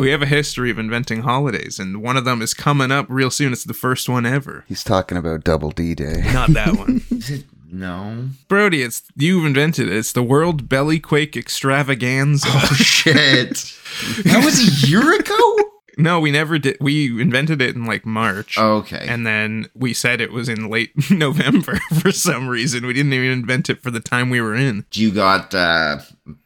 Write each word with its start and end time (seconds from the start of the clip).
We 0.00 0.10
have 0.10 0.22
a 0.22 0.26
history 0.26 0.70
of 0.70 0.78
inventing 0.78 1.22
holidays, 1.22 1.78
and 1.78 2.02
one 2.02 2.16
of 2.16 2.24
them 2.24 2.40
is 2.40 2.54
coming 2.54 2.90
up 2.90 3.04
real 3.10 3.30
soon. 3.30 3.52
It's 3.52 3.64
the 3.64 3.74
first 3.74 4.08
one 4.08 4.24
ever. 4.24 4.64
He's 4.66 4.82
talking 4.82 5.18
about 5.18 5.44
Double 5.44 5.70
D 5.70 5.94
Day. 5.94 6.22
Not 6.32 6.50
that 6.54 6.76
one. 6.76 7.02
No. 7.72 8.30
Brody, 8.48 8.82
it's 8.82 9.04
you've 9.14 9.44
invented 9.44 9.86
it. 9.86 9.94
It's 9.96 10.10
the 10.10 10.24
World 10.24 10.68
Belly 10.68 10.98
Quake 10.98 11.36
Extravaganza. 11.36 12.48
Oh 12.50 12.74
shit! 12.74 13.76
that 14.24 14.44
was 14.44 14.58
a 14.58 14.88
year 14.88 15.14
ago. 15.14 15.69
No, 16.02 16.20
we 16.20 16.30
never 16.30 16.58
did. 16.58 16.76
We 16.80 17.20
invented 17.20 17.60
it 17.62 17.74
in 17.76 17.84
like 17.84 18.04
March. 18.06 18.58
Okay. 18.58 19.06
And 19.08 19.26
then 19.26 19.68
we 19.74 19.92
said 19.92 20.20
it 20.20 20.32
was 20.32 20.48
in 20.48 20.68
late 20.68 20.92
November 21.10 21.76
for 22.00 22.12
some 22.12 22.48
reason. 22.48 22.86
We 22.86 22.92
didn't 22.92 23.12
even 23.12 23.30
invent 23.30 23.70
it 23.70 23.82
for 23.82 23.90
the 23.90 24.00
time 24.00 24.30
we 24.30 24.40
were 24.40 24.54
in. 24.54 24.84
Do 24.90 25.00
you 25.02 25.10
got 25.10 25.54
uh 25.54 25.98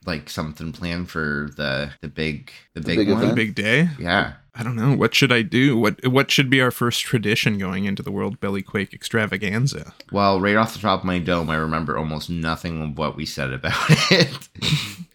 like 0.07 0.29
something 0.31 0.73
planned 0.73 1.11
for 1.11 1.51
the 1.57 1.91
the 2.01 2.09
big 2.09 2.51
the 2.75 2.81
big, 2.81 2.99
big 2.99 3.09
one? 3.11 3.19
event? 3.23 3.37
Big 3.37 3.55
day. 3.55 3.89
Yeah. 3.99 4.35
I 4.57 4.63
don't 4.63 4.77
know. 4.77 4.95
What 4.95 5.17
should 5.17 5.33
I 5.33 5.43
do? 5.43 5.77
What 5.77 6.07
what 6.07 6.31
should 6.31 6.49
be 6.49 6.61
our 6.61 6.71
first 6.71 7.01
tradition 7.01 7.59
going 7.59 7.87
into 7.87 8.05
the 8.05 8.13
World 8.13 8.39
Belly 8.39 8.63
Quake 8.63 8.95
Extravaganza? 8.95 9.95
Well, 10.13 10.41
right 10.41 10.55
off 10.55 10.75
the 10.75 10.79
top 10.79 11.01
of 11.01 11.05
my 11.05 11.19
dome, 11.19 11.51
I 11.51 11.57
remember 11.57 11.99
almost 11.99 12.31
nothing 12.31 12.81
of 12.81 12.97
what 12.97 13.17
we 13.17 13.27
said 13.27 13.53
about 13.53 13.75
it. 14.13 14.49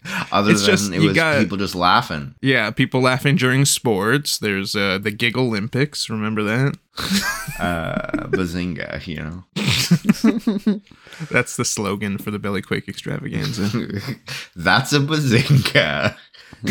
Other 0.32 0.52
It's 0.52 0.62
than 0.66 0.70
just- 0.76 0.92
it 0.92 1.00
was 1.00 1.14
got- 1.14 1.38
people 1.40 1.58
just 1.58 1.74
laughing. 1.74 2.34
Yeah, 2.40 2.70
people 2.70 3.00
laughing 3.02 3.36
during 3.36 3.64
sports. 3.64 4.38
There's 4.38 4.74
uh, 4.74 4.98
the 4.98 5.10
Gig 5.10 5.36
Olympics. 5.36 6.08
Remember 6.08 6.42
that? 6.42 6.76
Uh, 7.58 8.26
bazinga, 8.28 9.06
you 9.06 9.16
know. 9.16 9.44
That's 11.30 11.56
the 11.56 11.64
slogan 11.64 12.18
for 12.18 12.30
the 12.30 12.38
Belly 12.38 12.62
Quake 12.62 12.88
Extravaganza. 12.88 13.70
That's 14.56 14.92
a 14.92 15.00
bazinga. 15.00 16.16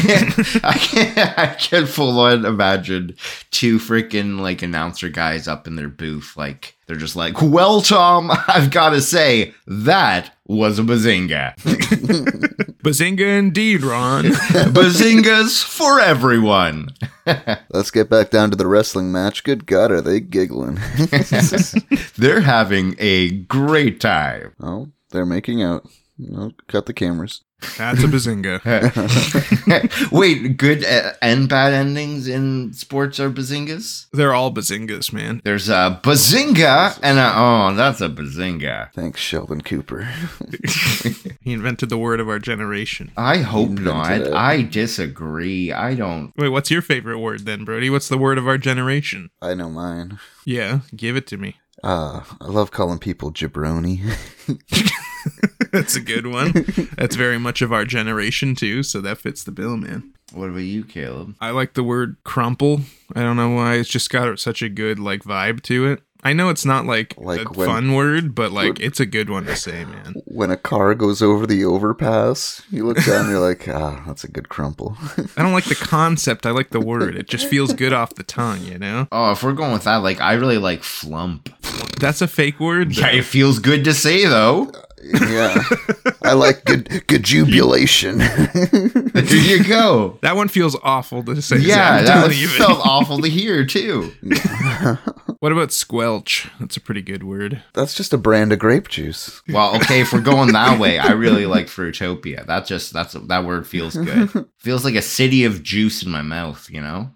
I 0.63 0.77
can 0.79 1.33
I 1.37 1.55
can 1.57 1.85
full 1.85 2.19
on 2.19 2.45
imagine 2.45 3.15
two 3.51 3.77
freaking 3.79 4.39
like 4.39 4.61
announcer 4.61 5.09
guys 5.09 5.47
up 5.47 5.67
in 5.67 5.75
their 5.75 5.89
booth, 5.89 6.35
like 6.37 6.75
they're 6.87 6.95
just 6.95 7.15
like, 7.15 7.41
"Well, 7.41 7.81
Tom, 7.81 8.31
I've 8.47 8.71
got 8.71 8.91
to 8.91 9.01
say 9.01 9.53
that 9.67 10.35
was 10.47 10.79
a 10.79 10.83
bazinga. 10.83 11.55
Bazinga 12.79 13.37
indeed, 13.37 13.83
Ron. 13.83 14.25
Bazingas 14.25 15.63
for 15.63 15.99
everyone." 15.99 16.89
Let's 17.69 17.91
get 17.91 18.09
back 18.09 18.29
down 18.29 18.49
to 18.51 18.55
the 18.55 18.67
wrestling 18.67 19.11
match. 19.11 19.43
Good 19.43 19.65
God, 19.65 19.91
are 19.91 20.01
they 20.01 20.19
giggling? 20.19 20.79
They're 22.15 22.41
having 22.41 22.95
a 22.97 23.29
great 23.31 23.99
time. 23.99 24.53
oh, 24.59 24.89
they're 25.11 25.25
making 25.25 25.61
out. 25.61 25.87
No, 26.17 26.51
cut 26.67 26.85
the 26.85 26.93
cameras. 26.93 27.41
That's 27.77 28.03
a 28.03 28.07
bazinga. 28.07 28.61
Wait, 30.11 30.57
good 30.57 30.85
uh, 30.85 31.13
and 31.21 31.49
bad 31.49 31.73
endings 31.73 32.27
in 32.27 32.73
sports 32.73 33.19
are 33.19 33.29
bazingas? 33.29 34.07
They're 34.11 34.33
all 34.33 34.53
bazingas, 34.53 35.11
man. 35.11 35.41
There's 35.43 35.69
a 35.69 35.99
bazinga 36.03 36.99
and 37.03 37.19
a 37.19 37.33
oh, 37.35 37.73
that's 37.75 38.01
a 38.01 38.09
bazinga. 38.09 38.91
Thanks, 38.93 39.19
Sheldon 39.19 39.61
Cooper. 39.61 40.07
He 41.41 41.53
invented 41.53 41.89
the 41.89 41.97
word 41.97 42.19
of 42.19 42.27
our 42.27 42.37
generation. 42.37 43.11
I 43.17 43.37
hope 43.37 43.71
not. 43.71 44.11
it. 44.11 44.33
I 44.33 44.61
disagree. 44.61 45.71
I 45.71 45.95
don't. 45.95 46.33
Wait, 46.37 46.49
what's 46.49 46.69
your 46.69 46.81
favorite 46.81 47.19
word 47.19 47.45
then, 47.45 47.65
Brody? 47.65 47.89
What's 47.89 48.09
the 48.09 48.17
word 48.17 48.37
of 48.37 48.47
our 48.47 48.57
generation? 48.57 49.29
I 49.41 49.53
know 49.53 49.69
mine. 49.69 50.19
Yeah, 50.45 50.81
give 50.95 51.15
it 51.15 51.25
to 51.27 51.37
me. 51.37 51.55
Uh, 51.83 52.23
I 52.41 52.45
love 52.45 52.71
calling 52.71 52.99
people 52.99 53.31
jabroni. 53.31 54.01
That's 55.71 55.95
a 55.95 56.01
good 56.01 56.27
one. 56.27 56.51
That's 56.97 57.15
very 57.15 57.37
much 57.37 57.61
of 57.61 57.71
our 57.71 57.85
generation 57.85 58.55
too, 58.55 58.83
so 58.83 59.01
that 59.01 59.17
fits 59.19 59.43
the 59.43 59.51
bill, 59.51 59.77
man. 59.77 60.13
What 60.33 60.49
about 60.49 60.59
you, 60.59 60.83
Caleb? 60.83 61.35
I 61.41 61.51
like 61.51 61.73
the 61.73 61.83
word 61.83 62.17
crumple. 62.23 62.81
I 63.15 63.21
don't 63.21 63.35
know 63.37 63.49
why. 63.49 63.75
It's 63.75 63.89
just 63.89 64.09
got 64.09 64.39
such 64.39 64.61
a 64.61 64.69
good 64.69 64.99
like 64.99 65.23
vibe 65.23 65.61
to 65.63 65.87
it. 65.87 66.01
I 66.21 66.33
know 66.33 66.49
it's 66.49 66.65
not 66.65 66.85
like, 66.85 67.15
Like 67.17 67.45
a 67.47 67.53
when- 67.53 67.67
fun 67.67 67.93
word, 67.93 68.35
but 68.35 68.51
like 68.51 68.79
it's 68.81 68.99
a 68.99 69.05
good 69.05 69.29
one 69.29 69.45
to 69.45 69.55
say, 69.55 69.85
man. 69.85 70.15
when 70.25 70.51
a 70.51 70.57
car 70.57 70.93
goes 70.93 71.21
over 71.21 71.47
the 71.47 71.63
overpass, 71.63 72.61
you 72.69 72.85
look 72.85 72.97
down 73.05 73.21
and 73.21 73.29
you're 73.29 73.39
like, 73.39 73.67
ah, 73.69 74.03
that's 74.05 74.23
a 74.25 74.27
good 74.31 74.49
crumple. 74.49 74.97
I 75.37 75.41
don't 75.41 75.53
like 75.53 75.63
the 75.65 75.75
concept. 75.75 76.45
I 76.45 76.51
like 76.51 76.71
the 76.71 76.81
word. 76.81 77.15
It 77.15 77.29
just 77.29 77.47
feels 77.47 77.73
good 77.73 77.93
off 77.93 78.15
the 78.15 78.23
tongue, 78.23 78.61
you 78.65 78.77
know? 78.77 79.07
Oh, 79.13 79.31
if 79.31 79.41
we're 79.43 79.53
going 79.53 79.71
with 79.71 79.85
that, 79.85 79.97
like 79.97 80.19
I 80.19 80.33
really 80.33 80.57
like 80.57 80.83
flump. 80.83 81.49
That's 81.99 82.21
a 82.21 82.27
fake 82.27 82.59
word. 82.59 82.95
Yeah, 82.97 83.07
it 83.11 83.23
feels 83.23 83.59
good 83.59 83.83
to 83.85 83.93
say 83.93 84.25
though. 84.25 84.71
Yeah. 85.03 85.63
I 86.23 86.33
like 86.33 86.65
good 86.65 87.07
good 87.07 87.23
jubilation. 87.23 88.21
There 89.19 89.57
you 89.57 89.63
go. 89.63 90.17
That 90.21 90.35
one 90.35 90.47
feels 90.47 90.77
awful 90.81 91.23
to 91.23 91.41
say. 91.41 91.57
Yeah, 91.57 91.99
Zach, 91.99 92.05
that 92.05 92.13
don't 92.21 92.27
was, 92.29 92.41
even. 92.41 92.55
felt 92.55 92.85
awful 92.85 93.19
to 93.19 93.29
hear 93.29 93.65
too. 93.65 94.11
What 95.39 95.53
about 95.53 95.71
squelch? 95.71 96.49
That's 96.59 96.75
a 96.75 96.81
pretty 96.81 97.01
good 97.01 97.23
word. 97.23 97.63
That's 97.73 97.93
just 97.93 98.11
a 98.11 98.17
brand 98.17 98.51
of 98.51 98.59
grape 98.59 98.89
juice. 98.89 99.41
Well, 99.47 99.73
okay, 99.77 100.01
if 100.01 100.11
we're 100.11 100.19
going 100.19 100.51
that 100.51 100.79
way, 100.79 100.99
I 100.99 101.13
really 101.13 101.45
like 101.45 101.67
Fruitopia. 101.67 102.45
That 102.45 102.65
just 102.65 102.91
that's 102.91 103.13
that 103.13 103.45
word 103.45 103.65
feels 103.65 103.95
good. 103.95 104.49
feels 104.57 104.83
like 104.83 104.95
a 104.95 105.01
city 105.01 105.45
of 105.45 105.63
juice 105.63 106.03
in 106.03 106.11
my 106.11 106.21
mouth. 106.21 106.69
You 106.69 106.81
know. 106.81 107.11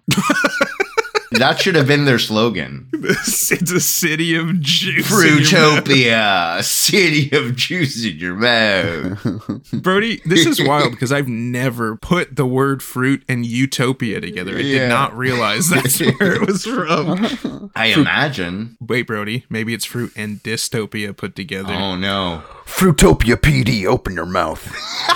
That 1.32 1.60
should 1.60 1.74
have 1.74 1.86
been 1.86 2.04
their 2.04 2.18
slogan. 2.18 2.88
it's 2.92 3.50
a 3.50 3.80
city 3.80 4.34
of 4.36 4.60
juice. 4.60 5.10
in. 5.10 5.38
Fruitopia, 5.38 6.62
city 6.64 7.30
of 7.36 7.56
juice 7.56 8.04
in 8.04 8.16
your 8.18 8.34
mouth. 8.34 9.70
Brody, 9.72 10.20
this 10.24 10.46
is 10.46 10.60
wild 10.66 10.92
because 10.92 11.10
I've 11.12 11.28
never 11.28 11.96
put 11.96 12.36
the 12.36 12.46
word 12.46 12.82
fruit 12.82 13.22
and 13.28 13.44
utopia 13.44 14.20
together. 14.20 14.56
I 14.56 14.60
Yeah. 14.60 14.78
did 14.80 14.88
not 14.88 15.16
realize 15.16 15.68
that's 15.70 15.98
where 16.00 16.34
it 16.34 16.46
was 16.46 16.64
from. 16.64 17.70
I 17.74 17.86
imagine. 17.86 18.76
Wait, 18.80 19.02
Brody, 19.06 19.44
maybe 19.48 19.74
it's 19.74 19.84
fruit 19.84 20.12
and 20.16 20.42
dystopia 20.42 21.16
put 21.16 21.34
together. 21.34 21.72
Oh 21.72 21.96
no. 21.96 22.42
Fruitopia 22.66 23.36
PD, 23.36 23.84
open 23.86 24.14
your 24.14 24.26
mouth. 24.26 24.64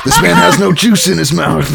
This 0.04 0.20
man 0.20 0.36
has 0.36 0.58
no 0.58 0.72
juice 0.72 1.08
in 1.08 1.18
his 1.18 1.32
mouth. 1.32 1.66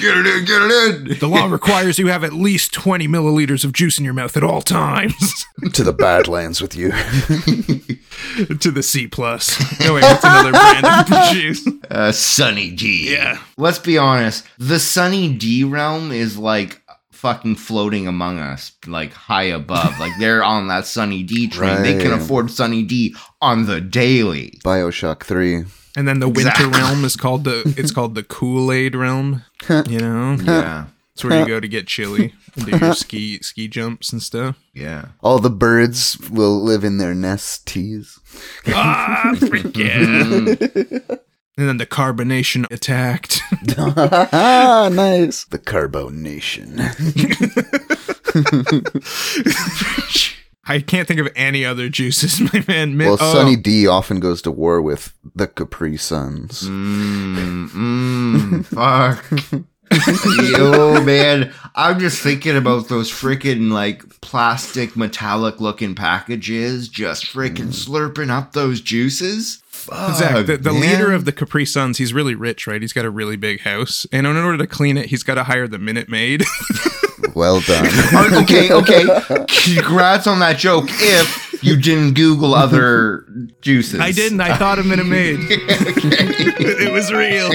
Get 0.00 0.16
it 0.16 0.26
in, 0.26 0.44
get 0.44 0.62
it 0.62 1.10
in. 1.12 1.18
The 1.18 1.28
law 1.28 1.46
requires 1.46 1.98
you 1.98 2.06
have 2.08 2.24
at 2.24 2.32
least 2.32 2.72
20 2.72 3.06
milliliters 3.08 3.64
of 3.64 3.72
juice 3.72 3.98
in 3.98 4.04
your 4.04 4.14
mouth 4.14 4.36
at 4.36 4.42
all 4.44 4.62
times. 4.62 5.46
to 5.72 5.82
the 5.84 5.92
Badlands 5.92 6.60
with 6.62 6.74
you. 6.74 6.90
to 8.58 8.70
the 8.70 8.82
C 8.82 9.06
plus. 9.06 9.58
No 9.80 9.94
wait, 9.94 10.02
that's 10.02 10.24
another 10.24 10.52
brand 10.52 10.86
of 10.86 11.28
juice. 11.32 11.66
Uh, 11.90 12.12
Sunny 12.12 12.70
D. 12.70 13.12
Yeah. 13.12 13.38
Let's 13.56 13.78
be 13.78 13.98
honest. 13.98 14.46
The 14.58 14.78
Sunny 14.78 15.32
D 15.34 15.64
realm 15.64 16.12
is 16.12 16.38
like 16.38 16.80
fucking 17.10 17.56
floating 17.56 18.06
among 18.08 18.38
us, 18.38 18.72
like 18.86 19.12
high 19.12 19.42
above. 19.42 19.98
like 20.00 20.12
they're 20.18 20.42
on 20.42 20.68
that 20.68 20.86
Sunny 20.86 21.22
D 21.22 21.48
train. 21.48 21.82
They 21.82 21.98
can 22.02 22.12
afford 22.12 22.50
Sunny 22.50 22.82
D 22.82 23.14
on 23.42 23.66
the 23.66 23.80
daily. 23.80 24.58
Bioshock 24.64 25.24
3. 25.24 25.64
And 25.96 26.06
then 26.06 26.20
the 26.20 26.28
winter 26.28 26.68
realm 26.68 27.04
is 27.04 27.16
called 27.16 27.44
the 27.44 27.62
it's 27.76 27.90
called 27.90 28.14
the 28.14 28.22
Kool-Aid 28.22 28.94
realm. 28.94 29.44
You 29.68 29.98
know? 29.98 30.36
Yeah. 30.40 30.86
It's 31.12 31.24
where 31.24 31.40
you 31.40 31.46
go 31.46 31.60
to 31.60 31.68
get 31.68 31.86
chilly 31.86 32.32
and 32.56 32.66
do 32.66 32.78
your 32.78 32.94
ski 32.94 33.40
ski 33.42 33.68
jumps 33.68 34.12
and 34.12 34.22
stuff. 34.22 34.58
Yeah. 34.72 35.08
All 35.20 35.38
the 35.38 35.50
birds 35.50 36.16
will 36.30 36.62
live 36.62 36.84
in 36.84 36.98
their 36.98 37.14
nesties. 37.14 38.18
Ah, 38.68 39.34
freak 39.38 39.76
yeah. 39.76 40.54
And 41.56 41.68
then 41.68 41.76
the 41.76 41.84
carbonation 41.84 42.64
attacked. 42.70 43.42
ah, 43.76 44.88
nice. 44.90 45.44
The 45.44 45.58
Carbonation. 45.58 46.78
I 50.70 50.80
can't 50.80 51.08
think 51.08 51.18
of 51.18 51.28
any 51.34 51.64
other 51.64 51.88
juices, 51.88 52.40
my 52.52 52.64
man. 52.68 52.96
Min- 52.96 53.08
Well, 53.08 53.18
oh, 53.20 53.32
Sunny 53.32 53.56
D 53.56 53.88
often 53.88 54.20
goes 54.20 54.40
to 54.42 54.52
war 54.52 54.80
with 54.80 55.12
the 55.34 55.48
Capri 55.48 55.96
Suns. 55.96 56.62
Mmm. 56.62 57.68
Mmm. 57.70 58.64
Fuck. 58.66 59.24
Yo, 60.52 61.02
man, 61.02 61.52
I'm 61.74 61.98
just 61.98 62.22
thinking 62.22 62.56
about 62.56 62.86
those 62.86 63.10
freaking 63.10 63.72
like 63.72 64.20
plastic 64.20 64.96
metallic 64.96 65.60
looking 65.60 65.96
packages, 65.96 66.88
just 66.88 67.24
freaking 67.24 67.72
mm. 67.72 67.88
slurping 67.88 68.30
up 68.30 68.52
those 68.52 68.80
juices. 68.80 69.60
Fuck, 69.66 70.18
Zach, 70.18 70.46
the, 70.46 70.56
the 70.56 70.72
leader 70.72 71.10
of 71.10 71.24
the 71.24 71.32
Capri 71.32 71.66
Suns, 71.66 71.98
he's 71.98 72.14
really 72.14 72.36
rich, 72.36 72.68
right? 72.68 72.80
He's 72.80 72.92
got 72.92 73.04
a 73.04 73.10
really 73.10 73.36
big 73.36 73.62
house. 73.62 74.06
And 74.12 74.24
in 74.28 74.36
order 74.36 74.58
to 74.58 74.66
clean 74.68 74.96
it, 74.96 75.06
he's 75.06 75.24
got 75.24 75.34
to 75.34 75.44
hire 75.44 75.66
the 75.66 75.78
Minute 75.78 76.08
Maid. 76.08 76.44
Well 77.34 77.60
done. 77.60 77.86
Are- 78.14 78.34
okay, 78.42 78.72
okay. 78.80 79.04
Congrats 79.74 80.26
on 80.26 80.40
that 80.40 80.58
joke. 80.58 80.86
If 80.88 81.62
you 81.62 81.76
didn't 81.76 82.14
Google 82.14 82.54
other 82.54 83.24
juices, 83.60 84.00
I 84.00 84.12
didn't. 84.12 84.40
I 84.40 84.56
thought 84.56 84.78
of 84.78 84.86
Minute 84.86 85.06
Maid. 85.06 85.38
it 85.50 86.92
was 86.92 87.12
real. 87.12 87.50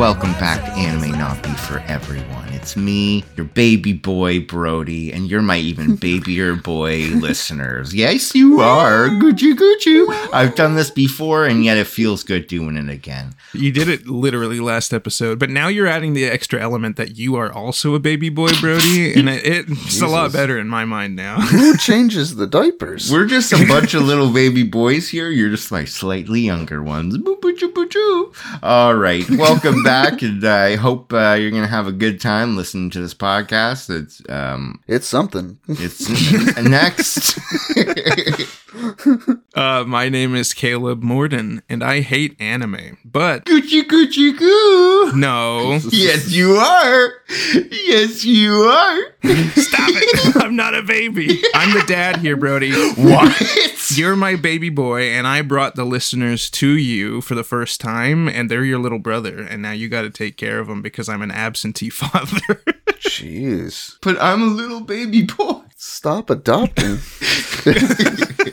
Welcome 0.00 0.32
back 0.40 0.64
to 0.64 0.70
Anime 0.80 1.10
Not 1.18 1.42
Be 1.42 1.50
For 1.50 1.80
Everyone. 1.80 2.39
It's 2.60 2.76
me, 2.76 3.24
your 3.38 3.46
baby 3.46 3.94
boy 3.94 4.40
Brody, 4.40 5.10
and 5.12 5.30
you're 5.30 5.40
my 5.40 5.56
even 5.56 5.96
babyer 5.98 6.62
boy 6.62 7.06
listeners. 7.14 7.94
Yes, 7.94 8.34
you 8.34 8.60
are. 8.60 9.08
Gucci 9.08 9.54
Gucci. 9.54 10.28
I've 10.30 10.54
done 10.56 10.74
this 10.74 10.90
before, 10.90 11.46
and 11.46 11.64
yet 11.64 11.78
it 11.78 11.86
feels 11.86 12.22
good 12.22 12.48
doing 12.48 12.76
it 12.76 12.90
again. 12.90 13.34
You 13.54 13.72
did 13.72 13.88
it 13.88 14.06
literally 14.06 14.60
last 14.60 14.92
episode, 14.92 15.38
but 15.38 15.48
now 15.48 15.68
you're 15.68 15.86
adding 15.86 16.12
the 16.12 16.26
extra 16.26 16.60
element 16.60 16.96
that 16.96 17.16
you 17.16 17.34
are 17.36 17.50
also 17.50 17.94
a 17.94 17.98
baby 17.98 18.28
boy, 18.28 18.50
Brody, 18.60 19.14
and 19.18 19.30
it, 19.30 19.64
it's 19.66 20.02
a 20.02 20.06
lot 20.06 20.30
better 20.30 20.58
in 20.58 20.68
my 20.68 20.84
mind 20.84 21.16
now. 21.16 21.40
Who 21.40 21.76
changes 21.78 22.36
the 22.36 22.46
diapers? 22.46 23.10
We're 23.10 23.26
just 23.26 23.54
a 23.54 23.66
bunch 23.66 23.94
of 23.94 24.02
little 24.02 24.30
baby 24.30 24.64
boys 24.64 25.08
here. 25.08 25.30
You're 25.30 25.50
just 25.50 25.72
my 25.72 25.86
slightly 25.86 26.42
younger 26.42 26.82
ones. 26.82 27.16
Boo, 27.16 27.36
boo, 27.40 27.56
choo, 27.56 27.72
boo, 27.72 27.88
choo. 27.88 28.32
All 28.62 28.94
right, 28.96 29.28
welcome 29.30 29.82
back, 29.82 30.20
and 30.20 30.44
I 30.44 30.76
hope 30.76 31.10
uh, 31.14 31.38
you're 31.40 31.50
gonna 31.50 31.66
have 31.66 31.86
a 31.86 31.92
good 31.92 32.20
time 32.20 32.49
listening 32.56 32.90
to 32.90 33.00
this 33.00 33.14
podcast. 33.14 33.90
It's 33.90 34.22
um, 34.28 34.80
it's 34.86 35.06
something. 35.06 35.58
it's 35.68 36.08
next. 36.58 37.38
Uh, 39.52 39.82
my 39.84 40.08
name 40.08 40.36
is 40.36 40.54
Caleb 40.54 41.02
Morden, 41.02 41.60
and 41.68 41.82
I 41.82 42.00
hate 42.02 42.40
anime, 42.40 42.98
but 43.04 43.44
Gucci 43.46 43.82
Gucci 43.82 44.36
Goo. 44.38 45.12
no, 45.16 45.80
Yes, 45.90 46.30
you 46.30 46.52
are. 46.52 47.12
Yes, 47.70 48.24
you 48.24 48.52
are. 48.62 48.96
stop 49.56 49.88
it! 49.90 50.36
I'm 50.42 50.54
not 50.54 50.74
a 50.76 50.82
baby. 50.82 51.42
I'm 51.52 51.74
the 51.76 51.84
dad 51.86 52.18
here, 52.18 52.36
Brody. 52.36 52.70
What? 52.94 53.90
You're 53.90 54.14
my 54.14 54.36
baby 54.36 54.68
boy, 54.70 55.02
and 55.10 55.26
I 55.26 55.42
brought 55.42 55.74
the 55.74 55.84
listeners 55.84 56.48
to 56.50 56.68
you 56.68 57.20
for 57.20 57.34
the 57.34 57.44
first 57.44 57.80
time, 57.80 58.28
and 58.28 58.48
they're 58.48 58.64
your 58.64 58.78
little 58.78 59.00
brother, 59.00 59.40
and 59.42 59.60
now 59.62 59.72
you 59.72 59.88
got 59.88 60.02
to 60.02 60.10
take 60.10 60.36
care 60.36 60.60
of 60.60 60.68
them 60.68 60.80
because 60.80 61.08
I'm 61.08 61.22
an 61.22 61.32
absentee 61.32 61.90
father. 61.90 62.62
Jeez. 63.00 63.96
But 64.00 64.16
I'm 64.22 64.42
a 64.42 64.46
little 64.46 64.80
baby 64.80 65.22
boy. 65.24 65.62
Stop 65.82 66.28
adopting. 66.28 66.98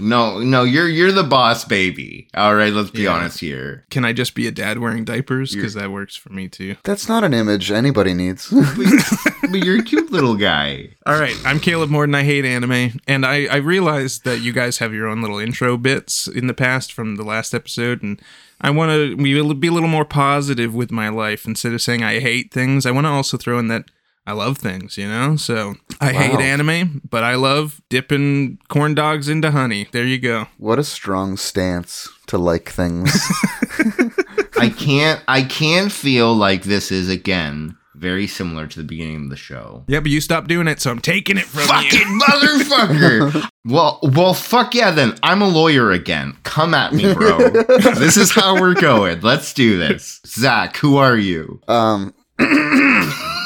No, 0.00 0.38
no, 0.38 0.62
you're 0.62 0.88
you're 0.88 1.10
the 1.10 1.24
boss 1.24 1.64
baby. 1.64 2.28
All 2.32 2.54
right, 2.54 2.72
let's 2.72 2.90
be 2.90 3.02
Yeah. 3.02 3.14
honest 3.14 3.40
here. 3.40 3.84
Can 3.90 4.04
I 4.04 4.12
just 4.12 4.36
be 4.36 4.46
a 4.46 4.52
dad 4.52 4.78
wearing 4.78 5.04
diapers? 5.04 5.52
Because 5.52 5.74
that 5.74 5.90
works 5.90 6.14
for 6.14 6.32
me 6.32 6.46
too. 6.46 6.76
That's 6.84 7.08
not 7.08 7.24
an 7.24 7.34
image 7.34 7.72
anybody 7.72 8.14
needs. 8.14 8.48
But 9.50 9.64
you're 9.64 9.80
a 9.80 9.82
cute 9.82 10.12
little 10.12 10.36
guy. 10.36 10.90
All 11.06 11.18
right, 11.18 11.34
I'm 11.44 11.58
Caleb 11.58 11.90
Morden. 11.90 12.14
I 12.14 12.22
hate 12.22 12.44
anime, 12.44 13.00
and 13.08 13.26
I 13.26 13.46
I 13.46 13.56
realized 13.56 14.24
that 14.24 14.40
you 14.40 14.52
guys 14.52 14.78
have 14.78 14.94
your 14.94 15.08
own 15.08 15.20
little 15.20 15.38
intro 15.40 15.76
bits 15.76 16.28
in 16.28 16.46
the 16.46 16.54
past 16.54 16.92
from 16.92 17.16
the 17.16 17.24
last 17.24 17.52
episode, 17.52 18.00
and 18.02 18.20
I 18.60 18.70
want 18.70 18.92
to 18.92 19.16
be 19.16 19.36
a 19.36 19.42
little 19.42 19.88
more 19.88 20.04
positive 20.04 20.74
with 20.76 20.92
my 20.92 21.08
life 21.08 21.44
instead 21.44 21.72
of 21.72 21.82
saying 21.82 22.04
I 22.04 22.20
hate 22.20 22.52
things. 22.52 22.86
I 22.86 22.92
want 22.92 23.06
to 23.06 23.10
also 23.10 23.36
throw 23.36 23.58
in 23.58 23.66
that 23.68 23.90
I 24.28 24.32
love 24.32 24.58
things, 24.58 24.98
you 24.98 25.08
know. 25.08 25.36
So 25.36 25.76
I 26.02 26.12
hate 26.12 26.38
anime, 26.38 27.00
but 27.08 27.24
I 27.24 27.36
love 27.36 27.80
dipping 27.88 28.58
corn 28.68 28.94
dogs 28.94 29.26
into 29.26 29.50
honey. 29.52 29.88
There 29.90 30.04
you 30.04 30.18
go. 30.18 30.48
what 30.58 30.78
a 30.78 30.84
strong 30.84 31.38
stance 31.38 32.10
to 32.26 32.36
like 32.36 32.68
things. 32.68 33.10
I 34.58 34.68
can't 34.68 35.22
I 35.26 35.44
can 35.44 35.88
feel 35.88 36.34
like 36.34 36.64
this 36.64 36.92
is 36.92 37.08
again 37.08 37.78
very 37.94 38.26
similar 38.26 38.66
to 38.66 38.78
the 38.78 38.84
beginning 38.84 39.24
of 39.24 39.30
the 39.30 39.36
show. 39.36 39.84
Yeah, 39.88 40.00
but 40.00 40.10
you 40.10 40.20
stopped 40.20 40.48
doing 40.48 40.68
it, 40.68 40.82
so 40.82 40.90
I'm 40.90 41.00
taking 41.00 41.38
it 41.38 41.46
from 41.46 41.62
you. 41.62 41.66
Fucking 41.90 42.20
motherfucker. 42.28 43.48
well, 43.64 43.98
well, 44.02 44.34
fuck 44.34 44.74
yeah. 44.74 44.90
Then 44.90 45.14
I'm 45.22 45.40
a 45.40 45.48
lawyer 45.48 45.90
again. 45.90 46.36
Come 46.42 46.74
at 46.74 46.92
me, 46.92 47.14
bro. 47.14 47.38
this 47.94 48.18
is 48.18 48.30
how 48.30 48.60
we're 48.60 48.74
going. 48.74 49.22
Let's 49.22 49.54
do 49.54 49.78
this. 49.78 50.20
Zach, 50.26 50.76
who 50.76 50.98
are 50.98 51.16
you? 51.16 51.62
um, 51.66 52.12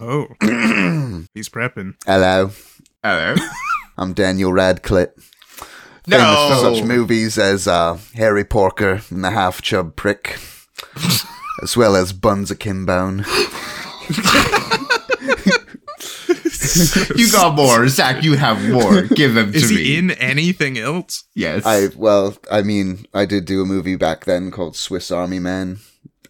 Oh, 0.00 0.26
he's 1.34 1.48
prepping. 1.48 1.94
hello. 2.06 2.52
Hello. 3.02 3.34
I'm 3.98 4.14
Daniel 4.14 4.52
Radcliffe. 4.52 5.10
No. 6.06 6.16
Famous 6.18 6.60
for 6.62 6.74
such 6.74 6.84
movies 6.84 7.38
as 7.38 7.68
uh, 7.68 7.98
Harry 8.14 8.44
Porker 8.44 9.02
and 9.10 9.22
the 9.22 9.30
Half 9.30 9.60
Chub 9.62 9.96
Prick, 9.96 10.38
as 11.62 11.76
well 11.76 11.94
as 11.96 12.12
Buns 12.14 12.50
Akimbone. 12.50 13.26
You 17.16 17.30
got 17.30 17.54
more, 17.56 17.86
Zach. 17.88 18.22
You 18.22 18.34
have 18.36 18.62
more. 18.70 19.02
Give 19.02 19.34
them 19.34 19.52
to 19.52 19.58
Is 19.58 19.70
me. 19.70 19.76
he 19.76 19.96
in 19.98 20.10
anything 20.12 20.78
else? 20.78 21.24
yes. 21.34 21.64
I 21.66 21.88
well, 21.96 22.36
I 22.50 22.62
mean, 22.62 23.04
I 23.12 23.26
did 23.26 23.44
do 23.44 23.60
a 23.62 23.66
movie 23.66 23.96
back 23.96 24.24
then 24.24 24.50
called 24.50 24.76
Swiss 24.76 25.10
Army 25.10 25.38
Man, 25.40 25.78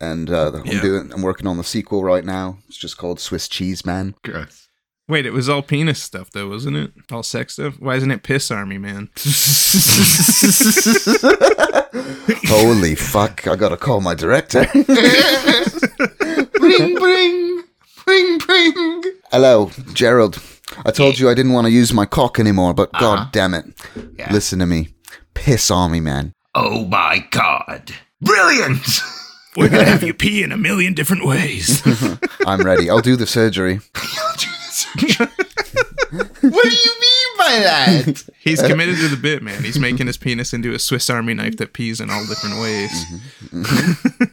and 0.00 0.31
uh, 0.31 0.52
I'm 0.55 0.67
Yeah. 0.67 0.81
doing. 0.81 1.12
I'm 1.12 1.23
working 1.23 1.47
on 1.47 1.56
the 1.56 1.64
sequel 1.64 2.02
right 2.05 2.25
now. 2.25 2.58
It's 2.69 2.76
just 2.79 2.97
called 2.99 3.20
Swiss 3.20 3.49
Cheese 3.49 3.85
Man. 3.87 4.14
Gross. 4.25 4.69
Wait, 5.08 5.26
it 5.26 5.32
was 5.32 5.49
all 5.49 5.62
penis 5.62 6.00
stuff 6.02 6.31
though, 6.31 6.49
wasn't 6.49 6.76
it? 6.76 6.93
All 7.11 7.23
sex 7.25 7.55
stuff. 7.55 7.81
Why 7.81 7.97
isn't 7.97 8.11
it 8.12 8.23
piss 8.23 8.50
army, 8.50 8.79
man? 8.79 9.08
Holy 12.49 12.94
fuck! 12.94 13.47
I 13.47 13.56
gotta 13.56 13.76
call 13.76 14.00
my 14.00 14.14
director. 14.14 14.67
bring, 14.73 14.85
bring, 16.94 17.62
bring, 18.05 18.38
bring. 18.38 19.03
Hello, 19.32 19.70
Gerald. 19.93 20.41
I 20.87 20.93
told 20.93 21.19
you 21.19 21.29
I 21.29 21.35
didn't 21.35 21.53
want 21.53 21.67
to 21.67 21.73
use 21.73 21.93
my 21.93 22.06
cock 22.06 22.38
anymore, 22.38 22.75
but 22.75 22.91
Uh-huh. 22.94 23.17
god 23.17 23.32
damn 23.32 23.55
it! 23.55 23.67
Yeah. 24.19 24.32
Listen 24.32 24.58
to 24.61 24.67
me, 24.67 24.94
Piss 25.35 25.70
Army 25.70 26.00
Man. 26.00 26.32
Oh 26.55 26.85
my 26.87 27.25
god. 27.31 27.93
Brilliant. 28.20 29.03
We're 29.56 29.69
gonna 29.69 29.85
have 29.85 30.02
you 30.02 30.14
pee 30.14 30.43
in 30.43 30.52
a 30.52 30.56
million 30.56 30.94
different 30.94 31.26
ways. 31.26 31.82
I'm 32.47 32.62
ready. 32.62 32.88
I'll 32.91 33.00
do 33.00 33.17
the 33.17 33.26
surgery. 33.26 33.81
what 35.00 35.20
do 36.41 36.76
you 36.76 36.94
mean 37.00 37.37
by 37.38 37.58
that? 37.62 38.25
He's 38.38 38.62
committed 38.62 38.97
to 38.99 39.08
the 39.08 39.19
bit, 39.20 39.43
man. 39.43 39.62
He's 39.62 39.79
making 39.79 40.06
his 40.06 40.17
penis 40.17 40.52
into 40.52 40.73
a 40.73 40.79
Swiss 40.79 41.11
Army 41.11 41.35
knife 41.35 41.56
that 41.56 41.73
pees 41.73 42.00
in 42.00 42.11
all 42.11 42.25
different 42.26 42.61
ways. 42.61 43.05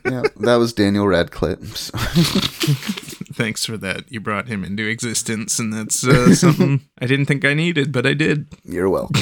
Yeah, 0.05 0.23
that 0.39 0.55
was 0.55 0.71
Daniel 0.73 1.07
Radcliffe. 1.07 1.59
Thanks 3.33 3.65
for 3.65 3.77
that. 3.77 4.11
You 4.11 4.19
brought 4.19 4.47
him 4.47 4.63
into 4.63 4.87
existence, 4.87 5.59
and 5.59 5.73
that's 5.73 6.05
uh, 6.05 6.33
something 6.33 6.81
I 6.99 7.07
didn't 7.07 7.25
think 7.25 7.43
I 7.43 7.53
needed, 7.53 7.91
but 7.91 8.05
I 8.05 8.13
did. 8.13 8.47
You're 8.63 8.89
welcome. 8.89 9.21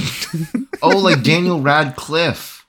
Oh, 0.81 0.97
like 0.97 1.23
Daniel 1.23 1.61
Radcliffe. 1.61 2.65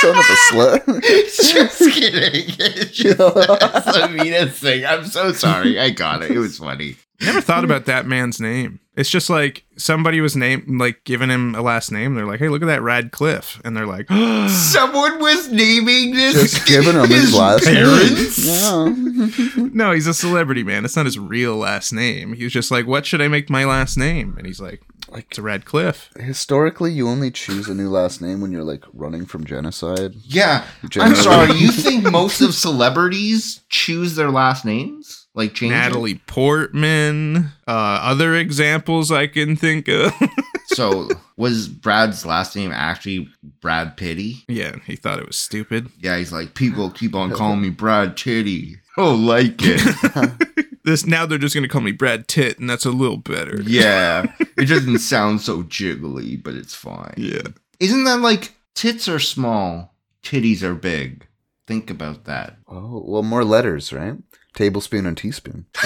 Son 0.00 0.10
of 0.10 0.16
a 0.16 0.22
slut. 0.52 1.02
Just 1.02 1.78
kidding. 1.94 2.54
It's 2.58 2.90
just 2.90 3.18
that's 3.18 3.84
the 3.98 4.08
meanest 4.08 4.60
thing. 4.60 4.84
I'm 4.84 5.04
so 5.06 5.32
sorry. 5.32 5.78
I 5.78 5.90
got 5.90 6.22
it. 6.22 6.30
It 6.30 6.38
was 6.38 6.58
funny. 6.58 6.96
Never 7.22 7.40
thought 7.40 7.64
about 7.64 7.86
that 7.86 8.04
man's 8.04 8.40
name. 8.42 8.78
It's 8.94 9.08
just 9.08 9.30
like 9.30 9.64
somebody 9.78 10.20
was 10.20 10.36
named, 10.36 10.64
like 10.78 11.02
giving 11.04 11.30
him 11.30 11.54
a 11.54 11.62
last 11.62 11.90
name. 11.90 12.14
They're 12.14 12.26
like, 12.26 12.40
"Hey, 12.40 12.48
look 12.50 12.60
at 12.62 12.66
that 12.66 12.82
Radcliffe," 12.82 13.58
and 13.64 13.74
they're 13.74 13.86
like, 13.86 14.06
Someone 14.48 15.18
was 15.18 15.50
naming 15.50 16.14
this. 16.14 16.34
Just 16.52 16.66
giving 16.66 16.94
him 16.94 17.08
his 17.08 17.34
last 17.34 17.64
parents. 17.64 18.44
name. 18.44 19.32
Yeah. 19.56 19.68
"No, 19.72 19.92
he's 19.92 20.06
a 20.06 20.12
celebrity, 20.14 20.62
man. 20.62 20.84
It's 20.84 20.96
not 20.96 21.06
his 21.06 21.18
real 21.18 21.56
last 21.56 21.90
name." 21.92 22.34
He 22.34 22.44
was 22.44 22.52
just 22.52 22.70
like, 22.70 22.86
"What 22.86 23.06
should 23.06 23.22
I 23.22 23.28
make 23.28 23.48
my 23.48 23.64
last 23.64 23.96
name?" 23.96 24.34
And 24.36 24.46
he's 24.46 24.60
like, 24.60 24.82
Like- 25.08 25.26
"It's 25.30 25.38
a 25.38 25.42
Radcliffe." 25.42 26.10
Historically, 26.18 26.92
you 26.92 27.08
only 27.08 27.30
choose 27.30 27.68
a 27.68 27.74
new 27.74 27.88
last 27.88 28.20
name 28.20 28.40
when 28.40 28.52
you're 28.52 28.64
like 28.64 28.84
running 28.92 29.26
from 29.26 29.44
genocide. 29.44 30.14
Yeah. 30.22 30.64
I'm 31.00 31.14
sorry. 31.14 31.52
You 31.56 31.70
think 31.72 32.10
most 32.10 32.40
of 32.40 32.54
celebrities 32.54 33.60
choose 33.68 34.14
their 34.16 34.30
last 34.30 34.64
names? 34.64 35.26
Like 35.34 35.54
change 35.54 35.72
it? 35.72 35.76
Natalie 35.76 36.20
Portman. 36.26 37.52
Uh, 37.68 37.70
other 38.02 38.34
examples 38.34 39.10
I 39.12 39.26
can 39.26 39.56
think 39.56 39.88
of. 39.88 40.12
So 40.70 41.08
was 41.36 41.68
Brad's 41.68 42.26
last 42.26 42.56
name 42.56 42.72
actually 42.72 43.28
Brad 43.60 43.96
Pitty? 43.96 44.44
yeah, 44.48 44.74
he 44.84 44.96
thought 44.96 45.20
it 45.20 45.26
was 45.26 45.36
stupid. 45.36 45.88
Yeah, 46.00 46.18
he's 46.18 46.32
like, 46.32 46.54
people 46.54 46.90
keep 46.90 47.14
on 47.14 47.30
calling 47.36 47.62
me 47.62 47.70
Brad 47.70 48.16
Titty. 48.16 48.76
Oh, 48.98 49.14
like 49.14 49.54
it. 49.60 50.55
This 50.86 51.04
now 51.04 51.26
they're 51.26 51.36
just 51.36 51.54
gonna 51.54 51.68
call 51.68 51.82
me 51.82 51.92
Brad 51.92 52.28
Tit, 52.28 52.58
and 52.58 52.70
that's 52.70 52.86
a 52.86 52.90
little 52.90 53.18
better. 53.18 53.60
yeah. 53.62 54.32
It 54.58 54.70
doesn't 54.70 55.00
sound 55.00 55.42
so 55.42 55.62
jiggly, 55.64 56.42
but 56.42 56.54
it's 56.54 56.74
fine. 56.74 57.12
Yeah. 57.18 57.42
Isn't 57.78 58.04
that 58.04 58.20
like 58.20 58.54
tits 58.74 59.06
are 59.06 59.18
small, 59.18 59.94
titties 60.22 60.62
are 60.62 60.74
big? 60.74 61.26
Think 61.66 61.90
about 61.90 62.24
that. 62.24 62.56
Oh, 62.66 63.02
well, 63.06 63.22
more 63.22 63.44
letters, 63.44 63.92
right? 63.92 64.14
Tablespoon 64.54 65.04
and 65.04 65.14
teaspoon. 65.14 65.66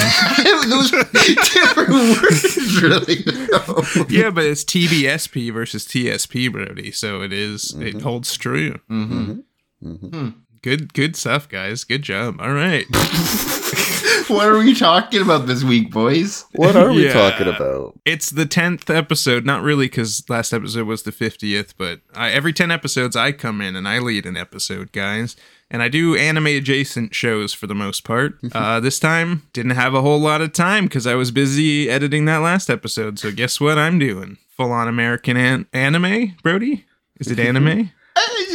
Those 0.68 0.92
are 0.92 1.02
different 1.12 1.90
words, 1.90 2.80
really. 2.82 3.16
though. 3.24 4.06
Yeah, 4.08 4.30
but 4.30 4.44
it's 4.44 4.62
TBSP 4.62 5.52
versus 5.52 5.84
TSP, 5.84 6.52
Brody. 6.52 6.92
So 6.92 7.22
it 7.22 7.32
is- 7.32 7.74
It 7.80 8.00
holds 8.02 8.36
true. 8.36 8.78
Mhm. 8.88 9.42
hmm 9.82 9.94
Hmm. 9.94 10.28
Good 10.62 10.92
good 10.92 11.16
stuff, 11.16 11.48
guys. 11.48 11.84
Good 11.84 12.02
job. 12.02 12.40
All 12.40 12.52
right. 12.52 12.84
what 14.28 14.46
are 14.48 14.58
we 14.58 14.74
talking 14.74 15.22
about 15.22 15.46
this 15.46 15.62
week, 15.64 15.90
boys? 15.90 16.44
What 16.52 16.76
are 16.76 16.90
we 16.92 17.06
Yeah. 17.06 17.12
talking 17.12 17.48
about? 17.48 17.98
It's 18.04 18.30
the 18.30 18.44
10th 18.44 18.94
episode, 18.94 19.44
not 19.46 19.62
really 19.62 19.88
cuz 19.88 20.22
last 20.28 20.52
episode 20.52 20.86
was 20.86 21.02
the 21.04 21.12
50th, 21.12 21.74
but 21.78 22.00
I, 22.14 22.30
every 22.30 22.52
10 22.52 22.70
episodes 22.70 23.16
I 23.16 23.32
come 23.32 23.60
in 23.60 23.74
and 23.76 23.88
I 23.88 23.98
lead 23.98 24.26
an 24.26 24.36
episode, 24.36 24.92
guys. 24.92 25.36
And 25.70 25.82
I 25.82 25.88
do 25.88 26.16
anime 26.16 26.46
adjacent 26.46 27.14
shows 27.14 27.54
for 27.54 27.66
the 27.66 27.74
most 27.76 28.04
part. 28.04 28.34
Uh, 28.52 28.80
this 28.80 28.98
time 28.98 29.42
didn't 29.52 29.70
have 29.72 29.94
a 29.94 30.02
whole 30.02 30.18
lot 30.20 30.40
of 30.42 30.52
time 30.52 30.88
cuz 30.88 31.06
I 31.06 31.14
was 31.14 31.30
busy 31.30 31.88
editing 31.88 32.24
that 32.26 32.38
last 32.38 32.68
episode. 32.68 33.18
So 33.18 33.30
guess 33.30 33.60
what 33.60 33.78
I'm 33.78 33.98
doing? 33.98 34.36
Full 34.56 34.72
on 34.72 34.88
American 34.88 35.36
an- 35.36 35.66
anime, 35.72 36.34
Brody? 36.42 36.84
Is 37.18 37.30
it 37.30 37.38
anime? 37.38 37.90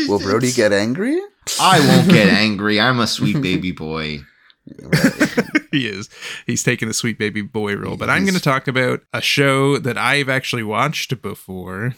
Will 0.08 0.20
Brody 0.20 0.52
get 0.52 0.72
angry? 0.74 1.20
I 1.60 1.80
won't 1.80 2.10
get 2.10 2.28
angry. 2.34 2.80
I'm 2.80 3.00
a 3.00 3.08
sweet 3.08 3.42
baby 3.42 3.72
boy. 3.72 4.22
he 5.72 5.88
is. 5.88 6.10
He's 6.48 6.64
taking 6.64 6.88
the 6.88 6.94
sweet 6.94 7.20
baby 7.20 7.42
boy 7.42 7.76
role. 7.76 7.98
But 7.98 8.10
I'm 8.10 8.24
going 8.24 8.34
to 8.36 8.42
talk 8.42 8.68
about 8.68 9.02
a 9.14 9.22
show 9.22 9.78
that 9.78 9.98
I've 9.98 10.30
actually 10.30 10.64
watched 10.64 11.22
before. 11.22 11.94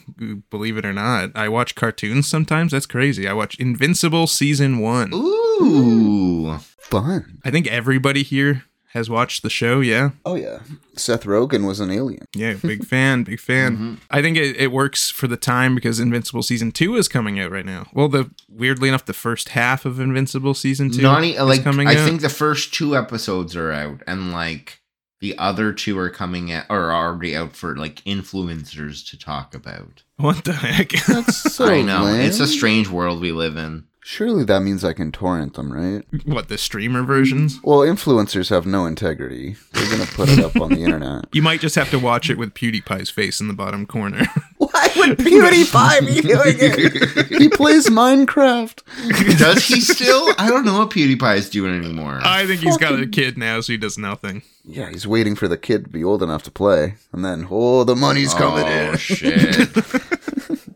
Believe 0.49 0.77
it 0.77 0.85
or 0.85 0.93
not, 0.93 1.31
I 1.35 1.47
watch 1.47 1.75
cartoons 1.75 2.27
sometimes. 2.27 2.73
That's 2.73 2.85
crazy. 2.85 3.27
I 3.27 3.33
watch 3.33 3.55
Invincible 3.59 4.27
season 4.27 4.79
one. 4.79 5.11
Ooh. 5.13 6.57
Fun. 6.79 7.39
I 7.45 7.51
think 7.51 7.67
everybody 7.67 8.23
here 8.23 8.63
has 8.93 9.09
watched 9.09 9.43
the 9.43 9.49
show. 9.49 9.79
Yeah, 9.81 10.11
Oh 10.25 10.35
yeah. 10.35 10.59
Seth 10.95 11.23
Rogen 11.25 11.67
was 11.67 11.79
an 11.79 11.91
alien. 11.91 12.25
yeah, 12.35 12.53
big 12.55 12.85
fan, 12.87 13.23
big 13.23 13.39
fan. 13.39 13.73
Mm-hmm. 13.73 13.93
I 14.09 14.21
think 14.21 14.37
it, 14.37 14.55
it 14.57 14.71
works 14.71 15.09
for 15.11 15.27
the 15.27 15.37
time 15.37 15.75
because 15.75 15.99
Invincible 15.99 16.41
season 16.43 16.71
two 16.71 16.95
is 16.95 17.07
coming 17.07 17.39
out 17.39 17.51
right 17.51 17.65
now. 17.65 17.87
Well, 17.93 18.07
the 18.09 18.31
weirdly 18.49 18.89
enough, 18.89 19.05
the 19.05 19.13
first 19.13 19.49
half 19.49 19.85
of 19.85 19.99
Invincible 19.99 20.53
season 20.53 20.89
two 20.91 21.01
Not 21.01 21.23
e- 21.23 21.31
is 21.35 21.41
like 21.41 21.63
coming 21.63 21.87
I 21.87 21.95
out. 21.95 22.05
think 22.07 22.21
the 22.21 22.29
first 22.29 22.73
two 22.73 22.95
episodes 22.95 23.55
are 23.55 23.71
out, 23.71 24.01
and 24.07 24.31
like 24.31 24.79
the 25.19 25.37
other 25.37 25.73
two 25.73 25.97
are 25.97 26.09
coming 26.11 26.51
out 26.51 26.65
or 26.69 26.91
are 26.91 26.93
already 27.07 27.35
out 27.35 27.55
for 27.55 27.75
like 27.75 27.95
influencers 28.05 29.07
to 29.09 29.17
talk 29.17 29.53
about. 29.55 30.03
what 30.17 30.43
the 30.45 30.53
heck? 30.53 30.89
That's 31.07 31.35
so 31.53 31.65
I 31.67 31.81
know 31.81 32.03
lame. 32.05 32.21
it's 32.21 32.39
a 32.39 32.47
strange 32.47 32.87
world 32.87 33.19
we 33.21 33.31
live 33.31 33.57
in. 33.57 33.85
Surely 34.09 34.45
that 34.45 34.61
means 34.61 34.85
I 34.85 34.93
can 34.93 35.11
torrent 35.11 35.55
them, 35.55 35.73
right? 35.73 36.01
what 36.25 36.47
the 36.47 36.57
streamer 36.57 37.03
versions? 37.03 37.59
Well, 37.61 37.79
influencers 37.79 38.49
have 38.51 38.65
no 38.65 38.85
integrity. 38.85 39.57
They're 39.73 39.91
gonna 39.91 40.09
put 40.09 40.29
it 40.29 40.39
up 40.39 40.55
on 40.61 40.69
the 40.69 40.81
internet. 40.85 41.25
You 41.33 41.41
might 41.41 41.59
just 41.59 41.75
have 41.75 41.89
to 41.89 41.99
watch 41.99 42.29
it 42.29 42.37
with 42.37 42.53
PewDiePie's 42.53 43.09
face 43.09 43.41
in 43.41 43.49
the 43.49 43.53
bottom 43.53 43.85
corner. 43.85 44.25
Why 44.59 44.89
would 44.95 45.17
PewDiePie 45.17 46.07
be 46.07 46.21
doing 46.21 46.55
it? 46.57 47.37
he 47.37 47.49
plays 47.49 47.87
Minecraft. 47.87 49.37
Does 49.37 49.65
he 49.67 49.81
still? 49.81 50.33
I 50.37 50.47
don't 50.47 50.63
know 50.63 50.79
what 50.79 50.89
PewDiePie 50.91 51.35
is 51.35 51.49
doing 51.49 51.77
anymore. 51.77 52.21
I 52.23 52.45
think 52.45 52.61
he's 52.61 52.77
got 52.77 52.97
a 52.97 53.07
kid 53.07 53.37
now, 53.37 53.59
so 53.59 53.73
he 53.73 53.77
does 53.77 53.97
nothing. 53.97 54.41
Yeah, 54.63 54.89
he's 54.89 55.05
waiting 55.05 55.35
for 55.35 55.49
the 55.49 55.57
kid 55.57 55.83
to 55.83 55.89
be 55.89 56.05
old 56.05 56.23
enough 56.23 56.43
to 56.43 56.51
play, 56.51 56.95
and 57.11 57.25
then 57.25 57.49
oh, 57.51 57.83
the 57.83 57.95
money's 57.97 58.33
coming 58.33 58.63
oh 58.63 58.91
in. 58.91 58.97
shit! 58.97 59.69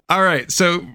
All 0.09 0.21
right, 0.21 0.51
so 0.51 0.85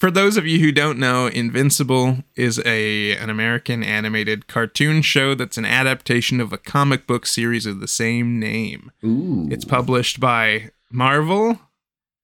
for 0.00 0.10
those 0.10 0.36
of 0.38 0.46
you 0.46 0.58
who 0.60 0.72
don't 0.72 0.98
know, 0.98 1.26
Invincible 1.26 2.24
is 2.34 2.58
a 2.64 3.14
an 3.16 3.28
American 3.28 3.82
animated 3.84 4.46
cartoon 4.48 5.02
show 5.02 5.34
that's 5.34 5.58
an 5.58 5.66
adaptation 5.66 6.40
of 6.40 6.52
a 6.52 6.58
comic 6.58 7.06
book 7.06 7.26
series 7.26 7.66
of 7.66 7.80
the 7.80 7.86
same 7.88 8.40
name. 8.40 8.90
Ooh, 9.04 9.46
It's 9.50 9.66
published 9.66 10.18
by 10.18 10.70
Marvel. 10.90 11.60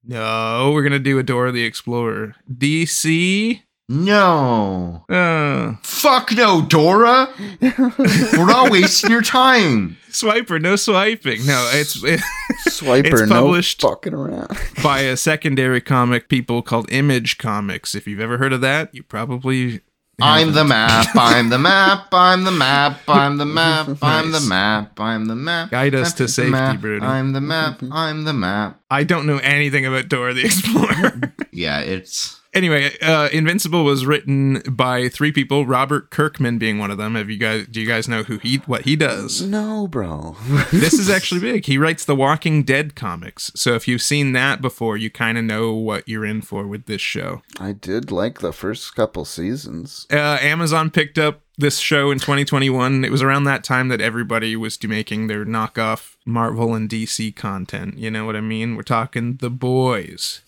No, 0.02 0.71
we're 0.73 0.83
gonna 0.85 0.99
do 0.99 1.23
Adora 1.23 1.52
the 1.52 1.64
Explorer. 1.64 2.35
DC. 2.52 3.61
No. 3.88 5.05
Uh, 5.09 5.75
Fuck 5.83 6.33
no, 6.33 6.62
Dora. 6.62 7.28
We're 7.61 8.47
not 8.47 8.71
wasting 8.71 9.11
your 9.11 9.23
time. 9.23 9.97
swiper, 10.11 10.61
no 10.61 10.76
swiping. 10.76 11.47
No, 11.47 11.71
it's 11.73 11.97
it, 12.05 12.21
Swiper, 12.69 13.21
It's 13.23 13.31
no 13.31 13.43
published- 13.43 13.81
fucking 13.83 14.14
around. 14.14 14.57
by 14.83 15.00
a 15.00 15.16
secondary 15.16 15.81
comic 15.81 16.28
people 16.28 16.62
called 16.62 16.90
Image 16.90 17.38
Comics. 17.38 17.95
If 17.95 18.07
you've 18.07 18.21
ever 18.21 18.38
heard 18.38 18.52
of 18.52 18.61
that, 18.62 18.95
you 18.95 19.02
probably 19.02 19.81
I'm 20.21 20.52
the 20.52 20.64
map. 20.64 21.09
I'm 21.14 21.50
the 21.50 21.59
map. 21.59 22.09
I'm 22.12 22.45
the 22.45 22.50
map. 22.50 23.02
I'm 23.07 23.37
the 23.37 23.45
map. 23.45 23.99
I'm 24.02 24.33
the 24.33 24.40
map. 24.40 24.99
I'm 24.99 25.26
the 25.26 25.37
map. 25.37 25.71
Guide 25.71 25.95
us 25.95 26.12
I'm 26.12 26.16
to 26.16 26.28
safety, 26.28 26.50
map. 26.52 26.81
Brody. 26.81 27.05
I'm 27.05 27.33
the 27.35 27.40
map. 27.43 27.83
I'm 27.93 28.25
the 28.25 28.33
map. 28.33 28.81
I 28.90 29.05
don't 29.05 29.26
know 29.26 29.38
anything 29.38 29.85
about 29.85 30.09
Dora 30.09 30.33
the 30.33 30.45
Explorer. 30.47 31.21
Yeah, 31.52 31.81
it's 31.81 32.40
anyway, 32.57 32.99
uh, 33.01 33.29
Invincible 33.33 33.85
was 33.85 34.07
written 34.07 34.63
by 34.69 35.09
three 35.09 35.31
people. 35.31 35.67
Robert 35.67 36.11
Kirkman 36.11 36.59
being 36.59 36.79
one 36.79 36.91
of 36.91 36.99
them. 36.99 37.15
Have 37.15 37.31
you 37.31 37.37
guys? 37.37 37.67
Do 37.71 37.81
you 37.81 37.87
guys 37.87 38.09
know 38.09 38.23
who 38.23 38.39
he 38.39 38.57
what 38.67 38.83
he 38.83 38.97
does? 38.97 39.43
No, 39.43 39.87
bro. 39.87 40.37
this 40.73 40.95
is 40.95 41.09
actually 41.09 41.41
big. 41.41 41.67
He 41.67 41.79
writes 41.79 42.05
the 42.05 42.17
Walking 42.17 42.65
Dead 42.65 42.95
comics. 42.97 43.53
So 43.55 43.75
if 43.75 43.87
you've 43.87 44.03
seen 44.03 44.33
that 44.33 44.61
before, 44.61 44.97
you 44.97 45.11
kind 45.11 45.39
of 45.39 45.45
know 45.45 45.75
what 45.75 46.09
you're 46.09 46.25
in 46.25 46.43
for 46.43 46.67
with 46.67 46.87
this 46.87 47.01
show. 47.01 47.43
I 47.61 47.73
did 47.73 48.11
like 48.11 48.41
the 48.41 48.53
first 48.53 48.95
couple 48.97 49.25
seasons. 49.25 50.07
Uh, 50.11 50.39
Amazon 50.41 50.91
picked 50.91 51.19
up 51.19 51.43
this 51.59 51.79
show 51.79 52.11
in 52.11 52.19
2021. 52.19 53.05
It 53.05 53.11
was 53.11 53.23
around 53.23 53.45
that 53.45 53.65
time 53.65 53.89
that 53.89 54.01
everybody 54.01 54.57
was 54.57 54.83
making 54.83 55.27
their 55.27 55.45
knockoff 55.45 56.17
Marvel 56.25 56.75
and 56.75 56.89
DC 56.89 57.35
content. 57.35 57.99
You 57.99 58.11
know 58.11 58.27
what 58.27 58.37
I 58.37 58.41
mean? 58.41 58.77
We're 58.77 58.83
talking 58.83 59.37
The 59.37 59.51
Boys. 59.51 60.43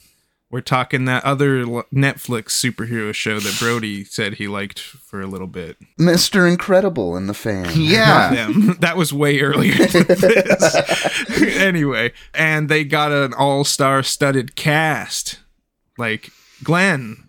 We're 0.50 0.60
talking 0.62 1.04
that 1.04 1.24
other 1.24 1.62
Netflix 1.92 2.48
superhero 2.52 3.12
show 3.12 3.38
that 3.38 3.58
Brody 3.58 4.02
said 4.04 4.34
he 4.34 4.48
liked 4.48 4.78
for 4.80 5.20
a 5.20 5.26
little 5.26 5.46
bit. 5.46 5.76
Mr. 6.00 6.50
Incredible 6.50 7.16
and 7.16 7.28
the 7.28 7.34
fan. 7.34 7.70
yeah. 7.74 8.32
Them. 8.34 8.76
That 8.80 8.96
was 8.96 9.12
way 9.12 9.40
earlier 9.40 9.74
than 9.74 10.06
this. 10.06 11.42
anyway, 11.58 12.12
and 12.32 12.68
they 12.70 12.84
got 12.84 13.12
an 13.12 13.34
all-star 13.34 14.02
studded 14.02 14.56
cast. 14.56 15.40
Like 15.98 16.30
Glenn 16.64 17.28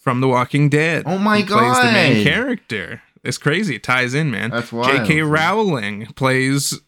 from 0.00 0.20
The 0.20 0.26
Walking 0.28 0.68
Dead. 0.68 1.04
Oh 1.06 1.18
my 1.18 1.42
god. 1.42 1.74
Plays 1.74 1.84
the 1.86 1.92
main 1.92 2.24
character. 2.24 3.02
It's 3.22 3.38
crazy. 3.38 3.76
It 3.76 3.82
ties 3.82 4.14
in, 4.14 4.30
man. 4.30 4.50
That's 4.50 4.72
wild. 4.72 5.06
J.K. 5.06 5.22
Rowling 5.22 6.06
plays 6.14 6.80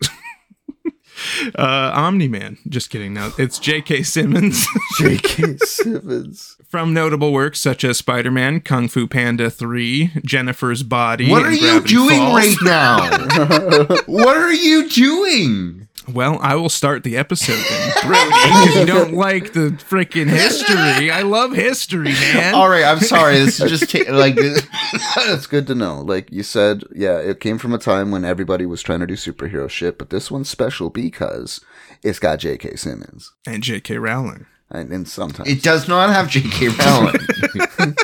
uh 1.57 1.91
Omni 1.95 2.29
Man. 2.29 2.59
Just 2.69 2.91
kidding. 2.91 3.15
No, 3.15 3.33
it's 3.39 3.59
J.K. 3.59 4.03
Simmons 4.03 4.67
J.K. 4.99 5.57
Simmons. 5.59 6.57
from 6.69 6.93
notable 6.95 7.33
works 7.33 7.61
such 7.61 7.85
as 7.85 7.99
Spider-Man, 7.99 8.61
Kung 8.61 8.89
Fu 8.89 9.07
Panda 9.07 9.51
3, 9.51 10.13
Jennifer's 10.25 10.83
Body. 10.83 11.31
What 11.31 11.45
are 11.45 11.53
you 11.53 11.61
Gravity 11.81 11.95
doing 11.95 12.19
Falls. 12.19 12.35
right 12.35 12.57
now? 12.63 13.87
what 14.07 14.37
are 14.37 14.53
you 14.53 14.89
doing? 14.89 15.88
Well, 16.13 16.39
I 16.41 16.55
will 16.55 16.69
start 16.69 17.05
the 17.05 17.17
episode 17.17 17.59
then, 17.69 17.93
Brody, 18.07 18.79
you 18.81 18.87
don't 18.87 19.13
like 19.13 19.53
the 19.53 19.71
freaking 19.71 20.29
history. 20.29 21.11
I 21.11 21.23
love 21.23 21.53
history, 21.53 22.13
man. 22.13 22.55
All 22.55 22.69
right, 22.69 22.85
I'm 22.85 23.01
sorry. 23.01 23.35
This 23.39 23.61
is 23.61 23.79
just 23.79 23.91
ta- 23.91 24.13
like 24.13 24.35
it's 24.39 25.47
good 25.47 25.67
to 25.67 25.75
know. 25.75 26.01
Like 26.01 26.31
you 26.33 26.43
said, 26.43 26.85
yeah, 26.95 27.19
it 27.19 27.41
came 27.41 27.59
from 27.59 27.75
a 27.75 27.79
time 27.79 28.11
when 28.11 28.25
everybody 28.25 28.65
was 28.67 28.83
trying 28.83 29.01
to 29.01 29.07
do 29.07 29.15
superhero 29.15 29.69
shit, 29.69 29.99
but 29.99 30.11
this 30.11 30.31
one's 30.31 30.49
special 30.49 30.89
because 30.91 31.61
it's 32.03 32.19
got 32.19 32.39
J.K. 32.39 32.77
Simmons. 32.77 33.33
And 33.47 33.63
J.K. 33.63 33.99
Rowling. 33.99 34.47
And, 34.71 34.93
and 34.93 35.09
sometimes. 35.09 35.49
it 35.49 35.63
does 35.63 35.89
not 35.89 36.11
have 36.11 36.29
J.K. 36.31 36.69
Rowling. 36.79 37.97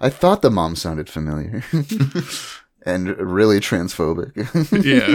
I 0.00 0.10
thought 0.10 0.42
the 0.42 0.50
mom 0.50 0.74
sounded 0.76 1.08
familiar. 1.08 1.62
and 2.84 3.16
really 3.18 3.60
transphobic. 3.60 4.34
Yeah. 4.84 5.14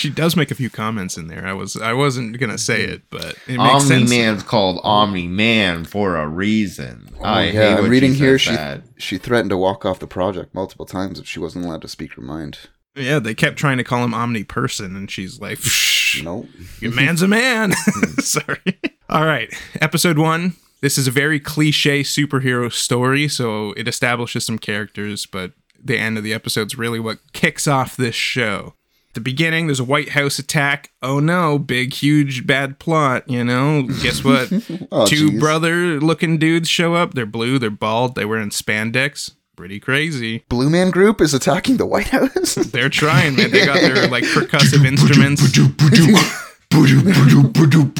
She 0.00 0.10
does 0.10 0.34
make 0.36 0.50
a 0.50 0.54
few 0.54 0.70
comments 0.70 1.16
in 1.16 1.28
there. 1.28 1.46
I 1.46 1.52
was 1.52 1.76
I 1.76 1.92
wasn't 1.92 2.38
gonna 2.38 2.58
say 2.58 2.82
it, 2.84 3.02
but 3.10 3.36
it 3.46 3.56
makes 3.58 3.84
Omni 3.84 3.88
sense. 3.88 4.10
Man's 4.10 4.42
called 4.42 4.80
Omni 4.82 5.26
Man 5.28 5.84
for 5.84 6.16
a 6.16 6.26
reason. 6.26 7.08
Oh, 7.20 7.24
I 7.24 7.48
Oh, 7.48 7.52
hate 7.52 7.54
yeah, 7.54 7.76
I'm 7.76 7.82
when 7.82 7.90
reading 7.90 8.12
she 8.12 8.18
here. 8.18 8.38
says 8.38 8.50
She 8.52 8.56
that. 8.56 8.82
she 8.98 9.18
threatened 9.18 9.50
to 9.50 9.56
walk 9.56 9.84
off 9.84 9.98
the 9.98 10.06
project 10.06 10.54
multiple 10.54 10.86
times 10.86 11.18
if 11.18 11.26
she 11.28 11.38
wasn't 11.38 11.64
allowed 11.64 11.82
to 11.82 11.88
speak 11.88 12.14
her 12.14 12.22
mind. 12.22 12.58
Yeah, 12.96 13.18
they 13.20 13.34
kept 13.34 13.56
trying 13.56 13.78
to 13.78 13.84
call 13.84 14.02
him 14.02 14.12
Omni 14.12 14.44
Person, 14.44 14.96
and 14.96 15.08
she's 15.10 15.40
like, 15.40 15.58
Shh, 15.58 16.22
Nope. 16.24 16.48
your 16.80 16.92
man's 16.92 17.22
a 17.22 17.28
man. 17.28 17.72
Hmm. 17.86 18.20
Sorry. 18.20 18.80
All 19.08 19.24
right, 19.24 19.52
episode 19.80 20.18
one. 20.18 20.54
This 20.82 20.96
is 20.98 21.06
a 21.06 21.10
very 21.10 21.38
cliche 21.38 22.00
superhero 22.02 22.72
story, 22.72 23.28
so 23.28 23.72
it 23.76 23.86
establishes 23.86 24.44
some 24.46 24.58
characters, 24.58 25.26
but 25.26 25.52
the 25.82 25.98
end 25.98 26.16
of 26.18 26.24
the 26.24 26.32
episode's 26.34 26.76
really 26.78 26.98
what 27.00 27.18
kicks 27.32 27.68
off 27.68 27.96
this 27.96 28.14
show. 28.14 28.74
The 29.14 29.20
beginning, 29.20 29.66
there's 29.66 29.80
a 29.80 29.84
White 29.84 30.10
House 30.10 30.38
attack. 30.38 30.92
Oh 31.02 31.18
no, 31.18 31.58
big, 31.58 31.94
huge, 31.94 32.46
bad 32.46 32.78
plot, 32.78 33.28
you 33.28 33.42
know? 33.42 33.82
Guess 34.02 34.22
what? 34.24 34.52
Oh, 34.92 35.06
Two 35.06 35.30
jeez. 35.32 35.40
brother 35.40 36.00
looking 36.00 36.38
dudes 36.38 36.68
show 36.68 36.94
up. 36.94 37.14
They're 37.14 37.26
blue, 37.26 37.58
they're 37.58 37.70
bald, 37.70 38.14
they 38.14 38.24
wearing 38.24 38.50
spandex. 38.50 39.32
Pretty 39.56 39.80
crazy. 39.80 40.44
Blue 40.48 40.70
Man 40.70 40.90
Group 40.90 41.20
is 41.20 41.34
attacking 41.34 41.76
the 41.76 41.84
White 41.86 42.06
House. 42.08 42.54
They're 42.72 42.88
trying, 42.88 43.36
man. 43.36 43.50
They 43.50 43.66
got 43.66 43.78
their 43.82 44.08
like 44.08 44.24
percussive 44.24 44.86
instruments. 44.86 45.42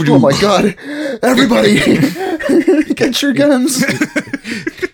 oh 0.09 0.19
my 0.19 0.33
god! 0.41 0.75
Everybody, 1.23 1.75
get 2.95 3.21
your 3.21 3.35
guns. 3.35 3.85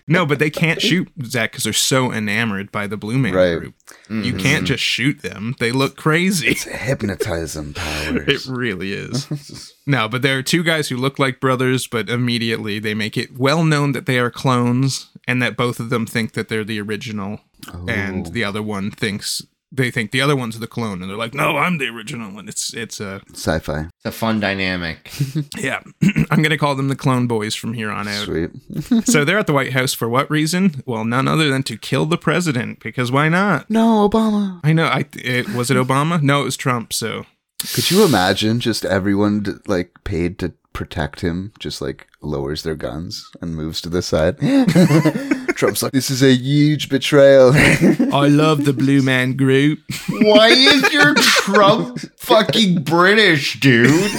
No, 0.09 0.25
but 0.25 0.39
they 0.39 0.51
can't 0.51 0.81
shoot 0.81 1.09
Zach 1.25 1.51
because 1.51 1.65
they're 1.65 1.73
so 1.73 2.13
enamored 2.13 2.71
by 2.71 2.87
the 2.87 2.97
Blue 2.97 3.19
Man 3.19 3.35
Right. 3.35 3.59
group. 3.59 3.75
You 4.09 4.17
mm-hmm. 4.17 4.39
can't 4.39 4.67
just 4.67 4.83
shoot 4.83 5.23
them; 5.23 5.57
they 5.59 5.73
look 5.73 5.97
crazy. 5.97 6.49
It's 6.49 6.65
hypnotism 6.65 7.75
powers. 7.75 8.27
It 8.47 8.47
really 8.47 8.93
is. 8.93 9.73
no, 9.87 10.09
but 10.09 10.23
there 10.23 10.39
are 10.39 10.43
two 10.43 10.63
guys 10.63 10.89
who 10.89 10.97
look 10.97 11.19
like 11.19 11.41
brothers, 11.41 11.87
but 11.87 12.09
immediately 12.09 12.79
they 12.79 12.95
make 12.95 13.17
it 13.17 13.37
well 13.37 13.65
known 13.65 13.93
that 13.93 14.07
they 14.07 14.19
are 14.19 14.31
clones 14.31 15.11
and 15.27 15.43
that 15.43 15.57
both 15.57 15.81
of 15.81 15.91
them 15.91 16.07
think 16.07 16.33
that 16.33 16.49
they're 16.49 16.65
the 16.65 16.81
original. 16.81 17.41
And 17.89 18.29
oh. 18.29 18.31
the 18.31 18.45
other 18.45 18.63
one 18.63 18.93
thinks 18.93 19.43
they 19.77 19.91
think 19.91 20.11
the 20.11 20.21
other 20.21 20.37
one's 20.37 20.59
the 20.59 20.67
clone 20.67 21.03
and 21.03 21.11
they're 21.11 21.17
like, 21.17 21.35
"No, 21.35 21.57
I'm 21.57 21.79
the 21.79 21.89
original." 21.89 22.39
And 22.39 22.49
it's 22.49 22.75
it's 22.75 23.01
a 23.01 23.21
Sci-fi. 23.33 23.81
It's 23.81 24.05
a 24.05 24.13
fun 24.13 24.41
dynamic. 24.41 25.11
yeah. 25.57 25.81
I'm 26.31 26.43
going 26.43 26.51
to 26.51 26.59
call 26.59 26.75
them 26.75 26.89
the 26.89 26.97
clone 26.97 27.27
boys 27.27 27.55
from 27.55 27.75
here 27.75 27.91
on 27.91 28.09
out. 28.09 28.25
Sweet. 28.25 28.51
so 29.05 29.25
they're 29.25 29.39
at 29.39 29.47
the 29.47 29.53
White 29.53 29.73
House 29.73 29.95
for 29.95 30.09
what 30.09 30.31
reason? 30.31 30.83
Well, 30.87 31.05
none 31.05 31.29
other 31.29 31.49
than 31.49 31.63
to 31.65 31.77
kill 31.77 32.07
the 32.07 32.19
president 32.19 32.81
because 32.81 33.13
why 33.13 33.29
not? 33.29 33.69
No, 33.71 34.09
Obama. 34.09 34.61
I 34.65 34.73
know. 34.73 34.87
I 34.87 35.05
it 35.15 35.49
was 35.51 35.71
it 35.71 35.77
Obama? 35.77 36.23
No, 36.23 36.43
it 36.43 36.45
was 36.45 36.57
Trump. 36.57 36.93
So 36.93 37.27
Could 37.75 37.91
you 37.91 38.05
imagine 38.05 38.61
just 38.61 38.85
everyone 38.85 39.41
d- 39.41 39.53
like 39.67 39.93
paid 40.05 40.39
to 40.41 40.53
protect 40.73 41.21
him 41.21 41.53
just 41.59 41.81
like 41.81 42.07
lowers 42.21 42.63
their 42.63 42.75
guns 42.75 43.29
and 43.41 43.55
moves 43.55 43.81
to 43.83 43.89
the 43.89 44.03
side? 44.03 44.39
Trump's 45.57 45.83
like, 45.83 45.93
this 45.93 46.11
is 46.11 46.23
a 46.23 46.35
huge 46.35 46.89
betrayal. 46.91 47.53
I 47.55 48.29
love 48.29 48.65
the 48.67 48.75
Blue 48.75 49.01
Man 49.03 49.37
Group. 49.37 49.79
Why 50.11 50.49
is 50.49 50.93
your 50.93 51.15
Trump 51.15 51.99
fucking 52.19 52.83
British, 52.83 53.59
dude? 53.59 54.11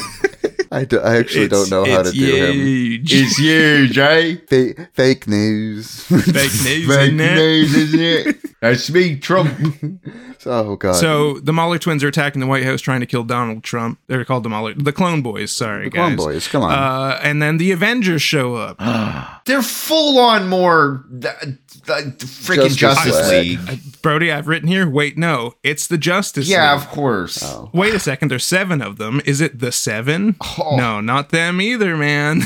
I, 0.72 0.84
do, 0.86 1.00
I 1.00 1.17
actually 1.17 1.48
don't 1.48 1.70
know 1.72 1.86
how 1.86 2.03
to 2.03 2.10
It's 2.10 2.17
do 2.17 2.36
him. 2.36 2.53
huge. 2.53 3.13
It's 3.13 3.38
huge, 3.38 3.98
eh? 3.98 4.36
Fa- 4.48 4.89
fake 4.94 5.27
news. 5.27 6.01
Fake 6.03 6.27
news, 6.34 6.63
Fake 6.63 6.88
isn't 6.89 7.17
news, 7.17 7.74
isn't 7.75 8.00
it? 8.00 8.38
That's 8.62 8.89
me, 8.89 9.17
Trump. 9.17 9.53
oh 10.46 10.75
god. 10.75 10.94
So 10.94 11.39
the 11.39 11.53
Mauler 11.53 11.77
twins 11.77 12.03
are 12.03 12.08
attacking 12.08 12.41
the 12.41 12.48
White 12.48 12.63
House, 12.63 12.82
trying 12.82 13.00
to 13.01 13.06
kill 13.06 13.24
Donald 13.24 13.63
Trump. 13.63 14.00
They're 14.08 14.25
called 14.25 14.44
the 14.44 14.50
Mauler, 14.50 14.74
the 14.74 14.91
Clone 14.91 15.22
Boys. 15.22 15.51
Sorry, 15.51 15.86
the 15.86 15.91
Clone 15.91 16.15
guys. 16.15 16.25
Boys, 16.25 16.48
come 16.48 16.63
on. 16.63 16.72
Uh, 16.74 17.20
and 17.24 17.41
then 17.41 17.58
the 17.58 17.72
Avengers 17.72 18.22
show 18.22 18.56
up. 18.56 18.77
They're 19.46 19.62
full 19.62 20.20
on 20.20 20.50
more 20.50 21.06
freaking 21.10 22.75
Justice 22.75 22.75
Justice, 22.75 23.29
League. 23.29 23.60
League. 23.70 24.01
Brody, 24.01 24.32
I've 24.32 24.48
written 24.48 24.67
here. 24.67 24.89
Wait, 24.89 25.17
no, 25.17 25.53
it's 25.63 25.88
the 25.88 25.98
Justice 25.98 26.48
League. 26.48 26.53
Yeah, 26.58 26.74
League. 26.74 26.82
of 26.84 26.89
course. 26.89 27.39
oh. 27.44 27.70
Wait 27.74 27.94
a 27.94 28.00
second, 28.00 28.29
there's 28.29 28.44
seven 28.46 28.82
of 28.82 28.98
them. 28.98 29.22
Is 29.25 29.39
it 29.39 29.60
the 29.60 29.72
seven? 29.72 30.27
Oh. 30.60 30.76
No, 30.78 31.02
not 31.02 31.30
them 31.30 31.62
either, 31.62 31.96
man. 31.98 32.42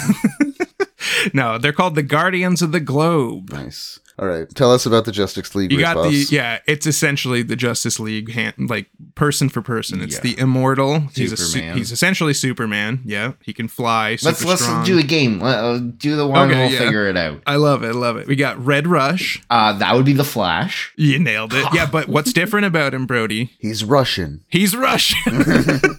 no, 1.33 1.57
they're 1.57 1.73
called 1.73 1.95
the 1.95 2.03
Guardians 2.03 2.61
of 2.61 2.71
the 2.71 2.79
Globe. 2.79 3.51
Nice. 3.51 3.99
All 4.19 4.27
right. 4.27 4.47
Tell 4.53 4.71
us 4.71 4.85
about 4.85 5.05
the 5.05 5.11
Justice 5.11 5.55
League 5.55 5.71
You 5.71 5.79
got 5.79 5.95
the 5.95 6.27
yeah. 6.29 6.59
It's 6.67 6.85
essentially 6.85 7.41
the 7.41 7.55
Justice 7.55 7.99
League, 7.99 8.31
hand, 8.31 8.53
like 8.69 8.87
person 9.15 9.49
for 9.49 9.63
person. 9.63 9.99
It's 9.99 10.15
Yeah. 10.15 10.21
the 10.21 10.37
immortal. 10.37 10.99
He's 11.15 11.39
su- 11.39 11.59
he's 11.59 11.91
essentially 11.91 12.35
Superman. 12.35 13.01
Yeah, 13.03 13.31
he 13.41 13.51
can 13.51 13.67
fly. 13.67 14.17
Super 14.17 14.29
Let's 14.29 14.45
let's 14.45 14.61
strong. 14.61 14.85
do 14.85 14.99
a 14.99 15.03
game. 15.03 15.41
Uh, 15.41 15.79
do 15.79 16.15
the 16.15 16.27
one. 16.27 16.51
Okay, 16.51 16.59
we'll 16.59 16.71
yeah. 16.71 16.77
figure 16.79 17.07
it 17.07 17.17
out. 17.17 17.41
I 17.47 17.55
love 17.55 17.83
it. 17.83 17.87
I 17.87 17.91
love 17.93 18.17
it. 18.17 18.27
We 18.27 18.35
got 18.35 18.63
Red 18.63 18.85
Rush. 18.85 19.41
Uh, 19.49 19.73
that 19.79 19.95
would 19.95 20.05
be 20.05 20.13
the 20.13 20.25
Flash. 20.25 20.93
You 20.97 21.17
nailed 21.17 21.53
it. 21.55 21.65
Yeah, 21.73 21.85
but 21.91 22.07
what's 22.07 22.31
different 22.31 22.67
about 22.67 22.93
him, 22.93 23.07
Brody? 23.07 23.53
He's 23.57 23.83
Russian. 23.83 24.43
He's 24.49 24.75
Russian, 24.75 25.39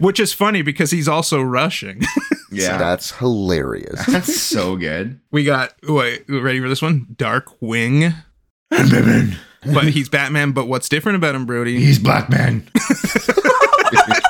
which 0.00 0.18
is 0.20 0.32
funny 0.32 0.62
because 0.62 0.90
he's 0.90 1.08
also 1.08 1.40
rushing. 1.42 2.02
Yeah, 2.54 2.76
That's 2.76 3.12
hilarious. 3.12 4.04
that's 4.10 4.38
so 4.38 4.76
good. 4.76 5.18
we 5.30 5.42
got 5.42 5.72
wait, 5.88 6.22
ready 6.28 6.60
for 6.60 6.68
this 6.68 6.82
one? 6.82 7.06
Dark 7.16 7.46
Wing. 7.62 8.12
Batman. 8.68 9.38
But 9.64 9.84
he's 9.84 10.10
Batman. 10.10 10.52
But 10.52 10.68
what's 10.68 10.86
different 10.90 11.16
about 11.16 11.34
him, 11.34 11.46
Brody? 11.46 11.80
He's 11.80 11.98
Black 11.98 12.28
Man. 12.28 12.68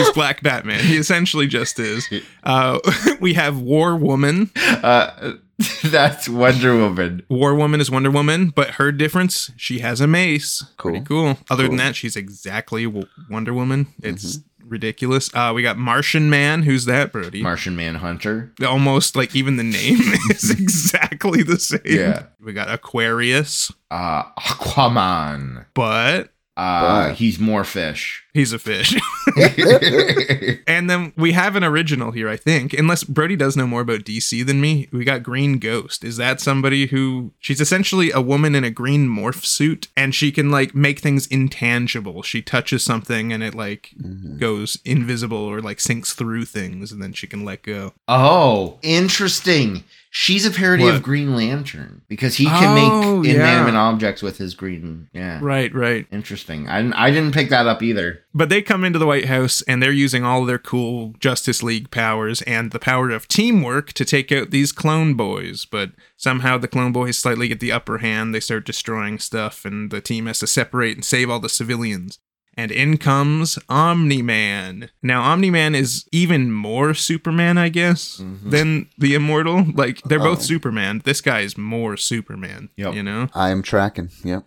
He's 0.00 0.10
Black 0.12 0.42
Batman. 0.42 0.80
He 0.84 0.96
essentially 0.96 1.46
just 1.46 1.78
is. 1.78 2.08
Uh, 2.42 2.78
we 3.20 3.34
have 3.34 3.60
War 3.60 3.96
Woman. 3.96 4.50
Uh, 4.56 5.34
that's 5.84 6.28
Wonder 6.28 6.76
Woman. 6.76 7.22
War 7.28 7.54
Woman 7.54 7.80
is 7.80 7.90
Wonder 7.90 8.10
Woman, 8.10 8.48
but 8.48 8.70
her 8.72 8.90
difference, 8.92 9.50
she 9.56 9.80
has 9.80 10.00
a 10.00 10.06
mace. 10.06 10.64
Cool. 10.78 10.92
Pretty 10.92 11.06
cool. 11.06 11.38
Other 11.50 11.66
than 11.68 11.76
that, 11.76 11.96
she's 11.96 12.16
exactly 12.16 12.86
Wonder 13.28 13.52
Woman. 13.52 13.88
It's 14.02 14.38
ridiculous. 14.64 15.28
Uh, 15.34 15.52
we 15.54 15.62
got 15.62 15.76
Martian 15.76 16.30
Man. 16.30 16.62
Who's 16.62 16.84
that, 16.86 17.12
Brody? 17.12 17.42
Martian 17.42 17.74
Manhunter. 17.76 18.52
Almost 18.66 19.16
like 19.16 19.34
even 19.36 19.56
the 19.56 19.64
name 19.64 19.98
is 20.30 20.48
exactly 20.50 21.42
the 21.42 21.58
same. 21.58 21.80
Yeah. 21.84 22.24
We 22.42 22.52
got 22.52 22.70
Aquarius, 22.70 23.70
Uh, 23.90 24.22
Aquaman. 24.38 25.66
but 25.74 26.30
Uh, 26.60 27.08
But- 27.08 27.14
he's 27.16 27.38
more 27.38 27.64
fish. 27.64 28.22
he's 28.34 28.52
a 28.52 28.58
fish. 28.58 28.94
and 30.66 30.88
then 30.90 31.12
we 31.16 31.32
have 31.32 31.56
an 31.56 31.64
original 31.64 32.10
here, 32.12 32.28
I 32.28 32.36
think. 32.36 32.72
Unless 32.74 33.04
Brody 33.04 33.34
does 33.36 33.56
know 33.56 33.66
more 33.66 33.80
about 33.80 34.00
DC 34.04 34.44
than 34.46 34.60
me. 34.60 34.88
We 34.92 35.04
got 35.04 35.22
Green 35.22 35.58
Ghost. 35.58 36.04
Is 36.04 36.16
that 36.18 36.40
somebody 36.40 36.86
who 36.86 37.32
she's 37.40 37.60
essentially 37.60 38.10
a 38.10 38.20
woman 38.20 38.54
in 38.54 38.62
a 38.64 38.70
green 38.70 39.08
morph 39.08 39.44
suit 39.44 39.88
and 39.96 40.14
she 40.14 40.30
can 40.30 40.50
like 40.50 40.74
make 40.74 41.00
things 41.00 41.26
intangible. 41.26 42.22
She 42.22 42.42
touches 42.42 42.82
something 42.82 43.32
and 43.32 43.42
it 43.42 43.54
like 43.54 43.90
goes 44.38 44.78
invisible 44.84 45.38
or 45.38 45.60
like 45.60 45.80
sinks 45.80 46.12
through 46.12 46.44
things 46.44 46.92
and 46.92 47.02
then 47.02 47.12
she 47.12 47.26
can 47.26 47.44
let 47.44 47.62
go. 47.62 47.92
oh, 48.06 48.78
interesting. 48.82 49.84
She's 50.12 50.44
a 50.44 50.50
parody 50.50 50.82
What? 50.82 50.96
of 50.96 51.04
Green 51.04 51.36
Lantern 51.36 52.02
because 52.08 52.34
he 52.36 52.46
can 52.46 52.76
Oh, 52.92 53.20
make 53.20 53.28
yeah. 53.28 53.34
inanimate 53.36 53.76
objects 53.76 54.22
with 54.22 54.38
his 54.38 54.54
green. 54.54 55.08
Yeah. 55.12 55.38
Right, 55.40 55.72
right. 55.72 56.04
Interesting. 56.10 56.68
I 56.68 56.82
didn't, 56.82 56.94
I 56.94 57.10
didn't 57.12 57.32
pick 57.32 57.48
that 57.50 57.68
up 57.68 57.80
either. 57.80 58.24
But 58.34 58.48
they 58.48 58.60
come 58.60 58.84
into 58.84 58.98
the 58.98 59.06
White 59.06 59.26
House 59.26 59.62
and 59.62 59.80
they're 59.80 59.92
using 59.92 60.24
all 60.24 60.44
their 60.44 60.58
cool 60.58 61.14
Justice 61.20 61.62
League 61.62 61.92
powers 61.92 62.42
and 62.42 62.72
the 62.72 62.80
power 62.80 63.10
of 63.10 63.28
teamwork 63.28 63.92
to 63.92 64.04
take 64.04 64.32
out 64.32 64.50
these 64.50 64.72
clone 64.72 65.14
boys. 65.14 65.64
But 65.64 65.92
somehow 66.16 66.58
the 66.58 66.66
clone 66.68 66.90
boys 66.90 67.16
slightly 67.16 67.46
get 67.46 67.60
the 67.60 67.70
upper 67.72 67.98
hand. 67.98 68.34
They 68.34 68.40
start 68.40 68.66
destroying 68.66 69.20
stuff 69.20 69.64
and 69.64 69.92
the 69.92 70.00
team 70.00 70.26
has 70.26 70.40
to 70.40 70.48
separate 70.48 70.96
and 70.96 71.04
save 71.04 71.30
all 71.30 71.38
the 71.38 71.48
civilians. 71.48 72.18
And 72.54 72.70
in 72.70 72.98
comes 72.98 73.58
Omni 73.68 74.22
Man. 74.22 74.90
Now, 75.02 75.22
Omni 75.22 75.50
Man 75.50 75.74
is 75.74 76.04
even 76.12 76.52
more 76.52 76.92
Superman, 76.94 77.56
I 77.56 77.68
guess, 77.70 78.20
than 78.44 78.88
the 78.98 79.14
Immortal. 79.14 79.66
Like, 79.74 80.02
they're 80.02 80.18
both 80.18 80.40
Oh. 80.40 80.42
Superman. 80.42 81.00
This 81.04 81.20
guy 81.20 81.40
is 81.40 81.56
more 81.56 81.96
Superman. 81.96 82.68
Yep. 82.76 82.94
You 82.94 83.02
know? 83.02 83.28
I'm 83.34 83.62
tracking. 83.62 84.10
Yep. 84.24 84.44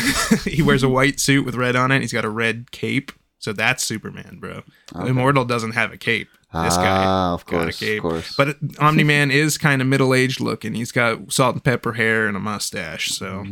he 0.44 0.62
wears 0.62 0.82
a 0.82 0.88
white 0.88 1.20
suit 1.20 1.46
with 1.46 1.54
red 1.54 1.76
on 1.76 1.90
it. 1.92 2.00
He's 2.00 2.12
got 2.12 2.24
a 2.24 2.30
red 2.30 2.70
cape. 2.70 3.12
So 3.38 3.52
that's 3.52 3.84
Superman, 3.84 4.38
bro. 4.40 4.62
Immortal 4.94 5.44
doesn't 5.44 5.72
have 5.72 5.92
a 5.92 5.96
cape. 5.98 6.28
This 6.52 6.76
guy 6.76 7.04
Ah, 7.04 7.34
of 7.34 7.44
got 7.46 7.56
a 7.56 7.64
course, 7.64 7.78
cape. 7.80 7.98
of 7.98 8.02
course. 8.10 8.34
But 8.36 8.56
Omni 8.78 9.02
Man 9.04 9.30
is 9.32 9.58
kind 9.58 9.82
of 9.82 9.88
middle 9.88 10.14
aged 10.14 10.40
looking. 10.40 10.74
He's 10.74 10.92
got 10.92 11.32
salt 11.32 11.54
and 11.56 11.64
pepper 11.64 11.94
hair 11.94 12.26
and 12.28 12.36
a 12.36 12.40
mustache. 12.40 13.10
So 13.10 13.44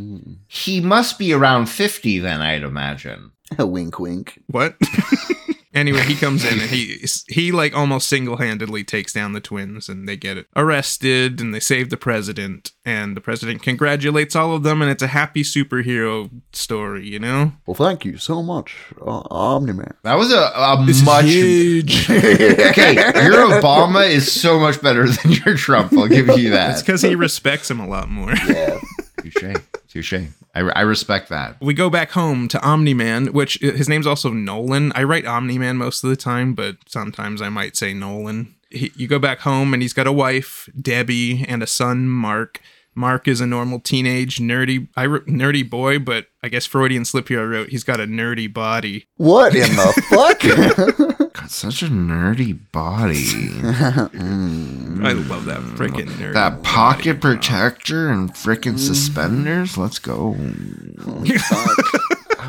He 0.47 0.79
must 0.79 1.19
be 1.19 1.33
around 1.33 1.67
50 1.67 2.19
then, 2.19 2.41
I'd 2.41 2.63
imagine. 2.63 3.31
wink, 3.59 3.99
wink. 3.99 4.39
what? 4.47 4.75
anyway, 5.73 6.01
he 6.01 6.15
comes 6.15 6.45
in 6.45 6.59
and 6.59 6.69
he 6.69 7.05
he 7.27 7.51
like 7.51 7.75
almost 7.75 8.07
single 8.07 8.37
handedly 8.37 8.83
takes 8.83 9.13
down 9.13 9.33
the 9.33 9.39
twins 9.41 9.89
and 9.89 10.07
they 10.07 10.15
get 10.17 10.45
arrested 10.55 11.39
and 11.41 11.53
they 11.53 11.59
save 11.59 11.89
the 11.89 11.97
president 11.97 12.71
and 12.85 13.15
the 13.17 13.21
president 13.21 13.61
congratulates 13.61 14.35
all 14.35 14.53
of 14.55 14.63
them 14.63 14.81
and 14.81 14.91
it's 14.91 15.03
a 15.03 15.07
happy 15.07 15.43
superhero 15.43 16.29
story. 16.51 17.07
You 17.07 17.19
know. 17.19 17.53
Well, 17.65 17.75
thank 17.75 18.05
you 18.05 18.17
so 18.17 18.41
much, 18.43 18.75
uh, 19.01 19.23
Omni 19.31 19.73
Man. 19.73 19.93
That 20.03 20.15
was 20.15 20.31
a, 20.31 20.51
a 20.55 20.83
This 20.85 20.97
is 20.97 21.05
much. 21.05 21.25
huge. 21.25 22.09
okay, 22.09 22.93
your 22.95 23.49
Obama 23.49 24.07
is 24.09 24.31
so 24.31 24.59
much 24.59 24.81
better 24.81 25.07
than 25.07 25.31
your 25.31 25.55
Trump. 25.57 25.93
I'll 25.93 26.07
give 26.07 26.27
you 26.37 26.51
that. 26.51 26.71
It's 26.71 26.81
because 26.81 27.01
he 27.01 27.15
respects 27.15 27.69
him 27.69 27.79
a 27.79 27.87
lot 27.87 28.09
more. 28.09 28.33
Yeah. 28.47 28.79
Touche. 29.21 29.55
Touche. 29.87 30.13
I, 30.53 30.59
I 30.59 30.81
respect 30.81 31.29
that. 31.29 31.57
We 31.61 31.73
go 31.73 31.89
back 31.89 32.11
home 32.11 32.47
to 32.49 32.61
Omni 32.61 32.93
Man, 32.93 33.27
which 33.33 33.61
uh, 33.63 33.71
his 33.71 33.89
name's 33.89 34.07
also 34.07 34.29
Nolan. 34.31 34.91
I 34.95 35.03
write 35.03 35.25
Omni 35.25 35.57
Man 35.57 35.77
most 35.77 36.03
of 36.03 36.09
the 36.09 36.15
time, 36.15 36.53
but 36.53 36.77
sometimes 36.87 37.41
I 37.41 37.49
might 37.49 37.75
say 37.75 37.93
Nolan. 37.93 38.55
He, 38.69 38.91
you 38.95 39.07
go 39.07 39.19
back 39.19 39.39
home 39.39 39.73
and 39.73 39.81
he's 39.81 39.93
got 39.93 40.07
a 40.07 40.11
wife, 40.11 40.69
Debbie, 40.79 41.45
and 41.47 41.61
a 41.63 41.67
son, 41.67 42.07
Mark. 42.09 42.59
Mark 42.95 43.27
is 43.27 43.41
a 43.41 43.47
normal 43.47 43.79
teenage 43.79 44.37
nerdy, 44.37 44.87
I 44.95 45.07
wrote 45.07 45.25
nerdy 45.25 45.67
boy, 45.67 45.97
but 45.97 46.27
I 46.43 46.49
guess 46.49 46.67
Freudian 46.67 47.05
slip 47.05 47.27
here. 47.27 47.41
I 47.41 47.45
wrote 47.45 47.69
he's 47.69 47.83
got 47.83 47.99
a 47.99 48.05
nerdy 48.05 48.51
body. 48.51 49.07
What 49.17 49.55
in 49.55 49.75
the 49.75 50.99
fuck? 51.09 51.09
Got 51.53 51.71
such 51.71 51.83
a 51.83 51.85
nerdy 51.85 52.57
body. 52.71 53.25
Mm. 53.25 55.05
I 55.05 55.11
love 55.11 55.45
that 55.45 55.59
freaking 55.77 56.07
nerd. 56.07 56.33
that 56.33 56.63
pocket 56.63 57.21
protector 57.21 58.09
and 58.09 58.33
freaking 58.33 58.79
suspenders. 58.79 59.77
Let's 59.77 59.99
go. 59.99 60.35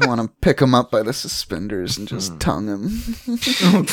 I 0.01 0.07
want 0.07 0.21
to 0.21 0.29
pick 0.41 0.61
him 0.61 0.75
up 0.75 0.91
by 0.91 1.03
the 1.03 1.13
suspenders 1.13 1.97
and 1.97 2.09
just 2.09 2.41
tongue 2.41 2.67
him. 2.69 2.89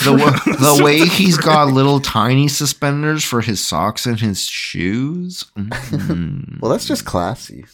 The, 0.01 0.13
wa- 0.17 0.55
the 0.55 0.83
way 0.83 0.99
he's 0.99 1.37
got 1.37 1.67
little 1.67 1.99
tiny 1.99 2.47
suspenders 2.47 3.23
for 3.23 3.41
his 3.41 3.63
socks 3.63 4.05
and 4.05 4.19
his 4.19 4.45
shoes. 4.45 5.45
Mm. 5.57 6.59
Well, 6.61 6.71
that's 6.71 6.87
just 6.87 7.05
classy. 7.05 7.65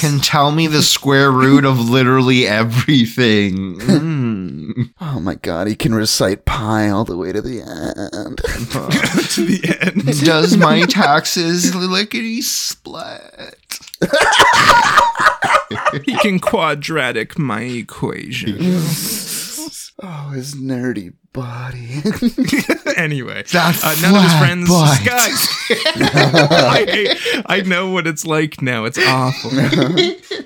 Can 0.00 0.18
tell 0.22 0.50
me 0.52 0.66
the 0.66 0.82
square 0.82 1.30
root 1.30 1.64
of 1.64 1.78
literally 1.78 2.46
everything. 2.46 3.78
Mm. 3.80 4.90
Oh 5.00 5.20
my 5.20 5.34
god, 5.34 5.66
he 5.66 5.74
can 5.74 5.94
recite 5.94 6.44
pi 6.44 6.88
all 6.88 7.04
the 7.04 7.16
way 7.16 7.32
to 7.32 7.42
the 7.42 7.60
end. 7.60 8.38
to 8.38 9.44
the 9.44 9.78
end. 9.80 10.20
Does 10.24 10.56
my 10.56 10.82
taxes 10.82 11.74
lickety 11.74 12.40
split? 12.42 13.56
He 16.04 16.16
can 16.18 16.38
quadratic 16.40 17.38
my 17.38 17.62
equation. 17.62 18.58
Oh, 20.02 20.30
his 20.30 20.56
nerdy 20.56 21.14
body. 21.32 22.02
anyway, 22.96 23.44
That 23.52 23.80
uh, 23.82 23.94
none 24.02 24.16
of 24.16 24.22
his 24.24 24.38
friends. 24.38 24.68
butt. 24.68 25.04
Guys, 25.04 25.48
I, 25.70 27.42
I 27.46 27.60
know 27.60 27.90
what 27.90 28.08
it's 28.08 28.26
like 28.26 28.60
now. 28.60 28.84
It's 28.86 28.98
awful. 28.98 29.52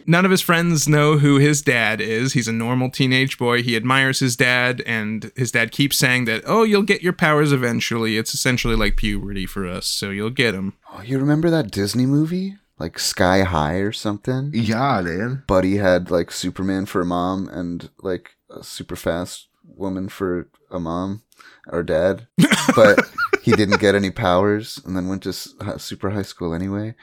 none 0.07 0.27
of 0.27 0.31
his 0.31 0.43
friends 0.43 0.87
know 0.87 1.17
who 1.17 1.39
his 1.39 1.63
dad 1.63 2.01
is. 2.03 2.35
He's 2.35 2.47
a 2.47 2.53
normal 2.53 2.91
teenage 2.91 3.39
boy. 3.39 3.63
He 3.63 3.75
admires 3.75 4.21
his 4.21 4.37
dad, 4.37 4.83
and 4.87 5.33
his 5.35 5.51
dad 5.51 5.73
keeps 5.73 5.97
saying 5.97 6.27
that, 6.27 6.43
"Oh, 6.47 6.63
you'll 6.63 6.83
get 6.83 7.03
your 7.03 7.15
powers 7.15 7.51
eventually." 7.51 8.19
It's 8.19 8.35
essentially 8.35 8.77
like 8.77 8.97
puberty 8.97 9.47
for 9.47 9.67
us, 9.67 9.87
so 9.87 10.11
you'll 10.11 10.29
get 10.31 10.53
them. 10.53 10.75
oh, 10.93 11.01
you 11.03 11.19
remember 11.19 11.49
that 11.49 11.71
Disney 11.71 12.05
movie? 12.05 12.57
Like 12.79 12.99
Sky 12.99 13.43
High 13.43 13.77
or 13.77 13.93
something? 13.93 14.51
Yeah, 14.55 15.01
man. 15.01 15.45
Buddy 15.47 15.77
had 15.77 16.11
like 16.11 16.31
Superman 16.31 16.87
for 16.87 17.01
a 17.01 17.07
mom 17.07 17.49
and 17.49 17.91
like 18.01 18.37
a 18.51 18.63
super 18.63 18.97
fast 18.97 19.49
woman 19.65 20.09
for 20.09 20.49
a 20.71 20.79
mom 20.81 21.23
or 21.69 21.83
dad. 21.83 22.27
But 22.77 23.01
he 23.43 23.53
didn't 23.53 23.81
get 23.81 23.95
any 23.95 24.11
powers 24.11 24.79
and 24.85 24.95
then 24.95 25.09
went 25.09 25.23
to 25.23 25.33
super 25.33 26.11
high 26.11 26.23
school 26.23 26.53
anyway. 26.53 26.95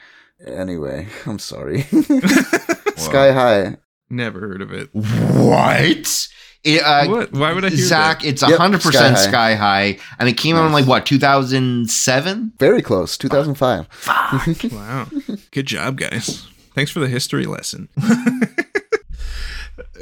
Anyway, 0.46 1.08
I'm 1.26 1.38
sorry. 1.38 1.82
Sky 2.96 3.32
High. 3.32 3.76
Never 4.08 4.40
heard 4.40 4.62
of 4.62 4.72
it. 4.72 4.90
What? 4.92 6.28
It, 6.66 6.82
uh, 6.82 7.06
what? 7.06 7.32
Why 7.32 7.52
would 7.52 7.64
I 7.64 7.68
hear 7.68 7.78
Zach, 7.78 8.20
that? 8.22 8.28
it's 8.28 8.42
Yep, 8.42 8.58
hundred 8.58 8.82
Sky 8.82 8.90
percent 8.90 9.16
High. 9.16 9.22
sky 9.22 9.54
high, 9.54 9.98
and 10.18 10.28
it 10.28 10.36
came 10.36 10.56
out 10.56 10.66
in 10.66 10.72
like 10.72 10.86
what, 10.86 11.06
two 11.06 11.18
thousand 11.18 11.88
seven? 11.90 12.52
Very 12.58 12.82
close. 12.82 13.16
2005. 13.16 13.86
Wow. 14.72 15.06
Good 15.52 15.66
job, 15.66 15.96
guys. 15.96 16.46
Thanks 16.74 16.90
for 16.90 16.98
the 16.98 17.08
history 17.08 17.46
lesson. 17.46 17.88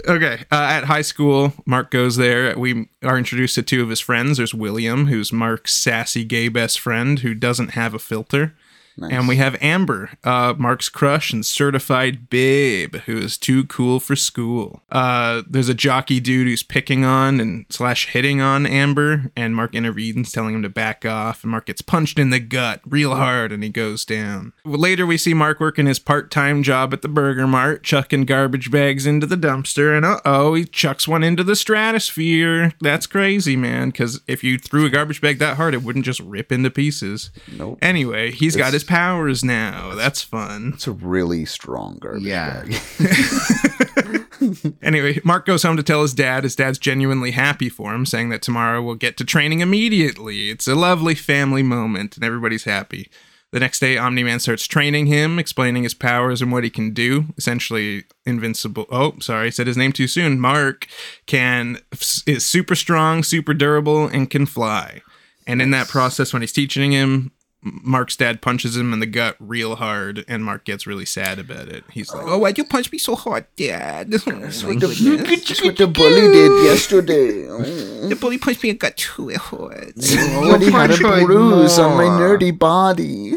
okay. 0.08 0.44
Uh, 0.50 0.54
at 0.54 0.84
high 0.84 1.02
school, 1.02 1.52
Mark 1.66 1.90
goes 1.90 2.16
there. 2.16 2.58
We 2.58 2.88
are 3.02 3.18
introduced 3.18 3.54
to 3.56 3.62
two 3.62 3.82
of 3.82 3.90
his 3.90 4.00
friends. 4.00 4.38
There's 4.38 4.54
William, 4.54 5.06
who's 5.06 5.32
Mark's 5.32 5.74
sassy 5.74 6.24
gay 6.24 6.48
best 6.48 6.80
friend 6.80 7.18
who 7.20 7.34
doesn't 7.34 7.70
have 7.72 7.94
a 7.94 7.98
filter. 7.98 8.54
Nice. 8.96 9.12
And 9.12 9.26
we 9.26 9.36
have 9.36 9.56
Amber, 9.60 10.10
uh, 10.22 10.54
Mark's 10.56 10.88
crush 10.88 11.32
and 11.32 11.44
certified 11.44 12.30
babe, 12.30 12.96
who 13.06 13.16
is 13.18 13.36
too 13.36 13.64
cool 13.64 13.98
for 13.98 14.14
school. 14.14 14.82
Uh, 14.90 15.42
there's 15.48 15.68
a 15.68 15.74
jockey 15.74 16.20
dude 16.20 16.46
who's 16.46 16.62
picking 16.62 17.04
on 17.04 17.40
and 17.40 17.66
slash 17.70 18.06
hitting 18.10 18.40
on 18.40 18.66
Amber, 18.66 19.32
and 19.36 19.56
Mark 19.56 19.74
intervenes, 19.74 20.30
telling 20.30 20.54
him 20.54 20.62
to 20.62 20.68
back 20.68 21.04
off. 21.04 21.42
And 21.42 21.50
Mark 21.50 21.66
gets 21.66 21.82
punched 21.82 22.18
in 22.20 22.30
the 22.30 22.38
gut 22.38 22.80
real 22.86 23.16
hard, 23.16 23.50
and 23.50 23.64
he 23.64 23.68
goes 23.68 24.04
down. 24.04 24.52
Later, 24.64 25.06
we 25.06 25.16
see 25.18 25.34
Mark 25.34 25.58
working 25.58 25.86
his 25.86 25.98
part-time 25.98 26.62
job 26.62 26.92
at 26.92 27.02
the 27.02 27.08
Burger 27.08 27.46
Mart, 27.48 27.82
chucking 27.82 28.26
garbage 28.26 28.70
bags 28.70 29.06
into 29.06 29.26
the 29.26 29.36
dumpster, 29.36 29.96
and 29.96 30.06
uh 30.06 30.20
oh, 30.24 30.54
he 30.54 30.64
chucks 30.64 31.08
one 31.08 31.24
into 31.24 31.42
the 31.42 31.56
stratosphere. 31.56 32.72
That's 32.80 33.06
crazy, 33.06 33.56
man. 33.56 33.90
Because 33.90 34.20
if 34.26 34.44
you 34.44 34.58
threw 34.58 34.84
a 34.86 34.90
garbage 34.90 35.20
bag 35.20 35.38
that 35.40 35.56
hard, 35.56 35.74
it 35.74 35.82
wouldn't 35.82 36.04
just 36.04 36.20
rip 36.20 36.52
into 36.52 36.70
pieces. 36.70 37.30
Nope. 37.50 37.78
Anyway, 37.82 38.30
he's 38.30 38.54
got 38.54 38.68
It's- 38.68 38.83
his 38.84 38.88
powers 38.88 39.42
now. 39.44 39.94
That's 39.94 40.22
fun. 40.22 40.72
It's 40.74 40.86
a 40.86 40.92
really 40.92 41.44
strong 41.44 41.98
garbage 42.00 42.22
Yeah. 42.24 42.64
Anyway, 44.82 45.18
Mark 45.24 45.46
goes 45.46 45.62
home 45.62 45.76
to 45.76 45.82
tell 45.82 46.02
his 46.02 46.12
dad. 46.12 46.44
His 46.44 46.56
dad's 46.56 46.78
genuinely 46.78 47.30
happy 47.30 47.70
for 47.70 47.94
him, 47.94 48.04
saying 48.04 48.28
that 48.28 48.42
tomorrow 48.42 48.82
we'll 48.82 48.94
get 48.94 49.16
to 49.16 49.24
training 49.24 49.60
immediately. 49.60 50.50
It's 50.50 50.68
a 50.68 50.74
lovely 50.74 51.14
family 51.14 51.62
moment, 51.62 52.16
and 52.16 52.24
everybody's 52.24 52.64
happy. 52.64 53.10
The 53.52 53.60
next 53.60 53.78
day, 53.78 53.96
Omni 53.96 54.22
Man 54.24 54.40
starts 54.40 54.66
training 54.66 55.06
him, 55.06 55.38
explaining 55.38 55.84
his 55.84 55.94
powers 55.94 56.42
and 56.42 56.52
what 56.52 56.64
he 56.64 56.70
can 56.70 56.92
do. 56.92 57.26
Essentially, 57.38 58.04
invincible. 58.26 58.86
Oh, 58.90 59.14
sorry, 59.20 59.46
I 59.46 59.50
said 59.50 59.66
his 59.66 59.76
name 59.76 59.92
too 59.92 60.08
soon. 60.08 60.40
Mark 60.40 60.86
can 61.26 61.78
is 62.26 62.44
super 62.44 62.74
strong, 62.74 63.22
super 63.22 63.54
durable, 63.54 64.06
and 64.06 64.28
can 64.28 64.44
fly. 64.44 65.00
And 65.46 65.62
in 65.62 65.70
that 65.70 65.88
process, 65.88 66.32
when 66.32 66.42
he's 66.42 66.52
teaching 66.52 66.92
him, 66.92 67.30
Mark's 67.64 68.14
dad 68.14 68.42
punches 68.42 68.76
him 68.76 68.92
in 68.92 69.00
the 69.00 69.06
gut 69.06 69.36
real 69.40 69.76
hard, 69.76 70.24
and 70.28 70.44
Mark 70.44 70.64
gets 70.64 70.86
really 70.86 71.06
sad 71.06 71.38
about 71.38 71.68
it. 71.68 71.84
He's 71.90 72.12
like, 72.12 72.26
"Oh, 72.26 72.38
why'd 72.38 72.58
you 72.58 72.64
punch 72.64 72.92
me 72.92 72.98
so 72.98 73.14
hard, 73.14 73.46
Dad?" 73.56 74.10
That's 74.10 74.26
what 74.26 74.36
mm-hmm. 74.36 75.74
the 75.74 75.86
bully 75.86 76.32
did 76.32 76.64
yesterday. 76.64 77.94
The 78.04 78.16
bully 78.16 78.36
punched 78.36 78.62
me 78.62 78.68
in 78.68 78.74
the 78.74 78.80
gut 78.80 78.98
too 78.98 79.34
hard. 79.34 79.94
I 80.02 80.34
already 80.36 80.70
had 80.70 80.90
a 80.90 81.24
bruise 81.24 81.78
on 81.78 81.96
my 81.96 82.04
nerdy 82.04 82.56
body. 82.56 83.32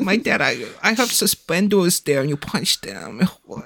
My 0.00 0.16
dad, 0.16 0.40
I, 0.40 0.64
I 0.80 0.92
have 0.92 1.10
suspenders 1.10 1.98
there, 2.00 2.20
and 2.20 2.30
you 2.30 2.36
punched 2.36 2.82
them. 2.82 3.28
What? 3.44 3.64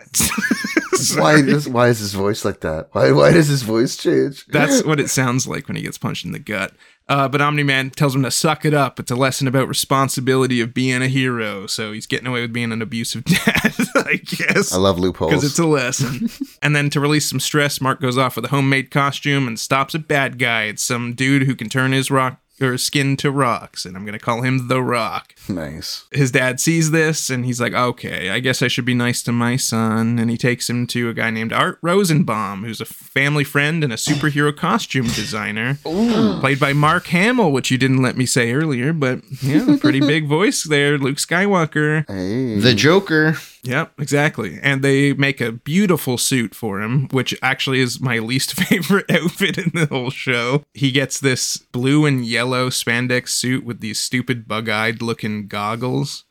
why, 1.16 1.42
this, 1.42 1.68
why 1.68 1.88
is 1.88 1.98
his 1.98 2.14
voice 2.14 2.42
like 2.44 2.60
that? 2.60 2.88
Why, 2.92 3.12
why 3.12 3.32
does 3.32 3.48
his 3.48 3.62
voice 3.62 3.96
change? 3.96 4.46
That's 4.46 4.82
what 4.82 4.98
it 4.98 5.10
sounds 5.10 5.46
like 5.46 5.68
when 5.68 5.76
he 5.76 5.82
gets 5.82 5.98
punched 5.98 6.24
in 6.24 6.32
the 6.32 6.38
gut. 6.38 6.72
Uh, 7.08 7.28
but 7.28 7.40
Omni 7.40 7.62
Man 7.62 7.90
tells 7.90 8.16
him 8.16 8.22
to 8.24 8.30
suck 8.32 8.64
it 8.64 8.74
up. 8.74 8.98
It's 8.98 9.12
a 9.12 9.16
lesson 9.16 9.46
about 9.46 9.68
responsibility 9.68 10.60
of 10.60 10.74
being 10.74 11.02
a 11.02 11.08
hero. 11.08 11.66
So 11.66 11.92
he's 11.92 12.06
getting 12.06 12.26
away 12.26 12.40
with 12.40 12.52
being 12.52 12.72
an 12.72 12.82
abusive 12.82 13.24
dad, 13.24 13.74
I 13.94 14.16
guess. 14.24 14.72
I 14.72 14.78
love 14.78 14.98
loopholes. 14.98 15.30
because 15.30 15.44
it's 15.44 15.58
a 15.58 15.66
lesson. 15.66 16.28
and 16.62 16.74
then 16.74 16.90
to 16.90 16.98
release 17.00 17.30
some 17.30 17.38
stress, 17.38 17.80
Mark 17.80 18.00
goes 18.00 18.18
off 18.18 18.34
with 18.34 18.46
a 18.46 18.48
homemade 18.48 18.90
costume 18.90 19.46
and 19.46 19.58
stops 19.58 19.94
a 19.94 20.00
bad 20.00 20.38
guy. 20.38 20.64
It's 20.64 20.82
some 20.82 21.14
dude 21.14 21.42
who 21.44 21.54
can 21.54 21.68
turn 21.68 21.92
his 21.92 22.10
rock 22.10 22.40
or 22.60 22.78
skin 22.78 23.16
to 23.18 23.30
rocks, 23.30 23.84
and 23.84 23.96
I'm 23.96 24.04
gonna 24.06 24.18
call 24.18 24.40
him 24.42 24.68
the 24.68 24.80
Rock. 24.82 25.34
Nice. 25.48 26.06
His 26.12 26.30
dad 26.30 26.60
sees 26.60 26.90
this 26.90 27.30
and 27.30 27.44
he's 27.44 27.60
like, 27.60 27.72
"Okay, 27.72 28.30
I 28.30 28.40
guess 28.40 28.62
I 28.62 28.68
should 28.68 28.84
be 28.84 28.94
nice 28.94 29.22
to 29.22 29.32
my 29.32 29.56
son." 29.56 30.18
And 30.18 30.30
he 30.30 30.36
takes 30.36 30.68
him 30.68 30.86
to 30.88 31.08
a 31.08 31.14
guy 31.14 31.30
named 31.30 31.52
Art 31.52 31.78
Rosenbaum, 31.82 32.64
who's 32.64 32.80
a 32.80 32.84
family 32.84 33.44
friend 33.44 33.82
and 33.82 33.92
a 33.92 33.96
superhero 33.96 34.54
costume 34.56 35.06
designer, 35.06 35.78
played 35.82 36.60
by 36.60 36.72
Mark 36.72 37.06
Hamill, 37.08 37.52
which 37.52 37.70
you 37.70 37.78
didn't 37.78 38.02
let 38.02 38.16
me 38.16 38.26
say 38.26 38.52
earlier, 38.52 38.92
but 38.92 39.20
yeah, 39.42 39.76
pretty 39.80 40.00
big 40.00 40.26
voice 40.28 40.64
there, 40.64 40.98
Luke 40.98 41.18
Skywalker. 41.18 42.04
Hey. 42.08 42.58
The 42.58 42.74
Joker. 42.74 43.36
Yep, 43.66 44.00
exactly. 44.00 44.60
And 44.62 44.82
they 44.82 45.12
make 45.12 45.40
a 45.40 45.50
beautiful 45.50 46.18
suit 46.18 46.54
for 46.54 46.80
him, 46.80 47.08
which 47.08 47.36
actually 47.42 47.80
is 47.80 48.00
my 48.00 48.18
least 48.18 48.54
favorite 48.68 49.10
outfit 49.10 49.58
in 49.58 49.72
the 49.74 49.86
whole 49.86 50.10
show. 50.10 50.64
He 50.72 50.92
gets 50.92 51.18
this 51.18 51.56
blue 51.56 52.06
and 52.06 52.24
yellow 52.24 52.70
spandex 52.70 53.30
suit 53.30 53.64
with 53.64 53.80
these 53.80 53.98
stupid 53.98 54.46
bug 54.46 54.68
eyed 54.68 55.02
looking 55.02 55.35
goggles. 55.44 56.24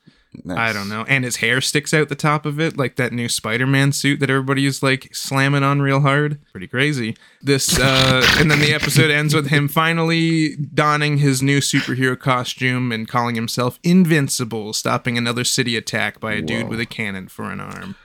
Nice. 0.44 0.58
I 0.58 0.74
don't 0.74 0.89
know. 0.89 1.06
And 1.08 1.24
his 1.24 1.38
hair 1.38 1.62
sticks 1.62 1.94
out 1.94 2.10
the 2.10 2.15
top 2.15 2.46
of 2.46 2.60
it, 2.60 2.78
like 2.78 2.96
that 2.98 3.13
new 3.13 3.30
Spider 3.30 3.65
Man 3.65 3.91
suit 3.91 4.20
that 4.20 4.30
everybody 4.30 4.65
is 4.65 4.84
like 4.84 5.13
slamming 5.15 5.63
on 5.63 5.82
real 5.82 6.02
hard. 6.02 6.39
Pretty 6.52 6.68
crazy. 6.68 7.15
This, 7.41 7.80
uh, 7.80 8.26
and 8.38 8.52
then 8.52 8.60
the 8.60 8.74
episode 8.74 9.12
ends 9.12 9.34
with 9.34 9.48
him 9.48 9.68
finally 9.68 10.56
donning 10.56 11.20
his 11.20 11.41
new 11.41 11.60
superhero 11.60 12.20
costume 12.20 12.91
and 12.91 13.08
calling 13.08 13.36
himself 13.36 13.80
Invincible, 13.84 14.74
stopping 14.74 15.18
another 15.18 15.44
city 15.44 15.78
attack 15.78 16.20
by 16.20 16.34
a 16.34 16.41
dude 16.41 16.68
with 16.68 16.80
a 16.80 16.86
cannon 16.86 17.28
for 17.28 17.52
an 17.52 17.60
arm. 17.60 17.96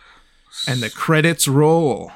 And 0.69 0.81
the 0.81 0.91
credits 0.91 1.49
roll. 1.49 2.13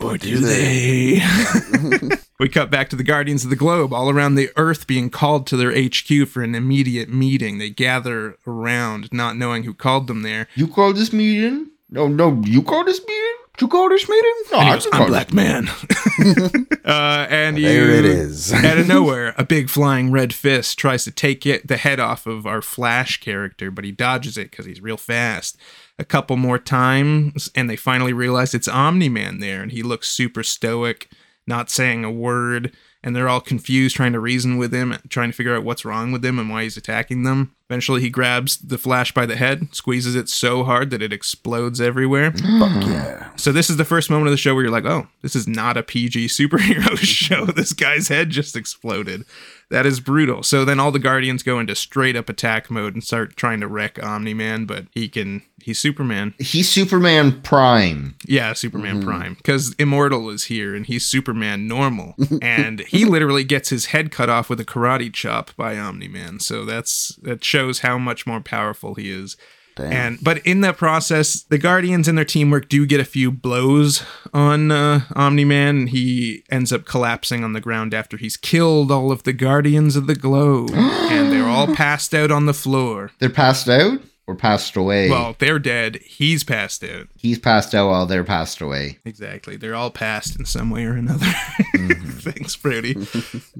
Or 0.00 0.18
do 0.18 0.38
they? 0.38 1.20
we 2.40 2.48
cut 2.48 2.70
back 2.70 2.88
to 2.90 2.96
the 2.96 3.02
Guardians 3.02 3.44
of 3.44 3.50
the 3.50 3.56
Globe, 3.56 3.92
all 3.92 4.10
around 4.10 4.34
the 4.34 4.50
Earth 4.56 4.86
being 4.86 5.10
called 5.10 5.46
to 5.48 5.56
their 5.56 5.72
HQ 5.72 6.28
for 6.28 6.42
an 6.42 6.54
immediate 6.54 7.08
meeting. 7.08 7.58
They 7.58 7.70
gather 7.70 8.36
around, 8.46 9.12
not 9.12 9.36
knowing 9.36 9.62
who 9.64 9.74
called 9.74 10.06
them 10.06 10.22
there. 10.22 10.48
You 10.54 10.68
called 10.68 10.96
this 10.96 11.12
meeting? 11.12 11.70
No, 11.90 12.08
no, 12.08 12.42
you 12.44 12.62
called 12.62 12.86
this 12.88 13.00
meeting? 13.00 13.36
You 13.60 13.68
called 13.68 13.92
this 13.92 14.08
meeting? 14.08 14.34
No, 14.52 14.58
And 14.58 14.68
I 14.68 14.74
goes, 14.74 14.86
I'm 14.86 14.92
call 14.92 15.06
black 15.06 15.32
man. 15.32 15.68
uh, 16.84 17.26
and 17.30 17.56
you, 17.58 17.64
There 17.68 17.90
it 17.90 18.04
is. 18.04 18.52
out 18.52 18.76
of 18.76 18.86
nowhere, 18.86 19.34
a 19.38 19.44
big 19.44 19.70
flying 19.70 20.10
red 20.10 20.34
fist 20.34 20.78
tries 20.78 21.04
to 21.04 21.10
take 21.10 21.46
it, 21.46 21.66
the 21.66 21.76
head 21.78 21.98
off 22.00 22.26
of 22.26 22.46
our 22.46 22.60
Flash 22.60 23.20
character, 23.20 23.70
but 23.70 23.84
he 23.84 23.92
dodges 23.92 24.36
it 24.36 24.50
because 24.50 24.66
he's 24.66 24.82
real 24.82 24.98
fast. 24.98 25.56
A 25.98 26.04
couple 26.04 26.36
more 26.36 26.58
times, 26.58 27.50
and 27.54 27.70
they 27.70 27.76
finally 27.76 28.12
realize 28.12 28.54
it's 28.54 28.68
Omni 28.68 29.08
Man 29.08 29.38
there, 29.40 29.62
and 29.62 29.72
he 29.72 29.82
looks 29.82 30.08
super 30.10 30.42
stoic, 30.42 31.10
not 31.46 31.70
saying 31.70 32.04
a 32.04 32.10
word. 32.10 32.74
and 33.02 33.14
they're 33.14 33.28
all 33.28 33.40
confused, 33.40 33.94
trying 33.94 34.12
to 34.12 34.18
reason 34.18 34.56
with 34.58 34.74
him, 34.74 34.96
trying 35.08 35.30
to 35.30 35.36
figure 35.36 35.54
out 35.54 35.62
what's 35.62 35.84
wrong 35.84 36.10
with 36.10 36.24
him 36.24 36.40
and 36.40 36.50
why 36.50 36.64
he's 36.64 36.76
attacking 36.76 37.22
them. 37.22 37.54
Eventually, 37.70 38.00
he 38.00 38.10
grabs 38.10 38.58
the 38.58 38.78
Flash 38.78 39.12
by 39.14 39.24
the 39.26 39.36
head, 39.36 39.72
squeezes 39.72 40.16
it 40.16 40.28
so 40.28 40.64
hard 40.64 40.90
that 40.90 41.02
it 41.02 41.12
explodes 41.12 41.80
everywhere. 41.80 42.32
Fuck 42.32 42.42
hmm. 42.42 42.90
yeah. 42.90 43.30
So 43.36 43.52
this 43.52 43.70
is 43.70 43.76
the 43.76 43.84
first 43.84 44.10
moment 44.10 44.26
of 44.26 44.32
the 44.32 44.36
show 44.36 44.54
where 44.54 44.64
you're 44.64 44.72
like, 44.72 44.86
"Oh, 44.86 45.06
this 45.22 45.36
is 45.36 45.46
not 45.46 45.76
a 45.76 45.84
PG 45.84 46.26
superhero 46.26 46.96
show. 46.98 47.46
This 47.46 47.72
guy's 47.72 48.08
head 48.08 48.30
just 48.30 48.56
exploded. 48.56 49.24
That 49.70 49.86
is 49.86 50.00
brutal." 50.00 50.42
So 50.42 50.64
then 50.64 50.80
all 50.80 50.92
the 50.92 50.98
Guardians 50.98 51.42
go 51.42 51.58
into 51.58 51.74
straight 51.74 52.16
up 52.16 52.28
attack 52.28 52.70
mode 52.70 52.94
and 52.94 53.02
start 53.02 53.36
trying 53.36 53.60
to 53.60 53.68
wreck 53.68 54.02
Omni 54.02 54.34
Man, 54.34 54.64
but 54.64 54.86
he 54.90 55.08
can. 55.08 55.42
He's 55.62 55.78
Superman. 55.78 56.34
He's 56.38 56.68
Superman 56.68 57.42
Prime. 57.42 58.14
Yeah, 58.24 58.52
Superman 58.52 58.98
mm-hmm. 58.98 59.08
Prime. 59.08 59.34
Because 59.34 59.74
Immortal 59.80 60.30
is 60.30 60.44
here 60.44 60.76
and 60.76 60.86
he's 60.86 61.04
Superman 61.04 61.66
normal. 61.66 62.14
and 62.42 62.80
he 62.80 63.04
literally 63.04 63.42
gets 63.42 63.70
his 63.70 63.86
head 63.86 64.12
cut 64.12 64.28
off 64.28 64.48
with 64.48 64.60
a 64.60 64.64
karate 64.64 65.12
chop 65.12 65.50
by 65.56 65.76
Omni 65.76 66.06
Man. 66.06 66.38
So 66.38 66.64
that's 66.64 67.16
that 67.22 67.44
shows 67.44 67.80
how 67.80 67.98
much 67.98 68.26
more 68.26 68.40
powerful 68.40 68.94
he 68.94 69.10
is. 69.10 69.36
Damn. 69.76 69.92
And 69.92 70.18
but 70.22 70.38
in 70.38 70.62
that 70.62 70.78
process, 70.78 71.42
the 71.42 71.58
Guardians 71.58 72.08
and 72.08 72.16
their 72.16 72.24
teamwork 72.24 72.68
do 72.68 72.86
get 72.86 72.98
a 72.98 73.04
few 73.04 73.30
blows 73.30 74.02
on 74.32 74.70
uh, 74.72 75.02
Omni 75.14 75.44
Man, 75.44 75.88
he 75.88 76.42
ends 76.50 76.72
up 76.72 76.86
collapsing 76.86 77.44
on 77.44 77.52
the 77.52 77.60
ground 77.60 77.92
after 77.92 78.16
he's 78.16 78.38
killed 78.38 78.90
all 78.90 79.12
of 79.12 79.24
the 79.24 79.34
Guardians 79.34 79.94
of 79.94 80.06
the 80.06 80.14
Globe, 80.14 80.70
and 80.74 81.30
they're 81.30 81.46
all 81.46 81.74
passed 81.74 82.14
out 82.14 82.30
on 82.30 82.46
the 82.46 82.54
floor. 82.54 83.10
They're 83.18 83.28
passed 83.28 83.68
out 83.68 84.00
or 84.26 84.34
passed 84.34 84.76
away. 84.76 85.08
Well, 85.08 85.36
they're 85.38 85.58
dead. 85.58 85.96
He's 86.04 86.42
passed 86.42 86.82
out. 86.82 87.08
He's 87.16 87.38
passed 87.38 87.74
out 87.74 87.88
while 87.88 88.06
they're 88.06 88.24
passed 88.24 88.60
away. 88.60 88.98
Exactly. 89.04 89.56
They're 89.56 89.74
all 89.74 89.90
passed 89.90 90.38
in 90.38 90.44
some 90.44 90.70
way 90.70 90.84
or 90.84 90.94
another. 90.94 91.26
Thanks, 91.76 92.56
Brody. 92.56 92.96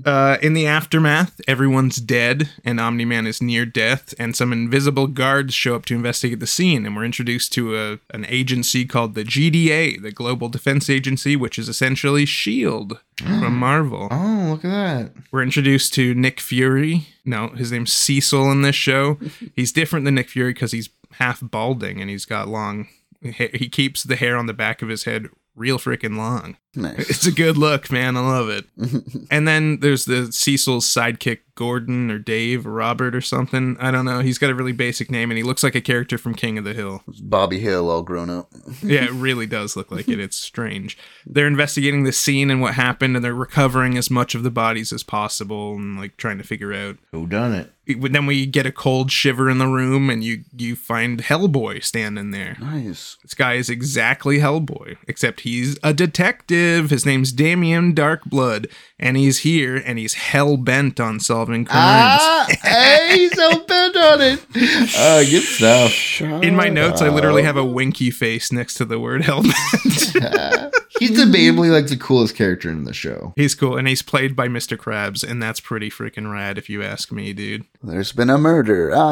uh, 0.05 0.39
in 0.43 0.55
the 0.55 0.67
aftermath, 0.67 1.41
everyone's 1.47 1.97
dead, 1.97 2.51
and 2.65 2.81
Omni 2.81 3.05
Man 3.05 3.27
is 3.27 3.41
near 3.41 3.65
death, 3.65 4.13
and 4.19 4.35
some 4.35 4.53
invisible 4.53 5.07
guards 5.07 5.55
show 5.55 5.77
up 5.77 5.85
to 5.87 5.95
investigate 5.95 6.41
the 6.41 6.47
scene, 6.47 6.85
and 6.85 6.97
we're 6.97 7.05
introduced 7.05 7.53
to 7.55 7.77
a, 7.77 7.99
an 8.11 8.27
agency 8.29 8.85
called 8.85 9.15
the 9.15 9.25
GDA, 9.25 10.03
the 10.03 10.11
Global 10.11 10.49
Defense 10.49 10.91
Agency, 10.91 11.37
which 11.37 11.59
is 11.59 11.69
essentially 11.69 12.25
S.H.I.E.L.D. 12.25 12.97
From 13.19 13.45
oh. 13.45 13.51
Marvel. 13.51 14.09
Oh, 14.11 14.49
look 14.51 14.65
at 14.65 14.71
that. 14.71 15.13
We're 15.31 15.43
introduced 15.43 15.95
to 15.95 16.15
Nick 16.15 16.39
Fury. 16.41 17.09
No, 17.25 17.49
his 17.49 17.73
name's 17.73 17.93
Cecil 17.93 18.51
in 18.53 18.63
this 18.63 18.77
show. 18.77 19.19
He's 19.57 19.73
different 19.73 20.05
than 20.05 20.15
Nick 20.17 20.29
Fury 20.29 20.53
because 20.53 20.73
he's 20.73 20.91
half 21.13 21.41
balding 21.43 22.01
and 22.01 22.11
he's 22.11 22.27
got 22.27 22.49
long. 22.49 22.89
ha- 23.25 23.49
He 23.55 23.69
keeps 23.71 24.03
the 24.03 24.17
hair 24.17 24.37
on 24.37 24.47
the 24.47 24.53
back 24.53 24.83
of 24.83 24.89
his 24.91 25.05
head 25.05 25.29
real 25.55 25.79
freaking 25.79 26.17
long. 26.19 26.57
Nice. 26.77 27.11
It's 27.11 27.27
a 27.27 27.33
good 27.33 27.57
look, 27.57 27.91
man. 27.91 28.17
I 28.17 28.21
love 28.21 28.49
it. 28.49 28.67
and 29.31 29.49
then 29.49 29.81
there's 29.81 30.05
the 30.05 30.31
Cecil's 30.33 30.87
sidekick, 30.87 31.39
Gordon 31.55 32.11
or 32.11 32.19
Dave 32.19 32.67
or 32.67 32.73
Robert 32.73 33.15
or 33.15 33.23
something. 33.23 33.77
I 33.81 33.91
don't 33.91 34.05
know. 34.05 34.21
He's 34.21 34.39
got 34.39 34.51
a 34.51 34.55
really 34.55 34.73
basic 34.73 35.11
name 35.11 35.31
and 35.31 35.39
he 35.39 35.43
looks 35.43 35.63
like 35.63 35.75
a 35.75 35.81
character 35.81 36.19
from 36.19 36.35
King 36.35 36.59
of 36.59 36.65
the 36.65 36.75
Hill. 36.75 37.03
It's 37.09 37.21
Bobby 37.21 37.59
Hill 37.61 37.91
all 37.91 38.03
grown 38.03 38.31
up. 38.31 38.53
Yeah, 38.83 39.05
it 39.05 39.13
really 39.13 39.47
does 39.47 39.75
look 39.75 39.91
like 39.91 40.07
it. 40.07 40.21
It's 40.21 40.37
strange. 40.37 40.97
They're 41.25 41.47
investigating 41.47 42.05
the 42.05 42.13
scene 42.13 42.51
and 42.51 42.61
what 42.61 42.75
happened, 42.75 43.17
and 43.17 43.25
they're 43.25 43.35
recovering 43.35 43.97
as 43.97 44.11
much 44.11 44.35
of 44.35 44.43
the 44.43 44.51
bodies 44.51 44.93
as 44.93 45.03
possible 45.03 45.75
and 45.75 45.99
like 45.99 46.17
trying 46.17 46.39
to 46.39 46.45
figure 46.45 46.73
out. 46.73 46.99
Who 47.11 47.27
done 47.27 47.53
it? 47.53 47.73
Then 47.87 48.27
we 48.27 48.47
get 48.47 48.67
a 48.67 48.73
cold 48.73 49.11
shiver 49.11 49.49
in 49.49 49.59
the 49.59 49.67
room, 49.67 50.11
and 50.11 50.23
you 50.23 50.45
you 50.57 50.77
find 50.77 51.21
Hellboy 51.21 51.83
standing 51.83 52.33
there. 52.33 52.57
Nice. 52.61 53.17
This 53.23 53.35
guy 53.35 53.55
is 53.55 53.71
exactly 53.71 54.39
Hellboy, 54.39 54.99
except 55.09 55.41
he's 55.41 55.79
a 55.83 55.95
detective. 55.95 56.66
His 56.67 57.07
name's 57.07 57.33
Damien 57.33 57.95
Darkblood, 57.95 58.71
and 58.99 59.17
he's 59.17 59.39
here, 59.39 59.77
and 59.77 59.99
he's 59.99 60.15
hell 60.15 60.57
bent 60.57 60.99
on 60.99 61.21
solving 61.21 61.65
crimes. 61.65 62.21
Ah, 62.23 62.47
hey, 62.63 63.11
he's 63.19 63.35
so 63.35 63.61
bent 63.65 63.97
on 63.97 64.21
it. 64.21 64.47
Uh, 64.99 65.23
good 65.25 65.43
stuff. 65.43 66.21
In 66.21 66.57
my 66.57 66.69
notes, 66.69 67.03
I 67.03 67.09
literally 67.09 67.43
have 67.43 67.57
a 67.57 67.65
winky 67.65 68.11
face 68.11 68.51
next 68.51 68.75
to 68.75 68.85
the 68.85 68.99
word 68.99 69.23
hell 69.25 69.43
bent. 69.43 69.55
He's 70.99 71.11
debatably 71.11 71.71
like 71.71 71.89
the 71.89 71.97
coolest 71.97 72.35
character 72.37 72.71
in 72.71 72.85
the 72.85 72.95
show. 72.95 73.35
he's 73.37 73.55
cool, 73.55 73.77
and 73.77 73.87
he's 73.87 74.01
played 74.01 74.35
by 74.35 74.49
Mr. 74.49 74.79
Krabs, 74.79 75.29
and 75.29 75.43
that's 75.43 75.61
pretty 75.61 75.91
freaking 75.91 76.33
rad, 76.33 76.57
if 76.57 76.71
you 76.71 76.83
ask 76.83 77.13
me, 77.13 77.35
dude. 77.35 77.67
There's 77.83 78.13
been 78.13 78.31
a 78.31 78.39
murder. 78.39 78.93
Ah. 78.95 79.11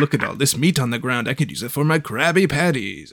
Look 0.00 0.14
at 0.14 0.24
all 0.24 0.34
this 0.34 0.56
meat 0.56 0.78
on 0.78 0.90
the 0.90 0.98
ground. 0.98 1.28
I 1.28 1.34
could 1.34 1.50
use 1.50 1.62
it 1.62 1.70
for 1.72 1.84
my 1.84 1.98
Krabby 1.98 2.48
Patties. 2.48 3.12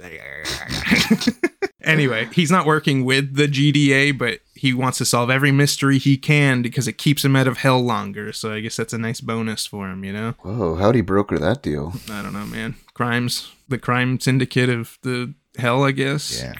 Anyway, 1.88 2.28
he's 2.34 2.52
not 2.52 2.66
working 2.66 3.06
with 3.06 3.36
the 3.36 3.48
GDA, 3.48 4.18
but 4.18 4.40
he 4.54 4.74
wants 4.74 4.98
to 5.00 5.06
solve 5.06 5.30
every 5.30 5.52
mystery 5.52 5.98
he 5.98 6.18
can 6.18 6.62
because 6.62 6.88
it 6.88 6.98
keeps 6.98 7.24
him 7.24 7.36
out 7.36 7.48
of 7.48 7.58
hell 7.58 7.80
longer. 7.80 8.34
So 8.34 8.54
I 8.54 8.60
guess 8.60 8.76
that's 8.76 8.94
a 8.94 8.98
nice 8.98 9.22
bonus 9.22 9.66
for 9.66 9.90
him, 9.90 10.04
you 10.04 10.14
know? 10.14 10.36
Whoa, 10.42 10.76
how'd 10.76 10.96
he 10.96 11.02
broker 11.02 11.38
that 11.40 11.62
deal? 11.62 11.94
I 12.12 12.22
don't 12.22 12.34
know, 12.34 12.46
man. 12.46 12.76
Crimes, 12.94 13.52
the 13.68 13.78
crime 13.78 14.20
syndicate 14.20 14.70
of 14.70 14.98
the 15.04 15.34
hell, 15.58 15.84
I 15.84 15.92
guess. 15.92 16.42
Yeah. 16.42 16.54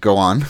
Go 0.00 0.16
on. 0.16 0.46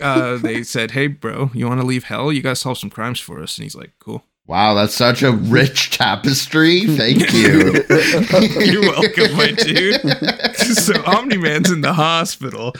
Uh, 0.00 0.36
they 0.36 0.62
said, 0.62 0.92
hey, 0.92 1.08
bro, 1.08 1.50
you 1.54 1.66
want 1.66 1.80
to 1.80 1.86
leave 1.86 2.04
hell? 2.04 2.32
You 2.32 2.42
got 2.42 2.50
to 2.50 2.56
solve 2.56 2.78
some 2.78 2.90
crimes 2.90 3.20
for 3.20 3.42
us. 3.42 3.58
And 3.58 3.64
he's 3.64 3.74
like, 3.74 3.92
cool. 3.98 4.24
Wow, 4.48 4.72
that's 4.72 4.94
such 4.94 5.22
a 5.22 5.30
rich 5.30 5.90
tapestry. 5.98 6.86
Thank 6.86 7.32
you. 7.34 7.84
You're 8.64 8.80
welcome, 8.80 9.36
my 9.36 9.50
dude. 9.52 10.00
so 10.56 11.04
Omni 11.04 11.36
Man's 11.36 11.70
in 11.70 11.82
the 11.82 11.92
hospital, 11.92 12.72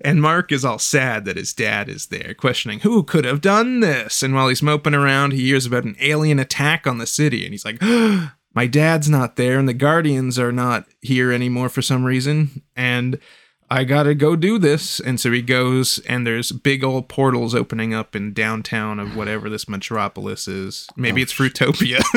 and 0.00 0.22
Mark 0.22 0.50
is 0.50 0.64
all 0.64 0.78
sad 0.78 1.26
that 1.26 1.36
his 1.36 1.52
dad 1.52 1.90
is 1.90 2.06
there, 2.06 2.32
questioning 2.32 2.80
who 2.80 3.02
could 3.02 3.26
have 3.26 3.42
done 3.42 3.80
this. 3.80 4.22
And 4.22 4.34
while 4.34 4.48
he's 4.48 4.62
moping 4.62 4.94
around, 4.94 5.32
he 5.32 5.42
hears 5.44 5.66
about 5.66 5.84
an 5.84 5.96
alien 6.00 6.38
attack 6.38 6.86
on 6.86 6.96
the 6.96 7.06
city, 7.06 7.44
and 7.44 7.52
he's 7.52 7.66
like, 7.66 7.80
"My 8.54 8.66
dad's 8.66 9.10
not 9.10 9.36
there, 9.36 9.58
and 9.58 9.68
the 9.68 9.74
Guardians 9.74 10.38
are 10.38 10.52
not 10.52 10.86
here 11.02 11.30
anymore 11.30 11.68
for 11.68 11.82
some 11.82 12.04
reason." 12.04 12.62
And 12.74 13.20
I 13.68 13.84
gotta 13.84 14.14
go 14.14 14.36
do 14.36 14.58
this. 14.58 15.00
And 15.00 15.20
so 15.20 15.32
he 15.32 15.42
goes, 15.42 15.98
and 16.00 16.26
there's 16.26 16.52
big 16.52 16.84
old 16.84 17.08
portals 17.08 17.54
opening 17.54 17.92
up 17.92 18.14
in 18.14 18.32
downtown 18.32 19.00
of 19.00 19.16
whatever 19.16 19.50
this 19.50 19.68
metropolis 19.68 20.46
is. 20.46 20.88
Maybe 20.96 21.20
it's 21.20 21.38
oh, 21.38 21.44
Fruitopia. 21.44 22.02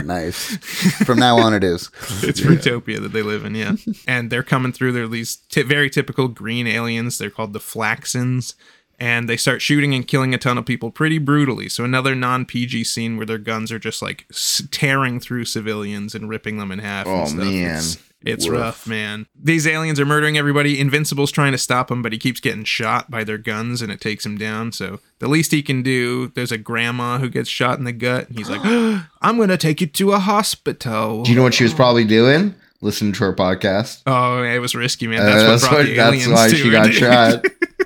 Nice. 0.04 0.56
From 1.04 1.18
now 1.18 1.38
on, 1.38 1.54
it 1.54 1.64
is. 1.64 1.90
It's 2.22 2.40
Fruitopia 2.40 3.00
that 3.00 3.12
they 3.12 3.22
live 3.22 3.44
in, 3.44 3.54
yeah. 3.54 3.76
And 4.06 4.30
they're 4.30 4.42
coming 4.42 4.72
through. 4.72 4.92
They're 4.92 5.08
these 5.08 5.36
t- 5.36 5.62
very 5.62 5.88
typical 5.88 6.28
green 6.28 6.66
aliens. 6.66 7.18
They're 7.18 7.30
called 7.30 7.52
the 7.52 7.60
Flaxans. 7.60 8.54
And 8.98 9.28
they 9.28 9.38
start 9.38 9.62
shooting 9.62 9.94
and 9.94 10.06
killing 10.06 10.34
a 10.34 10.38
ton 10.38 10.58
of 10.58 10.66
people 10.66 10.90
pretty 10.90 11.16
brutally. 11.16 11.70
So 11.70 11.84
another 11.84 12.14
non-PG 12.14 12.84
scene 12.84 13.16
where 13.16 13.24
their 13.24 13.38
guns 13.38 13.72
are 13.72 13.78
just 13.78 14.02
like 14.02 14.26
tearing 14.70 15.20
through 15.20 15.46
civilians 15.46 16.14
and 16.14 16.28
ripping 16.28 16.58
them 16.58 16.70
in 16.70 16.80
half. 16.80 17.06
Oh, 17.06 17.20
and 17.20 17.28
stuff. 17.28 17.38
man. 17.44 17.76
It's, 17.76 17.96
it's 18.24 18.46
Woof. 18.46 18.58
rough, 18.58 18.86
man. 18.86 19.26
These 19.34 19.66
aliens 19.66 19.98
are 19.98 20.04
murdering 20.06 20.36
everybody. 20.36 20.78
Invincible's 20.78 21.30
trying 21.30 21.52
to 21.52 21.58
stop 21.58 21.90
him, 21.90 22.02
but 22.02 22.12
he 22.12 22.18
keeps 22.18 22.40
getting 22.40 22.64
shot 22.64 23.10
by 23.10 23.24
their 23.24 23.38
guns 23.38 23.80
and 23.82 23.90
it 23.90 24.00
takes 24.00 24.26
him 24.26 24.36
down. 24.36 24.72
So 24.72 25.00
the 25.20 25.28
least 25.28 25.52
he 25.52 25.62
can 25.62 25.82
do, 25.82 26.28
there's 26.28 26.52
a 26.52 26.58
grandma 26.58 27.18
who 27.18 27.28
gets 27.30 27.48
shot 27.48 27.78
in 27.78 27.84
the 27.84 27.92
gut. 27.92 28.28
And 28.28 28.36
he's 28.38 28.50
like, 28.50 28.60
I'm 29.22 29.36
going 29.36 29.48
to 29.48 29.56
take 29.56 29.80
you 29.80 29.86
to 29.86 30.12
a 30.12 30.18
hospital. 30.18 31.22
Do 31.22 31.30
you 31.30 31.36
know 31.36 31.42
what 31.42 31.54
she 31.54 31.64
was 31.64 31.74
probably 31.74 32.04
doing? 32.04 32.54
Listening 32.82 33.12
to 33.14 33.24
her 33.24 33.34
podcast. 33.34 34.02
Oh, 34.06 34.42
it 34.42 34.58
was 34.58 34.74
risky, 34.74 35.06
man. 35.06 35.20
Uh, 35.20 35.26
That's 35.26 35.42
That's, 35.44 35.62
what 35.64 35.68
brought 35.70 35.78
what, 35.80 35.86
the 35.86 35.94
that's 35.96 36.08
aliens 36.14 36.32
why 36.32 36.48
to 36.48 36.56
she 36.56 36.64
her, 36.66 36.72
got 36.72 36.84
dude. 36.86 36.94
shot. 36.94 37.44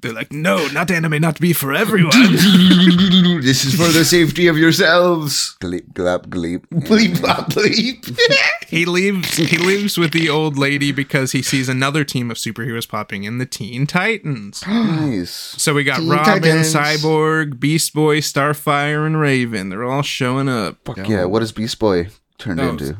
They're 0.00 0.12
like, 0.12 0.32
no, 0.32 0.66
not 0.68 0.90
anime, 0.90 1.20
not 1.20 1.38
be 1.40 1.52
for 1.52 1.72
everyone. 1.74 2.12
this 3.42 3.64
is 3.64 3.74
for 3.74 3.88
the 3.92 4.04
safety 4.04 4.46
of 4.46 4.56
yourselves. 4.56 5.56
Gleep, 5.60 5.92
glap, 5.92 6.26
gleep. 6.28 6.66
Bleep, 6.70 7.16
blop, 7.16 7.48
bleep. 7.52 8.18
he 8.68 8.84
leaves. 8.86 9.36
He 9.36 9.58
leaves 9.58 9.98
with 9.98 10.12
the 10.12 10.28
old 10.28 10.56
lady 10.58 10.92
because 10.92 11.32
he 11.32 11.42
sees 11.42 11.68
another 11.68 12.04
team 12.04 12.30
of 12.30 12.36
superheroes 12.36 12.88
popping 12.88 13.24
in, 13.24 13.38
the 13.38 13.46
Teen 13.46 13.86
Titans. 13.86 14.62
Nice. 15.00 15.30
So 15.30 15.74
we 15.74 15.84
got 15.84 15.98
Teen 15.98 16.08
Robin, 16.08 16.42
Titans. 16.42 16.74
Cyborg, 16.74 17.58
Beast 17.60 17.92
Boy, 17.94 18.18
Starfire, 18.20 19.06
and 19.06 19.18
Raven. 19.20 19.68
They're 19.68 19.84
all 19.84 20.02
showing 20.02 20.48
up. 20.48 20.78
Fuck 20.84 21.08
yeah. 21.08 21.24
What 21.24 21.40
does 21.40 21.52
Beast 21.52 21.78
Boy 21.78 22.08
turned 22.38 22.60
Oh, 22.60 22.70
into? 22.70 22.96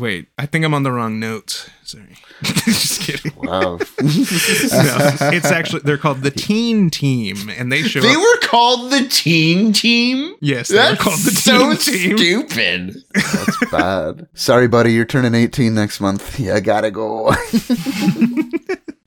Wait, 0.00 0.28
I 0.38 0.46
think 0.46 0.64
I'm 0.64 0.72
on 0.72 0.82
the 0.82 0.90
wrong 0.92 1.20
notes. 1.20 1.68
Sorry, 1.84 2.16
just 2.42 3.02
kidding. 3.02 3.32
Wow. 3.36 3.78
No, 4.00 4.96
it's 5.32 5.50
actually 5.50 5.80
they're 5.80 5.98
called 5.98 6.22
the 6.22 6.30
Teen 6.30 6.88
Team, 6.90 7.36
and 7.50 7.70
they 7.70 7.82
show 7.82 8.00
They 8.00 8.14
up. 8.14 8.16
were 8.20 8.38
called 8.48 8.90
the 8.90 9.06
Teen 9.08 9.72
Team. 9.72 10.34
yes, 10.40 10.68
they 10.68 10.76
were 10.76 10.82
That's 10.82 11.02
called 11.02 11.18
the 11.20 11.30
so 11.32 11.74
Teen 11.74 12.16
Team. 12.16 12.48
stupid. 12.48 13.04
That's 13.14 13.70
bad. 13.70 14.26
Sorry, 14.34 14.68
buddy. 14.68 14.92
You're 14.92 15.04
turning 15.04 15.34
18 15.34 15.74
next 15.74 16.00
month. 16.00 16.40
Yeah, 16.40 16.54
I 16.54 16.60
gotta 16.60 16.90
go. 16.90 17.34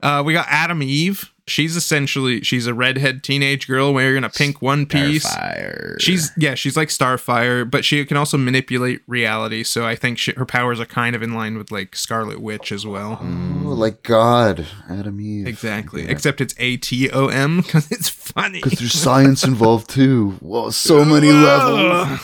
Uh, 0.03 0.21
we 0.21 0.33
got 0.33 0.45
Atom 0.49 0.83
Eve, 0.83 1.32
She's 1.45 1.75
essentially 1.75 2.41
she's 2.41 2.67
a 2.67 2.73
redhead 2.73 3.21
teenage 3.21 3.67
girl 3.67 3.93
wearing 3.93 4.23
a 4.23 4.29
pink 4.29 4.61
one 4.61 4.85
piece. 4.85 5.25
Starfire. 5.25 5.99
She's 5.99 6.31
yeah, 6.37 6.55
she's 6.55 6.77
like 6.77 6.87
Starfire, 6.87 7.69
but 7.69 7.83
she 7.83 8.05
can 8.05 8.15
also 8.15 8.37
manipulate 8.37 9.01
reality. 9.07 9.63
So 9.63 9.85
I 9.85 9.97
think 9.97 10.17
she, 10.17 10.31
her 10.33 10.45
powers 10.45 10.79
are 10.79 10.85
kind 10.85 11.17
of 11.17 11.21
in 11.21 11.33
line 11.33 11.57
with 11.57 11.69
like 11.69 11.97
Scarlet 11.97 12.39
Witch 12.39 12.71
as 12.71 12.87
well. 12.87 13.19
Oh, 13.21 13.73
like 13.73 14.03
God, 14.03 14.65
Adam 14.89 15.19
Eve. 15.19 15.45
Exactly, 15.45 16.07
except 16.07 16.39
it's 16.39 16.55
A 16.59 16.77
T 16.77 17.09
O 17.11 17.27
M 17.27 17.57
because 17.59 17.91
it's 17.91 18.07
funny. 18.07 18.61
Because 18.61 18.79
there's 18.79 18.93
science 18.93 19.43
involved 19.43 19.89
too. 19.89 20.37
Whoa, 20.39 20.69
so 20.69 21.03
many 21.03 21.33
levels. 21.33 22.19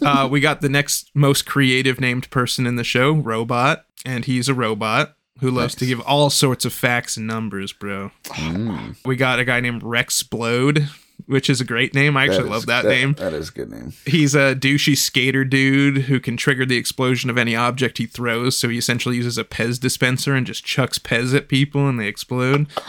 uh, 0.00 0.26
we 0.30 0.40
got 0.40 0.62
the 0.62 0.70
next 0.70 1.10
most 1.14 1.44
creative 1.44 2.00
named 2.00 2.30
person 2.30 2.66
in 2.66 2.76
the 2.76 2.84
show, 2.84 3.12
Robot, 3.12 3.84
and 4.06 4.24
he's 4.24 4.48
a 4.48 4.54
robot 4.54 5.16
who 5.40 5.50
loves 5.50 5.74
to 5.76 5.86
give 5.86 6.00
all 6.00 6.30
sorts 6.30 6.64
of 6.64 6.72
facts 6.72 7.16
and 7.16 7.26
numbers, 7.26 7.72
bro. 7.72 8.10
Mm, 8.24 8.96
We 9.04 9.16
got 9.16 9.38
a 9.38 9.44
guy 9.44 9.60
named 9.60 9.82
Rex 9.82 10.22
Rexplode, 10.22 10.88
which 11.26 11.50
is 11.50 11.60
a 11.60 11.64
great 11.64 11.94
name. 11.94 12.16
I 12.16 12.24
actually 12.24 12.44
is- 12.44 12.50
love 12.50 12.66
that, 12.66 12.84
name. 12.84 13.14
That 13.14 13.34
is 13.34 13.48
a 13.50 13.52
good 13.52 13.70
name. 13.70 13.92
He's 14.06 14.34
a 14.34 14.54
douchey 14.54 14.96
skater 14.96 15.44
dude 15.44 16.02
who 16.02 16.20
can 16.20 16.36
trigger 16.36 16.64
the 16.64 16.76
explosion 16.76 17.28
of 17.30 17.36
any 17.36 17.54
object 17.56 17.98
he 17.98 18.06
throws. 18.06 18.56
So 18.56 18.68
he 18.68 18.78
essentially 18.78 19.16
uses 19.16 19.36
a 19.38 19.44
Pez 19.44 19.78
dispenser 19.80 20.34
and 20.34 20.46
just 20.46 20.64
chucks 20.64 20.98
Pez 20.98 21.34
at 21.34 21.48
people 21.48 21.88
and 21.88 21.98
they 22.00 22.06
explode. 22.06 22.66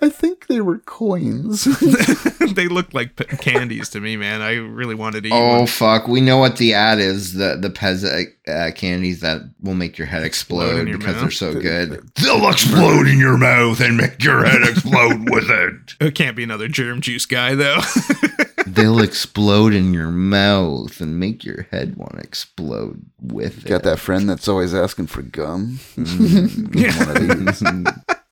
I 0.00 0.10
think 0.10 0.46
they 0.46 0.60
were 0.60 0.78
coins. 0.78 1.64
they 2.54 2.68
look 2.68 2.92
like 2.94 3.16
p- 3.16 3.24
candies 3.38 3.88
to 3.90 4.00
me, 4.00 4.16
man. 4.16 4.42
I 4.42 4.54
really 4.54 4.94
wanted 4.94 5.22
to 5.24 5.28
eat 5.30 5.32
Oh 5.32 5.58
one. 5.58 5.66
fuck! 5.66 6.06
We 6.06 6.20
know 6.20 6.36
what 6.38 6.56
the 6.58 6.74
ad 6.74 6.98
is. 7.00 7.32
The 7.34 7.56
the 7.60 7.70
Pez 7.70 8.04
uh, 8.48 8.70
candies 8.72 9.20
that 9.20 9.42
will 9.60 9.74
make 9.74 9.98
your 9.98 10.06
head 10.06 10.22
Explode 10.24 10.62
explode, 10.64 10.88
your 10.88 10.98
because 10.98 11.14
mouth? 11.14 11.22
they're 11.22 11.30
so 11.30 11.52
good. 11.60 12.10
They'll 12.16 12.48
explode 12.48 13.06
in 13.06 13.18
your 13.18 13.36
mouth 13.38 13.80
and 13.80 13.96
make 13.96 14.22
your 14.24 14.44
head 14.44 14.62
explode 14.68 15.28
with 15.30 15.50
it. 15.50 15.94
It 16.00 16.14
can't 16.14 16.36
be 16.36 16.42
another 16.42 16.68
germ 16.68 17.00
juice 17.00 17.26
guy, 17.26 17.54
though. 17.54 17.80
They'll 18.66 19.00
explode 19.00 19.72
in 19.74 19.94
your 19.94 20.10
mouth 20.10 21.00
and 21.00 21.18
make 21.18 21.44
your 21.44 21.66
head 21.70 21.96
want 21.96 22.12
to 22.16 22.20
explode 22.20 23.02
with 23.20 23.64
it. 23.64 23.68
Got 23.68 23.82
that 23.84 23.98
friend 23.98 24.28
that's 24.28 24.48
always 24.48 24.74
asking 24.74 25.06
for 25.06 25.22
gum. 25.22 25.78
Yeah. 25.96 26.96
One 27.06 27.16
of 27.16 27.46
these. 27.46 27.62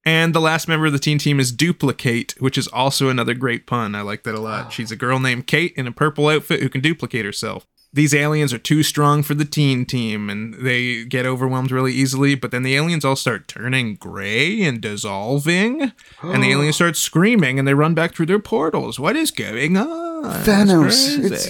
And 0.05 0.35
the 0.35 0.41
last 0.41 0.69
member 0.69 0.87
of 0.87 0.93
the 0.93 0.99
teen 1.01 1.19
team 1.19 1.41
is 1.41 1.53
Dupli-Kate, 1.53 2.35
which 2.39 2.57
is 2.57 2.69
also 2.69 3.09
another 3.09 3.35
great 3.35 3.67
pun. 3.67 3.95
I 3.97 4.03
like 4.03 4.23
that 4.23 4.35
a 4.37 4.41
lot. 4.41 4.73
She's 4.73 4.93
a 4.93 4.97
girl 4.97 5.19
named 5.19 5.47
Kate 5.49 5.73
in 5.77 5.87
a 5.89 5.93
purple 5.93 6.29
outfit 6.29 6.61
who 6.61 6.69
can 6.69 6.81
duplicate 6.81 7.25
herself. 7.25 7.67
These 7.97 8.15
aliens 8.15 8.53
are 8.53 8.59
too 8.59 8.83
strong 8.83 9.23
for 9.23 9.33
the 9.33 9.47
teen 9.47 9.87
team 9.87 10.29
and 10.29 10.53
they 10.53 11.07
get 11.07 11.25
overwhelmed 11.25 11.73
really 11.73 11.95
easily, 11.95 12.35
but 12.35 12.51
then 12.51 12.63
the 12.63 12.77
aliens 12.77 13.07
all 13.07 13.17
start 13.17 13.49
turning 13.49 13.97
gray 13.97 14.63
and 14.63 14.83
dissolving. 14.83 15.93
and 16.23 16.43
the 16.43 16.53
aliens 16.53 16.77
start 16.81 16.97
screaming 16.97 17.59
and 17.59 17.67
they 17.67 17.73
run 17.73 17.95
back 17.95 18.15
through 18.15 18.27
their 18.27 18.39
portals. 18.39 19.01
What 19.01 19.17
is 19.17 19.31
going 19.31 19.79
on? 19.79 20.25
Thanos, 20.45 21.25
It's 21.25 21.47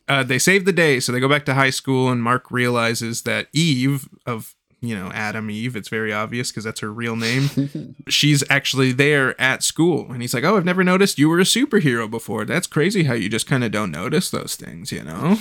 uh, 0.08 0.22
they 0.22 0.38
save 0.38 0.64
the 0.64 0.72
day, 0.72 0.98
so 0.98 1.12
they 1.12 1.20
go 1.20 1.28
back 1.28 1.44
to 1.44 1.54
high 1.54 1.70
school, 1.70 2.10
and 2.10 2.22
Mark 2.22 2.50
realizes 2.50 3.22
that 3.22 3.48
Eve 3.52 4.08
of 4.26 4.54
you 4.80 4.96
know 4.96 5.10
Atom 5.12 5.50
Eve, 5.50 5.76
it's 5.76 5.88
very 5.88 6.12
obvious 6.12 6.50
because 6.50 6.64
that's 6.64 6.80
her 6.80 6.92
real 6.92 7.16
name. 7.16 7.96
she's 8.08 8.42
actually 8.50 8.92
there 8.92 9.38
at 9.40 9.62
school, 9.62 10.10
and 10.10 10.22
he's 10.22 10.34
like, 10.34 10.44
"Oh, 10.44 10.56
I've 10.56 10.64
never 10.64 10.84
noticed 10.84 11.18
you 11.18 11.28
were 11.28 11.40
a 11.40 11.44
superhero 11.44 12.10
before. 12.10 12.44
That's 12.44 12.66
crazy 12.66 13.04
how 13.04 13.14
you 13.14 13.28
just 13.28 13.46
kind 13.46 13.64
of 13.64 13.72
don't 13.72 13.90
notice 13.90 14.30
those 14.30 14.56
things, 14.56 14.90
you 14.92 15.02
know." 15.02 15.36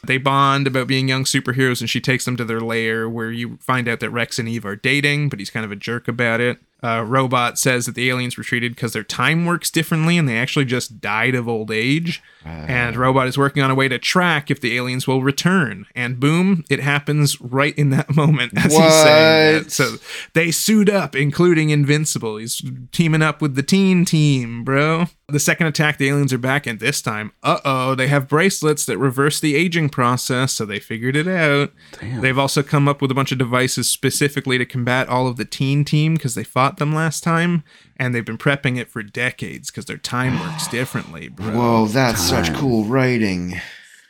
they 0.06 0.18
bond 0.18 0.66
about 0.66 0.88
being 0.88 1.08
young 1.08 1.24
superheroes, 1.24 1.80
and 1.80 1.88
she 1.88 2.00
takes 2.00 2.24
them 2.24 2.36
to 2.36 2.44
their 2.44 2.60
lair 2.60 3.08
where 3.08 3.30
you 3.30 3.58
find 3.60 3.88
out 3.88 4.00
that 4.00 4.10
Rex 4.10 4.38
and 4.38 4.48
Eve 4.48 4.66
are 4.66 4.76
dating, 4.76 5.28
but 5.28 5.38
he's 5.38 5.50
kind 5.50 5.64
of 5.64 5.72
a 5.72 5.76
jerk 5.76 6.08
about 6.08 6.40
it. 6.40 6.58
Uh, 6.82 7.02
Robot 7.06 7.58
says 7.58 7.86
that 7.86 7.94
the 7.94 8.08
aliens 8.10 8.36
were 8.36 8.44
treated 8.44 8.74
because 8.74 8.92
their 8.92 9.02
time 9.02 9.46
works 9.46 9.70
differently 9.70 10.18
and 10.18 10.28
they 10.28 10.36
actually 10.38 10.66
just 10.66 11.00
died 11.00 11.34
of 11.34 11.48
old 11.48 11.70
age. 11.70 12.22
and 12.44 12.96
Robot 12.96 13.26
is 13.26 13.36
working 13.36 13.62
on 13.62 13.70
a 13.70 13.74
way 13.74 13.88
to 13.88 13.98
track 13.98 14.50
if 14.50 14.60
the 14.60 14.76
aliens 14.76 15.06
will 15.06 15.20
return. 15.22 15.86
And 15.96 16.20
boom, 16.20 16.64
it 16.70 16.78
happens 16.80 17.40
right 17.40 17.76
in 17.76 17.90
that 17.90 18.14
moment 18.16 18.52
as 18.56 18.72
he's 18.72 18.94
saying 18.94 19.62
that. 19.64 19.72
So 19.72 19.96
they 20.34 20.50
suit 20.52 20.88
up, 20.88 21.16
including 21.16 21.70
Invincible. 21.70 22.36
He's 22.36 22.62
teaming 22.92 23.22
up 23.22 23.40
with 23.42 23.56
the 23.56 23.62
teen 23.64 24.04
team, 24.04 24.62
bro. 24.62 25.06
The 25.28 25.40
second 25.40 25.66
attack, 25.66 25.98
the 25.98 26.08
aliens 26.08 26.32
are 26.32 26.38
back, 26.38 26.68
and 26.68 26.78
this 26.78 27.02
time, 27.02 27.32
uh 27.42 27.58
oh, 27.64 27.94
they 27.96 28.06
have 28.06 28.28
bracelets 28.28 28.86
that 28.86 28.96
reverse 28.96 29.40
the 29.40 29.56
aging 29.56 29.88
process, 29.88 30.52
so 30.52 30.64
they 30.64 30.78
figured 30.78 31.16
it 31.16 31.26
out. 31.26 31.72
Damn. 32.00 32.20
They've 32.20 32.38
also 32.38 32.62
come 32.62 32.86
up 32.86 33.02
with 33.02 33.10
a 33.10 33.14
bunch 33.14 33.32
of 33.32 33.38
devices 33.38 33.88
specifically 33.88 34.56
to 34.56 34.64
combat 34.64 35.08
all 35.08 35.26
of 35.26 35.36
the 35.36 35.44
teen 35.44 35.84
team 35.84 36.14
because 36.14 36.36
they 36.36 36.44
fought 36.44 36.76
them 36.76 36.94
last 36.94 37.24
time, 37.24 37.64
and 37.96 38.14
they've 38.14 38.24
been 38.24 38.38
prepping 38.38 38.78
it 38.78 38.88
for 38.88 39.02
decades 39.02 39.68
because 39.68 39.86
their 39.86 39.96
time 39.96 40.38
works 40.38 40.68
differently, 40.70 41.26
bro. 41.28 41.50
Whoa, 41.50 41.86
that's 41.88 42.20
such 42.22 42.54
cool 42.54 42.84
writing. 42.84 43.60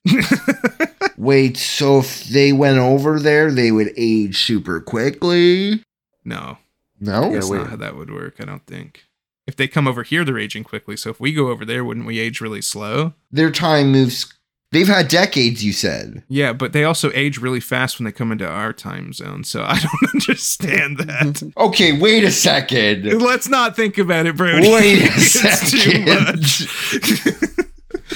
Wait, 1.17 1.57
so 1.57 2.01
if 2.01 2.25
they 2.25 2.53
went 2.53 2.79
over 2.79 3.19
there, 3.19 3.51
they 3.51 3.73
would 3.73 3.91
age 3.97 4.43
super 4.43 4.83
quickly? 4.83 5.83
No, 6.27 6.59
No? 7.01 7.33
that's 7.33 7.49
wait. 7.49 7.59
not 7.59 7.71
how 7.71 7.77
that 7.77 7.97
would 7.97 8.13
work, 8.13 8.35
I 8.39 8.45
don't 8.45 8.67
think. 8.67 9.06
If 9.47 9.57
they 9.57 9.69
come 9.69 9.87
over 9.87 10.03
here, 10.03 10.25
they're 10.25 10.39
aging 10.39 10.65
quickly. 10.65 10.97
So 10.97 11.11
if 11.11 11.21
we 11.21 11.33
go 11.33 11.49
over 11.51 11.65
there, 11.65 11.85
wouldn't 11.85 12.07
we 12.07 12.19
age 12.19 12.41
really 12.41 12.63
slow? 12.63 13.15
Their 13.31 13.51
time 13.51 13.93
moves. 13.93 14.33
They've 14.73 14.89
had 14.89 15.07
decades, 15.07 15.65
you 15.65 15.73
said. 15.73 16.25
Yeah, 16.29 16.53
but 16.53 16.73
they 16.73 16.83
also 16.83 17.13
age 17.15 17.39
really 17.39 17.61
fast 17.61 17.99
when 17.99 18.05
they 18.05 18.11
come 18.13 18.33
into 18.33 18.47
our 18.47 18.73
time 18.73 19.13
zone. 19.13 19.45
So 19.45 19.63
I 19.63 19.79
don't 20.03 20.15
understand 20.15 20.99
that. 20.99 21.53
Okay, 21.57 21.99
wait 21.99 22.25
a 22.25 22.33
second. 22.33 23.05
Let's 23.23 23.49
not 23.49 23.77
think 23.77 23.97
about 23.97 24.27
it, 24.27 24.37
Brody. 24.37 24.69
Wait 24.69 25.03
a 25.03 25.07
It's 25.15 25.71
too 25.71 26.05
second. 26.05 27.55
much. 27.55 27.67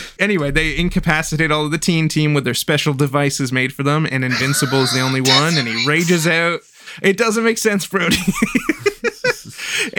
anyway, 0.18 0.50
they 0.50 0.76
incapacitate 0.76 1.52
all 1.52 1.64
of 1.66 1.70
the 1.70 1.78
teen 1.78 2.08
team 2.08 2.34
with 2.34 2.44
their 2.44 2.54
special 2.54 2.94
devices 2.94 3.52
made 3.52 3.72
for 3.72 3.84
them, 3.84 4.04
and 4.10 4.24
Invincible 4.24 4.82
is 4.82 4.92
the 4.92 5.00
only 5.00 5.20
one, 5.20 5.56
and 5.56 5.68
he 5.68 5.86
rages 5.86 6.26
out. 6.26 6.60
It 7.00 7.16
doesn't 7.16 7.44
make 7.44 7.58
sense, 7.58 7.86
Brody. 7.86 8.16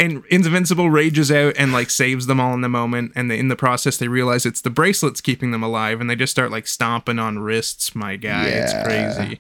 And 0.01 0.23
Invincible 0.29 0.89
rages 0.89 1.31
out 1.31 1.53
and 1.57 1.71
like 1.71 1.89
saves 1.89 2.25
them 2.25 2.39
all 2.39 2.53
in 2.53 2.61
the 2.61 2.69
moment, 2.69 3.11
and 3.15 3.29
they, 3.29 3.37
in 3.39 3.47
the 3.47 3.55
process 3.55 3.97
they 3.97 4.07
realize 4.07 4.45
it's 4.45 4.61
the 4.61 4.69
bracelets 4.69 5.21
keeping 5.21 5.51
them 5.51 5.63
alive, 5.63 6.01
and 6.01 6.09
they 6.09 6.15
just 6.15 6.31
start 6.31 6.51
like 6.51 6.67
stomping 6.67 7.19
on 7.19 7.39
wrists. 7.39 7.95
My 7.95 8.15
guy, 8.15 8.47
Yeah. 8.49 8.63
it's 8.63 9.17
crazy. 9.17 9.39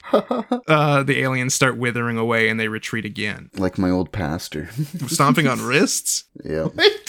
uh, 0.67 1.03
the 1.03 1.19
aliens 1.21 1.53
start 1.53 1.77
withering 1.77 2.17
away, 2.17 2.47
and 2.49 2.59
they 2.59 2.67
retreat 2.67 3.05
again, 3.05 3.49
like 3.57 3.77
my 3.77 3.89
old 3.89 4.11
pastor. 4.11 4.69
stomping 5.07 5.47
on 5.47 5.61
wrists. 5.61 6.25
yeah. 6.43 6.67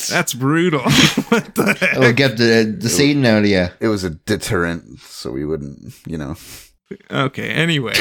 That's 0.09 0.35
brutal. 0.35 0.81
what 1.29 1.55
the 1.55 1.77
heck? 1.79 1.97
It'll 1.97 2.13
get 2.13 2.37
the, 2.39 2.75
the 2.79 2.89
Satan 2.89 3.25
out 3.27 3.43
of 3.45 3.47
you. 3.47 3.69
It 3.81 3.89
was 3.89 4.03
a 4.05 4.11
deterrent, 4.11 5.01
so 5.01 5.31
we 5.31 5.45
wouldn't, 5.45 5.95
you 6.07 6.17
know. 6.19 6.37
Okay, 7.11 7.49
anyway. 7.49 7.95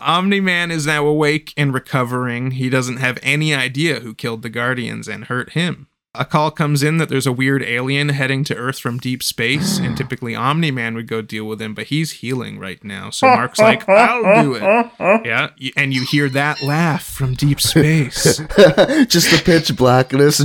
Omni 0.00 0.40
Man 0.40 0.70
is 0.70 0.86
now 0.86 1.06
awake 1.06 1.52
and 1.56 1.72
recovering. 1.74 2.52
He 2.52 2.68
doesn't 2.70 2.98
have 2.98 3.18
any 3.22 3.54
idea 3.54 4.00
who 4.00 4.14
killed 4.14 4.42
the 4.42 4.48
Guardians 4.48 5.08
and 5.08 5.24
hurt 5.24 5.50
him. 5.52 5.88
A 6.18 6.24
call 6.24 6.50
comes 6.50 6.82
in 6.82 6.96
that 6.96 7.10
there's 7.10 7.26
a 7.26 7.32
weird 7.32 7.62
alien 7.62 8.08
heading 8.08 8.42
to 8.44 8.56
Earth 8.56 8.78
from 8.78 8.96
deep 8.98 9.22
space, 9.22 9.78
and 9.78 9.94
typically 9.96 10.34
Omni 10.34 10.70
Man 10.70 10.94
would 10.94 11.08
go 11.08 11.20
deal 11.20 11.44
with 11.44 11.60
him, 11.60 11.74
but 11.74 11.88
he's 11.88 12.10
healing 12.12 12.58
right 12.58 12.82
now. 12.82 13.10
So 13.10 13.26
Mark's 13.26 13.58
like, 13.58 13.86
I'll 13.86 14.42
do 14.42 14.54
it. 14.54 14.62
Yeah, 15.26 15.50
and 15.76 15.92
you 15.92 16.04
hear 16.04 16.28
that 16.30 16.62
laugh 16.62 17.04
from 17.04 17.34
deep 17.34 17.60
space. 17.60 18.38
Just 19.08 19.30
the 19.30 19.42
pitch 19.44 19.76
blackness. 19.76 20.40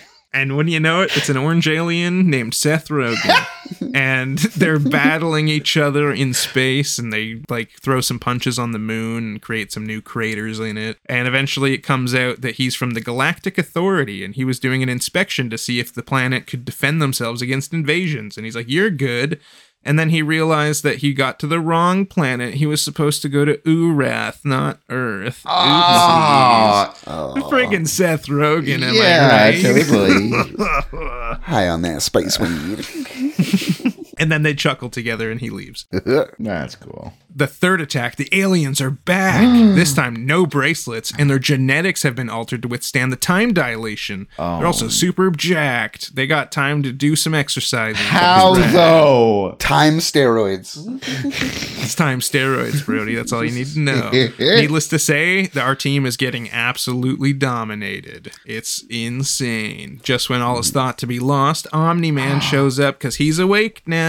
And 0.32 0.56
when 0.56 0.68
you 0.68 0.78
know 0.78 1.02
it, 1.02 1.16
it's 1.16 1.30
an 1.30 1.38
orange 1.38 1.66
alien 1.66 2.28
named 2.28 2.54
Seth 2.54 2.88
Rogen. 2.88 3.46
and 3.94 4.38
they're 4.38 4.78
battling 4.78 5.48
each 5.48 5.76
other 5.76 6.12
in 6.12 6.34
space 6.34 6.98
and 6.98 7.12
they 7.12 7.40
like 7.48 7.70
throw 7.80 8.00
some 8.00 8.18
punches 8.18 8.58
on 8.58 8.72
the 8.72 8.78
moon 8.78 9.24
and 9.24 9.42
create 9.42 9.72
some 9.72 9.86
new 9.86 10.02
craters 10.02 10.60
in 10.60 10.76
it. 10.76 10.98
And 11.06 11.26
eventually 11.26 11.72
it 11.72 11.78
comes 11.78 12.14
out 12.14 12.42
that 12.42 12.56
he's 12.56 12.74
from 12.74 12.90
the 12.90 13.00
Galactic 13.00 13.58
Authority 13.58 14.24
and 14.24 14.34
he 14.34 14.44
was 14.44 14.60
doing 14.60 14.82
an 14.82 14.88
inspection 14.88 15.48
to 15.50 15.58
see 15.58 15.80
if 15.80 15.92
the 15.92 16.02
planet 16.02 16.46
could 16.46 16.64
defend 16.64 17.00
themselves 17.00 17.40
against 17.40 17.72
invasions. 17.72 18.36
And 18.36 18.44
he's 18.44 18.56
like, 18.56 18.68
You're 18.68 18.90
good. 18.90 19.40
And 19.88 19.98
then 19.98 20.10
he 20.10 20.20
realized 20.20 20.82
that 20.82 20.98
he 20.98 21.14
got 21.14 21.38
to 21.40 21.46
the 21.46 21.58
wrong 21.60 22.04
planet. 22.04 22.54
He 22.56 22.66
was 22.66 22.82
supposed 22.82 23.22
to 23.22 23.28
go 23.30 23.46
to 23.46 23.54
Urath, 23.64 24.44
not 24.44 24.80
Earth. 24.90 25.40
Ah, 25.46 26.94
Oh, 27.06 27.32
Friggin' 27.50 27.88
Seth 27.88 28.26
Rogen, 28.26 28.82
am 28.82 28.92
yeah, 28.94 29.30
I 29.32 29.50
right? 29.50 29.62
totally. 29.62 30.30
high 31.42 31.68
on 31.68 31.80
that 31.82 32.02
spice 32.02 32.38
weed. 32.38 32.86
And 34.18 34.30
then 34.30 34.42
they 34.42 34.54
chuckle 34.54 34.90
together 34.90 35.30
and 35.30 35.40
he 35.40 35.50
leaves. 35.50 35.86
That's 36.38 36.74
cool. 36.76 37.12
the 37.34 37.46
third 37.46 37.80
attack, 37.80 38.16
the 38.16 38.28
aliens 38.32 38.80
are 38.80 38.90
back. 38.90 39.42
this 39.74 39.94
time, 39.94 40.26
no 40.26 40.46
bracelets, 40.46 41.12
and 41.18 41.28
their 41.30 41.38
genetics 41.38 42.02
have 42.02 42.14
been 42.14 42.30
altered 42.30 42.62
to 42.62 42.68
withstand 42.68 43.12
the 43.12 43.16
time 43.16 43.52
dilation. 43.52 44.28
They're 44.36 44.66
also 44.66 44.86
oh. 44.86 44.88
super 44.88 45.30
jacked. 45.30 46.14
They 46.14 46.26
got 46.26 46.52
time 46.52 46.82
to 46.82 46.92
do 46.92 47.16
some 47.16 47.34
exercises. 47.34 48.00
How 48.00 48.54
though? 48.54 49.56
Time 49.58 49.98
steroids. 49.98 50.78
It's 51.88 51.94
time 51.94 52.20
steroids, 52.20 52.84
Brody. 52.84 53.14
That's 53.14 53.32
all 53.32 53.42
you 53.42 53.50
need 53.50 53.68
to 53.68 53.78
know. 53.78 54.10
Needless 54.38 54.88
to 54.88 54.98
say, 54.98 55.46
that 55.46 55.64
our 55.64 55.74
team 55.74 56.04
is 56.04 56.18
getting 56.18 56.50
absolutely 56.50 57.32
dominated. 57.32 58.30
It's 58.44 58.84
insane. 58.90 60.00
Just 60.02 60.28
when 60.28 60.42
all 60.42 60.58
is 60.58 60.70
thought 60.70 60.98
to 60.98 61.06
be 61.06 61.18
lost, 61.18 61.66
Omni 61.72 62.10
Man 62.10 62.40
shows 62.42 62.78
up 62.78 62.98
because 62.98 63.16
he's 63.16 63.38
awake 63.38 63.80
now. 63.86 64.07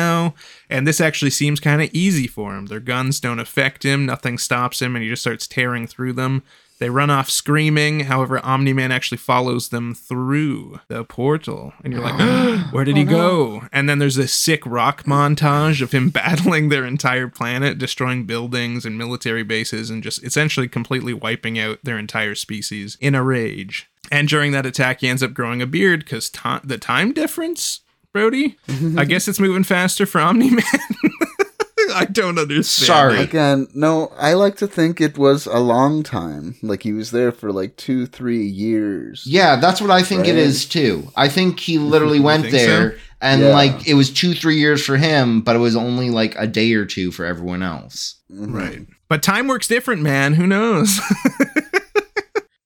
And 0.70 0.88
this 0.88 1.02
actually 1.02 1.32
seems 1.32 1.60
kind 1.60 1.82
of 1.82 1.89
easy 1.93 2.28
for 2.28 2.56
him. 2.56 2.68
Their 2.68 2.80
guns 2.80 3.20
don't 3.20 3.39
affect 3.39 3.84
him, 3.84 4.06
nothing 4.06 4.38
stops 4.38 4.82
him, 4.82 4.95
and 4.95 5.04
he 5.04 5.10
just 5.10 5.22
starts 5.22 5.47
tearing 5.47 5.88
through 5.88 6.14
them. 6.14 6.43
They 6.80 6.89
run 6.89 7.10
off 7.10 7.30
screaming. 7.30 8.02
However, 8.02 8.43
Omni 8.43 8.72
Man 8.72 8.91
actually 8.91 9.18
follows 9.18 9.68
them 9.68 9.93
through 9.93 10.80
the 10.88 11.04
portal. 11.04 11.74
And 11.84 11.91
you're 11.91 12.02
like, 12.02 12.18
where 12.72 12.86
did 12.86 12.95
he 12.95 13.04
oh, 13.04 13.06
go? 13.06 13.62
And 13.74 13.89
then 13.89 14.00
there's 14.00 14.16
this 14.16 14.34
sick 14.34 14.66
rock 14.66 15.04
montage 15.04 15.82
of 15.82 15.91
him 15.91 16.10
battling 16.10 16.70
their 16.70 16.86
entire 16.86 17.28
planet, 17.28 17.78
destroying 17.78 18.26
buildings 18.26 18.86
and 18.86 18.97
military 18.97 19.43
bases, 19.43 19.89
and 19.89 20.02
just 20.02 20.24
essentially 20.24 20.70
completely 20.70 21.14
wiping 21.14 21.60
out 21.60 21.80
their 21.84 22.00
entire 22.00 22.36
species 22.36 22.97
in 23.02 23.14
a 23.14 23.24
rage. 23.24 23.89
And 24.10 24.30
during 24.30 24.54
that 24.54 24.66
attack, 24.66 25.02
he 25.02 25.10
ends 25.10 25.22
up 25.22 25.34
growing 25.34 25.62
a 25.62 25.68
beard 25.68 26.00
because 26.00 26.30
ti- 26.30 26.60
the 26.64 26.78
time 26.78 27.12
difference, 27.12 27.82
Brody? 28.14 28.57
I 28.97 29.05
guess 29.05 29.28
it's 29.28 29.39
moving 29.39 29.64
faster 29.64 30.05
for 30.05 30.20
Omni 30.20 30.49
Man. 30.49 30.64
I 31.95 32.05
don't 32.05 32.38
understand. 32.38 32.88
Sorry. 32.88 33.16
it. 33.20 33.30
Again, 33.30 33.68
no, 33.74 34.12
I 34.18 34.34
like 34.34 34.57
to 34.57 34.68
think 34.68 34.99
it 35.01 35.18
was 35.18 35.45
a 35.47 35.60
long 35.60 36.03
time. 36.03 36.55
Like 36.62 36.84
he 36.84 36.93
was 36.93 37.12
there 37.12 37.32
for 37.32 37.51
like 37.51 37.78
two, 37.78 38.05
three 38.05 38.45
years. 38.45 39.24
Yeah, 39.26 39.55
that's 39.55 39.82
what 39.82 39.89
I 39.91 40.03
think 40.03 40.26
it 40.28 40.32
Right. 40.34 40.39
is 40.39 40.66
too. 40.66 41.07
I 41.16 41.30
think 41.30 41.60
he 41.60 41.78
literally 41.80 42.20
went 42.20 42.51
there 42.51 42.91
so? 42.91 42.97
and 43.22 43.41
Yeah. 43.41 43.49
like 43.53 43.88
it 43.88 43.95
was 43.95 44.12
two, 44.12 44.34
three 44.34 44.57
years 44.60 44.86
for 44.86 44.97
him, 44.97 45.41
but 45.41 45.55
it 45.55 45.60
was 45.60 45.76
only 45.76 46.10
like 46.12 46.36
a 46.38 46.45
day 46.47 46.74
or 46.74 46.86
two 46.86 47.12
for 47.12 47.26
everyone 47.26 47.64
else. 47.64 48.16
Mhm. 48.32 48.53
Right. 48.53 48.88
But 49.07 49.24
time 49.24 49.47
works 49.47 49.68
different, 49.68 50.01
man. 50.03 50.34
Who 50.36 50.45
knows? 50.45 50.99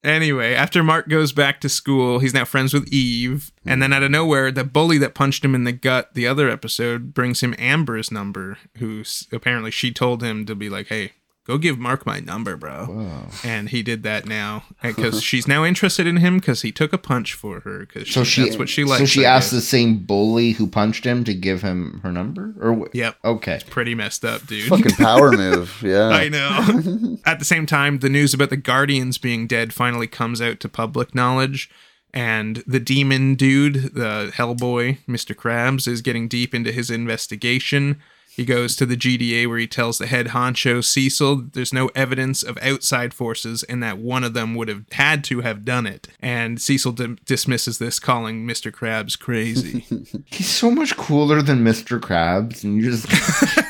anyway, 0.03 0.53
after 0.53 0.83
Mark 0.83 1.07
goes 1.07 1.31
back 1.31 1.61
to 1.61 1.69
school, 1.69 2.19
he's 2.19 2.33
now 2.33 2.45
friends 2.45 2.73
with 2.73 2.91
Eve. 2.91 3.51
And 3.65 3.81
then 3.81 3.93
out 3.93 4.03
of 4.03 4.11
nowhere, 4.11 4.51
the 4.51 4.63
bully 4.63 4.97
that 4.99 5.15
punched 5.15 5.43
him 5.43 5.55
in 5.55 5.63
the 5.63 5.71
gut 5.71 6.13
the 6.13 6.27
other 6.27 6.49
episode 6.49 7.13
brings 7.13 7.41
him 7.41 7.55
Amber's 7.57 8.11
number, 8.11 8.57
who's 8.77 9.27
apparently 9.31 9.71
she 9.71 9.91
told 9.91 10.21
him 10.21 10.45
to 10.45 10.55
be 10.55 10.69
like, 10.69 10.87
hey, 10.87 11.13
go 11.45 11.57
give 11.57 11.77
Mark 11.77 12.05
my 12.05 12.19
number, 12.19 12.55
bro. 12.55 13.27
And 13.43 13.69
he 13.69 13.83
did 13.83 14.03
that 14.03 14.25
now 14.25 14.63
because 14.81 15.21
she's 15.29 15.47
now 15.47 15.65
interested 15.65 16.07
in 16.07 16.17
him 16.17 16.37
because 16.39 16.61
he 16.61 16.71
took 16.71 16.93
a 16.93 16.97
punch 16.97 17.33
for 17.33 17.59
her 17.61 17.79
because 17.79 18.09
So 18.09 18.23
she, 18.23 18.43
that's 18.43 18.57
what 18.57 18.69
she 18.69 18.83
likes. 18.83 18.99
So 18.99 19.05
she 19.05 19.25
asked 19.25 19.51
the 19.51 19.61
same 19.61 19.99
bully 19.99 20.51
who 20.51 20.67
punched 20.67 21.05
him 21.05 21.23
to 21.25 21.33
give 21.33 21.61
him 21.61 21.99
her 22.03 22.11
number, 22.11 22.53
or 22.59 22.89
Yep. 22.93 23.17
okay. 23.23 23.55
it's 23.55 23.63
Pretty 23.63 23.95
messed 23.95 24.23
up, 24.25 24.45
dude. 24.47 24.69
Fucking 24.69 24.93
power 24.93 25.31
move. 25.37 25.81
Yeah. 25.83 26.07
I 26.09 26.29
know. 26.29 27.17
At 27.25 27.39
the 27.39 27.45
same 27.45 27.65
time, 27.65 27.99
the 27.99 28.09
news 28.09 28.33
about 28.33 28.49
the 28.49 28.57
Guardians 28.57 29.17
being 29.17 29.47
dead 29.47 29.73
finally 29.73 30.07
comes 30.07 30.41
out 30.41 30.59
to 30.61 30.69
public 30.69 31.13
knowledge. 31.15 31.69
And 32.15 32.63
the 32.67 32.79
demon 32.79 33.33
dude, 33.33 33.95
the 33.95 34.31
Hellboy, 34.35 34.99
Mr. 35.07 35.35
Krabs, 35.35 35.87
is 35.87 36.03
getting 36.03 36.27
deep 36.27 36.53
into 36.53 36.71
his 36.71 36.91
investigation. 36.91 37.99
He 38.35 38.45
goes 38.45 38.75
to 38.77 38.85
the 38.85 38.97
GDA 38.97 39.47
where 39.47 39.59
he 39.59 39.67
tells 39.67 39.99
the 39.99 40.07
head 40.07 40.27
honcho 40.27 40.83
Cecil 40.83 41.49
there's 41.53 41.71
no 41.71 41.89
evidence 41.95 42.41
of 42.41 42.57
outside 42.61 43.13
forces 43.13 43.61
and 43.63 43.83
that 43.83 43.99
one 43.99 44.23
of 44.23 44.33
them 44.33 44.55
would 44.55 44.67
have 44.69 44.85
had 44.93 45.23
to 45.25 45.41
have 45.41 45.63
done 45.63 45.85
it. 45.85 46.07
And 46.19 46.59
Cecil 46.59 46.93
di- 46.93 47.15
dismisses 47.25 47.77
this, 47.77 47.99
calling 47.99 48.47
Mr. 48.47 48.71
Krabs 48.71 49.17
crazy. 49.17 49.85
He's 50.25 50.49
so 50.49 50.71
much 50.71 50.97
cooler 50.97 51.41
than 51.41 51.63
Mr. 51.63 51.99
Krabs, 51.99 52.63
and 52.63 52.81
you 52.81 52.89
just 52.89 53.05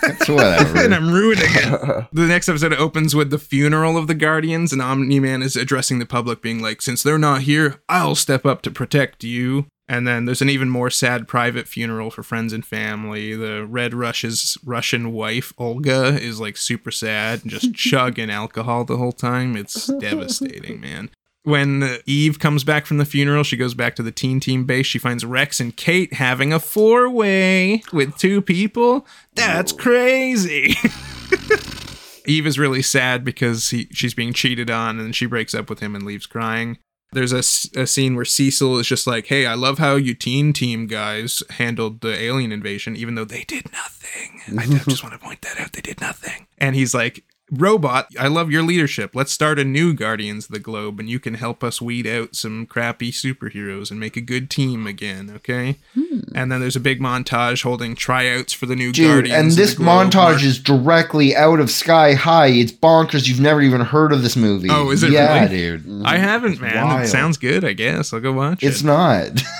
it's 0.03 0.29
whatever. 0.29 0.77
and 0.83 0.95
I'm 0.95 1.11
ruining 1.11 1.43
it. 1.45 2.07
the 2.13 2.27
next 2.27 2.47
episode 2.47 2.73
opens 2.73 3.13
with 3.15 3.31
the 3.31 3.39
funeral 3.39 3.97
of 3.97 4.07
the 4.07 4.15
Guardians, 4.15 4.71
and 4.71 4.81
Omni 4.81 5.19
Man 5.19 5.41
is 5.41 5.55
addressing 5.55 5.99
the 5.99 6.05
public, 6.05 6.41
being 6.41 6.61
like, 6.61 6.81
Since 6.81 7.03
they're 7.03 7.17
not 7.17 7.41
here, 7.41 7.81
I'll 7.89 8.15
step 8.15 8.45
up 8.45 8.61
to 8.63 8.71
protect 8.71 9.23
you. 9.23 9.65
And 9.87 10.07
then 10.07 10.25
there's 10.25 10.41
an 10.41 10.49
even 10.49 10.69
more 10.69 10.89
sad 10.89 11.27
private 11.27 11.67
funeral 11.67 12.09
for 12.09 12.23
friends 12.23 12.53
and 12.53 12.65
family. 12.65 13.35
The 13.35 13.65
Red 13.65 13.93
Rush's 13.93 14.57
Russian 14.63 15.11
wife, 15.11 15.53
Olga, 15.57 16.17
is 16.19 16.39
like 16.39 16.55
super 16.55 16.91
sad 16.91 17.41
and 17.41 17.51
just 17.51 17.73
chugging 17.75 18.29
alcohol 18.29 18.85
the 18.85 18.97
whole 18.97 19.11
time. 19.11 19.57
It's 19.57 19.87
devastating, 19.99 20.79
man. 20.79 21.09
When 21.45 21.97
Eve 22.05 22.39
comes 22.39 22.63
back 22.63 22.85
from 22.85 22.99
the 22.99 23.05
funeral, 23.05 23.43
she 23.43 23.57
goes 23.57 23.73
back 23.73 23.97
to 23.97 24.03
the 24.03 24.13
teen 24.13 24.39
team 24.39 24.63
base. 24.63 24.85
She 24.85 24.97
finds 24.97 25.25
Rex 25.25 25.59
and 25.59 25.75
Kate 25.75 26.13
having 26.13 26.53
a 26.53 26.59
four 26.59 27.09
way 27.09 27.83
with 27.91 28.17
two 28.17 28.41
people. 28.41 29.05
That's 29.35 29.73
crazy. 29.73 30.75
Eve 32.25 32.47
is 32.47 32.57
really 32.57 32.81
sad 32.81 33.25
because 33.25 33.71
he, 33.71 33.89
she's 33.91 34.13
being 34.13 34.31
cheated 34.31 34.71
on 34.71 35.01
and 35.01 35.13
she 35.13 35.25
breaks 35.25 35.53
up 35.53 35.69
with 35.69 35.81
him 35.81 35.95
and 35.95 36.05
leaves 36.05 36.25
crying. 36.25 36.77
There's 37.13 37.31
a, 37.31 37.81
a 37.81 37.87
scene 37.87 38.15
where 38.15 38.25
Cecil 38.25 38.79
is 38.79 38.87
just 38.87 39.07
like, 39.07 39.27
hey, 39.27 39.45
I 39.45 39.53
love 39.53 39.79
how 39.79 39.95
you 39.95 40.13
teen 40.13 40.53
team 40.53 40.87
guys 40.87 41.43
handled 41.51 42.01
the 42.01 42.13
alien 42.19 42.51
invasion, 42.51 42.95
even 42.95 43.15
though 43.15 43.25
they 43.25 43.43
did 43.43 43.71
nothing. 43.71 44.41
I 44.57 44.65
just 44.65 45.03
want 45.03 45.13
to 45.13 45.19
point 45.19 45.41
that 45.41 45.59
out. 45.59 45.73
They 45.73 45.81
did 45.81 46.01
nothing. 46.01 46.47
And 46.57 46.75
he's 46.75 46.93
like, 46.93 47.23
Robot, 47.51 48.07
I 48.19 48.27
love 48.29 48.49
your 48.51 48.63
leadership. 48.63 49.11
Let's 49.13 49.31
start 49.31 49.59
a 49.59 49.65
new 49.65 49.93
Guardians 49.93 50.45
of 50.45 50.51
the 50.51 50.59
Globe 50.59 50.99
and 50.99 51.09
you 51.09 51.19
can 51.19 51.33
help 51.35 51.63
us 51.63 51.81
weed 51.81 52.07
out 52.07 52.35
some 52.35 52.65
crappy 52.65 53.11
superheroes 53.11 53.91
and 53.91 53.99
make 53.99 54.15
a 54.17 54.21
good 54.21 54.49
team 54.49 54.87
again, 54.87 55.29
okay? 55.35 55.75
Hmm. 55.93 56.19
And 56.33 56.51
then 56.51 56.61
there's 56.61 56.77
a 56.77 56.79
big 56.79 56.99
montage 57.01 57.61
holding 57.63 57.95
tryouts 57.95 58.53
for 58.53 58.65
the 58.65 58.77
new 58.77 58.91
Dude, 58.93 59.07
Guardians. 59.07 59.37
and 59.37 59.51
of 59.51 59.57
this 59.57 59.71
the 59.75 59.83
Globe. 59.83 60.07
montage 60.11 60.13
Mark- 60.15 60.43
is 60.43 60.57
directly 60.57 61.35
out 61.35 61.59
of 61.59 61.69
Sky 61.69 62.13
High. 62.13 62.47
It's 62.47 62.71
bonkers. 62.71 63.27
You've 63.27 63.41
never 63.41 63.61
even 63.61 63.81
heard 63.81 64.13
of 64.13 64.23
this 64.23 64.35
movie. 64.37 64.69
Oh, 64.71 64.89
is 64.89 65.03
it 65.03 65.11
Yeah, 65.11 65.43
really? 65.43 65.77
dude. 65.77 66.05
I 66.05 66.17
haven't, 66.17 66.59
man. 66.61 66.83
wild. 66.87 67.03
It 67.03 67.07
sounds 67.09 67.37
good, 67.37 67.63
I 67.65 67.73
guess. 67.73 68.13
I'll 68.13 68.21
go 68.21 68.31
watch 68.31 68.63
It's 68.63 68.81
it. 68.81 68.85
not. 68.85 69.27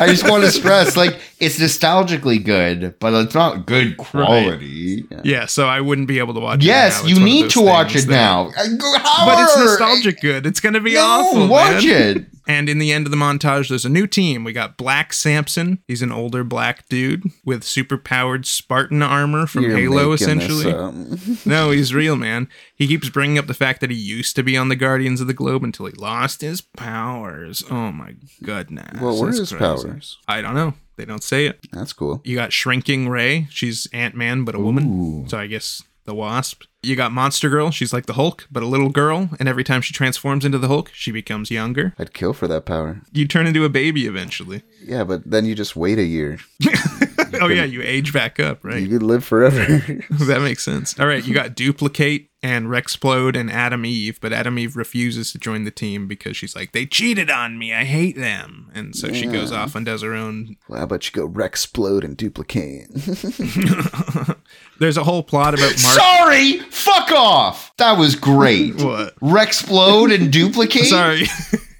I 0.00 0.06
just 0.08 0.28
want 0.28 0.44
to 0.44 0.50
stress, 0.52 0.96
like, 0.96 1.18
it's 1.40 1.58
nostalgically 1.58 2.42
good, 2.42 2.98
but 3.00 3.12
it's 3.14 3.34
not 3.34 3.66
good 3.66 3.96
quality. 3.98 5.04
yeah, 5.24 5.46
so 5.46 5.66
I 5.66 5.80
wouldn't 5.80 6.03
be 6.06 6.18
able 6.18 6.34
to 6.34 6.40
watch 6.40 6.60
it. 6.62 6.66
Yes, 6.66 7.02
now. 7.02 7.08
It's 7.08 7.18
you 7.18 7.24
need 7.24 7.50
to 7.50 7.60
watch 7.60 7.94
it 7.96 8.02
that- 8.06 8.10
now. 8.10 8.50
But 8.54 9.42
it's 9.42 9.58
nostalgic 9.58 10.20
good. 10.20 10.46
It's 10.46 10.60
going 10.60 10.74
to 10.74 10.80
be 10.80 10.94
No, 10.94 11.00
awful. 11.04 11.48
watch 11.48 11.84
man. 11.84 12.16
it. 12.18 12.26
And 12.46 12.68
in 12.68 12.78
the 12.78 12.92
end 12.92 13.06
of 13.06 13.10
the 13.10 13.16
montage, 13.16 13.70
there's 13.70 13.86
a 13.86 13.88
new 13.88 14.06
team. 14.06 14.44
We 14.44 14.52
got 14.52 14.76
Black 14.76 15.14
Samson. 15.14 15.78
He's 15.88 16.02
an 16.02 16.12
older 16.12 16.44
black 16.44 16.86
dude 16.90 17.22
with 17.42 17.64
super 17.64 17.96
powered 17.96 18.44
Spartan 18.44 19.00
armor 19.02 19.46
from 19.46 19.62
You're 19.62 19.78
Halo, 19.78 20.12
essentially. 20.12 20.70
No, 21.46 21.70
he's 21.70 21.94
real, 21.94 22.16
man. 22.16 22.50
He 22.76 22.86
keeps 22.86 23.08
bringing 23.08 23.38
up 23.38 23.46
the 23.46 23.54
fact 23.54 23.80
that 23.80 23.90
he 23.90 23.96
used 23.96 24.36
to 24.36 24.42
be 24.42 24.58
on 24.58 24.68
the 24.68 24.76
Guardians 24.76 25.22
of 25.22 25.26
the 25.26 25.32
Globe 25.32 25.64
until 25.64 25.86
he 25.86 25.92
lost 25.92 26.42
his 26.42 26.60
powers. 26.60 27.64
Oh 27.70 27.90
my 27.90 28.14
goodness. 28.42 29.00
Well, 29.00 29.16
what 29.18 29.24
That's 29.26 29.38
his 29.38 29.52
crazy. 29.52 29.64
powers? 29.88 30.18
I 30.28 30.42
don't 30.42 30.54
know. 30.54 30.74
They 30.96 31.06
don't 31.06 31.24
say 31.24 31.46
it. 31.46 31.60
That's 31.72 31.94
cool. 31.94 32.20
You 32.24 32.36
got 32.36 32.52
Shrinking 32.52 33.08
Rae. 33.08 33.46
She's 33.48 33.88
Ant 33.94 34.14
Man, 34.14 34.44
but 34.44 34.54
a 34.54 34.60
woman. 34.60 34.84
Ooh. 35.24 35.28
So 35.30 35.38
I 35.38 35.46
guess 35.46 35.82
the 36.04 36.14
Wasp. 36.14 36.64
You 36.82 36.96
got 36.96 37.12
Monster 37.12 37.48
Girl. 37.48 37.70
She's 37.70 37.92
like 37.92 38.06
the 38.06 38.14
Hulk, 38.14 38.46
but 38.50 38.62
a 38.62 38.66
little 38.66 38.90
girl. 38.90 39.30
And 39.38 39.48
every 39.48 39.64
time 39.64 39.80
she 39.80 39.94
transforms 39.94 40.44
into 40.44 40.58
the 40.58 40.68
Hulk, 40.68 40.90
she 40.92 41.10
becomes 41.10 41.50
younger. 41.50 41.94
I'd 41.98 42.14
kill 42.14 42.32
for 42.32 42.46
that 42.48 42.66
power. 42.66 43.00
You 43.12 43.26
turn 43.26 43.46
into 43.46 43.64
a 43.64 43.70
baby 43.70 44.06
eventually. 44.06 44.62
Yeah, 44.82 45.04
but 45.04 45.22
then 45.28 45.46
you 45.46 45.54
just 45.54 45.76
wait 45.76 45.98
a 45.98 46.04
year. 46.04 46.38
oh, 47.40 47.48
yeah. 47.48 47.64
You 47.64 47.82
age 47.82 48.12
back 48.12 48.38
up, 48.40 48.64
right? 48.64 48.82
You 48.82 48.88
could 48.88 49.02
live 49.02 49.24
forever. 49.24 49.58
that 50.10 50.40
makes 50.42 50.64
sense. 50.64 50.98
All 50.98 51.06
right, 51.06 51.24
you 51.26 51.34
got 51.34 51.56
Dupli-Kate 51.56 52.30
and 52.42 52.66
Rexplode 52.66 53.36
and 53.36 53.50
Atom 53.50 53.86
Eve, 53.86 54.20
but 54.20 54.32
Atom 54.32 54.58
Eve 54.58 54.76
refuses 54.76 55.32
to 55.32 55.38
join 55.38 55.64
the 55.64 55.70
team 55.70 56.06
because 56.06 56.36
she's 56.36 56.54
like, 56.54 56.72
they 56.72 56.84
cheated 56.84 57.30
on 57.30 57.58
me. 57.58 57.72
I 57.72 57.84
hate 57.84 58.16
them. 58.16 58.70
And 58.74 58.94
so 58.94 59.12
she 59.14 59.24
goes 59.26 59.50
off 59.50 59.74
and 59.74 59.86
does 59.86 60.02
her 60.02 60.12
own. 60.14 60.56
well, 60.68 60.78
how 60.78 60.84
about 60.84 61.06
you 61.06 61.12
go 61.12 61.26
Rexplode 61.26 62.04
and 62.04 62.16
duplicate? 62.16 62.88
There's 64.78 64.98
a 64.98 65.04
whole 65.04 65.22
plot 65.22 65.54
about 65.54 65.82
Mark. 65.82 65.98
Sorry, 65.98 66.58
fuck 66.70 67.12
off. 67.12 67.74
That 67.78 67.96
was 67.96 68.14
great. 68.14 68.74
What? 68.82 69.18
Rexplode 69.20 70.14
and 70.14 70.30
duplicate. 70.30 70.84
Sorry. 70.84 71.24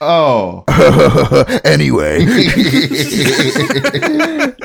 Oh. 0.06 0.64
anyway, 1.64 2.20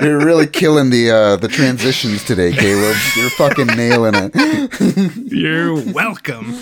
you're 0.02 0.20
really 0.20 0.48
killing 0.48 0.90
the 0.90 1.10
uh, 1.10 1.38
the 1.38 1.48
transitions 1.48 2.26
today, 2.26 2.52
Caleb. 2.52 2.98
You're 3.16 3.30
fucking 3.30 3.68
nailing 3.68 4.16
it. 4.16 4.36
You're 5.32 5.76
welcome. 5.94 6.56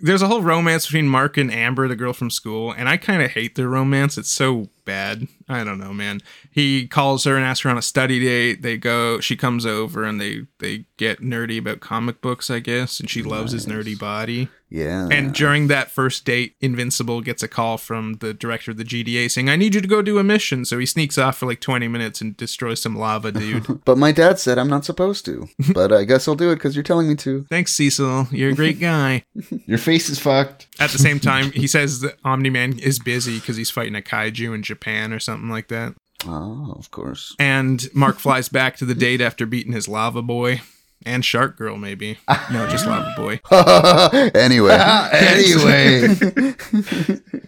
There's 0.00 0.22
a 0.22 0.28
whole 0.28 0.42
romance 0.42 0.86
between 0.86 1.08
Mark 1.08 1.36
and 1.36 1.52
Amber, 1.52 1.88
the 1.88 1.96
girl 1.96 2.12
from 2.12 2.30
school, 2.30 2.70
and 2.70 2.88
I 2.88 2.96
kind 2.96 3.22
of 3.22 3.32
hate 3.32 3.56
their 3.56 3.68
romance. 3.68 4.16
It's 4.16 4.30
so 4.30 4.68
bad. 4.84 5.26
I 5.48 5.64
don't 5.64 5.80
know, 5.80 5.92
man. 5.92 6.20
He 6.50 6.86
calls 6.86 7.24
her 7.24 7.34
and 7.34 7.44
asks 7.44 7.62
her 7.64 7.70
on 7.70 7.76
a 7.76 7.82
study 7.82 8.20
date. 8.20 8.62
They 8.62 8.76
go, 8.76 9.18
she 9.18 9.36
comes 9.36 9.66
over 9.66 10.04
and 10.04 10.20
they 10.20 10.46
they 10.60 10.84
get 10.96 11.20
nerdy 11.20 11.58
about 11.58 11.80
comic 11.80 12.20
books, 12.20 12.50
I 12.50 12.60
guess, 12.60 13.00
and 13.00 13.10
she 13.10 13.24
loves 13.24 13.50
his 13.50 13.66
nerdy 13.66 13.98
body. 13.98 14.48
Yeah. 14.68 15.08
And 15.10 15.32
during 15.32 15.68
that 15.68 15.90
first 15.90 16.24
date, 16.24 16.54
Invincible 16.60 17.20
gets 17.20 17.42
a 17.42 17.48
call 17.48 17.78
from 17.78 18.14
the 18.14 18.34
director 18.34 18.72
of 18.72 18.76
the 18.76 18.84
GDA 18.84 19.30
saying, 19.30 19.48
"I 19.48 19.56
need 19.56 19.74
you 19.74 19.80
to 19.80 19.88
go 19.88 20.02
do 20.02 20.18
a 20.18 20.24
mission." 20.24 20.64
So 20.64 20.78
he 20.78 20.86
sneaks 20.86 21.18
off 21.18 21.38
for 21.38 21.46
like 21.46 21.60
20 21.60 21.88
minutes 21.88 22.20
and 22.20 22.36
destroys 22.36 22.80
some 22.80 22.96
lava, 22.96 23.32
dude. 23.32 23.80
but 23.84 23.98
my 23.98 24.12
dad 24.12 24.38
said 24.38 24.58
I'm 24.58 24.68
not 24.68 24.84
supposed 24.84 25.24
to. 25.26 25.48
But 25.72 25.92
I 25.92 26.04
guess 26.04 26.26
I'll 26.26 26.36
do 26.36 26.50
it 26.52 26.56
because 26.56 26.74
you're 26.74 26.82
telling 26.82 27.08
me 27.08 27.16
to. 27.16 27.44
Thanks, 27.50 27.72
Cecil. 27.74 28.28
You're 28.30 28.50
a 28.50 28.54
great 28.54 28.80
guy. 28.80 29.24
Your 29.66 29.78
face 29.78 30.08
is 30.08 30.18
fucked. 30.18 30.68
At 30.78 30.90
the 30.90 30.98
same 30.98 31.20
time, 31.20 31.50
he 31.52 31.66
says 31.66 32.00
that 32.00 32.16
Omni 32.24 32.50
Man 32.50 32.78
is 32.78 32.98
busy 32.98 33.38
because 33.38 33.56
he's 33.56 33.70
fighting 33.70 33.94
a 33.94 34.00
kaiju 34.00 34.54
in 34.54 34.62
Japan 34.62 35.12
or 35.12 35.18
something 35.18 35.50
like 35.50 35.68
that. 35.68 35.94
Oh, 36.24 36.74
of 36.78 36.90
course. 36.90 37.34
And 37.38 37.86
Mark 37.94 38.18
flies 38.18 38.48
back 38.48 38.76
to 38.76 38.84
the 38.84 38.94
date 38.94 39.20
after 39.20 39.44
beating 39.44 39.72
his 39.72 39.88
lava 39.88 40.22
boy. 40.22 40.62
And 41.04 41.24
Shark 41.24 41.56
Girl, 41.56 41.76
maybe. 41.76 42.18
No, 42.50 42.66
just 42.68 42.86
Lava 42.88 43.14
Boy. 43.16 43.40
anyway. 44.34 44.72
anyway. 45.12 46.08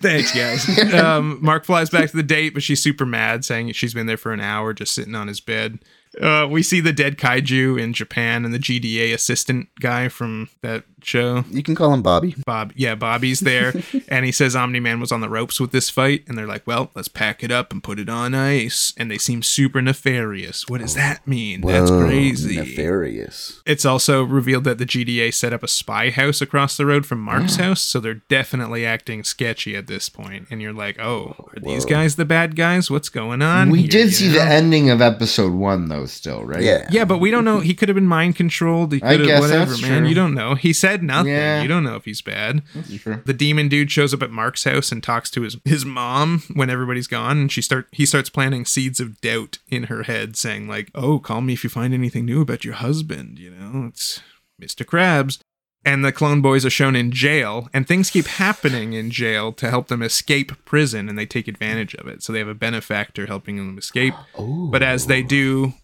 Thanks, 0.01 0.33
guys. 0.33 0.95
Um, 0.95 1.39
Mark 1.43 1.65
flies 1.65 1.91
back 1.91 2.11
to 2.11 2.17
the 2.17 2.23
date, 2.23 2.55
but 2.55 2.63
she's 2.63 2.83
super 2.83 3.05
mad, 3.07 3.45
saying 3.45 3.73
she's 3.73 3.95
been 3.95 4.07
there 4.07 4.17
for 4.17 4.33
an 4.33 4.41
hour 4.41 4.73
just 4.73 4.95
sitting 4.95 5.15
on 5.15 5.27
his 5.27 5.41
bed. 5.41 5.81
Uh, 6.21 6.47
we 6.51 6.63
see 6.63 6.81
the 6.81 6.93
dead 6.93 7.17
kaiju 7.17 7.81
in 7.81 7.93
Japan 7.93 8.45
and 8.45 8.55
the 8.55 8.59
GDA 8.59 9.13
assistant 9.13 9.69
guy 9.81 10.09
from 10.09 10.49
that 10.63 10.85
show. 11.03 11.45
You 11.51 11.63
can 11.63 11.75
call 11.75 11.93
him 11.93 12.03
Bobby. 12.03 12.35
Bob, 12.47 12.73
yeah, 12.77 12.95
Bobby's 12.95 13.41
there, 13.41 13.75
and 14.09 14.25
he 14.25 14.33
says 14.33 14.57
Omni 14.57 14.81
Man 14.81 15.01
was 15.01 15.13
on 15.13 15.21
the 15.21 15.29
ropes 15.29 15.61
with 15.61 15.73
this 15.73 15.91
fight, 15.91 16.25
and 16.27 16.37
they're 16.37 16.47
like, 16.47 16.67
"Well, 16.67 16.91
let's 16.95 17.09
pack 17.09 17.43
it 17.43 17.51
up 17.51 17.73
and 17.73 17.83
put 17.83 17.99
it 17.99 18.09
on 18.09 18.35
ice." 18.35 18.93
And 18.97 19.11
they 19.11 19.19
seem 19.19 19.43
super 19.43 19.81
nefarious. 19.81 20.69
What 20.69 20.81
does 20.81 20.97
oh. 20.97 21.01
that 21.01 21.27
mean? 21.27 21.61
That's 21.61 21.91
crazy. 21.91 22.57
Nefarious. 22.57 23.63
It's 23.67 23.85
also 23.85 24.23
revealed 24.23 24.65
that 24.65 24.79
the 24.79 24.87
GDA 24.87 25.33
set 25.33 25.53
up 25.53 25.63
a 25.63 25.69
spy 25.69 26.11
house 26.11 26.41
across 26.41 26.77
the 26.77 26.87
road 26.87 27.07
from 27.07 27.21
Mark's 27.21 27.57
house, 27.65 27.81
so 27.81 28.01
they're 28.01 28.15
definitely 28.15 28.85
acting 28.85 29.25
sketchy 29.25 29.77
at 29.77 29.87
this 29.87 30.09
point. 30.09 30.49
And 30.51 30.61
you're 30.61 30.73
like, 30.73 30.99
"Oh, 31.01 31.49
are 31.55 31.61
these 31.61 31.85
guys 31.85 32.17
the 32.17 32.25
bad 32.25 32.57
guys? 32.57 32.91
What's 32.91 33.09
going 33.09 33.43
on?" 33.43 33.71
We 33.71 33.83
here, 33.83 33.89
did 33.89 34.15
see 34.15 34.29
know? 34.29 34.35
the 34.35 34.43
ending 34.43 34.91
of 34.91 35.01
episode 35.01 35.53
one, 35.53 35.89
though, 35.89 36.07
still, 36.07 36.45
right? 36.45 36.63
Yeah. 36.63 36.87
Yeah, 36.91 37.05
but 37.05 37.19
we 37.19 37.31
don't 37.31 37.45
know. 37.45 37.61
He 37.61 37.75
could 37.75 37.89
have 37.89 37.97
been 37.97 38.07
mind 38.07 38.37
controlled. 38.37 38.93
He 38.93 39.03
I 39.03 39.13
have 39.13 39.27
guess 39.27 39.41
whatever, 39.41 39.71
that's 39.71 39.83
man. 39.83 40.01
true. 40.01 40.09
You 40.09 40.15
don't 40.15 40.35
know. 40.35 40.55
He 40.55 40.73
said 40.73 40.88
nothing. 40.97 41.32
Yeah. 41.32 41.62
You 41.62 41.68
don't 41.68 41.84
know 41.84 41.97
if 41.97 42.05
he's 42.05 42.22
bad. 42.22 42.62
That's 42.74 42.97
true. 43.03 43.22
the 43.24 43.32
demon 43.32 43.68
dude 43.68 43.91
shows 43.91 44.12
up 44.14 44.22
at 44.22 44.30
Mark's 44.30 44.64
house 44.64 44.91
and 44.93 45.03
talks 45.03 45.30
to 45.30 45.43
his 45.43 45.57
his 45.64 45.84
mom 45.84 46.43
when 46.55 46.70
everybody's 46.70 47.07
gone 47.07 47.39
and 47.39 47.53
she 47.53 47.62
start 47.62 47.86
he 47.93 48.07
starts 48.07 48.30
planting 48.30 48.64
seeds 48.64 49.01
of 49.01 49.20
doubt 49.20 49.59
in 49.68 49.84
her 49.84 50.05
head 50.05 50.36
saying 50.36 50.68
like 50.68 50.91
oh 50.95 51.18
call 51.18 51.41
me 51.41 51.53
if 51.53 51.62
you 51.64 51.70
find 51.70 51.93
anything 51.95 52.24
new 52.24 52.41
about 52.41 52.64
your 52.64 52.74
husband 52.74 53.39
you 53.39 53.51
know 53.51 53.86
it's 53.86 54.20
Mr. 54.61 54.84
Krabs 54.84 55.39
and 55.84 56.05
the 56.05 56.11
clone 56.12 56.41
boys 56.43 56.66
are 56.66 56.70
shown 56.70 56.97
in 56.97 57.12
jail 57.12 57.68
and 57.72 57.86
things 57.86 58.11
keep 58.11 58.26
happening 58.26 58.93
in 58.95 59.11
jail 59.11 59.53
to 59.53 59.70
help 59.70 59.86
them 59.89 60.03
escape 60.03 60.53
prison 60.64 61.09
and 61.09 61.16
they 61.18 61.26
take 61.26 61.47
advantage 61.47 61.95
of 61.95 62.09
it 62.09 62.22
so 62.22 62.32
they 62.32 62.41
have 62.41 62.49
a 62.49 62.55
benefactor 62.55 63.26
helping 63.26 63.57
them 63.57 63.78
escape 63.78 64.14
Oh. 64.36 64.66
but 64.68 64.82
as 64.82 65.07
they 65.07 65.22
do 65.22 65.74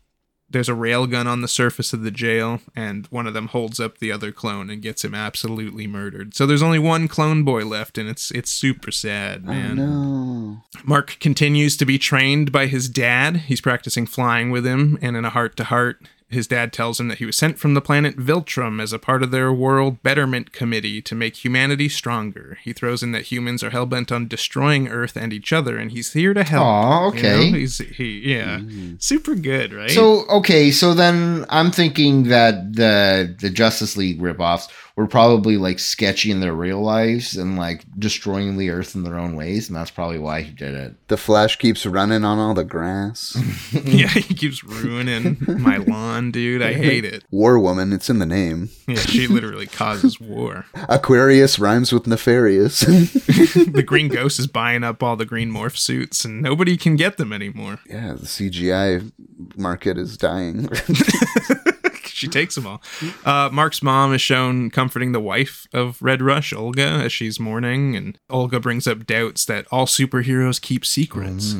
there's 0.55 0.71
a 0.71 0.75
rail 0.75 1.07
gun 1.07 1.27
on 1.27 1.43
the 1.43 1.49
surface 1.49 1.93
of 1.93 2.01
the 2.03 2.11
jail, 2.11 2.61
and 2.75 3.07
one 3.09 3.27
of 3.27 3.35
them 3.35 3.49
holds 3.49 3.79
up 3.79 3.99
the 3.99 4.11
other 4.11 4.33
clone 4.33 4.71
and 4.71 4.81
gets 4.81 5.05
him 5.05 5.15
absolutely 5.15 5.87
murdered. 5.87 6.35
So 6.35 6.47
there's 6.47 6.63
only 6.63 6.79
one 6.79 7.07
clone 7.09 7.43
boy 7.45 7.67
left, 7.67 7.99
and 7.99 8.09
it's 8.09 8.31
it's 8.31 8.51
super 8.51 8.91
sad, 8.91 9.43
Oh, 9.45 9.51
man. 9.51 9.77
no. 9.77 10.63
Mark 10.85 11.19
continues 11.21 11.77
to 11.77 11.85
be 11.85 11.99
trained 11.99 12.51
by 12.53 12.67
his 12.67 12.89
dad. 12.89 13.37
He's 13.49 13.61
practicing 13.61 14.07
flying 14.07 14.51
with 14.51 14.65
him, 14.65 14.99
and 15.03 15.17
in 15.17 15.25
a 15.27 15.31
heart 15.31 15.57
to 15.59 15.65
heart, 15.65 16.01
his 16.35 16.47
dad 16.47 16.73
tells 16.73 17.01
him 17.01 17.09
that 17.09 17.19
he 17.19 17.25
was 17.25 17.37
sent 17.37 17.59
from 17.59 17.75
the 17.75 17.81
planet 17.81 18.17
Viltrum 18.17 18.81
as 18.83 18.93
a 18.93 18.99
part 18.99 19.23
of 19.23 19.31
their 19.31 19.53
World 19.53 20.03
Betterment 20.03 20.53
Committee 20.53 21.01
to 21.03 21.15
make 21.15 21.45
humanity 21.45 21.89
stronger. 21.89 22.59
He 22.63 22.73
throws 22.73 23.03
in 23.03 23.13
that 23.13 23.33
humans 23.33 23.63
are 23.63 23.71
hell 23.71 23.87
bent 23.87 24.13
on 24.13 24.29
destroying 24.29 24.89
Earth 24.89 25.17
and 25.17 25.33
each 25.33 25.53
other, 25.53 25.79
and 25.79 25.91
he's 25.91 26.13
here 26.13 26.35
to 26.35 26.45
help. 26.45 27.15
You 27.15 27.21
okay. 27.21 27.51
know? 27.51 27.59
He's 27.59 27.79
he 27.79 28.35
yeah, 28.35 28.59
mm. 28.59 29.03
super 29.03 29.35
good, 29.35 29.73
right? 29.73 29.91
So 29.91 30.27
okay, 30.29 30.71
so 30.71 30.93
then 30.95 31.47
I'm 31.49 31.71
thinking 31.71 32.25
that 32.25 32.75
the 32.75 33.35
the 33.41 33.51
Justice 33.51 33.97
League 33.97 34.21
ripoffs 34.21 34.69
were 34.97 35.07
probably 35.09 35.57
like 35.57 35.81
sketchy 35.81 36.31
in 36.31 36.41
their 36.41 36.53
real 36.53 36.81
lives 36.81 37.37
and 37.37 37.57
like 37.57 37.85
destroying 37.99 38.57
the 38.57 38.71
Earth 38.71 38.95
in 38.95 39.03
their 39.03 39.19
own 39.19 39.35
ways, 39.35 39.69
and 39.69 39.77
that's 39.77 39.91
probably 39.91 40.19
why 40.19 40.43
he 40.43 40.53
did 40.53 40.75
it. 40.75 40.95
The 41.09 41.17
Flash 41.17 41.57
keeps 41.57 41.85
running 41.85 42.25
on 42.25 42.39
all 42.39 42.55
the 42.55 42.65
grass. 42.65 43.37
yeah, 43.85 44.07
he 44.09 44.35
keeps 44.35 44.63
ruining 44.63 45.37
my 45.49 45.79
lawn, 45.79 46.31
dude. 46.31 46.63
I 46.63 46.75
hate 46.75 47.05
it. 47.05 47.25
War 47.31 47.59
Woman, 47.59 47.93
it's 47.93 48.09
in 48.09 48.21
the 48.21 48.27
name. 48.27 48.71
Yeah, 48.87 48.97
she 48.97 49.27
literally 49.27 49.67
causes 49.67 50.21
war. 50.21 50.67
Aquarius 50.89 51.59
rhymes 51.59 51.93
with 51.93 52.07
nefarious. 52.07 52.81
The 52.81 53.85
Green 53.85 54.09
Ghost 54.09 54.39
is 54.39 54.47
buying 54.47 54.85
up 54.85 55.03
all 55.03 55.17
the 55.17 55.25
green 55.27 55.51
morph 55.51 55.77
suits, 55.77 56.25
and 56.25 56.41
nobody 56.41 56.77
can 56.77 56.97
get 56.97 57.17
them 57.17 57.33
anymore. 57.33 57.81
yeah, 57.89 58.13
the 58.13 58.27
CGI 58.27 59.11
market 59.57 59.99
is 59.99 60.17
dying. 60.17 60.69
she 62.19 62.29
takes 62.29 62.55
them 62.55 62.67
all. 62.67 62.83
Uh, 63.25 63.49
Mark's 63.53 63.83
mom 63.83 64.15
is 64.15 64.21
shown 64.21 64.71
comforting 64.71 65.13
the 65.13 65.21
wife 65.21 65.67
of 65.73 66.01
Red 66.01 66.23
Rush, 66.23 66.53
Olga, 66.53 66.83
as 66.83 67.13
she's 67.13 67.41
mourning, 67.41 67.97
and 67.97 68.19
Olga 68.31 68.61
brings 68.61 68.87
up 68.87 69.07
doubts 69.07 69.45
that 69.47 69.67
all 69.71 69.87
superheroes 69.87 70.61
keep 70.61 70.85
secrets. 70.87 71.55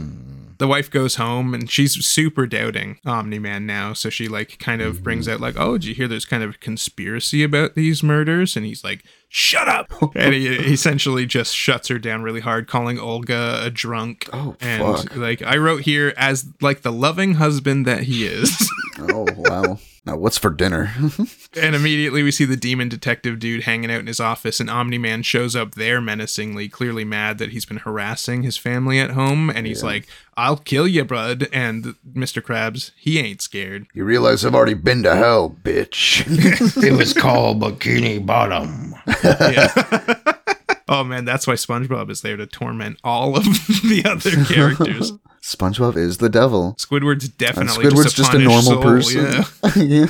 The 0.59 0.69
wife 0.69 0.91
goes 0.91 1.17
home 1.17 1.53
and 1.53 1.69
she's 1.69 2.07
super 2.07 2.47
doubting 2.47 2.99
Omni 3.05 3.41
Man 3.41 3.67
now, 3.67 3.93
so 3.93 4.09
she 4.09 4.29
like 4.29 4.59
kind 4.59 4.81
of 4.81 5.03
brings 5.03 5.29
out 5.29 5.41
like, 5.41 5.57
"Oh, 5.59 5.73
did 5.73 5.87
you 5.87 5.95
hear 5.95 6.07
there's 6.07 6.25
kind 6.25 6.43
of 6.43 6.51
a 6.55 6.59
conspiracy 6.59 7.43
about 7.43 7.75
these 7.75 8.03
murders?" 8.03 8.57
And 8.57 8.65
he's 8.65 8.85
like, 8.85 9.05
"Shut 9.29 9.69
up!" 9.69 9.91
and 10.15 10.33
he 10.33 10.47
essentially 10.47 11.27
just 11.27 11.55
shuts 11.55 11.89
her 11.89 11.99
down 11.99 12.23
really 12.23 12.41
hard, 12.41 12.69
calling 12.69 12.99
Olga 13.01 13.61
a 13.65 13.71
drunk. 13.71 14.29
Oh, 14.33 14.57
and 14.61 14.83
fuck. 14.83 15.17
like 15.17 15.43
I 15.43 15.57
wrote 15.57 15.83
here 15.83 16.15
as 16.17 16.47
like 16.61 16.83
the 16.83 16.93
loving 16.93 17.35
husband 17.35 17.85
that 17.87 18.05
he 18.05 18.25
is. 18.25 18.71
oh, 19.01 19.27
wow. 19.37 19.79
Now, 20.07 20.17
what's 20.17 20.39
for 20.39 20.51
dinner? 20.51 20.93
And 21.57 21.77
immediately 21.77 22.25
we 22.25 22.33
see 22.33 22.45
the 22.45 22.57
demon 22.57 22.89
detective 22.89 23.39
dude 23.39 23.63
hanging 23.63 23.89
out 23.89 24.01
in 24.01 24.09
his 24.09 24.19
office, 24.19 24.59
and 24.59 24.69
Omni 24.69 24.99
Man 24.99 25.23
shows 25.23 25.55
up 25.55 25.77
there 25.77 26.01
menacingly, 26.01 26.69
clearly 26.69 27.05
mad 27.05 27.39
that 27.39 27.51
he's 27.51 27.65
been 27.65 27.77
harassing 27.77 28.43
his 28.43 28.57
family 28.57 28.99
at 28.99 29.13
home. 29.13 29.51
And 29.51 29.65
he's 29.65 29.85
like, 29.85 30.09
I'll 30.37 30.57
kill 30.57 30.89
you, 30.89 31.05
bud. 31.05 31.47
And 31.53 31.95
Mr. 32.13 32.43
Krabs, 32.43 32.91
he 32.97 33.21
ain't 33.21 33.41
scared. 33.41 33.87
you 33.95 34.03
realize 34.05 34.45
I've 34.45 34.55
already 34.57 34.75
been 34.75 35.05
to 35.05 35.15
hell, 35.15 35.57
bitch. 35.63 36.25
It 36.85 36.93
was 36.99 37.13
called 37.15 37.61
Bikini 37.61 38.25
Bottom. 38.27 38.97
Yeah. 39.23 40.35
Oh 40.89 41.05
man, 41.05 41.25
that's 41.25 41.47
why 41.47 41.55
SpongeBob 41.55 42.11
is 42.11 42.21
there 42.23 42.37
to 42.37 42.47
torment 42.47 42.99
all 43.05 43.37
of 43.37 43.45
the 43.45 44.03
other 44.05 44.45
characters. 44.53 45.13
SpongeBob 45.43 45.97
is 45.97 46.19
the 46.19 46.31
devil. 46.31 46.75
Squidward's 46.79 47.25
And 47.27 47.37
definitely 47.39 47.85
Squidward's 47.87 48.15
just 48.15 48.17
just 48.17 48.35
a, 48.35 48.37
a 48.39 48.41
normal 48.41 48.63
soul, 48.63 48.83
person. 48.83 49.45
Yeah. 49.77 50.07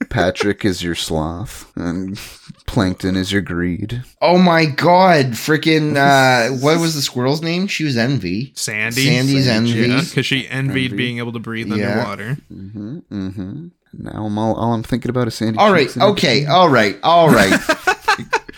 Patrick 0.08 0.64
is 0.64 0.82
your 0.82 0.94
sloth, 0.94 1.70
and 1.76 2.18
Plankton 2.66 3.14
is 3.16 3.30
your 3.30 3.42
greed. 3.42 4.02
Oh 4.22 4.38
my 4.38 4.64
god, 4.64 5.32
freaking 5.32 5.96
uh 5.96 6.56
what 6.56 6.80
was 6.80 6.94
the 6.94 7.02
squirrel's 7.02 7.42
name? 7.42 7.66
She 7.66 7.84
was 7.84 7.96
Envy. 7.98 8.52
Sandy. 8.56 9.04
Sandy's 9.04 9.46
Envy. 9.46 9.88
Yeah, 9.88 10.00
because 10.00 10.24
she 10.24 10.48
envied 10.48 10.92
Envy. 10.92 10.96
being 10.96 11.18
able 11.18 11.32
to 11.32 11.38
breathe 11.38 11.68
Yeah. 11.68 11.90
underwater. 11.90 12.38
Mm-hmm. 12.50 12.98
Mm-hmm. 13.12 13.66
Now 13.92 14.24
I'm 14.24 14.38
all, 14.38 14.54
all 14.54 14.72
I'm 14.72 14.82
thinking 14.82 15.10
about 15.10 15.28
is 15.28 15.34
Sandy. 15.34 15.58
All 15.58 15.72
right, 15.72 15.94
okay, 15.96 16.46
all 16.46 16.68
right, 16.70 16.96
all 17.02 17.28
right. 17.28 17.60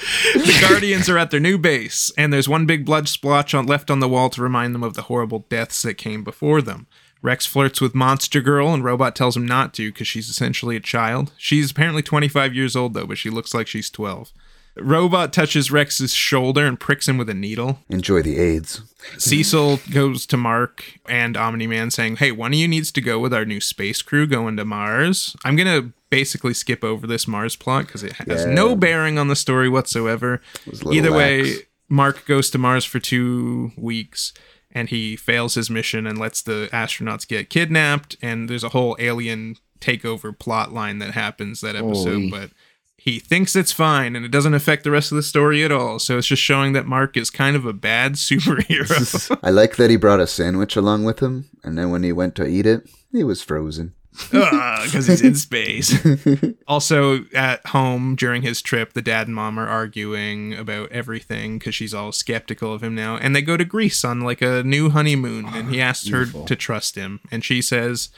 the 0.34 0.58
Guardians 0.60 1.08
are 1.08 1.18
at 1.18 1.30
their 1.30 1.40
new 1.40 1.58
base, 1.58 2.10
and 2.16 2.32
there's 2.32 2.48
one 2.48 2.66
big 2.66 2.84
blood 2.84 3.08
splotch 3.08 3.54
on, 3.54 3.66
left 3.66 3.90
on 3.90 4.00
the 4.00 4.08
wall 4.08 4.30
to 4.30 4.42
remind 4.42 4.74
them 4.74 4.82
of 4.82 4.94
the 4.94 5.02
horrible 5.02 5.46
deaths 5.48 5.82
that 5.82 5.94
came 5.94 6.24
before 6.24 6.60
them. 6.60 6.86
Rex 7.22 7.46
flirts 7.46 7.80
with 7.80 7.94
Monster 7.94 8.40
Girl, 8.40 8.74
and 8.74 8.82
Robot 8.82 9.14
tells 9.14 9.36
him 9.36 9.46
not 9.46 9.72
to 9.74 9.92
because 9.92 10.08
she's 10.08 10.28
essentially 10.28 10.74
a 10.74 10.80
child. 10.80 11.32
She's 11.36 11.70
apparently 11.70 12.02
25 12.02 12.54
years 12.54 12.74
old, 12.74 12.94
though, 12.94 13.06
but 13.06 13.18
she 13.18 13.30
looks 13.30 13.54
like 13.54 13.68
she's 13.68 13.90
12. 13.90 14.32
Robot 14.76 15.32
touches 15.32 15.70
Rex's 15.70 16.14
shoulder 16.14 16.66
and 16.66 16.80
pricks 16.80 17.06
him 17.06 17.18
with 17.18 17.28
a 17.28 17.34
needle. 17.34 17.80
Enjoy 17.90 18.22
the 18.22 18.38
AIDS. 18.38 18.82
Cecil 19.18 19.80
goes 19.92 20.24
to 20.26 20.36
Mark 20.36 20.98
and 21.06 21.36
Omni 21.36 21.66
Man 21.66 21.90
saying, 21.90 22.16
Hey, 22.16 22.32
one 22.32 22.54
of 22.54 22.58
you 22.58 22.66
needs 22.66 22.90
to 22.92 23.00
go 23.00 23.18
with 23.18 23.34
our 23.34 23.44
new 23.44 23.60
space 23.60 24.00
crew 24.00 24.26
going 24.26 24.56
to 24.56 24.64
Mars. 24.64 25.36
I'm 25.44 25.56
going 25.56 25.66
to 25.66 25.92
basically 26.12 26.52
skip 26.54 26.84
over 26.84 27.06
this 27.06 27.26
Mars 27.26 27.56
plot 27.56 27.86
because 27.86 28.02
it 28.04 28.12
has 28.12 28.44
Yeah. 28.44 28.52
no 28.52 28.76
bearing 28.76 29.18
on 29.18 29.26
the 29.28 29.34
story 29.34 29.68
whatsoever. 29.68 30.40
was 30.66 30.82
a 30.82 30.84
little 30.84 30.94
Either 30.94 31.12
way. 31.12 31.54
Mark 31.88 32.24
goes 32.26 32.50
to 32.50 32.58
Mars 32.58 32.84
for 32.84 33.00
two 33.00 33.72
weeks 33.76 34.32
and 34.70 34.88
he 34.90 35.16
fails 35.16 35.54
his 35.54 35.68
mission 35.68 36.06
and 36.06 36.18
lets 36.18 36.40
the 36.42 36.68
astronauts 36.72 37.26
get 37.26 37.50
kidnapped. 37.50 38.16
And 38.22 38.48
there's 38.48 38.64
a 38.64 38.68
whole 38.70 38.94
alien 38.98 39.56
takeover 39.80 40.38
plot 40.38 40.72
line 40.72 40.98
that 41.00 41.10
happens 41.12 41.60
that 41.62 41.74
episode, 41.76 42.12
Holy. 42.14 42.30
but 42.30 42.50
he 42.96 43.18
thinks 43.18 43.56
it's 43.56 43.72
fine 43.72 44.14
and 44.14 44.24
it 44.24 44.30
doesn't 44.30 44.54
affect 44.54 44.84
the 44.84 44.90
rest 44.90 45.10
of 45.12 45.16
the 45.16 45.22
story 45.22 45.64
at 45.64 45.72
all. 45.72 45.98
So 45.98 46.18
it's 46.18 46.26
just 46.28 46.42
showing 46.42 46.72
that 46.74 46.86
Mark 46.86 47.16
is 47.16 47.30
kind 47.30 47.56
of 47.56 47.66
a 47.66 47.72
bad 47.72 48.12
superhero. 48.28 49.38
I 49.42 49.50
like 49.50 49.76
that 49.76 49.90
he 49.90 49.96
brought 49.96 50.20
a 50.20 50.26
sandwich 50.26 50.76
along 50.76 51.04
with 51.04 51.18
him, 51.20 51.48
and 51.64 51.76
then 51.76 51.90
when 51.90 52.02
he 52.04 52.12
went 52.12 52.34
to 52.36 52.46
eat 52.46 52.64
it, 52.66 52.88
it 53.12 53.24
was 53.24 53.42
frozen. 53.42 53.94
because 54.30 55.06
he's 55.06 55.22
in 55.22 55.34
space. 55.34 55.98
also, 56.68 57.24
at 57.34 57.66
home 57.68 58.14
during 58.14 58.42
his 58.42 58.60
trip, 58.60 58.92
the 58.92 59.00
dad 59.00 59.26
and 59.26 59.34
mom 59.34 59.58
are 59.58 59.68
arguing 59.68 60.54
about 60.54 60.92
everything 60.92 61.58
because 61.58 61.74
she's 61.74 61.94
all 61.94 62.12
skeptical 62.12 62.74
of 62.74 62.82
him 62.82 62.94
now. 62.94 63.16
And 63.16 63.34
they 63.34 63.40
go 63.40 63.56
to 63.56 63.64
Greece 63.64 64.04
on 64.04 64.20
like 64.20 64.42
a 64.42 64.62
new 64.62 64.90
honeymoon, 64.90 65.46
and 65.46 65.70
he 65.70 65.80
asks 65.80 66.08
her 66.08 66.26
to 66.26 66.56
trust 66.56 66.94
him, 66.94 67.20
and 67.30 67.42
she 67.42 67.62
says, 67.62 68.10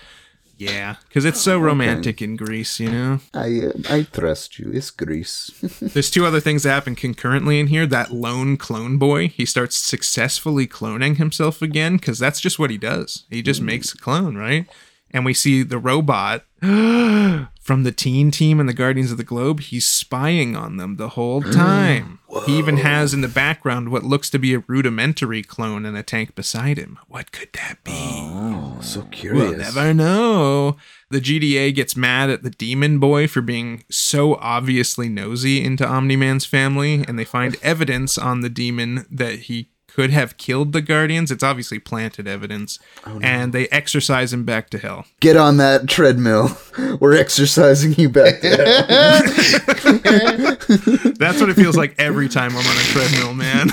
"Yeah," 0.56 0.96
because 1.06 1.24
it's 1.24 1.40
so 1.40 1.60
romantic 1.60 2.20
in 2.20 2.34
Greece, 2.34 2.80
you 2.80 2.90
know. 2.90 3.20
I 3.32 3.60
uh, 3.60 3.72
I 3.88 4.02
trust 4.02 4.58
you. 4.58 4.72
It's 4.72 4.90
Greece. 4.90 5.52
There's 5.80 6.10
two 6.10 6.26
other 6.26 6.40
things 6.40 6.64
that 6.64 6.70
happen 6.70 6.96
concurrently 6.96 7.60
in 7.60 7.68
here. 7.68 7.86
That 7.86 8.10
lone 8.10 8.56
clone 8.56 8.98
boy, 8.98 9.28
he 9.28 9.46
starts 9.46 9.76
successfully 9.76 10.66
cloning 10.66 11.18
himself 11.18 11.62
again 11.62 11.98
because 11.98 12.18
that's 12.18 12.40
just 12.40 12.58
what 12.58 12.70
he 12.70 12.78
does. 12.78 13.26
He 13.30 13.42
just 13.42 13.62
makes 13.62 13.94
a 13.94 13.96
clone, 13.96 14.36
right? 14.36 14.66
And 15.14 15.24
we 15.24 15.32
see 15.32 15.62
the 15.62 15.78
robot 15.78 16.44
from 16.60 17.84
the 17.84 17.92
teen 17.92 18.32
team 18.32 18.58
and 18.58 18.68
the 18.68 18.74
Guardians 18.74 19.12
of 19.12 19.16
the 19.16 19.24
Globe. 19.24 19.60
He's 19.60 19.86
spying 19.86 20.56
on 20.56 20.76
them 20.76 20.96
the 20.96 21.10
whole 21.10 21.40
mm. 21.40 21.54
time. 21.54 22.18
He 22.46 22.58
even 22.58 22.78
has 22.78 23.14
in 23.14 23.20
the 23.20 23.28
background 23.28 23.90
what 23.90 24.02
looks 24.02 24.28
to 24.30 24.40
be 24.40 24.54
a 24.54 24.64
rudimentary 24.66 25.42
clone 25.42 25.86
in 25.86 25.94
a 25.94 26.02
tank 26.02 26.34
beside 26.34 26.78
him. 26.78 26.98
What 27.06 27.30
could 27.30 27.50
that 27.52 27.78
be? 27.84 27.92
oh, 27.94 28.78
so 28.80 29.02
curious. 29.02 29.50
We'll 29.50 29.58
never 29.58 29.94
know. 29.94 30.76
The 31.10 31.20
GDA 31.20 31.72
gets 31.74 31.96
mad 31.96 32.28
at 32.28 32.42
the 32.42 32.50
demon 32.50 32.98
boy 32.98 33.28
for 33.28 33.40
being 33.40 33.84
so 33.88 34.34
obviously 34.36 35.08
nosy 35.08 35.62
into 35.62 35.86
Omni 35.86 36.16
Man's 36.16 36.44
family, 36.44 37.04
and 37.06 37.16
they 37.16 37.24
find 37.24 37.56
evidence 37.62 38.18
on 38.18 38.40
the 38.40 38.50
demon 38.50 39.06
that 39.10 39.40
he 39.40 39.70
could 39.94 40.10
have 40.10 40.36
killed 40.38 40.72
the 40.72 40.82
Guardians. 40.82 41.30
It's 41.30 41.44
obviously 41.44 41.78
planted 41.78 42.26
evidence, 42.26 42.80
oh, 43.06 43.20
and 43.22 43.52
they 43.52 43.68
exercise 43.68 44.32
him 44.32 44.44
back 44.44 44.68
to 44.70 44.78
hell. 44.78 45.06
Get 45.20 45.36
on 45.36 45.56
that 45.58 45.88
treadmill. 45.88 46.58
We're 47.00 47.16
exercising 47.16 47.94
you 47.94 48.08
back 48.08 48.40
there. 48.40 48.56
That's 51.14 51.40
what 51.40 51.48
it 51.48 51.54
feels 51.54 51.76
like 51.76 51.94
every 51.96 52.28
time 52.28 52.56
I'm 52.56 52.66
on 52.66 52.76
a 52.76 52.80
treadmill, 52.80 53.34
man. 53.34 53.68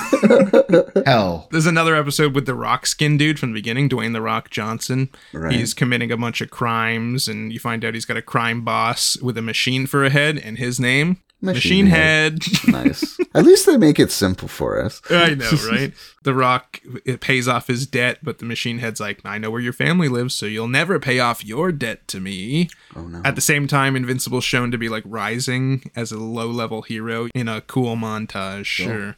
Hell. 1.05 1.47
There's 1.51 1.65
another 1.65 1.95
episode 1.95 2.35
with 2.35 2.45
the 2.45 2.53
Rock 2.53 2.85
Skin 2.85 3.17
dude 3.17 3.39
from 3.39 3.51
the 3.51 3.55
beginning, 3.55 3.89
Dwayne 3.89 4.13
the 4.13 4.21
Rock 4.21 4.51
Johnson. 4.51 5.09
Right. 5.33 5.53
He's 5.53 5.73
committing 5.73 6.11
a 6.11 6.17
bunch 6.17 6.41
of 6.41 6.51
crimes, 6.51 7.27
and 7.27 7.51
you 7.51 7.59
find 7.59 7.83
out 7.83 7.95
he's 7.95 8.05
got 8.05 8.17
a 8.17 8.21
crime 8.21 8.63
boss 8.63 9.17
with 9.21 9.37
a 9.37 9.41
machine 9.41 9.87
for 9.87 10.05
a 10.05 10.09
head, 10.11 10.37
and 10.37 10.59
his 10.59 10.79
name 10.79 11.17
Machine, 11.41 11.85
Machine 11.85 11.87
Head. 11.87 12.39
nice. 12.67 13.17
At 13.33 13.45
least 13.45 13.65
they 13.65 13.77
make 13.77 13.99
it 13.99 14.11
simple 14.11 14.47
for 14.47 14.81
us. 14.81 15.01
I 15.09 15.33
know, 15.33 15.49
right? 15.71 15.93
the 16.23 16.33
Rock 16.35 16.79
it 17.03 17.19
pays 17.19 17.47
off 17.47 17.67
his 17.67 17.87
debt, 17.87 18.19
but 18.21 18.39
the 18.39 18.45
Machine 18.45 18.77
Head's 18.77 18.99
like, 18.99 19.21
I 19.25 19.37
know 19.37 19.49
where 19.49 19.61
your 19.61 19.73
family 19.73 20.07
lives, 20.07 20.35
so 20.35 20.45
you'll 20.45 20.67
never 20.67 20.99
pay 20.99 21.19
off 21.19 21.43
your 21.43 21.71
debt 21.71 22.07
to 22.09 22.19
me. 22.19 22.69
Oh 22.95 23.07
no. 23.07 23.21
At 23.25 23.35
the 23.35 23.41
same 23.41 23.67
time, 23.67 23.95
Invincible's 23.95 24.43
shown 24.43 24.69
to 24.71 24.77
be 24.77 24.89
like 24.89 25.03
rising 25.05 25.89
as 25.95 26.11
a 26.11 26.19
low 26.19 26.47
level 26.47 26.83
hero 26.83 27.27
in 27.33 27.47
a 27.47 27.61
cool 27.61 27.95
montage. 27.95 28.65
Sure. 28.65 29.17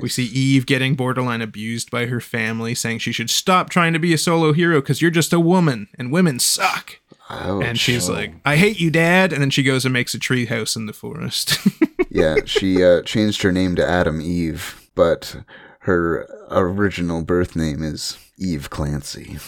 We 0.00 0.08
see 0.08 0.24
Eve 0.24 0.64
getting 0.64 0.94
borderline 0.94 1.42
abused 1.42 1.90
by 1.90 2.06
her 2.06 2.20
family, 2.20 2.74
saying 2.74 3.00
she 3.00 3.12
should 3.12 3.28
stop 3.28 3.68
trying 3.68 3.92
to 3.92 3.98
be 3.98 4.14
a 4.14 4.18
solo 4.18 4.52
hero 4.52 4.80
because 4.80 5.02
you're 5.02 5.10
just 5.10 5.32
a 5.32 5.40
woman 5.40 5.88
and 5.98 6.12
women 6.12 6.38
suck. 6.38 7.00
Ouch. 7.32 7.64
And 7.64 7.80
she's 7.80 8.08
like, 8.08 8.34
I 8.44 8.56
hate 8.56 8.78
you, 8.78 8.90
Dad. 8.90 9.32
And 9.32 9.40
then 9.40 9.50
she 9.50 9.62
goes 9.62 9.84
and 9.84 9.92
makes 9.92 10.14
a 10.14 10.18
tree 10.18 10.46
house 10.46 10.76
in 10.76 10.86
the 10.86 10.92
forest. 10.92 11.58
yeah, 12.10 12.36
she 12.44 12.84
uh, 12.84 13.02
changed 13.02 13.42
her 13.42 13.52
name 13.52 13.74
to 13.76 13.88
Atom 13.88 14.20
Eve, 14.20 14.88
but 14.94 15.36
her 15.80 16.28
original 16.50 17.22
birth 17.22 17.56
name 17.56 17.82
is 17.82 18.18
Eve 18.38 18.70
Clancy 18.70 19.38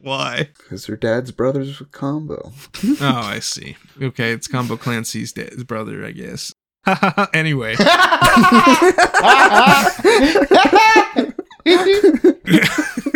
Why? 0.00 0.48
because 0.56 0.86
her 0.86 0.96
dad's 0.96 1.32
brothers 1.32 1.78
with 1.78 1.92
combo. 1.92 2.52
Oh, 3.00 3.00
I 3.00 3.40
see. 3.40 3.76
Okay, 4.00 4.32
it's 4.32 4.48
Combo 4.48 4.76
Clancy's 4.76 5.32
da- 5.32 5.50
his 5.50 5.64
brother, 5.64 6.04
I 6.04 6.12
guess. 6.12 6.54
anyway. 7.34 7.76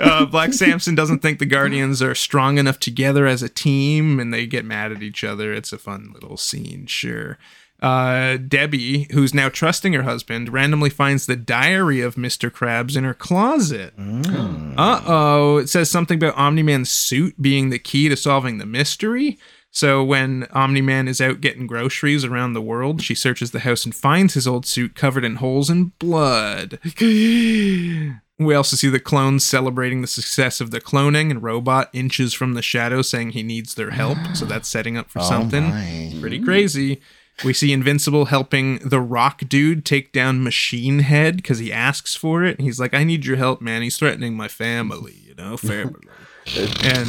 uh, 0.00 0.26
Black 0.26 0.52
Samson 0.52 0.94
doesn't 0.94 1.20
think 1.20 1.38
the 1.38 1.46
Guardians 1.46 2.02
are 2.02 2.14
strong 2.14 2.58
enough 2.58 2.78
together 2.78 3.26
as 3.26 3.42
a 3.42 3.48
team, 3.48 4.20
and 4.20 4.32
they 4.32 4.46
get 4.46 4.64
mad 4.64 4.92
at 4.92 5.02
each 5.02 5.24
other. 5.24 5.52
It's 5.52 5.72
a 5.72 5.78
fun 5.78 6.10
little 6.12 6.36
scene, 6.36 6.86
sure. 6.86 7.38
Uh, 7.80 8.38
Debbie, 8.38 9.06
who's 9.12 9.34
now 9.34 9.48
trusting 9.48 9.92
her 9.92 10.02
husband, 10.02 10.52
randomly 10.52 10.90
finds 10.90 11.26
the 11.26 11.36
diary 11.36 12.00
of 12.00 12.14
Mr. 12.14 12.50
Krabs 12.50 12.96
in 12.96 13.04
her 13.04 13.14
closet. 13.14 13.92
Uh 13.98 15.02
oh. 15.06 15.58
It 15.58 15.68
says 15.68 15.90
something 15.90 16.16
about 16.16 16.36
Omni 16.36 16.62
Man's 16.62 16.90
suit 16.90 17.40
being 17.40 17.68
the 17.68 17.78
key 17.78 18.08
to 18.08 18.16
solving 18.16 18.58
the 18.58 18.66
mystery. 18.66 19.38
So 19.70 20.02
when 20.02 20.46
Omni 20.52 20.80
Man 20.80 21.06
is 21.06 21.20
out 21.20 21.42
getting 21.42 21.66
groceries 21.66 22.24
around 22.24 22.54
the 22.54 22.62
world, 22.62 23.02
she 23.02 23.14
searches 23.14 23.50
the 23.50 23.60
house 23.60 23.84
and 23.84 23.94
finds 23.94 24.32
his 24.32 24.46
old 24.46 24.64
suit 24.64 24.94
covered 24.94 25.24
in 25.24 25.36
holes 25.36 25.68
and 25.68 25.96
blood. 25.98 26.78
We 28.38 28.54
also 28.54 28.76
see 28.76 28.88
the 28.88 29.00
clones 29.00 29.44
celebrating 29.44 30.02
the 30.02 30.06
success 30.06 30.60
of 30.60 30.70
the 30.70 30.80
cloning, 30.80 31.30
and 31.30 31.42
Robot 31.42 31.88
inches 31.94 32.34
from 32.34 32.54
the 32.54 32.62
shadow 32.62 33.00
saying 33.00 33.30
he 33.30 33.42
needs 33.42 33.74
their 33.74 33.90
help. 33.90 34.18
So 34.34 34.44
that's 34.46 34.68
setting 34.68 34.96
up 34.96 35.08
for 35.10 35.20
something. 35.20 35.64
my. 35.64 36.14
Pretty 36.20 36.40
crazy. 36.40 37.00
We 37.44 37.52
see 37.52 37.72
Invincible 37.72 38.26
helping 38.26 38.78
the 38.78 39.00
Rock 39.00 39.42
Dude 39.46 39.84
take 39.84 40.12
down 40.12 40.42
Machine 40.42 41.00
Head 41.00 41.36
because 41.36 41.58
he 41.58 41.70
asks 41.72 42.14
for 42.14 42.44
it. 42.44 42.60
He's 42.60 42.80
like, 42.80 42.94
"I 42.94 43.04
need 43.04 43.26
your 43.26 43.36
help, 43.36 43.60
man. 43.60 43.82
He's 43.82 43.98
threatening 43.98 44.34
my 44.34 44.48
family, 44.48 45.16
you 45.26 45.34
know, 45.34 45.56
family." 45.56 46.08
and 46.56 47.08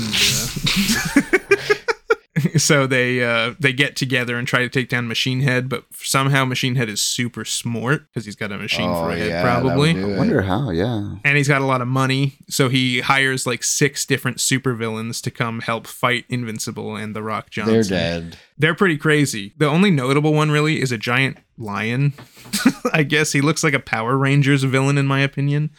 uh, 1.15 1.61
so 2.57 2.85
they 2.87 3.23
uh, 3.23 3.53
they 3.59 3.73
get 3.73 3.95
together 3.95 4.37
and 4.37 4.47
try 4.47 4.59
to 4.59 4.69
take 4.69 4.89
down 4.89 5.07
Machine 5.07 5.41
Head, 5.41 5.69
but 5.69 5.85
somehow 5.93 6.45
Machine 6.45 6.75
Head 6.75 6.89
is 6.89 7.01
super 7.01 7.45
smart 7.45 8.07
because 8.07 8.25
he's 8.25 8.35
got 8.35 8.51
a 8.51 8.57
machine 8.57 8.89
for 8.89 9.05
Oh, 9.05 9.09
a 9.09 9.15
head, 9.15 9.27
yeah, 9.29 9.43
that 9.43 9.63
would 9.63 9.69
probably. 9.69 9.91
I 10.13 10.17
wonder 10.17 10.41
how. 10.41 10.69
Yeah. 10.69 11.15
and 11.23 11.37
he's 11.37 11.47
got 11.47 11.61
a 11.61 11.65
lot 11.65 11.81
of 11.81 11.87
money 11.87 12.37
so 12.49 12.69
he 12.69 12.99
hires 13.01 13.45
like 13.47 13.63
six 13.63 14.05
different 14.05 14.37
supervillains 14.37 15.21
to 15.23 15.31
come 15.31 15.61
help 15.61 15.87
fight 15.87 16.25
invincible 16.29 16.95
and 16.95 17.15
the 17.15 17.23
rock 17.23 17.49
johnson. 17.49 17.73
They're 17.73 17.83
dead. 17.83 18.37
they're 18.57 18.75
pretty 18.75 18.97
crazy. 18.97 19.53
The 19.57 19.67
only 19.67 19.91
notable 19.91 20.33
one 20.33 20.51
really 20.51 20.81
is 20.81 20.91
a 20.91 20.97
giant 20.97 21.37
lion. 21.57 22.13
I 22.93 23.03
guess 23.03 23.31
he 23.31 23.41
looks 23.41 23.63
like 23.63 23.73
a 23.73 23.79
power 23.79 24.17
rangers 24.17 24.63
villain 24.63 24.97
in 24.97 25.05
my 25.07 25.21
opinion. 25.21 25.71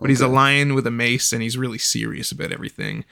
But 0.00 0.10
he's 0.10 0.20
a 0.20 0.28
lion 0.28 0.74
with 0.74 0.86
a 0.86 0.90
mace 0.90 1.32
and 1.32 1.42
he's 1.42 1.56
really 1.56 1.78
serious 1.78 2.30
about 2.30 2.52
everything 2.52 3.04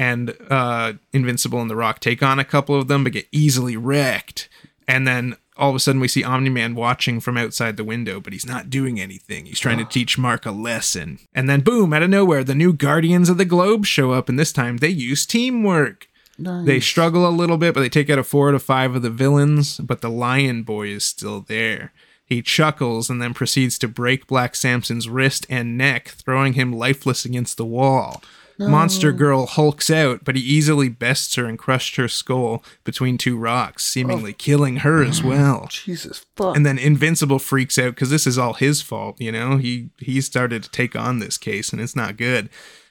and 0.00 0.34
uh 0.50 0.92
invincible 1.12 1.60
and 1.60 1.70
the 1.70 1.76
rock 1.76 2.00
take 2.00 2.22
on 2.22 2.38
a 2.38 2.44
couple 2.44 2.74
of 2.74 2.88
them 2.88 3.04
but 3.04 3.12
get 3.12 3.26
easily 3.30 3.76
wrecked 3.76 4.48
and 4.88 5.06
then 5.06 5.36
all 5.56 5.70
of 5.70 5.76
a 5.76 5.78
sudden 5.78 6.00
we 6.00 6.08
see 6.08 6.24
omni-man 6.24 6.74
watching 6.74 7.20
from 7.20 7.36
outside 7.36 7.76
the 7.76 7.84
window 7.84 8.18
but 8.20 8.32
he's 8.32 8.46
not 8.46 8.70
doing 8.70 8.98
anything 8.98 9.46
he's 9.46 9.60
trying 9.60 9.78
to 9.78 9.84
teach 9.84 10.16
mark 10.16 10.46
a 10.46 10.50
lesson 10.50 11.18
and 11.34 11.48
then 11.48 11.60
boom 11.60 11.92
out 11.92 12.02
of 12.02 12.10
nowhere 12.10 12.42
the 12.42 12.54
new 12.54 12.72
guardians 12.72 13.28
of 13.28 13.36
the 13.38 13.44
globe 13.44 13.84
show 13.84 14.12
up 14.12 14.28
and 14.28 14.38
this 14.38 14.52
time 14.52 14.78
they 14.78 14.88
use 14.88 15.26
teamwork 15.26 16.06
Nice. 16.38 16.64
they 16.66 16.80
struggle 16.80 17.28
a 17.28 17.38
little 17.40 17.58
bit, 17.58 17.74
but 17.74 17.80
they 17.80 17.90
take 17.90 18.08
out 18.08 18.18
a 18.18 18.24
four 18.24 18.50
to 18.50 18.58
five 18.58 18.94
of 18.94 19.02
the 19.02 19.10
villains. 19.10 19.76
But 19.76 20.00
the 20.00 20.08
Lion 20.08 20.62
Boy 20.62 20.86
is 20.88 21.04
still 21.04 21.42
there. 21.42 21.92
He 22.24 22.40
chuckles 22.40 23.10
and 23.10 23.20
then 23.20 23.34
proceeds 23.34 23.78
to 23.80 23.88
break 23.88 24.26
Black 24.26 24.54
Samson's 24.56 25.06
wrist 25.06 25.44
and 25.50 25.76
neck, 25.76 26.08
throwing 26.08 26.54
him 26.54 26.72
lifeless 26.72 27.26
against 27.26 27.58
the 27.58 27.66
wall. 27.66 28.22
Monster 28.68 29.12
Girl 29.12 29.46
hulks 29.46 29.90
out, 29.90 30.24
but 30.24 30.36
he 30.36 30.42
easily 30.42 30.88
bests 30.88 31.34
her 31.36 31.46
and 31.46 31.58
crushed 31.58 31.96
her 31.96 32.08
skull 32.08 32.62
between 32.84 33.16
two 33.16 33.38
rocks, 33.38 33.84
seemingly 33.84 34.32
oh. 34.32 34.36
killing 34.38 34.78
her 34.78 35.02
as 35.02 35.20
mm. 35.20 35.24
well. 35.24 35.68
Jesus 35.70 36.24
fuck. 36.36 36.56
And 36.56 36.66
then 36.66 36.78
Invincible 36.78 37.38
freaks 37.38 37.78
out 37.78 37.94
because 37.94 38.10
this 38.10 38.26
is 38.26 38.38
all 38.38 38.54
his 38.54 38.82
fault, 38.82 39.20
you 39.20 39.32
know? 39.32 39.56
He 39.56 39.90
he 39.98 40.20
started 40.20 40.62
to 40.62 40.70
take 40.70 40.94
on 40.94 41.18
this 41.18 41.38
case 41.38 41.72
and 41.72 41.80
it's 41.80 41.96
not 41.96 42.16
good. 42.16 42.50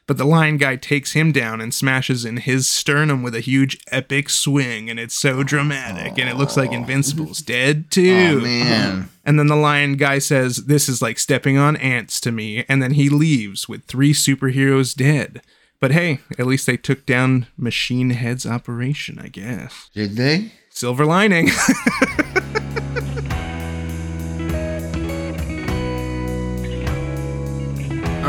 But 0.09 0.17
the 0.17 0.25
lion 0.25 0.57
guy 0.57 0.75
takes 0.75 1.11
him 1.11 1.31
down 1.31 1.61
and 1.61 1.71
smashes 1.71 2.25
in 2.25 2.37
his 2.37 2.67
sternum 2.67 3.21
with 3.21 3.35
a 3.35 3.41
huge 3.41 3.77
epic 3.91 4.31
swing, 4.31 4.89
and 4.89 4.99
it's 4.99 5.13
so 5.13 5.43
dramatic, 5.43 6.17
and 6.17 6.27
it 6.27 6.35
looks 6.35 6.57
like 6.57 6.71
Invincible's 6.71 7.43
dead 7.43 7.91
too. 7.91 8.39
Oh 8.39 8.43
man. 8.43 9.09
And 9.23 9.37
then 9.37 9.45
the 9.45 9.55
lion 9.55 9.97
guy 9.97 10.17
says, 10.17 10.65
This 10.65 10.89
is 10.89 11.03
like 11.03 11.19
stepping 11.19 11.59
on 11.59 11.75
ants 11.77 12.19
to 12.21 12.31
me. 12.31 12.65
And 12.67 12.81
then 12.81 12.93
he 12.93 13.07
leaves 13.09 13.69
with 13.69 13.85
three 13.85 14.11
superheroes 14.11 14.95
dead. 14.95 15.43
But 15.79 15.91
hey, 15.91 16.19
at 16.37 16.45
least 16.45 16.65
they 16.65 16.77
took 16.77 17.05
down 17.05 17.47
Machine 17.57 18.09
Head's 18.09 18.45
operation, 18.45 19.17
I 19.17 19.29
guess. 19.29 19.89
Did 19.93 20.17
they? 20.17 20.51
Silver 20.69 21.05
lining. 21.05 21.49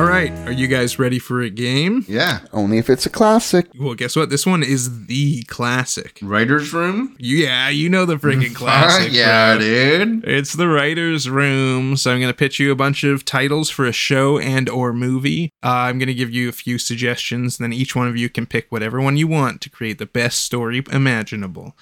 All 0.00 0.06
right, 0.06 0.32
are 0.48 0.52
you 0.52 0.66
guys 0.66 0.98
ready 0.98 1.18
for 1.18 1.42
a 1.42 1.50
game? 1.50 2.06
Yeah. 2.08 2.40
Only 2.54 2.78
if 2.78 2.88
it's 2.88 3.04
a 3.04 3.10
classic. 3.10 3.66
Well, 3.78 3.92
guess 3.94 4.16
what? 4.16 4.30
This 4.30 4.46
one 4.46 4.62
is 4.62 5.04
the 5.08 5.42
classic. 5.42 6.18
Writer's 6.22 6.72
room? 6.72 7.14
Yeah, 7.18 7.68
you 7.68 7.90
know 7.90 8.06
the 8.06 8.16
freaking 8.16 8.54
classic. 8.54 9.12
yeah, 9.12 9.56
bro. 9.56 9.60
dude. 9.60 10.24
It's 10.26 10.54
the 10.54 10.68
writer's 10.68 11.28
room. 11.28 11.98
So 11.98 12.10
I'm 12.12 12.18
going 12.18 12.32
to 12.32 12.36
pitch 12.36 12.58
you 12.58 12.72
a 12.72 12.76
bunch 12.76 13.04
of 13.04 13.26
titles 13.26 13.68
for 13.68 13.84
a 13.84 13.92
show 13.92 14.38
and 14.38 14.70
or 14.70 14.94
movie. 14.94 15.50
Uh, 15.62 15.68
I'm 15.68 15.98
going 15.98 16.06
to 16.06 16.14
give 16.14 16.30
you 16.30 16.48
a 16.48 16.52
few 16.52 16.78
suggestions. 16.78 17.58
Then 17.58 17.74
each 17.74 17.94
one 17.94 18.08
of 18.08 18.16
you 18.16 18.30
can 18.30 18.46
pick 18.46 18.72
whatever 18.72 19.02
one 19.02 19.18
you 19.18 19.28
want 19.28 19.60
to 19.60 19.68
create 19.68 19.98
the 19.98 20.06
best 20.06 20.38
story 20.38 20.82
imaginable. 20.90 21.76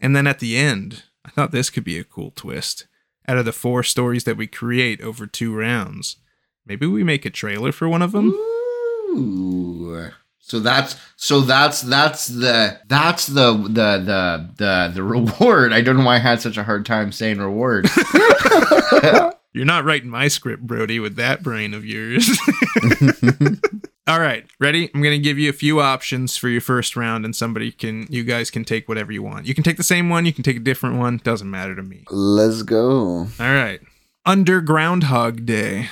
And 0.00 0.14
then 0.14 0.28
at 0.28 0.38
the 0.38 0.56
end, 0.56 1.02
I 1.24 1.30
thought 1.30 1.50
this 1.50 1.70
could 1.70 1.82
be 1.82 1.98
a 1.98 2.04
cool 2.04 2.30
twist. 2.36 2.86
Out 3.26 3.36
of 3.38 3.44
the 3.44 3.52
four 3.52 3.82
stories 3.82 4.22
that 4.22 4.36
we 4.36 4.46
create 4.46 5.00
over 5.00 5.26
two 5.26 5.52
rounds, 5.52 6.18
maybe 6.66 6.86
we 6.86 7.04
make 7.04 7.24
a 7.24 7.30
trailer 7.30 7.72
for 7.72 7.88
one 7.88 8.02
of 8.02 8.12
them. 8.12 8.28
Ooh. 8.30 10.10
So 10.46 10.60
that's 10.60 10.96
so 11.16 11.40
that's 11.40 11.80
that's 11.80 12.26
the 12.26 12.78
that's 12.86 13.28
the 13.28 13.54
the 13.54 13.98
the 13.98 14.50
the 14.56 14.92
the 14.94 15.02
reward. 15.02 15.72
I 15.72 15.80
don't 15.80 15.96
know 15.96 16.04
why 16.04 16.16
I 16.16 16.18
had 16.18 16.42
such 16.42 16.58
a 16.58 16.64
hard 16.64 16.84
time 16.84 17.12
saying 17.12 17.38
reward. 17.38 17.88
You're 19.54 19.64
not 19.64 19.84
writing 19.84 20.10
my 20.10 20.28
script, 20.28 20.66
Brody, 20.66 21.00
with 21.00 21.16
that 21.16 21.42
brain 21.42 21.74
of 21.74 21.86
yours. 21.86 22.28
All 24.06 24.20
right, 24.20 24.44
ready? 24.60 24.90
I'm 24.92 25.00
going 25.00 25.16
to 25.16 25.22
give 25.22 25.38
you 25.38 25.48
a 25.48 25.54
few 25.54 25.80
options 25.80 26.36
for 26.36 26.48
your 26.48 26.60
first 26.60 26.94
round 26.94 27.24
and 27.24 27.34
somebody 27.34 27.70
can 27.72 28.06
you 28.10 28.22
guys 28.22 28.50
can 28.50 28.64
take 28.64 28.86
whatever 28.86 29.12
you 29.12 29.22
want. 29.22 29.46
You 29.46 29.54
can 29.54 29.64
take 29.64 29.78
the 29.78 29.82
same 29.82 30.10
one, 30.10 30.26
you 30.26 30.32
can 30.32 30.44
take 30.44 30.56
a 30.56 30.60
different 30.60 30.98
one, 30.98 31.22
doesn't 31.24 31.50
matter 31.50 31.74
to 31.74 31.82
me. 31.82 32.04
Let's 32.10 32.62
go. 32.62 33.28
All 33.40 33.54
right. 33.54 33.80
Underground 34.26 35.02
Groundhog 35.02 35.46
Day. 35.46 35.88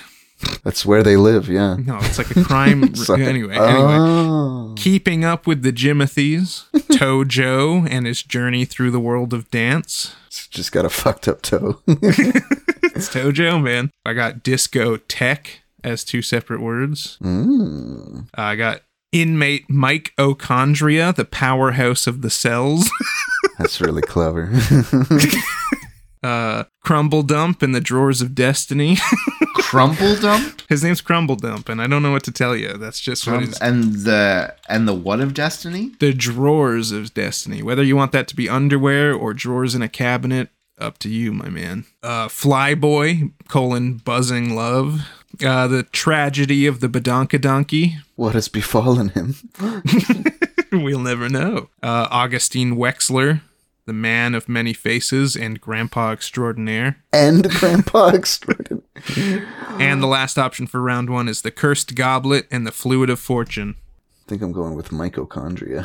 That's 0.65 0.87
where 0.87 1.03
they 1.03 1.17
live, 1.17 1.49
yeah. 1.49 1.77
No, 1.77 1.99
it's 1.99 2.19
like 2.19 2.31
a 2.37 2.45
crime 2.45 2.83
anyway, 3.11 3.57
anyway. 3.57 3.57
Oh. 3.57 4.75
Keeping 4.77 5.25
up 5.25 5.47
with 5.47 5.63
the 5.63 5.73
Jimothy's, 5.73 6.67
Tojo 6.97 7.87
and 7.91 8.07
his 8.07 8.23
journey 8.23 8.65
through 8.65 8.91
the 8.91 9.01
world 9.01 9.33
of 9.35 9.51
dance. 9.51 10.15
It's 10.29 10.47
just 10.49 10.73
got 10.73 10.85
a 10.85 10.91
fucked 10.91 11.29
up 11.29 11.43
toe. 11.43 11.81
It's 12.95 13.09
Tojo, 13.09 13.61
man. 13.63 13.91
I 14.05 14.13
got 14.13 14.43
disco 14.43 14.97
tech 14.97 15.63
as 15.83 16.05
two 16.05 16.21
separate 16.21 16.61
words. 16.61 17.17
mm. 17.23 18.29
I 18.35 18.55
got 18.55 18.83
inmate 19.13 19.69
Mike 19.71 20.13
O'Chondria, 20.19 21.13
the 21.13 21.25
powerhouse 21.25 22.07
of 22.07 22.21
the 22.23 22.31
cells. 22.31 22.91
That's 23.59 23.81
really 23.81 24.03
clever. 24.03 24.51
Uh, 26.23 26.65
Crumble 26.83 27.23
Dump 27.23 27.63
in 27.63 27.73
the 27.73 27.81
drawers 27.81 28.21
of 28.23 28.35
destiny. 28.35 28.99
Crumple 29.55 30.17
dump 30.17 30.63
his 30.69 30.85
name's 30.85 31.01
Crumble 31.01 31.37
Dump, 31.37 31.69
and 31.69 31.81
I 31.81 31.87
don't 31.87 32.03
know 32.03 32.13
what 32.13 32.25
to 32.25 32.33
tell 32.33 32.55
you. 32.55 32.75
That's 32.77 33.01
just 33.01 33.27
what 33.27 33.37
um, 33.37 33.47
his, 33.47 33.59
and 33.59 33.85
the 33.95 34.55
and 34.69 34.87
the 34.87 34.95
what 34.95 35.21
of 35.21 35.35
destiny? 35.35 35.93
the 35.99 36.13
drawers 36.13 36.93
of 36.93 37.15
destiny. 37.15 37.63
Whether 37.63 37.83
you 37.83 37.97
want 37.97 38.13
that 38.13 38.29
to 38.29 38.37
be 38.37 38.49
underwear 38.49 39.15
or 39.15 39.33
drawers 39.33 39.75
in 39.75 39.81
a 39.83 39.89
cabinet, 39.89 40.51
up 40.79 40.99
to 40.99 41.09
you, 41.09 41.33
my 41.33 41.49
man. 41.49 41.85
Uh, 42.03 42.29
Flyboy 42.29 43.33
colon 43.49 43.95
buzzing 43.99 44.55
love. 44.55 45.09
Uh, 45.43 45.67
the 45.67 45.83
tragedy 45.85 46.67
of 46.67 46.81
the 46.81 46.89
Badonka 46.89 47.41
Donkey. 47.41 47.97
what 48.17 48.35
has 48.35 48.49
befallen 48.49 49.09
him? 49.11 49.35
we'll 50.73 51.01
never 51.01 51.29
know. 51.31 51.71
Uh, 51.83 52.07
Augustine 52.11 52.77
Wexler, 52.77 53.41
the 53.87 53.93
man 53.93 54.35
of 54.35 54.49
many 54.49 54.73
faces 54.73 55.35
and 55.37 55.61
grandpa 55.61 56.13
extraordinaire. 56.13 57.03
And 57.13 57.51
Grandpa 57.51 58.09
extraordinaire. 58.15 58.83
And 59.79 60.03
the 60.03 60.07
last 60.07 60.39
option 60.39 60.67
for 60.67 60.81
round 60.81 61.11
one 61.11 61.29
is 61.29 61.43
the 61.43 61.51
cursed 61.51 61.95
goblet 61.95 62.47
and 62.51 62.67
the 62.67 62.73
fluid 62.73 63.11
of 63.11 63.19
fortune. 63.21 63.77
I 64.25 64.29
think 64.29 64.43
I'm 64.43 64.53
going 64.53 64.75
with 64.75 64.91
mitochondria. 64.91 65.83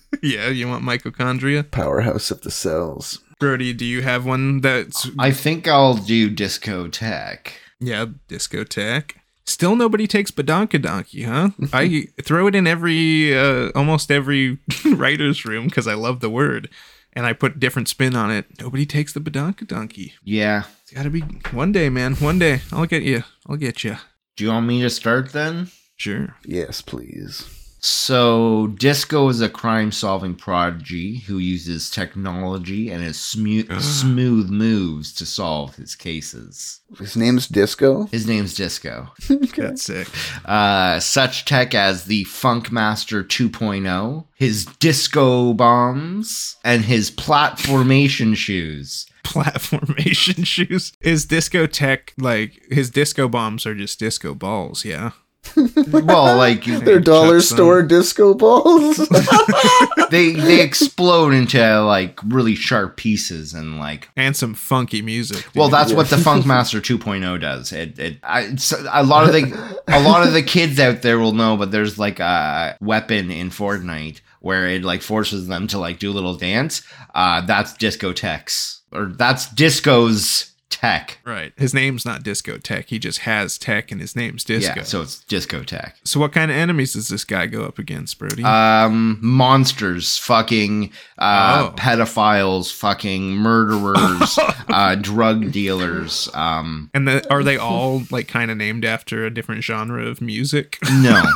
Yeah, 0.22 0.48
you 0.50 0.68
want 0.68 0.84
mitochondria? 0.84 1.70
Powerhouse 1.70 2.30
of 2.30 2.42
the 2.42 2.50
cells. 2.50 3.20
Brody, 3.38 3.72
do 3.72 3.86
you 3.86 4.02
have 4.02 4.26
one 4.26 4.60
that's 4.60 5.08
I 5.18 5.30
think 5.30 5.66
I'll 5.66 5.94
do 5.94 6.28
discotheque. 6.30 7.52
yeah, 7.78 8.04
discotheque? 8.28 9.12
Still 9.50 9.74
nobody 9.74 10.06
takes 10.06 10.30
Badonka 10.30 10.80
Donkey, 10.80 11.24
huh? 11.24 11.50
I 11.72 12.06
throw 12.22 12.46
it 12.46 12.54
in 12.54 12.68
every 12.68 13.36
uh, 13.36 13.70
almost 13.74 14.08
every 14.12 14.58
writer's 14.86 15.44
room 15.44 15.66
because 15.66 15.88
I 15.88 15.94
love 15.94 16.20
the 16.20 16.30
word. 16.30 16.70
And 17.14 17.26
I 17.26 17.32
put 17.32 17.58
different 17.58 17.88
spin 17.88 18.14
on 18.14 18.30
it. 18.30 18.46
Nobody 18.60 18.86
takes 18.86 19.12
the 19.12 19.18
Badonka 19.18 19.66
Donkey. 19.66 20.14
Yeah. 20.22 20.62
It's 20.82 20.92
gotta 20.92 21.10
be 21.10 21.22
one 21.50 21.72
day, 21.72 21.88
man. 21.88 22.14
One 22.14 22.38
day. 22.38 22.60
I'll 22.70 22.86
get 22.86 23.02
you. 23.02 23.24
I'll 23.48 23.56
get 23.56 23.82
you. 23.82 23.96
Do 24.36 24.44
you 24.44 24.50
want 24.50 24.66
me 24.66 24.82
to 24.82 24.90
start 24.90 25.32
then? 25.32 25.68
Sure. 25.96 26.36
Yes, 26.44 26.80
please. 26.80 27.48
So, 27.82 28.68
Disco 28.78 29.28
is 29.28 29.40
a 29.40 29.48
crime 29.48 29.90
solving 29.90 30.34
prodigy 30.34 31.18
who 31.20 31.38
uses 31.38 31.90
technology 31.90 32.90
and 32.90 33.02
his 33.02 33.18
smu- 33.18 33.64
smooth 33.80 34.50
moves 34.50 35.12
to 35.14 35.24
solve 35.26 35.76
his 35.76 35.94
cases. 35.94 36.80
His 36.98 37.16
name's 37.16 37.48
Disco. 37.48 38.06
His 38.06 38.26
name's 38.26 38.54
Disco. 38.54 39.08
That's 39.56 39.82
sick. 39.82 40.08
Uh, 40.44 41.00
such 41.00 41.44
tech 41.46 41.74
as 41.74 42.04
the 42.04 42.24
Funkmaster 42.24 43.24
2.0, 43.24 44.26
his 44.34 44.66
disco 44.66 45.54
bombs, 45.54 46.56
and 46.64 46.84
his 46.84 47.10
platformation 47.10 48.36
shoes. 48.36 49.06
Platformation 49.24 50.44
shoes. 50.46 50.92
Is 51.00 51.24
disco 51.24 51.66
tech, 51.66 52.12
like 52.18 52.60
his 52.70 52.90
disco 52.90 53.28
bombs 53.28 53.64
are 53.64 53.74
just 53.74 53.98
disco 53.98 54.34
balls, 54.34 54.84
yeah. 54.84 55.12
Well, 55.56 56.36
like 56.36 56.64
They're 56.64 57.00
dollar 57.00 57.38
Chuck 57.38 57.48
some. 57.48 57.56
store 57.56 57.82
disco 57.82 58.34
balls. 58.34 58.96
they 60.10 60.32
they 60.32 60.60
explode 60.62 61.32
into 61.32 61.80
like 61.82 62.20
really 62.24 62.54
sharp 62.54 62.96
pieces 62.96 63.52
and 63.54 63.78
like 63.78 64.08
And 64.16 64.36
some 64.36 64.54
funky 64.54 65.02
music. 65.02 65.44
dude. 65.44 65.54
Well, 65.56 65.68
that's 65.68 65.92
what 65.92 66.08
the 66.08 66.16
Funkmaster 66.16 66.80
2.0 66.80 67.40
does. 67.40 67.72
It, 67.72 67.98
it, 67.98 68.18
I, 68.22 68.42
it's, 68.42 68.72
a 68.72 69.02
lot 69.02 69.24
of 69.26 69.32
the, 69.32 69.78
a 69.88 70.00
lot 70.02 70.26
of 70.26 70.32
the 70.32 70.42
kids 70.42 70.78
out 70.78 71.02
there 71.02 71.18
will 71.18 71.32
know, 71.32 71.56
but 71.56 71.70
there's 71.70 71.98
like 71.98 72.20
a 72.20 72.76
weapon 72.80 73.30
in 73.30 73.50
Fortnite 73.50 74.20
where 74.40 74.66
it 74.68 74.82
like 74.84 75.02
forces 75.02 75.48
them 75.48 75.66
to 75.68 75.78
like 75.78 75.98
do 75.98 76.10
a 76.10 76.14
little 76.14 76.36
dance. 76.36 76.82
Uh, 77.14 77.40
that's 77.42 77.72
discotheques, 77.74 78.80
or 78.92 79.06
that's 79.06 79.48
disco's 79.52 80.49
tech. 80.70 81.18
right. 81.24 81.52
His 81.56 81.74
name's 81.74 82.06
not 82.06 82.22
disco 82.22 82.56
tech. 82.56 82.86
He 82.88 82.98
just 82.98 83.20
has 83.20 83.58
tech 83.58 83.90
and 83.92 84.00
his 84.00 84.16
name's 84.16 84.44
disco. 84.44 84.72
Yeah, 84.76 84.82
so 84.84 85.02
it's 85.02 85.18
Disco 85.24 85.62
Tech. 85.62 85.96
So 86.04 86.18
what 86.20 86.32
kind 86.32 86.50
of 86.50 86.56
enemies 86.56 86.94
does 86.94 87.08
this 87.08 87.24
guy 87.24 87.46
go 87.46 87.64
up 87.64 87.78
against, 87.78 88.18
Brody? 88.18 88.42
Um, 88.44 89.18
monsters, 89.20 90.16
fucking 90.18 90.92
uh, 91.18 91.70
Oh. 91.70 91.74
pedophiles, 91.76 92.72
fucking 92.72 93.32
murderers, 93.36 94.38
uh, 94.68 94.94
drug 94.94 95.52
dealers. 95.52 96.28
Um, 96.34 96.90
and 96.94 97.06
the, 97.06 97.30
are 97.32 97.42
they 97.42 97.56
all 97.58 98.02
like 98.10 98.28
kind 98.28 98.50
of 98.50 98.56
named 98.56 98.84
after 98.84 99.24
a 99.26 99.30
different 99.30 99.62
genre 99.64 100.06
of 100.06 100.20
music? 100.20 100.78
no. 101.02 101.22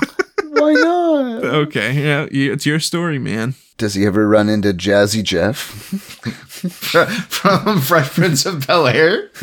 Why 0.57 0.73
not? 0.75 0.94
okay, 1.45 1.93
yeah, 1.93 2.27
it's 2.31 2.67
your 2.67 2.81
story, 2.81 3.19
man. 3.19 3.55
Does 3.77 3.95
he 3.95 4.07
ever 4.07 4.29
run 4.29 4.49
into 4.49 4.73
Jazzy 4.73 5.23
Jeff? 5.23 5.59
from 6.69 7.81
Fresh 7.81 8.11
Prince 8.11 8.47
of 8.47 8.67
Bel 8.67 8.87
Air. 8.87 9.31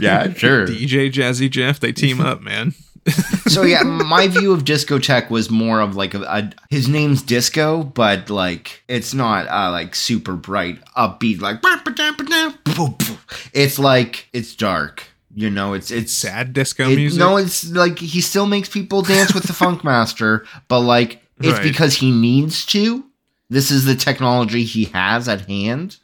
yeah, 0.00 0.32
sure. 0.32 0.66
DJ 0.66 1.12
Jazzy 1.12 1.50
Jeff, 1.50 1.80
they 1.80 1.92
team 1.92 2.20
up, 2.20 2.40
man. 2.40 2.74
So 3.46 3.62
yeah, 3.62 3.82
my 3.82 4.28
view 4.28 4.52
of 4.52 4.64
Disco 4.64 4.98
Tech 4.98 5.30
was 5.30 5.50
more 5.50 5.80
of 5.80 5.96
like 5.96 6.14
a, 6.14 6.22
a 6.22 6.50
his 6.68 6.88
name's 6.88 7.22
Disco, 7.22 7.82
but 7.82 8.30
like 8.30 8.82
it's 8.86 9.14
not 9.14 9.48
uh, 9.48 9.70
like 9.70 9.94
super 9.94 10.34
bright, 10.34 10.78
upbeat. 10.96 11.40
Like 11.40 11.60
it's 13.52 13.78
like 13.78 14.28
it's 14.32 14.54
dark. 14.54 15.04
You 15.34 15.50
know, 15.50 15.74
it's 15.74 15.90
it's 15.90 16.12
Sad 16.12 16.52
disco 16.52 16.88
it- 16.88 16.96
music. 16.96 17.18
No, 17.18 17.36
it's 17.36 17.70
like 17.70 17.98
he 17.98 18.20
still 18.20 18.46
makes 18.46 18.68
people 18.68 19.02
dance 19.02 19.34
with 19.34 19.44
the 19.44 19.52
Funk 19.62 19.84
Master, 19.84 20.46
but 20.68 20.80
like 20.80 21.22
it's 21.40 21.52
Right. 21.58 21.62
because 21.62 21.96
he 21.96 22.10
needs 22.10 22.64
to. 22.66 23.04
This 23.50 23.70
is 23.70 23.84
the 23.84 23.94
technology 23.94 24.64
he 24.64 24.84
has 24.86 25.28
at 25.28 25.42
hand, 25.48 25.96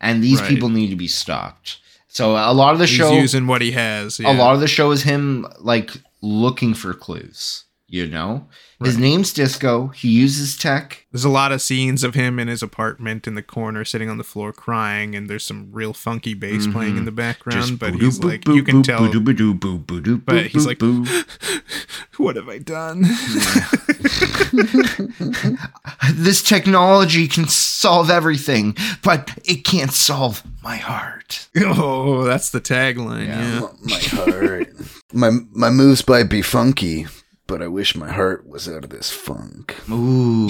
and 0.00 0.22
these 0.22 0.40
Right. 0.40 0.48
people 0.50 0.68
need 0.68 0.90
to 0.90 0.96
be 0.96 1.08
stopped. 1.08 1.78
So 2.08 2.32
a 2.32 2.52
lot 2.52 2.74
of 2.74 2.78
the 2.78 2.86
He's 2.86 2.96
show, 2.96 3.12
using 3.12 3.46
what 3.46 3.62
he 3.62 3.72
has. 3.72 4.20
a 4.20 4.32
lot 4.34 4.54
of 4.54 4.60
the 4.60 4.68
show 4.68 4.90
is 4.90 5.02
him 5.02 5.46
like 5.60 5.90
looking 6.20 6.74
for 6.74 6.92
clues. 6.92 7.64
You 7.88 8.06
know, 8.06 8.46
his 8.84 8.98
name's 8.98 9.32
Disco. 9.32 9.88
He 9.88 10.08
uses 10.08 10.56
tech. 10.56 11.06
There's 11.12 11.24
a 11.24 11.28
lot 11.28 11.52
of 11.52 11.60
scenes 11.60 12.04
of 12.04 12.14
him 12.14 12.38
in 12.38 12.48
his 12.48 12.62
apartment 12.62 13.26
in 13.26 13.34
the 13.34 13.42
corner, 13.42 13.84
sitting 13.84 14.08
on 14.08 14.18
the 14.18 14.24
floor 14.24 14.52
crying, 14.52 15.14
and 15.14 15.28
there's 15.28 15.44
some 15.44 15.70
real 15.72 15.92
funky 15.92 16.34
bass 16.34 16.62
mm-hmm. 16.62 16.72
playing 16.72 16.96
in 16.96 17.04
the 17.04 17.12
background. 17.12 17.78
But 17.78 17.94
he's 17.94 18.22
like, 18.22 18.46
you 18.48 18.62
can 18.62 18.82
tell. 18.82 19.00
But 19.00 20.46
he's 20.46 20.66
like, 20.66 20.80
what 22.16 22.36
have 22.36 22.48
I 22.48 22.58
done? 22.58 23.02
this 26.14 26.42
technology 26.42 27.28
can 27.28 27.48
solve 27.48 28.10
everything, 28.10 28.76
but 29.02 29.38
it 29.44 29.64
can't 29.64 29.92
solve 29.92 30.42
my 30.62 30.76
heart. 30.76 31.48
oh, 31.56 32.24
that's 32.24 32.50
the 32.50 32.60
tagline. 32.60 33.26
Yeah. 33.26 33.68
My 33.82 33.98
heart. 33.98 34.68
my 35.12 35.30
my 35.52 35.70
moves 35.70 36.06
might 36.06 36.24
be 36.24 36.42
funky, 36.42 37.06
but 37.52 37.60
I 37.60 37.68
wish 37.68 37.94
my 37.94 38.10
heart 38.10 38.48
was 38.48 38.66
out 38.66 38.82
of 38.84 38.88
this 38.88 39.10
funk. 39.10 39.76
Ooh. 39.90 40.48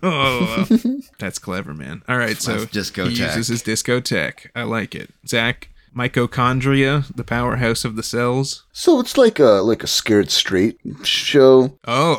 Oh, 0.00 0.64
that's 1.18 1.40
clever, 1.40 1.74
man. 1.74 2.02
All 2.08 2.16
right, 2.18 2.36
so 2.36 2.58
That's 2.60 2.70
disco 2.70 3.08
he 3.08 3.16
tech. 3.16 3.30
uses 3.30 3.48
his 3.48 3.62
disco 3.62 3.98
tech. 3.98 4.52
I 4.54 4.62
like 4.62 4.94
it. 4.94 5.10
Zach, 5.26 5.70
mitochondria, 5.96 7.12
the 7.16 7.24
powerhouse 7.24 7.84
of 7.84 7.96
the 7.96 8.04
cells. 8.04 8.64
So 8.72 9.00
it's 9.00 9.16
like 9.18 9.40
a 9.40 9.60
like 9.62 9.82
a 9.82 9.88
scared 9.88 10.30
straight 10.30 10.78
show. 11.02 11.76
Oh, 11.88 12.18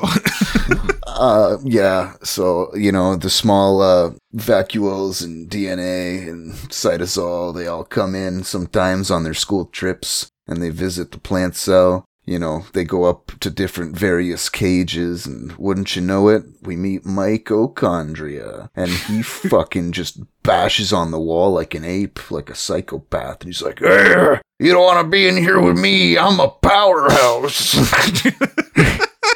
Uh 1.07 1.57
yeah, 1.63 2.15
so 2.23 2.75
you 2.75 2.91
know, 2.91 3.15
the 3.15 3.29
small 3.29 3.81
uh 3.81 4.11
vacuoles 4.35 5.23
and 5.23 5.49
DNA 5.49 6.27
and 6.27 6.51
cytosol, 6.69 7.55
they 7.55 7.67
all 7.67 7.85
come 7.85 8.13
in 8.15 8.43
sometimes 8.43 9.09
on 9.09 9.23
their 9.23 9.33
school 9.33 9.65
trips 9.67 10.27
and 10.47 10.61
they 10.61 10.69
visit 10.69 11.11
the 11.13 11.17
plant 11.19 11.55
cell. 11.55 12.03
You 12.25 12.39
know, 12.39 12.65
they 12.73 12.83
go 12.85 13.03
up 13.03 13.33
to 13.41 13.51
different 13.51 13.95
various 13.95 14.49
cages 14.49 15.27
and 15.27 15.51
wouldn't 15.57 15.95
you 15.95 16.01
know 16.01 16.27
it, 16.29 16.43
we 16.63 16.75
meet 16.75 17.05
Mike 17.05 17.45
mitochondria 17.45 18.69
and 18.75 18.89
he 18.89 19.21
fucking 19.23 19.91
just 19.91 20.19
bashes 20.43 20.91
on 20.91 21.11
the 21.11 21.19
wall 21.19 21.51
like 21.51 21.75
an 21.75 21.83
ape, 21.83 22.31
like 22.31 22.49
a 22.49 22.55
psychopath. 22.55 23.41
And 23.41 23.49
he's 23.49 23.61
like, 23.61 23.79
you 23.79 24.73
don't 24.73 24.83
want 24.83 25.05
to 25.05 25.09
be 25.09 25.27
in 25.27 25.37
here 25.37 25.59
with 25.59 25.77
me. 25.77 26.17
I'm 26.17 26.39
a 26.39 26.49
powerhouse. 26.49 27.75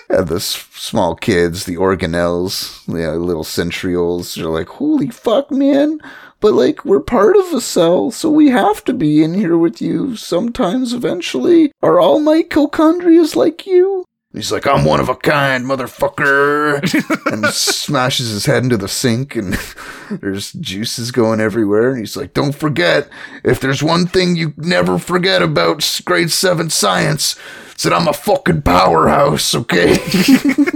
and 0.09 0.27
the 0.27 0.35
s- 0.37 0.67
small 0.73 1.15
kids, 1.15 1.65
the 1.65 1.75
organelles, 1.75 2.85
the 2.85 3.11
uh, 3.11 3.15
little 3.15 3.43
centrioles, 3.43 4.37
are 4.41 4.49
like, 4.49 4.69
holy 4.69 5.09
fuck, 5.09 5.51
man. 5.51 5.99
But 6.39 6.53
like, 6.53 6.85
we're 6.85 7.01
part 7.01 7.35
of 7.35 7.53
a 7.53 7.61
cell, 7.61 8.11
so 8.11 8.29
we 8.29 8.49
have 8.49 8.83
to 8.85 8.93
be 8.93 9.23
in 9.23 9.33
here 9.33 9.57
with 9.57 9.81
you 9.81 10.15
sometimes 10.15 10.93
eventually. 10.93 11.71
Are 11.81 11.99
all 11.99 12.21
mitochondrias 12.21 13.35
like 13.35 13.65
you? 13.65 14.05
He's 14.33 14.51
like, 14.51 14.67
I'm 14.67 14.85
one 14.85 14.99
of 14.99 15.09
a 15.09 15.15
kind, 15.15 15.65
motherfucker. 15.65 16.83
and 17.33 17.45
smashes 17.47 18.29
his 18.29 18.45
head 18.45 18.63
into 18.63 18.77
the 18.77 18.87
sink, 18.87 19.35
and 19.35 19.57
there's 20.11 20.53
juices 20.53 21.11
going 21.11 21.39
everywhere. 21.39 21.89
And 21.89 21.99
he's 21.99 22.15
like, 22.15 22.33
Don't 22.33 22.53
forget, 22.53 23.09
if 23.43 23.59
there's 23.59 23.81
one 23.81 24.05
thing 24.05 24.35
you 24.35 24.53
never 24.55 24.99
forget 24.99 25.41
about 25.41 26.01
grade 26.05 26.31
seven 26.31 26.69
science, 26.69 27.35
it's 27.79 27.85
that 27.85 27.93
I'm 27.93 28.09
a 28.09 28.13
fucking 28.13 28.63
powerhouse, 28.63 29.55
okay? 29.55 29.91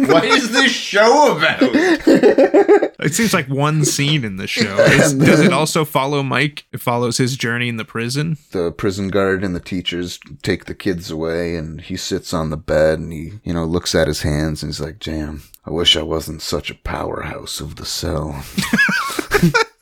what 0.07 0.23
is 0.23 0.53
this 0.53 0.71
show 0.71 1.35
about? 1.35 1.59
it 1.61 3.13
seems 3.13 3.33
like 3.33 3.49
one 3.49 3.83
scene 3.83 4.23
in 4.23 4.37
the 4.37 4.47
show. 4.47 4.77
Is- 4.85 5.13
does 5.13 5.41
it 5.41 5.51
also 5.51 5.83
follow 5.83 6.23
Mike? 6.23 6.63
It 6.71 6.79
follows 6.79 7.17
his 7.17 7.35
journey 7.35 7.67
in 7.67 7.75
the 7.75 7.83
prison. 7.83 8.37
the 8.51 8.71
prison 8.71 9.09
guard 9.09 9.43
and 9.43 9.53
the 9.53 9.59
teachers 9.59 10.17
take 10.43 10.63
the 10.63 10.73
kids 10.73 11.11
away, 11.11 11.57
and 11.57 11.81
he 11.81 11.97
sits 11.97 12.33
on 12.33 12.51
the 12.51 12.55
bed 12.55 12.99
and 12.99 13.11
he, 13.11 13.33
you 13.43 13.53
know, 13.53 13.65
looks 13.65 13.93
at 13.93 14.07
his 14.07 14.21
hands 14.21 14.63
and 14.63 14.69
he's 14.69 14.79
like, 14.79 14.99
Damn, 14.99 15.43
I 15.65 15.71
wish 15.71 15.97
I 15.97 16.03
wasn't 16.03 16.41
such 16.41 16.71
a 16.71 16.75
powerhouse 16.75 17.59
of 17.59 17.75
the 17.75 17.85
cell. 17.85 18.45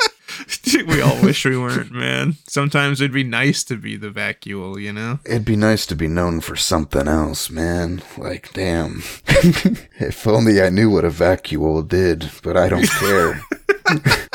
we 0.87 1.01
all 1.01 1.21
wish 1.21 1.45
we 1.45 1.57
weren't, 1.57 1.91
man. 1.91 2.35
Sometimes 2.47 3.01
it'd 3.01 3.13
be 3.13 3.23
nice 3.23 3.63
to 3.65 3.75
be 3.75 3.97
the 3.97 4.09
vacuole, 4.09 4.81
you 4.81 4.93
know? 4.93 5.19
It'd 5.25 5.45
be 5.45 5.55
nice 5.55 5.85
to 5.87 5.95
be 5.95 6.07
known 6.07 6.41
for 6.41 6.55
something 6.55 7.07
else, 7.07 7.49
man. 7.49 8.01
Like, 8.17 8.53
damn. 8.53 9.03
if 9.27 10.27
only 10.27 10.61
I 10.61 10.69
knew 10.69 10.89
what 10.89 11.05
a 11.05 11.09
vacuole 11.09 11.87
did, 11.87 12.31
but 12.43 12.57
I 12.57 12.69
don't 12.69 12.89
care. 12.89 13.41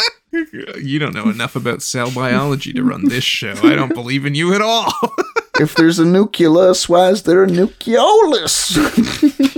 You 0.79 0.99
don't 0.99 1.15
know 1.15 1.31
enough 1.31 1.57
about 1.57 1.81
cell 1.81 2.11
biology 2.11 2.75
to 2.75 2.83
run 2.83 3.09
this 3.09 3.25
show. 3.25 3.55
I 3.63 3.75
don't 3.75 3.95
believe 3.95 4.27
in 4.27 4.35
you 4.35 4.55
at 4.55 4.61
all. 4.61 4.93
if 5.59 5.75
there's 5.75 5.99
a 5.99 6.05
nucleus, 6.05 6.91
why 6.91 7.09
is 7.09 7.23
there 7.23 7.43
a 7.43 7.47
nucleolus? 7.47 8.77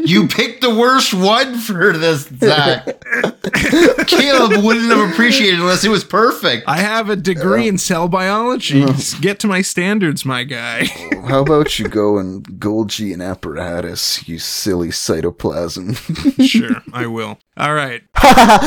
You 0.09 0.27
picked 0.27 0.63
the 0.63 0.75
worst 0.75 1.13
one 1.13 1.59
for 1.59 1.93
this, 1.93 2.23
Zach. 2.23 2.87
Caleb 4.07 4.65
wouldn't 4.65 4.91
have 4.91 5.11
appreciated 5.11 5.59
it 5.59 5.61
unless 5.61 5.85
it 5.85 5.91
was 5.91 6.03
perfect. 6.03 6.67
I 6.67 6.79
have 6.79 7.11
a 7.11 7.17
degree 7.17 7.69
in 7.69 7.77
cell 7.77 8.09
biology. 8.09 8.85
Oh. 8.87 8.97
Get 9.21 9.39
to 9.41 9.47
my 9.47 9.61
standards, 9.61 10.25
my 10.25 10.45
guy. 10.45 10.87
Oh, 11.13 11.21
how 11.27 11.43
about 11.43 11.79
you 11.79 11.89
go 11.89 12.17
and 12.17 12.43
Golgi 12.59 13.13
and 13.13 13.21
apparatus, 13.21 14.27
you 14.27 14.39
silly 14.39 14.89
cytoplasm? 14.89 15.95
sure, 16.49 16.83
I 16.95 17.07
will. 17.07 17.39
All 17.59 17.75
right. 17.75 18.03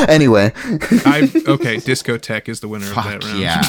anyway, 0.08 0.52
I 0.56 1.32
okay, 1.48 1.78
discotheque 1.78 2.50
is 2.50 2.60
the 2.60 2.68
winner 2.68 2.88
of 2.88 2.96
that 2.96 3.24
round. 3.24 3.40
yeah. 3.40 3.62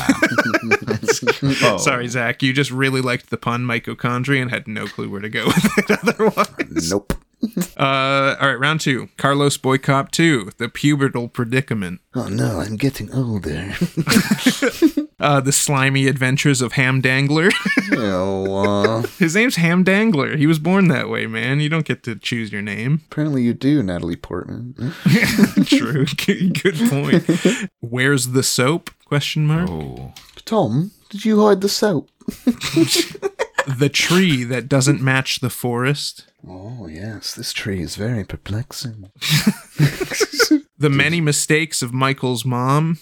Let's. 0.87 1.63
Oh. 1.63 1.79
Sorry, 1.79 2.07
Zach. 2.09 2.43
You 2.43 2.53
just 2.53 2.71
really 2.71 3.01
liked 3.01 3.31
the 3.31 3.39
pun 3.39 3.63
mitochondria 3.63 4.43
and 4.43 4.51
had 4.51 4.69
no 4.69 4.87
clue 4.87 5.09
where 5.09 5.21
to 5.21 5.31
go 5.31 5.47
with 5.47 5.79
it 5.79 5.91
otherwise. 5.91 6.91
nope. 6.91 7.15
Uh, 7.77 8.37
all 8.41 8.47
right, 8.49 8.61
round 8.61 8.81
two. 8.81 9.09
Carlos 9.17 9.57
Boy 9.57 9.77
Cop 9.77 10.13
2, 10.13 10.53
The 10.59 10.69
Pubertal 10.69 11.33
Predicament. 11.33 12.01
Oh 12.15 12.29
no, 12.29 12.61
I'm 12.61 12.77
getting 12.77 13.13
older. 13.13 13.73
Uh, 15.19 15.39
the 15.41 15.53
Slimy 15.53 16.09
Adventures 16.09 16.61
of 16.61 16.73
Ham 16.73 17.01
Dangler. 17.01 17.49
oh, 17.93 18.65
uh, 18.65 19.03
His 19.21 19.37
name's 19.37 19.55
Ham 19.55 19.85
Dangler. 19.85 20.37
He 20.37 20.49
was 20.49 20.59
born 20.59 20.89
that 20.89 21.09
way, 21.09 21.27
man. 21.29 21.61
You 21.61 21.69
don't 21.69 21.85
get 21.87 22.03
to 22.05 22.17
choose 22.17 22.51
your 22.51 22.61
name. 22.63 23.03
apparently 23.09 23.43
you 23.43 23.55
do, 23.55 23.85
Natalie 23.85 24.17
Portman. 24.17 24.75
True. 25.65 26.07
Good 26.07 26.61
good 26.61 26.75
point. 26.91 27.71
Where's 27.79 28.29
the 28.29 28.43
soap? 28.43 28.91
Question 29.05 29.47
mark. 29.47 29.71
Oh. 29.71 30.13
Tom, 30.45 30.91
did 31.11 31.25
you 31.25 31.41
hide 31.41 31.61
the 31.61 31.69
soap? 31.69 32.11
The 33.79 33.89
tree 33.93 34.43
that 34.43 34.69
doesn't 34.69 35.01
match 35.01 35.39
the 35.39 35.51
forest. 35.51 36.27
Oh 36.47 36.87
yes, 36.87 37.35
this 37.35 37.53
tree 37.53 37.81
is 37.81 37.97
very 37.97 38.25
perplexing. 38.25 39.11
The 40.83 40.91
many 40.91 41.21
mistakes 41.21 41.81
of 41.81 41.95
Michael's 41.95 42.45
mom. 42.45 42.99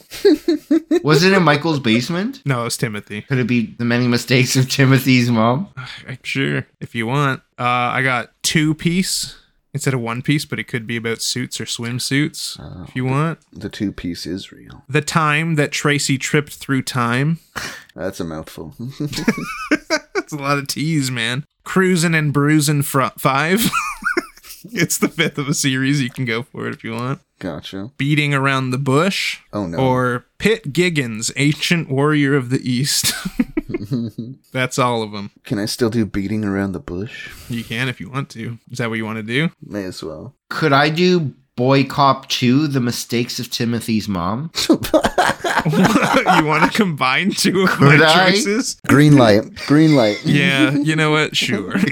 Was 1.03 1.24
it 1.24 1.32
in 1.32 1.43
Michael's 1.43 1.80
basement? 1.80 2.43
No, 2.45 2.61
it 2.61 2.64
was 2.64 2.76
Timothy. 2.76 3.22
Could 3.22 3.38
it 3.38 3.47
be 3.47 3.74
the 3.78 3.86
many 3.86 4.07
mistakes 4.07 4.55
of 4.55 4.68
Timothy's 4.68 5.30
mom? 5.30 5.68
Sure, 6.22 6.66
if 6.78 6.95
you 6.95 7.07
want. 7.07 7.41
Uh, 7.59 7.64
I 7.64 8.03
got 8.03 8.32
two 8.43 8.74
piece 8.74 9.38
instead 9.72 9.95
of 9.95 10.01
one 10.01 10.20
piece, 10.20 10.45
but 10.45 10.59
it 10.59 10.64
could 10.64 10.86
be 10.86 10.97
about 10.99 11.22
suits 11.22 11.59
or 11.59 11.64
swimsuits 11.64 12.59
if 12.86 12.95
you 12.95 13.07
want. 13.07 13.38
The 13.51 13.70
two 13.70 13.93
piece 13.93 14.26
is 14.26 14.53
real. 14.53 14.84
The 14.86 15.01
time 15.01 15.55
that 15.55 15.72
Tracy 15.72 16.18
tripped 16.18 16.53
through 16.57 16.82
time. 16.82 17.38
That's 17.95 18.20
a 18.20 18.24
mouthful. 18.24 18.74
That's 20.30 20.40
a 20.40 20.44
lot 20.44 20.58
of 20.58 20.68
tease, 20.68 21.10
man. 21.10 21.44
Cruising 21.64 22.14
and 22.14 22.32
bruising 22.32 22.82
fr- 22.82 23.06
five. 23.18 23.68
it's 24.72 24.98
the 24.98 25.08
fifth 25.08 25.38
of 25.38 25.48
a 25.48 25.54
series. 25.54 26.00
You 26.00 26.10
can 26.10 26.24
go 26.24 26.42
for 26.42 26.66
it 26.68 26.74
if 26.74 26.84
you 26.84 26.92
want. 26.92 27.20
gotcha. 27.38 27.90
Beating 27.96 28.32
around 28.32 28.70
the 28.70 28.78
bush. 28.78 29.38
Oh 29.52 29.66
no. 29.66 29.78
Or 29.78 30.26
Pit 30.38 30.72
Giggins, 30.72 31.32
ancient 31.36 31.90
warrior 31.90 32.34
of 32.36 32.50
the 32.50 32.60
East. 32.68 33.12
That's 34.52 34.78
all 34.78 35.02
of 35.02 35.12
them. 35.12 35.30
Can 35.44 35.58
I 35.58 35.66
still 35.66 35.90
do 35.90 36.04
beating 36.06 36.44
around 36.44 36.72
the 36.72 36.80
bush? 36.80 37.30
You 37.48 37.64
can 37.64 37.88
if 37.88 38.00
you 38.00 38.10
want 38.10 38.30
to. 38.30 38.58
Is 38.70 38.78
that 38.78 38.88
what 38.88 38.96
you 38.96 39.04
want 39.04 39.16
to 39.16 39.22
do? 39.22 39.50
May 39.64 39.84
as 39.84 40.02
well. 40.02 40.34
Could 40.48 40.72
I 40.72 40.90
do 40.90 41.34
Boy 41.61 41.84
Cop 41.84 42.26
2, 42.30 42.68
The 42.68 42.80
Mistakes 42.80 43.38
of 43.38 43.50
Timothy's 43.50 44.08
Mom? 44.08 44.50
you 44.70 44.72
want 46.46 46.64
to 46.64 46.70
combine 46.72 47.32
two 47.32 47.64
of 47.64 47.78
my 47.78 47.90
Could 47.90 48.00
I? 48.00 48.30
choices? 48.30 48.80
Green 48.88 49.18
light. 49.18 49.56
Green 49.66 49.94
light. 49.94 50.22
Yeah, 50.24 50.70
you 50.70 50.96
know 50.96 51.11
what? 51.11 51.36
Sure. 51.36 51.74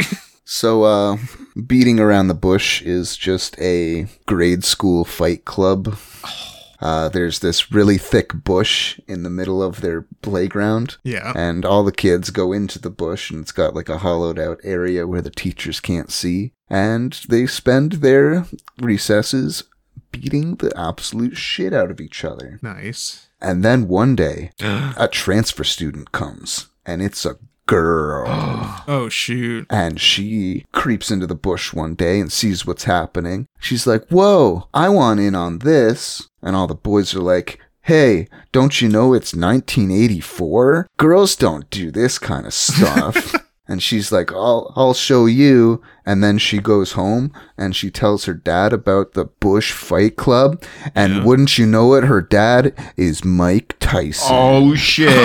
So, 0.51 0.85
uh, 0.85 1.19
beating 1.67 2.01
around 2.01 2.29
the 2.29 2.35
bush 2.35 2.81
is 2.81 3.19
just 3.19 3.61
a 3.61 4.07
grade 4.25 4.65
school 4.65 5.05
fight 5.05 5.45
club. 5.45 5.99
Uh, 6.81 7.09
there's 7.09 7.41
this 7.41 7.73
really 7.73 7.99
thick 7.99 8.33
bush 8.33 9.01
in 9.09 9.25
the 9.25 9.31
middle 9.31 9.61
of 9.61 9.81
their 9.81 10.03
playground. 10.23 10.97
Yeah. 11.03 11.33
And 11.35 11.65
all 11.65 11.83
the 11.83 11.91
kids 11.91 12.31
go 12.31 12.53
into 12.53 12.79
the 12.79 12.89
bush, 12.89 13.33
and 13.33 13.41
it's 13.41 13.51
got 13.51 13.75
like 13.75 13.89
a 13.89 13.99
hollowed 13.99 14.39
out 14.39 14.61
area 14.63 15.05
where 15.05 15.21
the 15.21 15.29
teachers 15.29 15.81
can't 15.81 16.09
see. 16.13 16.53
And 16.71 17.19
they 17.29 17.47
spend 17.47 17.93
their 17.93 18.47
recesses 18.79 19.65
beating 20.13 20.57
the 20.57 20.73
absolute 20.77 21.37
shit 21.37 21.73
out 21.73 21.91
of 21.91 22.01
each 22.01 22.25
other. 22.25 22.59
Nice. 22.63 23.29
And 23.41 23.65
then 23.65 23.89
one 23.89 24.17
day, 24.17 24.51
a 24.61 25.09
transfer 25.11 25.65
student 25.65 26.13
comes, 26.13 26.69
and 26.85 27.01
it's 27.03 27.25
a 27.25 27.37
girl. 27.67 28.27
Oh 28.91 29.11
shoot. 29.11 29.67
and 29.69 30.01
she 30.01 30.65
creeps 30.73 31.11
into 31.11 31.27
the 31.27 31.35
bush 31.35 31.75
one 31.75 31.95
day 31.95 32.21
and 32.21 32.33
sees 32.33 32.65
what's 32.65 32.85
happening. 32.85 33.47
She's 33.61 33.87
like, 33.87 34.09
Whoa, 34.09 34.67
I 34.73 34.89
want 34.89 35.21
in 35.21 35.35
on 35.35 35.59
this. 35.59 36.27
And 36.41 36.57
all 36.57 36.67
the 36.67 36.75
boys 36.75 37.15
are 37.15 37.21
like, 37.21 37.61
Hey, 37.83 38.29
don't 38.51 38.81
you 38.81 38.89
know 38.89 39.13
it's 39.13 39.35
1984? 39.35 40.89
Girls 40.97 41.37
don't 41.37 41.69
do 41.69 41.91
this 41.91 42.19
kind 42.19 42.47
of 42.47 42.55
stuff. 42.55 43.35
and 43.69 43.83
she's 43.83 44.11
like, 44.11 44.33
I'll, 44.33 44.73
I'll 44.75 44.95
show 44.95 45.27
you. 45.27 45.83
And 46.09 46.25
then 46.25 46.39
she 46.39 46.59
goes 46.59 46.93
home 46.93 47.33
and 47.59 47.77
she 47.77 47.91
tells 47.91 48.25
her 48.25 48.33
dad 48.33 48.73
about 48.73 49.13
the 49.13 49.27
Bush 49.27 49.73
Fight 49.73 50.17
Club. 50.17 50.63
And 50.95 51.17
Yeah. 51.17 51.25
wouldn't 51.25 51.59
you 51.59 51.67
know 51.67 51.93
it, 51.93 52.05
her 52.05 52.23
dad 52.23 52.73
is 52.97 53.27
Mike 53.27 53.77
Tyson. 53.79 54.27
Oh 54.31 54.75
shit! 54.75 55.09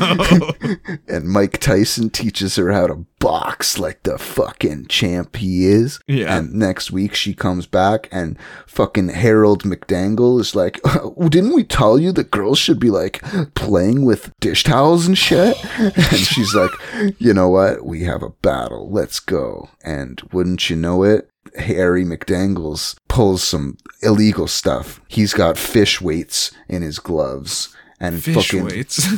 Oh 0.00 0.52
and 1.08 1.28
Mike 1.28 1.58
Tyson 1.58 2.10
teaches 2.10 2.56
her 2.56 2.72
how 2.72 2.86
to 2.86 3.04
box 3.18 3.78
like 3.78 4.02
the 4.04 4.16
fucking 4.18 4.86
champ 4.86 5.36
he 5.36 5.66
is. 5.66 5.98
Yeah. 6.06 6.36
And 6.38 6.54
next 6.54 6.90
week 6.90 7.14
she 7.14 7.34
comes 7.34 7.66
back 7.66 8.08
and 8.12 8.38
fucking 8.66 9.08
Harold 9.08 9.64
McDangle 9.64 10.40
is 10.40 10.54
like, 10.54 10.80
"Oh, 10.84 11.28
didn't 11.28 11.54
we 11.54 11.64
tell 11.64 11.98
you 11.98 12.12
that 12.12 12.30
girls 12.30 12.58
should 12.58 12.78
be 12.78 12.90
like 12.90 13.22
playing 13.54 14.04
with 14.04 14.32
dish 14.40 14.64
towels 14.64 15.06
and 15.06 15.18
shit? 15.18 15.56
and 15.78 16.16
she's 16.16 16.54
like, 16.54 16.70
you 17.18 17.34
know 17.34 17.48
what? 17.48 17.84
We 17.84 18.04
have 18.04 18.22
a 18.22 18.30
battle. 18.30 18.90
Let's 18.90 19.20
go. 19.20 19.57
And 19.84 20.20
wouldn't 20.32 20.70
you 20.70 20.76
know 20.76 21.02
it? 21.02 21.28
Harry 21.58 22.04
McDangles 22.04 22.96
pulls 23.08 23.42
some 23.42 23.78
illegal 24.02 24.46
stuff. 24.46 25.00
He's 25.08 25.32
got 25.32 25.58
fish 25.58 26.00
weights 26.00 26.52
in 26.68 26.82
his 26.82 26.98
gloves. 26.98 27.74
And 28.00 28.22
Fish 28.22 28.52
fucking 28.52 28.64
weights. 28.64 28.98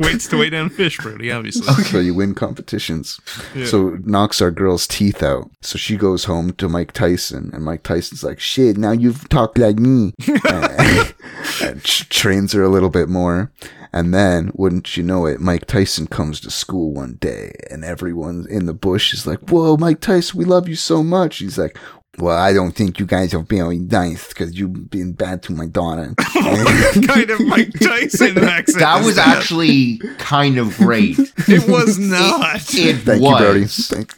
weights 0.00 0.28
to 0.28 0.36
weigh 0.38 0.50
down 0.50 0.68
fish, 0.68 0.98
Brody, 0.98 1.32
obviously. 1.32 1.72
so 1.84 1.98
you 2.00 2.14
win 2.14 2.34
competitions. 2.34 3.18
Yeah. 3.54 3.66
So 3.66 3.96
knocks 4.04 4.42
our 4.42 4.50
girl's 4.50 4.86
teeth 4.86 5.22
out. 5.22 5.50
So 5.62 5.78
she 5.78 5.96
goes 5.96 6.24
home 6.24 6.52
to 6.54 6.68
Mike 6.68 6.92
Tyson, 6.92 7.50
and 7.52 7.64
Mike 7.64 7.82
Tyson's 7.82 8.22
like, 8.22 8.40
"Shit, 8.40 8.76
now 8.76 8.92
you've 8.92 9.28
talked 9.30 9.56
like 9.56 9.78
me," 9.78 10.12
and, 10.48 11.14
and 11.62 11.82
tr- 11.84 12.04
trains 12.10 12.52
her 12.52 12.62
a 12.62 12.68
little 12.68 12.90
bit 12.90 13.08
more. 13.08 13.50
And 13.92 14.14
then, 14.14 14.52
wouldn't 14.54 14.96
you 14.96 15.02
know 15.02 15.26
it, 15.26 15.38
Mike 15.40 15.66
Tyson 15.66 16.06
comes 16.06 16.40
to 16.40 16.50
school 16.50 16.92
one 16.92 17.18
day, 17.20 17.52
and 17.70 17.84
everyone 17.84 18.46
in 18.48 18.64
the 18.66 18.72
bush 18.72 19.12
is 19.12 19.26
like, 19.26 19.50
"Whoa, 19.50 19.76
Mike 19.76 20.00
Tyson, 20.00 20.38
we 20.38 20.44
love 20.46 20.68
you 20.68 20.76
so 20.76 21.02
much." 21.02 21.38
He's 21.38 21.58
like. 21.58 21.78
Well, 22.18 22.36
I 22.36 22.52
don't 22.52 22.72
think 22.72 22.98
you 22.98 23.06
guys 23.06 23.32
are 23.32 23.42
being 23.42 23.88
nice 23.88 24.28
because 24.28 24.58
you've 24.58 24.90
been 24.90 25.14
bad 25.14 25.42
to 25.44 25.52
my 25.52 25.64
daughter. 25.64 26.12
kind 26.18 27.30
of 27.30 27.40
Mike 27.46 27.72
Tyson 27.80 28.36
accent. 28.36 28.80
That 28.80 29.02
was 29.02 29.16
actually 29.16 29.96
kind 30.18 30.58
of 30.58 30.76
great. 30.76 31.18
It 31.48 31.66
was 31.66 31.98
not. 31.98 32.56
It 32.74 32.96
Thank 32.98 33.22
you, 33.22 33.28
was. 33.30 33.88
Thank 33.88 34.12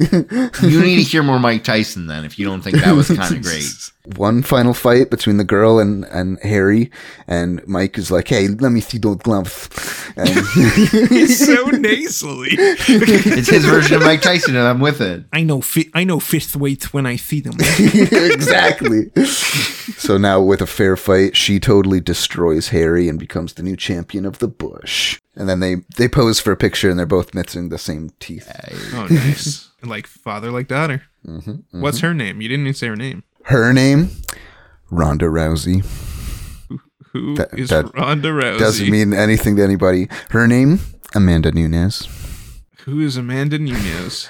You 0.61 0.83
need 0.83 0.97
to 0.97 1.03
hear 1.03 1.23
more 1.23 1.39
Mike 1.39 1.63
Tyson 1.63 2.09
then, 2.09 2.25
if 2.25 2.37
you 2.37 2.47
don't 2.47 2.63
think 2.63 2.79
that 2.79 2.97
was 2.97 3.07
kind 3.07 3.37
of 3.37 3.43
great. 3.45 3.93
One 4.17 4.43
final 4.43 4.75
fight 4.75 5.11
between 5.11 5.39
the 5.39 5.45
girl 5.45 5.79
and, 5.79 6.05
and 6.05 6.39
Harry, 6.43 6.91
and 7.27 7.67
Mike 7.67 7.97
is 7.97 8.11
like, 8.11 8.29
"Hey, 8.29 8.49
let 8.49 8.71
me 8.71 8.81
see 8.81 8.99
those 8.99 9.17
gloves." 9.17 9.69
And 10.17 10.29
He's 11.09 11.39
so 11.47 11.67
nasally. 11.71 12.51
It's 12.53 13.49
his 13.49 13.65
version 13.65 13.97
of 13.97 14.03
Mike 14.03 14.21
Tyson, 14.21 14.57
and 14.57 14.67
I'm 14.67 14.81
with 14.81 15.01
it. 15.01 15.25
I 15.33 15.43
know 15.43 15.63
fi- 15.63 15.91
I 15.95 16.05
know 16.05 16.21
fifth 16.21 16.55
weights 16.55 16.93
when 16.93 17.07
I 17.07 17.17
see 17.17 17.41
them. 17.41 17.55
exactly. 17.59 19.11
so 19.97 20.19
now, 20.19 20.41
with 20.41 20.61
a 20.61 20.67
fair 20.67 20.97
fight, 20.97 21.35
she 21.35 21.59
totally 21.59 22.01
destroys 22.01 22.69
Harry 22.69 23.09
and 23.09 23.19
becomes 23.19 23.55
the 23.55 23.63
new 23.63 23.77
champion 23.77 24.27
of 24.27 24.39
the 24.39 24.49
bush. 24.49 25.19
And 25.35 25.49
then 25.49 25.61
they 25.61 25.77
they 25.97 26.09
pose 26.09 26.41
for 26.41 26.53
a 26.53 26.57
picture, 26.57 26.91
and 26.91 26.99
they're 26.99 27.07
both 27.07 27.35
missing 27.35 27.71
the 27.71 27.79
same 27.79 28.11
teeth. 28.21 28.53
Oh, 28.93 29.07
nice. 29.11 29.71
Like 29.83 30.07
father, 30.07 30.51
like 30.51 30.69
daughter. 30.69 31.03
Mm-hmm, 31.27 31.81
What's 31.81 32.01
her 32.01 32.13
name? 32.13 32.43
You 32.43 32.49
didn't 32.49 32.67
even 32.67 32.75
say 32.75 32.89
her 32.89 32.97
name. 32.97 33.23
Her 33.45 33.73
name, 33.73 34.11
Ronda 34.91 35.27
Rousey. 35.27 35.85
Who 37.13 37.33
is 37.57 37.69
That- 37.69 37.93
that 37.93 37.95
Ronda 37.95 38.31
Rousey? 38.31 38.59
Doesn't 38.59 38.91
mean 38.91 39.13
anything 39.15 39.57
to 39.57 39.63
anybody. 39.63 40.09
Her 40.31 40.47
name, 40.49 40.81
Amanda 41.15 41.53
Nunes. 41.53 42.09
Who 42.85 43.01
is 43.01 43.17
Amanda 43.17 43.59
Nunes? 43.59 44.29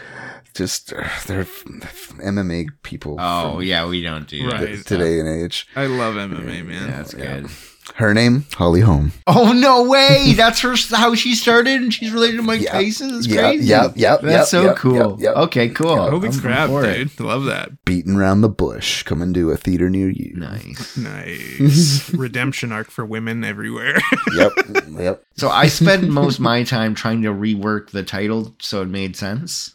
Just 0.54 0.92
uh, 0.92 1.08
they're 1.26 1.44
MMA 1.44 2.66
people. 2.82 3.16
Oh 3.18 3.58
yeah, 3.60 3.86
we 3.86 4.02
don't 4.02 4.28
do 4.28 4.48
that. 4.50 4.60
Right. 4.60 4.86
today 4.86 5.18
and 5.18 5.28
age. 5.28 5.66
I 5.74 5.86
love 5.86 6.14
MMA, 6.14 6.64
man. 6.64 6.88
Yeah, 6.88 6.96
that's 6.96 7.14
good. 7.14 7.48
Her 7.96 8.14
name, 8.14 8.46
Holly 8.54 8.80
Holm. 8.80 9.12
Oh 9.26 9.52
no 9.52 9.84
way! 9.88 10.32
That's 10.36 10.60
her 10.60 10.74
how 10.96 11.14
she 11.14 11.34
started, 11.34 11.82
and 11.82 11.92
she's 11.92 12.12
related 12.12 12.38
to 12.38 12.42
Mike 12.42 12.62
Yeah. 12.62 12.72
Tyson. 12.72 13.12
That's 13.14 13.26
Yeah, 13.26 13.40
crazy. 13.42 13.66
yeah, 13.66 13.92
yeah, 13.94 14.16
That's 14.16 14.24
yeah, 14.24 14.44
so 14.44 14.64
yeah, 14.64 14.74
cool. 14.74 15.16
yeah, 15.20 15.30
yeah. 15.32 15.40
Okay, 15.42 15.68
cool. 15.68 15.96
Holy 16.10 16.28
I'm 16.28 16.40
crap, 16.40 16.68
for 16.70 16.84
it. 16.84 16.96
dude. 17.16 17.20
Love 17.20 17.44
that. 17.44 17.84
Beaten 17.84 18.16
around 18.16 18.40
the 18.40 18.48
bush, 18.48 19.02
coming 19.02 19.34
to 19.34 19.50
a 19.50 19.56
theater 19.56 19.90
near 19.90 20.08
you. 20.08 20.32
Nice. 20.34 20.96
Nice. 21.04 22.12
Redemption 22.14 22.72
arc 22.72 22.90
for 22.90 23.04
women 23.04 23.44
everywhere. 23.44 23.98
Yep, 24.34 24.52
yep. 24.98 25.24
So 25.36 25.50
I 25.50 25.66
spend 25.66 26.10
most 26.10 26.36
of 26.36 26.40
my 26.40 26.62
time 26.64 26.94
trying 26.94 27.22
to 27.22 27.28
rework 27.28 27.90
the 27.90 28.02
title 28.02 28.54
so 28.60 28.82
it 28.82 28.88
made 28.88 29.14
sense. 29.16 29.72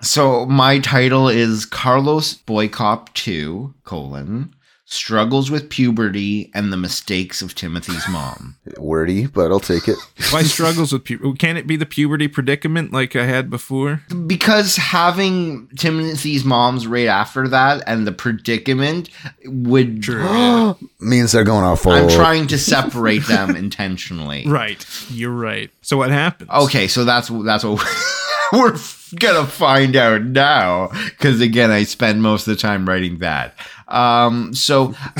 so 0.00 0.46
my 0.46 0.78
title 0.78 1.28
is 1.28 1.64
Carlos 1.66 2.34
Boycop 2.34 3.12
2, 3.14 3.74
colon, 3.84 4.54
struggles 4.90 5.50
with 5.50 5.68
puberty 5.68 6.50
and 6.54 6.72
the 6.72 6.76
mistakes 6.76 7.42
of 7.42 7.54
Timothy's 7.54 8.08
mom. 8.08 8.56
Wordy, 8.78 9.26
but 9.26 9.50
I'll 9.50 9.60
take 9.60 9.86
it. 9.86 9.98
Why 10.30 10.42
struggles 10.42 10.92
with 10.92 11.04
puberty? 11.04 11.36
Can 11.36 11.56
it 11.58 11.66
be 11.66 11.76
the 11.76 11.86
puberty 11.86 12.26
predicament 12.26 12.90
like 12.92 13.14
I 13.14 13.26
had 13.26 13.50
before? 13.50 14.02
Because 14.26 14.76
having 14.76 15.68
Timothy's 15.76 16.44
mom's 16.44 16.86
right 16.86 17.06
after 17.06 17.46
that 17.48 17.82
and 17.86 18.06
the 18.06 18.12
predicament 18.12 19.10
would 19.44 20.02
True. 20.02 20.76
Means 21.00 21.32
they're 21.32 21.44
going 21.44 21.64
off. 21.64 21.86
I'm 21.86 22.08
trying 22.08 22.46
to 22.48 22.58
separate 22.58 23.26
them 23.26 23.54
intentionally. 23.56 24.44
right. 24.46 24.84
You're 25.10 25.30
right. 25.30 25.70
So 25.82 25.98
what 25.98 26.10
happens? 26.10 26.50
Okay, 26.50 26.88
so 26.88 27.04
that's 27.04 27.28
that's 27.28 27.64
what 27.64 27.86
we're 28.52 28.76
gonna 29.18 29.46
find 29.46 29.96
out 29.96 30.22
now. 30.22 30.88
Because 31.06 31.40
again, 31.40 31.70
I 31.70 31.84
spend 31.84 32.22
most 32.22 32.46
of 32.46 32.56
the 32.56 32.60
time 32.60 32.88
writing 32.88 33.18
that. 33.18 33.54
Um, 33.88 34.54
so 34.54 34.94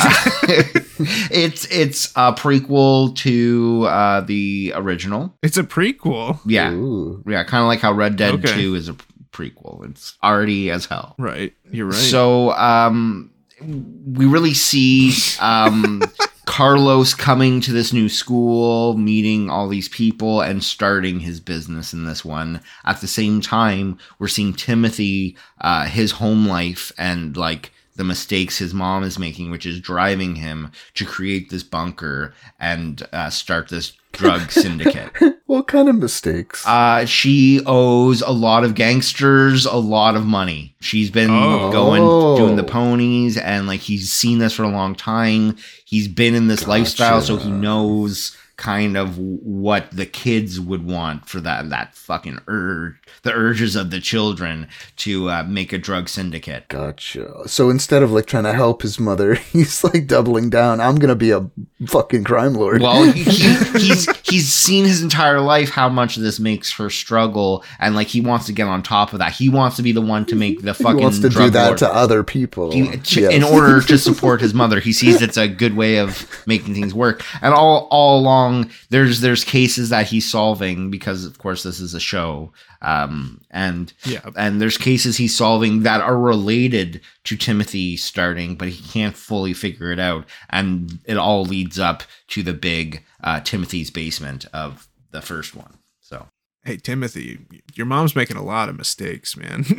it's 1.30 1.66
it's 1.70 2.06
a 2.16 2.32
prequel 2.32 3.14
to 3.16 3.86
uh, 3.88 4.20
the 4.22 4.72
original. 4.76 5.34
It's 5.42 5.56
a 5.56 5.62
prequel. 5.62 6.40
Yeah, 6.46 6.72
Ooh. 6.72 7.22
yeah, 7.26 7.44
kind 7.44 7.62
of 7.62 7.68
like 7.68 7.80
how 7.80 7.92
Red 7.92 8.16
Dead 8.16 8.34
Okay. 8.34 8.54
Two 8.54 8.74
is 8.74 8.88
a 8.88 8.96
prequel. 9.32 9.88
It's 9.90 10.16
already 10.22 10.70
as 10.70 10.86
hell. 10.86 11.14
Right. 11.18 11.54
You're 11.70 11.86
right. 11.86 11.94
So 11.94 12.52
um, 12.52 13.30
we 13.60 14.26
really 14.26 14.54
see 14.54 15.12
um, 15.40 16.02
Carlos 16.48 17.12
coming 17.12 17.60
to 17.60 17.72
this 17.72 17.92
new 17.92 18.08
school, 18.08 18.96
meeting 18.96 19.50
all 19.50 19.68
these 19.68 19.90
people, 19.90 20.40
and 20.40 20.64
starting 20.64 21.20
his 21.20 21.40
business 21.40 21.92
in 21.92 22.06
this 22.06 22.24
one. 22.24 22.62
At 22.86 23.02
the 23.02 23.06
same 23.06 23.42
time, 23.42 23.98
we're 24.18 24.28
seeing 24.28 24.54
Timothy, 24.54 25.36
uh, 25.60 25.84
his 25.84 26.12
home 26.12 26.48
life, 26.48 26.90
and 26.96 27.36
like 27.36 27.70
the 27.96 28.02
mistakes 28.02 28.56
his 28.56 28.72
mom 28.72 29.04
is 29.04 29.18
making, 29.18 29.50
which 29.50 29.66
is 29.66 29.78
driving 29.78 30.36
him 30.36 30.72
to 30.94 31.04
create 31.04 31.50
this 31.50 31.62
bunker 31.62 32.32
and 32.58 33.06
uh, 33.12 33.28
start 33.28 33.68
this 33.68 33.92
drug 34.18 34.50
syndicate. 34.50 35.10
What 35.46 35.66
kind 35.68 35.88
of 35.88 35.96
mistakes? 35.96 36.66
Uh, 36.66 37.06
she 37.06 37.60
owes 37.64 38.20
a 38.20 38.30
lot 38.32 38.64
of 38.64 38.74
gangsters 38.74 39.64
a 39.64 39.76
lot 39.76 40.14
of 40.16 40.26
money. 40.26 40.74
She's 40.80 41.10
been 41.10 41.30
Oh. 41.30 41.70
going 41.72 42.36
doing 42.36 42.56
the 42.56 42.64
ponies, 42.64 43.36
and 43.38 43.66
like 43.66 43.80
he's 43.80 44.12
seen 44.12 44.38
this 44.38 44.52
for 44.54 44.64
a 44.64 44.68
long 44.68 44.94
time. 44.94 45.56
He's 45.86 46.08
been 46.08 46.34
in 46.34 46.48
this 46.48 46.66
lifestyle, 46.66 47.20
so 47.22 47.36
he 47.36 47.50
knows 47.50 48.36
kind 48.56 48.96
of 48.96 49.16
what 49.18 49.88
the 49.92 50.04
kids 50.04 50.58
would 50.58 50.84
want 50.84 51.28
for 51.28 51.38
that 51.40 51.70
that 51.70 51.94
fucking 51.94 52.40
urge, 52.48 52.94
the 53.22 53.32
urges 53.32 53.76
of 53.76 53.90
the 53.90 54.00
children 54.00 54.66
to 54.96 55.30
uh, 55.30 55.44
make 55.44 55.72
a 55.72 55.78
drug 55.78 56.08
syndicate. 56.08 56.66
Gotcha. 56.66 57.48
So 57.48 57.70
instead 57.70 58.02
of 58.02 58.10
like 58.10 58.26
trying 58.26 58.42
to 58.44 58.52
help 58.52 58.82
his 58.82 58.98
mother, 58.98 59.34
he's 59.52 59.84
like 59.84 60.08
doubling 60.08 60.50
down. 60.50 60.80
I'm 60.80 60.96
gonna 60.96 61.14
be 61.14 61.30
a 61.30 61.48
fucking 61.86 62.24
crime 62.24 62.54
lord. 62.54 62.82
Well, 62.82 63.04
he, 63.12 63.22
he, 63.22 63.54
he's 63.78 64.08
he's 64.28 64.52
seen 64.52 64.84
his 64.84 65.02
entire 65.02 65.40
life 65.40 65.70
how 65.70 65.88
much 65.88 66.16
this 66.16 66.40
makes 66.40 66.72
her 66.72 66.90
struggle, 66.90 67.64
and 67.78 67.94
like 67.94 68.08
he 68.08 68.20
wants 68.20 68.46
to 68.46 68.52
get 68.52 68.66
on 68.66 68.82
top 68.82 69.12
of 69.12 69.20
that. 69.20 69.32
He 69.32 69.48
wants 69.48 69.76
to 69.76 69.82
be 69.82 69.92
the 69.92 70.00
one 70.00 70.24
to 70.26 70.34
make 70.34 70.62
the 70.62 70.74
fucking. 70.74 70.98
he 70.98 71.02
wants 71.04 71.18
to 71.20 71.28
do 71.28 71.50
that 71.50 71.66
lord. 71.66 71.78
to 71.78 71.88
other 71.94 72.22
people. 72.24 72.72
He, 72.72 72.96
to, 72.96 73.20
Yes. 73.20 73.32
in 73.32 73.42
order 73.42 73.80
to 73.80 73.98
support 73.98 74.40
his 74.40 74.54
mother. 74.54 74.80
He 74.80 74.92
sees 74.92 75.22
it's 75.22 75.36
a 75.36 75.48
good 75.48 75.76
way 75.76 75.98
of 75.98 76.28
making 76.46 76.74
things 76.74 76.94
work. 76.94 77.24
And 77.42 77.54
all 77.54 77.86
all 77.90 78.18
along, 78.20 78.70
there's 78.90 79.20
there's 79.20 79.44
cases 79.44 79.90
that 79.90 80.06
he's 80.06 80.28
solving 80.28 80.90
because, 80.90 81.24
of 81.24 81.38
course, 81.38 81.62
this 81.62 81.80
is 81.80 81.94
a 81.94 82.00
show. 82.00 82.52
Um, 82.80 83.40
and 83.50 83.92
Yeah. 84.04 84.20
and 84.36 84.60
there's 84.60 84.78
cases 84.78 85.16
he's 85.16 85.36
solving 85.36 85.82
that 85.82 86.00
are 86.00 86.18
related 86.18 87.00
to 87.24 87.36
Timothy 87.36 87.96
starting, 87.96 88.56
but 88.56 88.68
he 88.68 88.82
can't 88.88 89.16
fully 89.16 89.54
figure 89.54 89.90
it 89.92 89.98
out. 89.98 90.24
And 90.50 90.98
it 91.04 91.16
all 91.16 91.42
leads 91.44 91.58
leads 91.58 91.78
up 91.78 92.02
to 92.28 92.42
the 92.42 92.52
big 92.54 93.02
uh, 93.24 93.40
Timothy's 93.40 93.90
basement 93.90 94.46
of 94.52 94.86
the 95.10 95.20
first 95.20 95.56
one. 95.56 95.78
So 96.00 96.28
Hey 96.64 96.76
Timothy, 96.76 97.40
your 97.74 97.86
mom's 97.86 98.14
making 98.14 98.36
a 98.36 98.44
lot 98.44 98.68
of 98.68 98.76
mistakes, 98.78 99.36
man. 99.36 99.64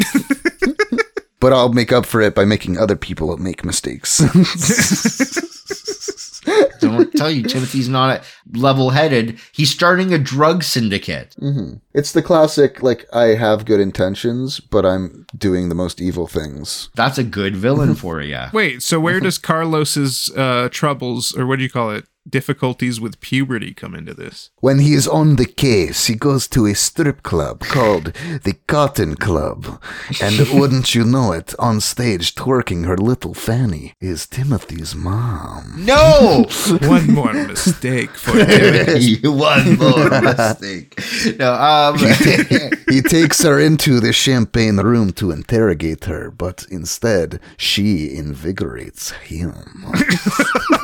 But 1.41 1.53
I'll 1.53 1.72
make 1.72 1.93
up 1.93 2.05
for 2.05 2.20
it 2.20 2.36
by 2.36 2.43
making 2.43 2.78
other 2.78 2.97
people 2.97 3.38
make 3.38 3.63
mistakes. 3.63 4.20
don't 6.80 7.12
tell 7.14 7.30
you 7.30 7.44
Timothy's 7.44 7.90
not 7.90 8.24
level-headed. 8.54 9.40
He's 9.52 9.70
starting 9.72 10.14
a 10.14 10.18
drug 10.18 10.64
syndicate. 10.64 11.36
hmm 11.40 11.76
It's 11.94 12.12
the 12.12 12.22
classic, 12.22 12.82
like, 12.82 13.06
I 13.14 13.36
have 13.36 13.66
good 13.66 13.80
intentions, 13.80 14.60
but 14.60 14.86
I'm 14.86 15.26
doing 15.38 15.70
the 15.70 15.76
most 15.76 16.02
evil 16.02 16.28
things. 16.28 16.90
That's 16.96 17.18
a 17.18 17.24
good 17.24 17.56
villain 17.56 17.96
for 18.04 18.22
you. 18.22 18.40
Wait, 18.54 18.82
so 18.82 19.00
where 19.00 19.20
does 19.20 19.38
Carlos's 19.38 20.32
uh, 20.36 20.70
troubles, 20.72 21.36
or 21.38 21.46
what 21.46 21.58
do 21.58 21.64
you 21.64 21.70
call 21.70 21.92
it, 21.92 22.06
difficulties 22.28 22.99
with 22.99 23.20
puberty 23.22 23.74
come 23.74 23.95
into 23.95 24.13
this? 24.13 24.51
When 24.59 24.80
he 24.80 24.93
is 24.93 25.07
on 25.07 25.36
the 25.38 25.45
case, 25.45 26.05
he 26.07 26.15
goes 26.15 26.47
to 26.49 26.65
a 26.65 26.76
strip 26.76 27.24
club 27.24 27.61
called 27.61 28.13
the 28.43 28.55
Cotton 28.67 29.15
Club. 29.15 29.82
And 30.22 30.47
wouldn't 30.59 30.93
you 30.95 31.03
know 31.03 31.32
it, 31.32 31.53
on 31.59 31.80
stage 31.82 32.36
twerking 32.36 32.86
her 32.86 32.97
little 32.97 33.34
fanny 33.34 33.93
is 34.01 34.28
Timothy's 34.28 34.95
mom. 34.95 35.86
No, 35.86 36.45
One 36.82 37.11
more 37.11 37.34
mistake 37.34 38.11
for 38.11 38.34
Timothy. 38.45 39.28
one 39.28 39.78
more 39.78 40.09
mistake. 40.22 40.99
No, 41.39 41.53
um, 41.53 41.97
He 42.89 43.01
takes 43.01 43.43
her 43.43 43.59
into 43.59 43.99
the 43.99 44.13
champagne 44.13 44.78
room 44.78 45.11
to 45.13 45.32
interrogate 45.32 46.05
her, 46.05 46.32
but 46.32 46.65
instead, 46.70 47.39
she 47.57 48.13
invigorates 48.15 49.11
him. 49.11 49.53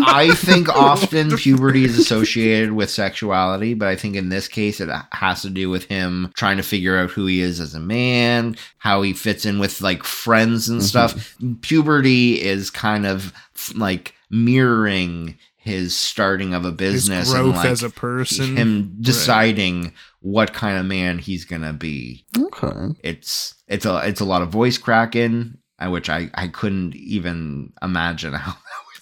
I 0.07 0.33
think 0.35 0.69
often 0.69 1.24
puberty 1.37 1.85
is 1.85 1.97
associated 1.97 2.71
with 2.73 2.89
sexuality, 2.89 3.73
but 3.73 3.87
I 3.87 3.95
think 3.95 4.15
in 4.15 4.29
this 4.29 4.47
case 4.47 4.79
it 4.79 4.89
has 5.11 5.41
to 5.43 5.49
do 5.49 5.69
with 5.69 5.85
him 5.85 6.31
trying 6.35 6.57
to 6.57 6.63
figure 6.63 6.97
out 6.97 7.11
who 7.11 7.25
he 7.25 7.41
is 7.41 7.59
as 7.59 7.75
a 7.75 7.79
man, 7.79 8.55
how 8.77 9.01
he 9.01 9.13
fits 9.13 9.45
in 9.45 9.59
with 9.59 9.81
like 9.81 10.03
friends 10.03 10.69
and 10.69 10.79
mm-hmm. 10.79 10.87
stuff. 10.87 11.37
Puberty 11.61 12.41
is 12.41 12.69
kind 12.69 13.05
of 13.05 13.33
like 13.75 14.13
mirroring 14.29 15.37
his 15.65 15.95
starting 15.95 16.53
of 16.53 16.63
a 16.63 16.69
His 16.69 16.77
business 16.77 17.33
and 17.33 17.49
like 17.49 17.65
as 17.65 17.81
a 17.81 17.89
person. 17.89 18.55
him 18.55 18.95
deciding 19.01 19.93
what 20.19 20.53
kind 20.53 20.77
of 20.77 20.85
man 20.85 21.17
he's 21.17 21.43
gonna 21.43 21.73
be. 21.73 22.23
Okay. 22.37 22.95
It's 23.03 23.55
it's 23.67 23.85
a 23.85 24.07
it's 24.07 24.21
a 24.21 24.25
lot 24.25 24.43
of 24.43 24.49
voice 24.49 24.77
cracking, 24.77 25.57
which 25.87 26.09
I 26.09 26.29
I 26.35 26.49
couldn't 26.49 26.95
even 26.95 27.73
imagine 27.81 28.33
how 28.33 28.55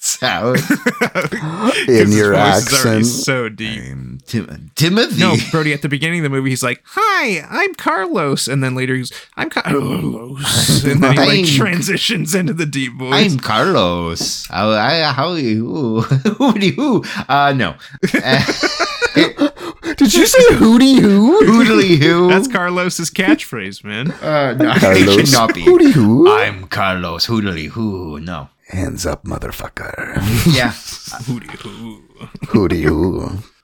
sound. 0.03 0.57
In 1.87 2.11
your 2.11 2.33
his 2.33 2.65
voice 2.65 2.67
is 2.67 2.73
accent. 2.73 3.05
so 3.05 3.49
deep. 3.49 3.81
Tim- 4.25 4.71
Timothy. 4.75 5.19
No, 5.19 5.35
Brody, 5.51 5.73
at 5.73 5.81
the 5.81 5.89
beginning 5.89 6.19
of 6.19 6.23
the 6.23 6.29
movie, 6.29 6.49
he's 6.49 6.63
like, 6.63 6.81
Hi, 6.85 7.45
I'm 7.49 7.73
Carlos. 7.75 8.47
And 8.47 8.63
then 8.63 8.75
later 8.75 8.95
he's, 8.95 9.11
I'm 9.37 9.49
Carlos. 9.49 10.83
And 10.85 11.01
then 11.03 11.13
he 11.13 11.19
like 11.19 11.45
transitions 11.45 12.35
into 12.35 12.53
the 12.53 12.65
deep 12.65 12.93
voice. 12.97 13.13
I'm 13.33 13.39
Carlos. 13.39 14.45
How 14.47 14.69
I, 14.71 15.01
how 15.13 15.29
are 15.29 15.39
you? 15.39 16.01
Who 16.37 16.53
do 16.53 16.67
you? 16.67 17.03
Uh 17.29 17.53
no. 17.55 17.75
Did 19.95 20.13
you 20.13 20.25
say 20.25 20.55
hooty 20.55 20.95
hoo? 20.95 21.39
Hoodly 21.45 21.97
who? 21.97 22.27
That's 22.29 22.47
Carlos's 22.47 23.09
catchphrase, 23.11 23.83
man. 23.83 24.11
uh, 24.11 24.53
no, 24.53 24.71
it 24.71 24.79
Carlos. 24.79 25.15
should 25.15 25.31
not 25.31 25.53
be. 25.53 25.61
Hooty 25.63 25.91
hoo? 25.91 26.27
I'm 26.29 26.67
Carlos. 26.67 27.25
Hoodly 27.25 27.65
who? 27.67 28.19
No. 28.19 28.49
Hands 28.73 29.05
up, 29.05 29.23
motherfucker. 29.23 30.15
Yeah. 30.51 30.71
Hooty 31.25 31.47
hoo. 31.57 32.01
hooty 32.47 32.81
hoo. 32.81 33.21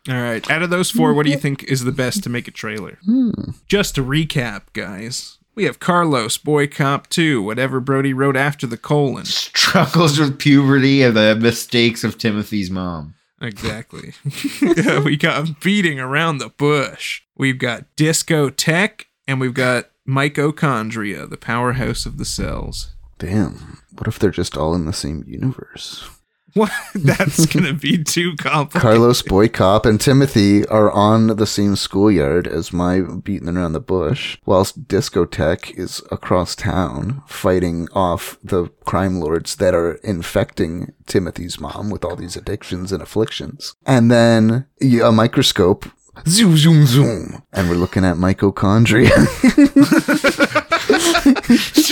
All 0.08 0.22
right. 0.22 0.50
Out 0.52 0.62
of 0.62 0.70
those 0.70 0.92
four, 0.92 1.16
what 1.16 1.26
do 1.26 1.32
you 1.32 1.38
think 1.38 1.64
is 1.64 1.84
the 1.84 1.92
best 1.92 2.24
to 2.24 2.30
make 2.30 2.48
a 2.48 2.52
trailer? 2.52 3.00
Hmm. 3.06 3.32
Just 3.68 3.96
to 3.96 4.04
recap, 4.04 4.62
guys. 4.74 5.40
We 5.56 5.64
have 5.66 5.80
Carlos, 5.80 6.38
Boy 6.38 6.68
Cop 6.68 7.10
2, 7.10 7.42
whatever 7.42 7.80
Brody 7.80 8.14
wrote 8.14 8.38
after 8.38 8.68
the 8.68 8.78
colon. 8.78 9.26
Struggles 9.26 10.20
with 10.20 10.38
puberty 10.38 11.02
and 11.02 11.18
the 11.18 11.36
mistakes 11.36 12.04
of 12.04 12.18
Timothy's 12.18 12.70
mom. 12.70 13.16
Exactly. 13.42 14.14
we 15.04 15.18
got 15.18 15.60
beating 15.60 16.00
around 16.00 16.38
the 16.38 16.50
bush. 16.50 17.24
We've 17.36 17.58
got 17.58 17.86
Disco 17.96 18.50
Tech, 18.50 19.08
and 19.28 19.40
we've 19.42 19.54
got 19.54 19.90
Mitochondria, 20.08 21.30
the 21.30 21.38
powerhouse 21.38 22.06
of 22.06 22.18
the 22.18 22.26
cells. 22.26 22.92
Damn. 23.20 23.82
What 23.92 24.08
if 24.08 24.18
they're 24.18 24.32
just 24.32 24.58
all 24.58 24.74
in 24.74 24.86
the 24.86 24.94
same 24.94 25.24
universe? 25.28 26.10
What? 26.54 26.72
That's 26.96 27.46
gonna 27.46 27.74
be 27.74 28.04
too 28.04 28.36
complicated. 28.38 28.82
Carlos 28.82 29.22
Boy 29.22 29.50
Cop 29.50 29.86
and 29.86 30.02
Timothy 30.02 30.66
are 30.68 30.90
on 30.92 31.28
the 31.28 31.46
same 31.46 31.76
schoolyard 31.76 32.48
as 32.48 32.74
my 32.74 33.02
beating 33.02 33.50
around 33.50 33.74
the 33.74 33.80
bush, 33.80 34.38
whilst 34.46 34.88
Discotech 34.88 35.78
is 35.78 36.02
across 36.12 36.56
town 36.56 37.22
fighting 37.28 37.88
off 37.94 38.38
the 38.44 38.68
crime 38.86 39.20
lords 39.20 39.58
that 39.58 39.76
are 39.76 39.96
infecting 40.04 40.94
Timothy's 41.06 41.60
mom 41.60 41.90
with 41.90 42.04
all 42.04 42.16
these 42.16 42.36
addictions 42.36 42.92
and 42.92 43.04
afflictions. 43.04 43.76
And 43.86 44.10
then 44.10 44.66
a 44.82 45.12
microscope. 45.12 45.86
Zoom, 46.28 46.58
zoom, 46.58 46.86
zoom. 46.86 47.44
And 47.54 47.70
we're 47.70 47.76
looking 47.76 48.04
at 48.04 48.18
mitochondria. 48.18 49.10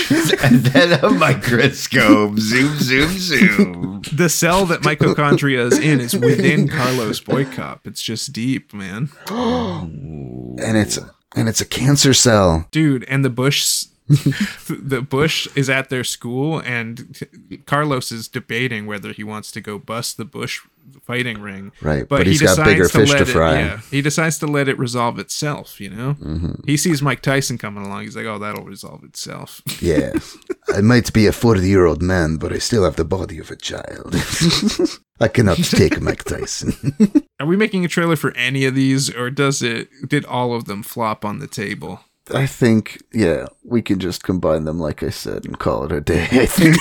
and 0.44 0.66
then 0.66 1.04
a 1.04 1.10
microscope. 1.10 2.40
zoom, 2.40 2.78
zoom, 2.78 3.10
zoom. 3.18 4.02
The 4.14 4.30
cell 4.30 4.66
that 4.68 4.82
mitochondria 4.82 5.72
is 5.72 5.78
in 5.80 6.00
is 6.00 6.14
within 6.16 6.68
Carlos 6.68 7.20
Boy 7.20 7.46
Cop. 7.46 7.86
It's 7.86 8.02
just 8.02 8.32
deep, 8.32 8.74
man. 8.74 9.10
and 9.30 10.78
it's 10.78 10.98
and 11.36 11.50
it's 11.50 11.62
a 11.62 11.66
cancer 11.66 12.14
cell. 12.14 12.68
Dude, 12.72 13.04
and 13.06 13.26
the 13.26 13.30
bush 13.30 13.86
the 14.70 15.06
bush 15.08 15.48
is 15.56 15.70
at 15.70 15.90
their 15.90 16.04
school 16.04 16.60
and 16.60 17.26
Carlos 17.66 18.12
is 18.12 18.28
debating 18.28 18.86
whether 18.86 19.12
he 19.12 19.24
wants 19.24 19.52
to 19.52 19.62
go 19.62 19.78
bust 19.78 20.18
the 20.18 20.26
bush 20.26 20.62
fighting 21.04 21.42
ring. 21.42 21.72
Right, 21.82 22.08
but 22.08 22.28
he's 22.28 22.42
got 22.42 22.64
bigger 22.64 22.88
fish 22.88 23.12
to 23.12 23.18
let 23.18 23.28
fry. 23.28 23.60
It, 23.60 23.66
yeah, 23.66 23.82
he 23.92 24.02
decides 24.02 24.40
to 24.40 24.48
let 24.48 24.68
it 24.68 24.80
resolve 24.80 25.20
itself, 25.20 25.82
you 25.82 25.90
know? 25.90 26.14
Mm-hmm. 26.16 26.66
He 26.66 26.78
sees 26.78 27.02
Mike 27.02 27.22
Tyson 27.22 27.58
coming 27.58 27.86
along. 27.86 28.04
He's 28.04 28.16
like, 28.16 28.26
"Oh, 28.26 28.40
that'll 28.40 28.64
resolve 28.64 29.04
itself." 29.04 29.62
Yeah. 29.82 30.14
I 30.70 30.82
might 30.82 31.12
be 31.14 31.28
a 31.28 31.32
40 31.32 31.68
year 31.68 31.86
old 31.86 32.02
man, 32.02 32.38
but 32.38 32.52
I 32.54 32.58
still 32.58 32.84
have 32.84 32.96
the 32.96 33.06
body 33.06 33.40
of 33.40 33.52
a 33.52 33.56
child. 33.56 34.16
I 35.20 35.28
cannot 35.28 35.58
take 35.58 36.00
Mike 36.00 36.24
Tyson. 36.24 36.94
Are 37.40 37.48
we 37.48 37.58
making 37.58 37.84
a 37.84 37.88
trailer 37.88 38.16
for 38.16 38.36
any 38.36 38.66
of 38.66 38.76
these 38.76 39.14
or 39.14 39.30
does 39.32 39.62
it 39.62 39.90
did 40.08 40.26
all 40.26 40.54
of 40.54 40.66
them 40.66 40.84
flop 40.84 41.26
on 41.26 41.40
the 41.40 41.48
table? 41.48 42.02
I 42.34 42.46
think, 42.46 43.02
yeah, 43.14 43.48
we 43.64 43.82
can 43.82 44.00
just 44.00 44.24
combine 44.24 44.66
them, 44.66 44.80
like 44.80 45.02
I 45.04 45.10
said, 45.10 45.46
and 45.46 45.58
call 45.58 45.86
it 45.86 45.92
a 45.92 46.02
day. 46.02 46.28
I 46.32 46.46
think. 46.46 46.76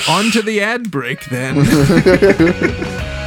On 0.08 0.30
to 0.30 0.42
the 0.42 0.60
ad 0.60 0.90
break 0.90 1.24
then. 1.26 1.58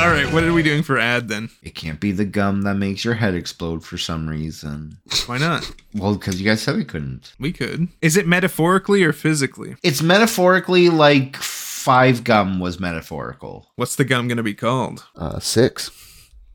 All 0.00 0.08
right, 0.08 0.32
what 0.32 0.44
are 0.44 0.54
we 0.54 0.62
doing 0.62 0.82
for 0.82 0.98
ad 0.98 1.28
then? 1.28 1.50
It 1.62 1.74
can't 1.74 2.00
be 2.00 2.10
the 2.10 2.24
gum 2.24 2.62
that 2.62 2.76
makes 2.76 3.04
your 3.04 3.12
head 3.12 3.34
explode 3.34 3.84
for 3.84 3.98
some 3.98 4.26
reason. 4.26 4.96
Why 5.26 5.36
not? 5.36 5.70
Well, 5.94 6.14
because 6.14 6.40
you 6.40 6.48
guys 6.48 6.62
said 6.62 6.76
we 6.76 6.86
couldn't. 6.86 7.34
We 7.38 7.52
could. 7.52 7.88
Is 8.00 8.16
it 8.16 8.26
metaphorically 8.26 9.04
or 9.04 9.12
physically? 9.12 9.76
It's 9.82 10.00
metaphorically 10.00 10.88
like 10.88 11.36
five 11.80 12.24
gum 12.24 12.60
was 12.60 12.78
metaphorical. 12.78 13.70
What's 13.76 13.96
the 13.96 14.04
gum 14.04 14.28
going 14.28 14.36
to 14.36 14.42
be 14.42 14.54
called? 14.54 15.06
Uh, 15.16 15.38
six. 15.40 15.90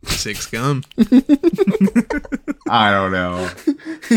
Six 0.05 0.45
gum. 0.45 0.83
I 2.69 2.91
don't 2.91 3.11
know. 3.11 3.49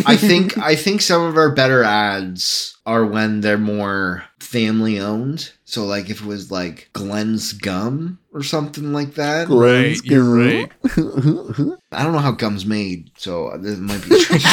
I 0.05 0.17
think 0.17 0.59
I 0.59 0.77
think 0.77 1.01
some 1.01 1.23
of 1.23 1.39
our 1.39 1.51
better 1.55 1.83
ads 1.83 2.77
are 2.85 3.07
when 3.07 3.41
they're 3.41 3.57
more 3.57 4.25
family 4.39 5.01
owned. 5.01 5.51
So 5.65 5.87
like 5.87 6.11
if 6.11 6.21
it 6.21 6.27
was 6.27 6.51
like 6.51 6.91
Glenn's 6.93 7.55
gum 7.55 8.19
or 8.35 8.43
something 8.43 8.93
like 8.93 9.15
that. 9.15 9.49
Right, 9.49 9.99
you're 10.05 10.25
right. 10.25 10.71
I 11.91 12.03
don't 12.03 12.13
know 12.13 12.19
how 12.19 12.33
gum's 12.33 12.67
made, 12.67 13.11
so 13.17 13.57
this 13.59 13.79
might 13.79 14.07
be 14.07 14.21
tricky. 14.25 14.45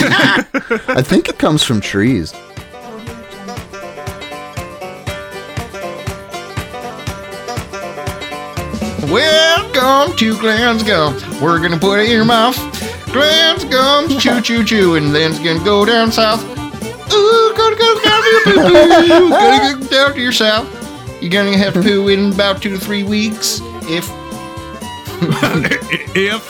I 0.88 1.02
think 1.02 1.28
it 1.28 1.38
comes 1.38 1.64
from 1.64 1.82
trees. 1.82 2.34
Welcome 9.12 10.18
to 10.18 10.38
Glenn's 10.40 10.82
Gum. 10.82 11.14
We're 11.40 11.60
gonna 11.60 11.78
put 11.78 12.00
it 12.00 12.06
in 12.06 12.12
your 12.12 12.26
mouth. 12.26 12.58
Glenn's 13.14 13.64
Gum, 13.66 14.10
choo 14.20 14.42
choo 14.42 14.64
choo, 14.64 14.96
and 14.96 15.14
then 15.14 15.30
it's 15.32 15.40
gonna 15.40 15.64
go 15.64 15.86
down 15.86 16.12
south. 16.12 16.42
Ooh, 17.14 17.54
gonna 17.56 17.76
go 17.76 18.02
down 18.04 18.24
to 18.24 18.30
your 18.30 18.44
poo 18.44 18.54
poo. 18.54 19.30
Gonna 19.30 19.80
go 19.80 19.88
down 19.88 20.14
to 20.14 20.20
your 20.20 20.32
south. 20.32 20.68
You're 21.22 21.32
gonna 21.32 21.56
have 21.56 21.76
to 21.76 21.84
poo 21.84 22.08
in 22.08 22.34
about 22.34 22.64
two 22.64 22.72
to 22.72 22.80
three 22.80 23.04
weeks. 23.04 23.60
If 23.84 24.10
if 26.16 26.44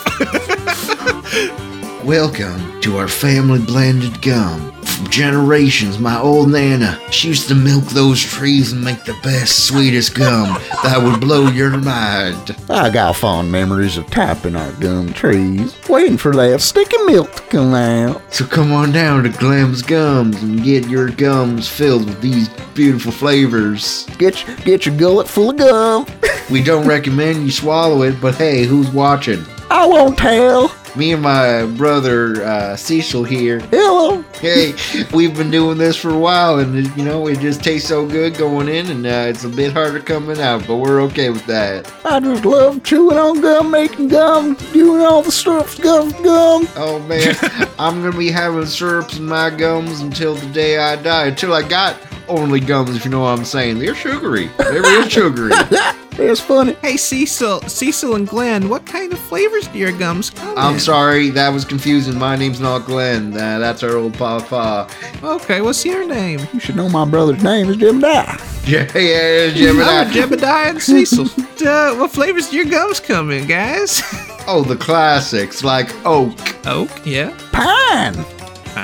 welcome 2.04 2.80
to 2.80 2.96
our 2.96 3.08
family 3.08 3.60
blended 3.60 4.22
gum. 4.22 4.75
From 4.96 5.08
generations. 5.08 5.98
My 5.98 6.18
old 6.18 6.50
Nana, 6.50 6.98
she 7.10 7.28
used 7.28 7.48
to 7.48 7.54
milk 7.54 7.84
those 7.86 8.20
trees 8.20 8.72
and 8.72 8.82
make 8.82 9.04
the 9.04 9.16
best, 9.22 9.66
sweetest 9.66 10.14
gum 10.14 10.60
that 10.82 11.00
would 11.02 11.20
blow 11.20 11.48
your 11.48 11.76
mind. 11.76 12.56
I 12.70 12.90
got 12.90 13.16
fond 13.16 13.52
memories 13.52 13.96
of 13.96 14.06
tapping 14.06 14.56
our 14.56 14.72
gum 14.72 15.12
trees, 15.12 15.76
waiting 15.88 16.16
for 16.16 16.32
that 16.32 16.60
sticky 16.60 17.02
milk 17.04 17.32
to 17.34 17.42
come 17.42 17.74
out. 17.74 18.22
So 18.32 18.46
come 18.46 18.72
on 18.72 18.92
down 18.92 19.24
to 19.24 19.28
Glam's 19.28 19.82
Gums 19.82 20.42
and 20.42 20.62
get 20.62 20.88
your 20.88 21.10
gums 21.10 21.68
filled 21.68 22.06
with 22.06 22.20
these 22.20 22.48
beautiful 22.74 23.12
flavors. 23.12 24.06
Get 24.18 24.46
your, 24.46 24.56
get 24.58 24.86
your 24.86 24.96
gullet 24.96 25.28
full 25.28 25.50
of 25.50 25.56
gum. 25.58 26.06
We 26.50 26.62
don't 26.62 26.86
recommend 26.86 27.44
you 27.44 27.50
swallow 27.50 28.02
it, 28.02 28.20
but 28.20 28.36
hey, 28.36 28.64
who's 28.64 28.90
watching? 28.90 29.44
I 29.70 29.86
won't 29.86 30.16
tell. 30.16 30.74
Me 30.96 31.12
and 31.12 31.22
my 31.22 31.66
brother 31.76 32.42
uh, 32.42 32.74
Cecil 32.74 33.24
here. 33.24 33.60
Hello. 33.60 34.22
Hey, 34.40 34.72
we've 35.12 35.36
been 35.36 35.50
doing 35.50 35.76
this 35.76 35.94
for 35.94 36.08
a 36.08 36.18
while, 36.18 36.58
and 36.58 36.86
you 36.96 37.04
know 37.04 37.26
it 37.26 37.38
just 37.38 37.62
tastes 37.62 37.86
so 37.86 38.06
good 38.06 38.38
going 38.38 38.68
in, 38.68 38.86
and 38.90 39.04
uh, 39.04 39.26
it's 39.28 39.44
a 39.44 39.48
bit 39.50 39.74
harder 39.74 40.00
coming 40.00 40.40
out, 40.40 40.66
but 40.66 40.76
we're 40.76 41.02
okay 41.02 41.28
with 41.28 41.44
that. 41.46 41.92
I 42.06 42.18
just 42.20 42.46
love 42.46 42.82
chewing 42.82 43.18
on 43.18 43.42
gum, 43.42 43.70
making 43.70 44.08
gum, 44.08 44.54
doing 44.72 45.02
all 45.02 45.20
the 45.20 45.30
stuff, 45.32 45.78
gum, 45.82 46.10
gum. 46.22 46.66
Oh 46.76 46.98
man, 47.06 47.36
I'm 47.78 48.02
gonna 48.02 48.16
be 48.16 48.30
having 48.30 48.64
syrups 48.64 49.18
in 49.18 49.26
my 49.26 49.50
gums 49.50 50.00
until 50.00 50.34
the 50.34 50.46
day 50.46 50.78
I 50.78 50.96
die. 50.96 51.26
Until 51.26 51.52
I 51.52 51.68
got 51.68 51.98
only 52.26 52.60
gums, 52.60 52.96
if 52.96 53.04
you 53.04 53.10
know 53.10 53.20
what 53.20 53.38
I'm 53.38 53.44
saying. 53.44 53.80
They're 53.80 53.94
sugary. 53.94 54.46
They're 54.56 54.82
real 54.82 55.06
sugary. 55.08 55.52
It's 56.18 56.40
funny. 56.40 56.72
Hey, 56.82 56.96
Cecil, 56.96 57.60
Cecil 57.62 58.14
and 58.14 58.26
Glenn, 58.26 58.68
what 58.70 58.86
kind 58.86 59.12
of 59.12 59.18
flavors 59.18 59.68
do 59.68 59.78
your 59.78 59.92
gums 59.92 60.30
come 60.30 60.56
I'm 60.56 60.74
in? 60.74 60.80
sorry, 60.80 61.28
that 61.30 61.50
was 61.50 61.64
confusing. 61.64 62.18
My 62.18 62.36
name's 62.36 62.58
not 62.60 62.86
Glenn. 62.86 63.34
Uh, 63.34 63.58
that's 63.58 63.82
our 63.82 63.96
old 63.96 64.14
papa. 64.14 64.88
Okay, 65.22 65.60
what's 65.60 65.84
your 65.84 66.06
name? 66.06 66.40
You 66.54 66.60
should 66.60 66.74
know 66.76 66.88
my 66.88 67.04
brother's 67.04 67.42
name 67.42 67.68
is 67.68 67.76
Jebediah. 67.76 68.52
Yeah, 68.66 68.82
yeah, 68.98 69.46
Oh, 69.48 69.54
Gemini. 69.54 70.04
Jebediah 70.10 70.70
and 70.70 70.82
Cecil. 70.82 71.26
uh, 71.68 71.94
what 71.94 72.10
flavors 72.10 72.48
do 72.50 72.56
your 72.56 72.64
gums 72.64 72.98
come 72.98 73.30
in, 73.30 73.46
guys? 73.46 74.02
oh, 74.48 74.64
the 74.66 74.74
classics 74.74 75.62
like 75.62 75.94
oak, 76.04 76.34
Oak, 76.66 76.90
yeah. 77.06 77.32
Pine. 77.52 78.14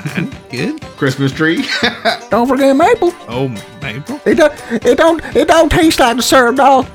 Fine, 0.02 0.32
good. 0.50 0.80
Christmas 0.96 1.32
tree. 1.32 1.64
Don't 2.30 2.46
forget 2.48 2.74
maple. 2.76 3.12
Oh, 3.28 3.48
maple. 3.80 4.20
It 4.26 4.36
don't, 4.36 4.52
it 4.84 4.96
don't, 4.96 5.22
it 5.36 5.48
don't 5.48 5.70
taste 5.70 6.00
like 6.00 6.16
the 6.16 6.22
syrup, 6.22 6.56
dog. 6.56 6.86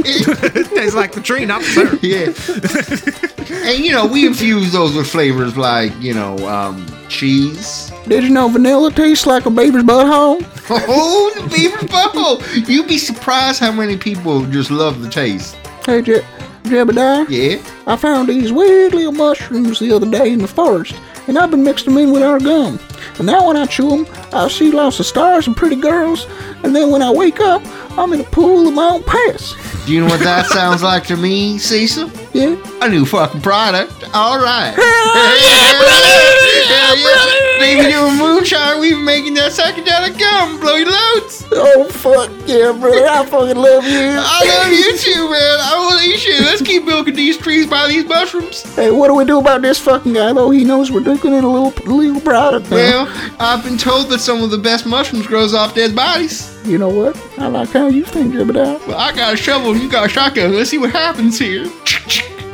It 0.00 0.66
tastes 0.70 0.94
like 0.94 1.12
the 1.12 1.20
tree, 1.20 1.44
not 1.44 1.60
the 1.60 1.66
syrup. 1.66 2.00
yeah. 3.52 3.68
and 3.68 3.84
you 3.84 3.92
know, 3.92 4.06
we 4.06 4.26
infuse 4.26 4.72
those 4.72 4.94
with 4.94 5.08
flavors 5.08 5.56
like, 5.56 5.92
you 6.00 6.14
know, 6.14 6.36
um, 6.48 6.86
cheese. 7.08 7.90
Did 8.06 8.24
you 8.24 8.30
know 8.30 8.48
vanilla 8.48 8.92
tastes 8.92 9.26
like 9.26 9.44
a 9.46 9.50
baby's 9.50 9.82
butthole? 9.82 10.40
Oh, 10.70 11.32
the 11.34 11.48
beaver 11.54 11.86
bubble! 11.86 12.42
You'd 12.54 12.86
be 12.88 12.96
surprised 12.98 13.58
how 13.60 13.72
many 13.72 13.96
people 13.96 14.44
just 14.46 14.70
love 14.70 15.02
the 15.02 15.10
taste. 15.10 15.54
Hey, 15.84 16.00
Je- 16.02 16.24
Jebediah, 16.64 17.26
Yeah. 17.28 17.60
I 17.86 17.96
found 17.96 18.28
these 18.28 18.52
weird 18.52 18.94
little 18.94 19.12
mushrooms 19.12 19.78
the 19.80 19.92
other 19.92 20.10
day 20.10 20.32
in 20.32 20.38
the 20.40 20.48
forest, 20.48 20.94
and 21.28 21.38
I've 21.38 21.50
been 21.50 21.62
mixing 21.62 21.94
them 21.94 22.02
in 22.02 22.10
with 22.10 22.22
our 22.22 22.40
gum. 22.40 22.80
And 23.16 23.26
now 23.26 23.46
when 23.46 23.56
I 23.56 23.66
chew 23.66 23.88
them, 23.90 24.06
I 24.32 24.48
see 24.48 24.70
lots 24.70 25.00
of 25.00 25.06
stars 25.06 25.46
and 25.46 25.56
pretty 25.56 25.76
girls, 25.76 26.26
and 26.62 26.74
then 26.74 26.90
when 26.90 27.02
I 27.02 27.10
wake 27.10 27.40
up, 27.40 27.62
I'm 27.98 28.12
in 28.12 28.20
a 28.20 28.24
pool 28.24 28.68
of 28.68 28.74
my 28.74 28.90
own 28.90 29.02
piss. 29.02 29.54
Do 29.86 29.92
you 29.92 30.00
know 30.00 30.06
what 30.06 30.20
that 30.20 30.46
sounds 30.58 30.82
like 30.82 31.04
to 31.06 31.16
me, 31.16 31.58
Cecil? 31.58 32.10
Yeah. 32.32 32.56
A 32.82 32.88
new 32.88 33.04
fucking 33.04 33.40
product. 33.40 33.92
All 34.14 34.38
right. 34.38 34.72
Hell 34.74 35.38
yeah, 35.40 35.78
brother! 35.78 36.68
Hell 36.68 36.96
yeah. 36.96 37.58
Baby 37.58 37.90
doing 37.90 38.16
moonshine, 38.16 38.78
we 38.78 38.90
been 38.90 39.04
making 39.04 39.34
that 39.34 39.50
psychedelic 39.50 40.16
gum. 40.18 40.60
Blow 40.60 40.76
your 40.76 40.90
loads. 40.90 41.44
Oh, 41.50 41.88
fuck 41.90 42.30
yeah, 42.46 42.70
brother. 42.70 43.04
I 43.06 43.26
fucking 43.26 43.56
love 43.56 43.84
you. 43.84 44.14
I 44.14 44.44
love 44.46 44.72
you 44.72 44.96
too, 44.96 45.28
man. 45.30 45.58
I 45.60 45.74
will 45.78 46.00
eat 46.08 46.24
you. 46.24 46.44
Let's 46.44 46.62
keep 46.62 46.84
milking 46.84 47.16
these 47.16 47.36
trees 47.36 47.66
by 47.66 47.88
these 47.88 48.04
mushrooms. 48.04 48.62
Hey, 48.76 48.92
what 48.92 49.08
do 49.08 49.14
we 49.14 49.24
do 49.24 49.40
about 49.40 49.62
this 49.62 49.80
fucking 49.80 50.12
guy, 50.12 50.32
though? 50.32 50.50
He 50.50 50.62
knows 50.64 50.92
we're 50.92 51.00
drinking 51.00 51.32
in 51.34 51.42
a 51.42 51.50
little 51.50 51.72
legal 51.92 52.20
product 52.20 52.70
now. 52.70 52.97
Well, 53.04 53.32
I've 53.38 53.62
been 53.62 53.78
told 53.78 54.08
that 54.08 54.18
some 54.18 54.42
of 54.42 54.50
the 54.50 54.58
best 54.58 54.84
mushrooms 54.86 55.26
grows 55.26 55.54
off 55.54 55.74
dead 55.74 55.94
bodies. 55.94 56.50
you 56.66 56.78
know 56.78 56.88
what? 56.88 57.16
I 57.38 57.46
like 57.46 57.70
how 57.70 57.86
you 57.88 58.04
think, 58.04 58.34
Jebediah. 58.34 58.84
Well, 58.86 58.96
I 58.98 59.14
got 59.14 59.34
a 59.34 59.36
shovel 59.36 59.76
you 59.76 59.88
got 59.90 60.06
a 60.06 60.08
shotgun. 60.08 60.54
Let's 60.54 60.70
see 60.70 60.78
what 60.78 60.90
happens 60.90 61.38
here. 61.38 61.64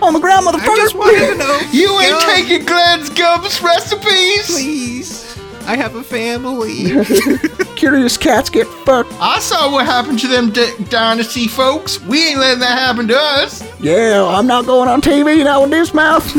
On 0.02 0.12
the 0.12 0.20
ground, 0.20 0.46
motherfucker. 0.46 0.68
I 0.68 0.76
just 0.76 0.94
wanted 0.94 1.18
to 1.32 1.36
know. 1.38 1.60
You 1.72 1.98
ain't 2.00 2.10
Gum, 2.20 2.34
taking 2.34 2.66
Glenn's 2.66 3.08
gums 3.10 3.62
recipes. 3.62 4.46
Please. 4.46 5.24
I 5.66 5.76
have 5.76 5.94
a 5.94 6.02
family. 6.02 6.90
Curious 7.76 8.18
cats 8.18 8.50
get 8.50 8.66
fucked. 8.66 9.10
I 9.14 9.38
saw 9.38 9.72
what 9.72 9.86
happened 9.86 10.18
to 10.18 10.28
them 10.28 10.50
D- 10.50 10.74
Dynasty 10.90 11.48
folks. 11.48 11.98
We 12.02 12.28
ain't 12.28 12.38
letting 12.40 12.60
that 12.60 12.78
happen 12.78 13.08
to 13.08 13.16
us. 13.16 13.62
Yeah, 13.80 14.26
I'm 14.26 14.46
not 14.46 14.66
going 14.66 14.90
on 14.90 15.00
TV 15.00 15.42
now 15.42 15.62
with 15.62 15.70
this 15.70 15.94
mouth. 15.94 16.22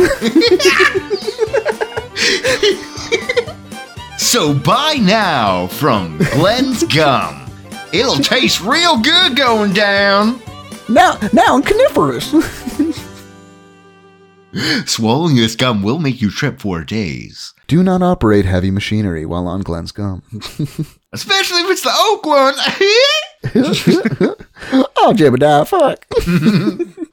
So 4.36 4.52
buy 4.54 5.00
now 5.02 5.68
from 5.68 6.18
Glenn's 6.34 6.84
Gum. 6.84 7.50
It'll 7.94 8.18
taste 8.18 8.60
real 8.60 9.02
good 9.02 9.38
going 9.38 9.72
down. 9.72 10.42
now, 10.90 11.18
now 11.32 11.56
I'm 11.56 11.62
coniferous. 11.62 12.32
Swallowing 14.86 15.38
this 15.38 15.56
gum 15.56 15.84
will 15.84 16.00
make 16.00 16.22
you 16.22 16.30
trip 16.30 16.60
for 16.60 16.84
days. 16.84 17.54
Do 17.68 17.82
not 17.82 18.02
operate 18.02 18.44
heavy 18.44 18.72
machinery 18.72 19.26
while 19.26 19.48
on 19.48 19.62
Glenn's 19.62 19.94
gum. 19.94 20.22
Especially 21.14 21.62
if 21.62 21.70
it's 21.70 21.84
the 21.84 21.94
oak 21.96 22.26
one. 22.26 22.56
oh, 24.98 25.14
Jebediah, 25.16 25.66
fuck. 25.66 26.06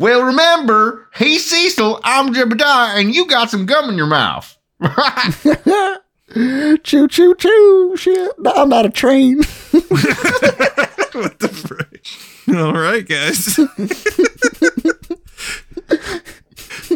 well, 0.01 0.25
remember, 0.25 1.07
he's 1.15 1.49
Cecil, 1.49 2.01
I'm 2.03 2.35
Jebediah, 2.35 2.99
and 2.99 3.15
you 3.15 3.29
got 3.29 3.49
some 3.49 3.65
gum 3.65 3.91
in 3.91 3.97
your 3.97 4.09
mouth. 4.09 4.59
Choo 6.33 7.09
choo 7.09 7.35
choo. 7.37 7.95
Shit, 7.97 8.39
No, 8.39 8.53
I'm 8.53 8.69
not 8.69 8.87
a 8.87 8.91
train. 8.91 9.39
what 9.73 11.39
the 11.39 11.49
frick? 11.49 12.07
All 12.57 12.73
right, 12.73 13.07
guys. 13.07 13.57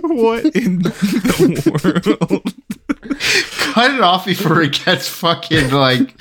what 0.02 0.44
in 0.56 0.82
the 0.82 2.12
world? 2.30 2.54
Cut 3.72 3.90
it 3.92 4.00
off 4.00 4.24
before 4.26 4.62
it 4.62 4.80
gets 4.84 5.08
fucking 5.08 5.70
like. 5.70 6.14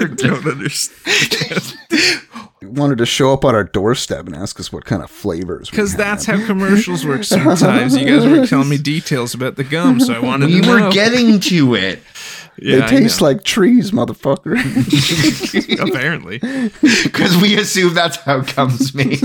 I 0.00 0.06
don't 0.06 0.46
understand. 0.46 1.76
Wanted 2.62 2.98
to 2.98 3.06
show 3.06 3.32
up 3.32 3.44
on 3.44 3.54
our 3.54 3.64
doorstep 3.64 4.26
and 4.26 4.34
ask 4.34 4.58
us 4.60 4.72
what 4.72 4.84
kind 4.84 5.02
of 5.02 5.10
flavors. 5.10 5.70
Because 5.70 5.94
that's 5.94 6.26
how 6.26 6.44
commercials 6.44 7.06
work 7.06 7.24
sometimes. 7.24 7.96
You 7.96 8.04
guys 8.04 8.26
were 8.26 8.46
telling 8.46 8.68
me 8.68 8.78
details 8.78 9.32
about 9.32 9.56
the 9.56 9.64
gum, 9.64 10.00
so 10.00 10.12
I 10.12 10.18
wanted 10.18 10.46
We 10.46 10.60
to 10.60 10.60
know. 10.62 10.68
We 10.68 10.74
were 10.74 10.80
know. 10.80 10.92
getting 10.92 11.40
to 11.40 11.74
it. 11.76 12.00
yeah, 12.58 12.80
they 12.80 12.86
taste 13.00 13.20
like 13.20 13.44
trees, 13.44 13.92
motherfucker. 13.92 14.58
apparently. 15.88 16.38
Because 16.38 17.40
we 17.40 17.56
assume 17.58 17.94
that's 17.94 18.16
how 18.16 18.40
gum's 18.40 18.92
made. 18.94 19.22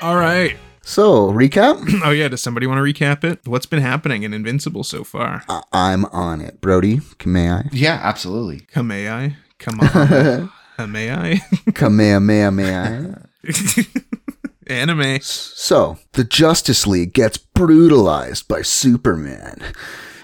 All 0.00 0.16
right. 0.16 0.56
So, 0.88 1.30
recap. 1.32 1.76
Oh 2.04 2.10
yeah, 2.10 2.28
does 2.28 2.42
somebody 2.42 2.66
want 2.66 2.78
to 2.78 2.82
recap 2.82 3.24
it? 3.24 3.40
What's 3.46 3.66
been 3.66 3.80
happening 3.82 4.22
in 4.22 4.32
Invincible 4.32 4.84
so 4.84 5.04
far? 5.04 5.42
I- 5.48 5.62
I'm 5.72 6.04
on 6.06 6.40
it, 6.40 6.60
Brody. 6.60 7.00
May 7.24 7.50
I? 7.50 7.64
yeah, 7.72 8.00
absolutely. 8.02 8.60
Come 8.72 8.88
may 8.88 9.08
I? 9.10 9.36
Come 9.58 9.80
on. 9.80 10.50
Uh, 10.78 10.86
may 10.86 11.10
I? 11.12 11.40
Kamehameha, 11.74 12.52
may 12.52 12.72
I? 12.72 13.14
Anime. 14.68 15.18
So, 15.20 15.98
the 16.12 16.22
Justice 16.22 16.86
League 16.86 17.12
gets 17.12 17.36
brutalized 17.36 18.46
by 18.46 18.62
Superman. 18.62 19.60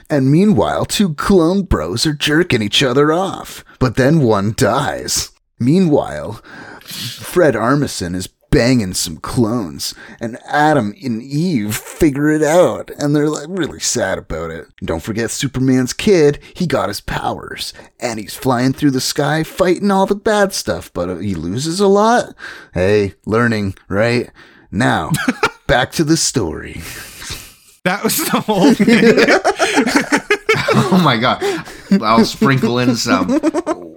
And 0.09 0.31
meanwhile, 0.31 0.85
two 0.85 1.15
clone 1.15 1.62
bros 1.62 2.07
are 2.07 2.12
jerking 2.12 2.62
each 2.62 2.85
other 2.85 3.12
off. 3.12 3.65
But 3.81 3.97
then 3.97 4.20
one 4.20 4.55
dies. 4.57 5.32
Meanwhile, 5.59 6.35
Fred 6.82 7.55
Armisen 7.55 8.15
is 8.15 8.28
banging 8.55 8.94
some 8.94 9.16
clones, 9.16 9.97
and 10.20 10.39
Adam 10.47 10.94
and 11.02 11.20
Eve 11.20 11.74
figure 11.74 12.31
it 12.31 12.40
out, 12.40 12.89
and 13.01 13.14
they're 13.14 13.28
like 13.28 13.48
really 13.48 13.81
sad 13.81 14.16
about 14.16 14.52
it. 14.52 14.68
Don't 14.85 15.02
forget 15.02 15.32
Superman's 15.32 15.93
kid, 15.93 16.39
he 16.55 16.64
got 16.64 16.89
his 16.89 17.01
powers, 17.01 17.74
and 17.98 18.20
he's 18.20 18.36
flying 18.36 18.72
through 18.72 18.93
the 18.93 19.01
sky 19.01 19.43
fighting 19.43 19.90
all 19.90 20.06
the 20.06 20.14
bad 20.14 20.52
stuff, 20.52 20.93
but 20.93 21.09
uh, 21.09 21.16
he 21.16 21.35
loses 21.35 21.81
a 21.81 21.89
lot. 21.89 22.36
Hey, 22.72 23.14
learning, 23.26 23.74
right? 23.89 24.31
Now, 24.70 25.10
back 25.66 25.90
to 25.93 26.05
the 26.05 26.16
story. 26.16 26.74
That 27.82 28.05
was 28.05 28.18
the 28.18 28.40
whole 28.40 28.72
thing. 28.72 30.20
Oh 30.76 31.01
my 31.05 31.16
god. 31.18 31.40
I'll 32.02 32.24
sprinkle 32.24 32.78
in 32.78 32.96
some. 32.96 33.30
Um, 33.30 33.40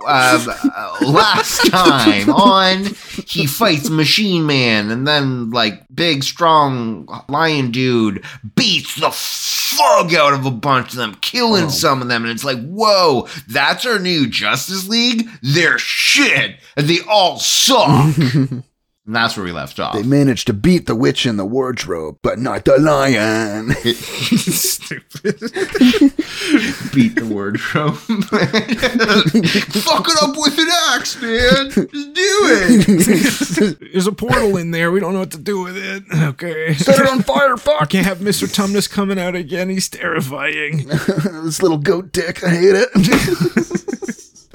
uh, 0.07 0.97
last 1.05 1.69
time 1.69 2.29
on, 2.29 2.85
he 3.25 3.45
fights 3.45 3.89
Machine 3.89 4.45
Man, 4.45 4.89
and 4.89 5.05
then 5.05 5.49
like 5.51 5.83
big, 5.93 6.23
strong 6.23 7.07
lion 7.27 7.71
dude 7.71 8.23
beats 8.55 8.95
the 8.95 9.11
fuck 9.11 10.13
out 10.13 10.31
of 10.33 10.45
a 10.45 10.51
bunch 10.51 10.91
of 10.91 10.97
them, 10.97 11.15
killing 11.21 11.65
Oh. 11.65 11.69
some 11.69 12.01
of 12.01 12.07
them, 12.07 12.23
and 12.23 12.31
it's 12.31 12.45
like, 12.45 12.59
whoa, 12.67 13.27
that's 13.49 13.85
our 13.85 13.99
new 13.99 14.27
Justice 14.29 14.87
League. 14.87 15.27
They're 15.41 15.77
shit, 15.77 16.55
and 16.77 16.87
they 16.87 16.99
all 17.09 17.37
suck. 17.39 18.15
and 19.07 19.15
that's 19.15 19.37
where 19.37 19.45
we 19.45 19.53
left 19.53 19.79
off. 19.79 19.95
They 19.95 20.03
managed 20.03 20.47
to 20.47 20.53
beat 20.53 20.85
the 20.85 20.93
witch 20.93 21.25
in 21.25 21.37
the 21.37 21.45
wardrobe, 21.45 22.17
but 22.21 22.39
not 22.39 22.65
the 22.65 22.77
lion. 22.77 23.71
Stupid. 23.71 25.39
beat 26.93 27.15
the 27.15 27.25
wardrobe. 27.25 27.95
Fuck 29.81 30.09
it 30.09 30.17
up 30.21 30.35
with 30.35 30.59
an 30.59 30.67
axe, 30.89 31.21
man. 31.21 31.69
Just 31.71 32.13
do 32.13 33.77
it. 33.79 33.91
There's 33.93 34.07
a 34.07 34.11
portal 34.11 34.57
in 34.57 34.71
there. 34.71 34.91
We 34.91 34.99
don't 34.99 35.13
know 35.13 35.19
what 35.19 35.31
to 35.31 35.37
do 35.37 35.63
with 35.63 35.77
it. 35.77 36.03
Okay. 36.13 36.73
Set 36.73 36.99
it 36.99 37.07
on 37.09 37.23
fire, 37.23 37.55
Fuck. 37.55 37.75
I 37.75 37.79
fuck! 37.79 37.89
can't 37.89 38.05
have 38.05 38.17
Mr. 38.17 38.45
Tumnus 38.45 38.89
coming 38.89 39.17
out 39.17 39.35
again. 39.35 39.69
He's 39.69 39.87
terrifying. 39.87 40.85
this 40.87 41.61
little 41.61 41.77
goat 41.77 42.11
dick, 42.11 42.43
I 42.43 42.49
hate 42.49 42.75
it. 42.75 42.89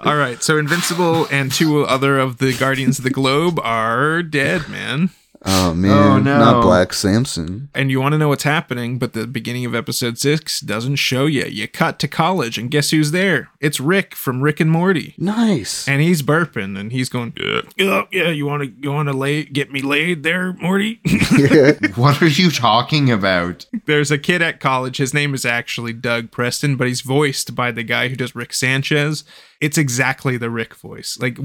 All 0.02 0.16
right. 0.16 0.42
So 0.42 0.58
Invincible 0.58 1.26
and 1.30 1.52
two 1.52 1.84
other 1.84 2.18
of 2.18 2.38
the 2.38 2.52
Guardians 2.56 2.98
of 2.98 3.04
the 3.04 3.10
Globe 3.10 3.60
are 3.62 4.22
dead, 4.22 4.68
man. 4.68 5.10
oh 5.44 5.74
man, 5.74 5.90
Oh, 5.90 6.18
no. 6.18 6.38
not 6.38 6.62
Black 6.62 6.92
Samson. 6.92 7.68
And 7.74 7.90
you 7.90 8.00
want 8.00 8.12
to 8.12 8.18
know 8.18 8.28
what's 8.28 8.44
happening, 8.44 8.98
but 8.98 9.12
the 9.12 9.26
beginning 9.26 9.64
of 9.64 9.74
episode 9.74 10.16
six 10.18 10.60
doesn't 10.60 10.96
show 10.96 11.26
you. 11.26 11.44
You 11.44 11.66
cut 11.66 11.98
to 12.00 12.08
college, 12.08 12.58
and 12.58 12.70
guess 12.70 12.90
who's 12.90 13.10
there? 13.10 13.48
It's 13.60 13.80
Rick 13.80 14.14
from 14.14 14.40
Rick 14.40 14.60
and 14.60 14.70
Morty. 14.70 15.14
Nice. 15.18 15.86
And 15.88 16.00
he's 16.00 16.22
burping, 16.22 16.78
and 16.78 16.92
he's 16.92 17.08
going, 17.08 17.32
"Yeah, 17.36 17.62
yeah, 17.76 18.02
yeah 18.12 18.28
you 18.28 18.46
want 18.46 18.62
to, 18.62 18.72
you 18.80 18.92
want 18.92 19.08
to 19.08 19.12
lay, 19.16 19.42
get 19.44 19.72
me 19.72 19.82
laid 19.82 20.22
there, 20.22 20.52
Morty? 20.54 21.00
What 21.96 22.22
are 22.22 22.28
you 22.28 22.50
talking 22.50 23.10
about? 23.10 23.66
There's 23.86 24.10
a 24.12 24.18
kid 24.18 24.42
at 24.42 24.60
college. 24.60 24.96
His 24.98 25.12
name 25.12 25.34
is 25.34 25.44
actually 25.44 25.92
Doug 25.92 26.30
Preston, 26.30 26.76
but 26.76 26.86
he's 26.86 27.00
voiced 27.02 27.54
by 27.54 27.70
the 27.72 27.82
guy 27.82 28.08
who 28.08 28.16
does 28.16 28.34
Rick 28.36 28.52
Sanchez. 28.52 29.24
It's 29.62 29.78
exactly 29.78 30.36
the 30.36 30.50
Rick 30.50 30.74
voice, 30.74 31.16
like 31.20 31.38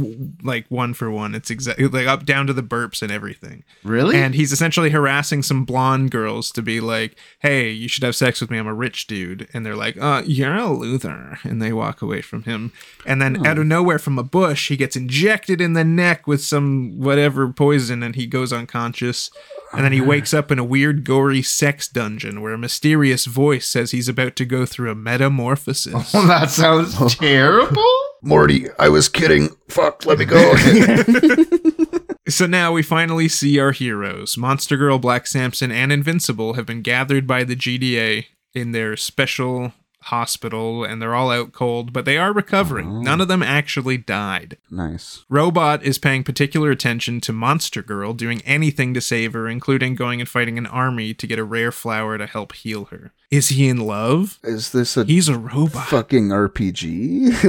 like 0.44 0.66
one 0.70 0.96
for 0.96 1.12
one. 1.12 1.36
It's 1.36 1.52
exactly 1.52 1.88
like 1.88 2.08
up 2.08 2.26
down 2.26 2.48
to 2.48 2.54
the 2.54 2.64
burps 2.64 3.04
and 3.04 3.12
everything. 3.12 3.64
Really? 3.84 4.18
And 4.18 4.34
he's 4.34 4.52
essentially 4.52 4.90
harassing 4.90 5.44
some 5.44 5.66
blonde 5.66 6.10
girls 6.10 6.52
to 6.54 6.64
be 6.64 6.80
like, 6.80 7.16
"Hey, 7.40 7.70
you 7.70 7.88
should 7.88 8.04
have 8.04 8.16
sex 8.16 8.42
with 8.42 8.50
me. 8.50 8.58
I'm 8.58 8.66
a 8.66 8.74
rich 8.74 9.06
dude." 9.06 9.48
And 9.54 9.64
they're 9.64 9.76
like, 9.76 9.98
"Uh, 10.02 10.24
you're 10.26 10.56
a 10.56 10.74
loser," 10.74 11.38
and 11.44 11.62
they 11.62 11.72
walk 11.72 12.02
away 12.02 12.22
from 12.22 12.42
him. 12.44 12.72
And 13.06 13.22
then 13.22 13.46
out 13.46 13.60
of 13.60 13.68
nowhere, 13.68 14.00
from 14.00 14.18
a 14.18 14.24
bush, 14.24 14.70
he 14.70 14.78
gets 14.78 14.96
injected 14.96 15.62
in 15.62 15.74
the 15.74 15.86
neck 15.86 16.26
with 16.26 16.42
some 16.42 16.98
whatever 17.00 17.54
poison, 17.54 18.02
and 18.02 18.16
he 18.16 18.26
goes 18.26 18.52
unconscious. 18.52 19.30
And 19.74 19.84
then 19.84 19.92
he 19.92 20.02
wakes 20.02 20.34
up 20.34 20.52
in 20.52 20.60
a 20.60 20.64
weird, 20.64 21.04
gory 21.04 21.42
sex 21.42 21.88
dungeon 21.88 22.42
where 22.42 22.54
a 22.54 22.58
mysterious 22.58 23.26
voice 23.26 23.68
says 23.68 23.92
he's 23.92 24.08
about 24.08 24.36
to 24.38 24.46
go 24.46 24.66
through 24.66 24.90
a 24.90 24.96
metamorphosis. 24.96 26.12
oh, 26.16 26.26
that 26.26 26.50
sounds 26.50 27.16
terrible. 27.16 27.84
Morty, 28.22 28.68
I 28.80 28.90
was 28.90 29.10
kidding. 29.10 29.50
Fuck, 29.70 30.06
let 30.06 30.18
me 30.20 30.26
go. 30.26 30.54
So 32.30 32.46
now 32.46 32.74
we 32.74 32.84
finally 32.84 33.30
see 33.30 33.58
our 33.58 33.72
heroes. 33.72 34.38
Monster 34.38 34.76
Girl, 34.76 35.00
Black 35.00 35.28
Samson, 35.28 35.72
and 35.72 35.94
Invincible 35.94 36.56
have 36.56 36.66
been 36.66 36.82
gathered 36.82 37.26
by 37.26 37.46
the 37.46 37.56
GDA 37.56 38.26
in 38.54 38.74
their 38.74 38.98
special 38.98 39.72
hospital, 40.08 40.84
and 40.84 41.02
they're 41.02 41.16
all 41.16 41.32
out 41.32 41.52
cold, 41.54 41.94
but 41.94 42.06
they 42.06 42.18
are 42.18 42.34
recovering. 42.34 42.98
Oh. 42.98 43.02
None 43.02 43.22
of 43.22 43.28
them 43.28 43.44
actually 43.44 43.98
died. 43.98 44.58
nice. 44.70 45.24
Robot 45.30 45.84
is 45.84 45.98
paying 45.98 46.24
particular 46.24 46.72
attention 46.72 47.22
to 47.22 47.34
Monster 47.34 47.82
Girl, 47.82 48.14
doing 48.14 48.42
anything 48.46 48.94
to 48.94 49.02
save 49.02 49.34
her, 49.34 49.48
including 49.48 49.96
going 49.96 50.20
and 50.20 50.30
fighting 50.30 50.58
an 50.58 50.66
army 50.66 51.14
to 51.14 51.28
get 51.28 51.40
a 51.40 51.44
rare 51.44 51.72
flower 51.72 52.18
to 52.18 52.26
help 52.26 52.54
heal 52.54 52.86
her. 52.86 53.12
Is 53.30 53.50
he 53.50 53.68
in 53.68 53.86
love? 53.86 54.40
Is 54.44 54.72
this 54.72 54.96
a 54.96 55.04
He's 55.04 55.28
a 55.28 55.38
robot. 55.38 55.88
fucking 55.88 56.30
RPG? 56.30 57.44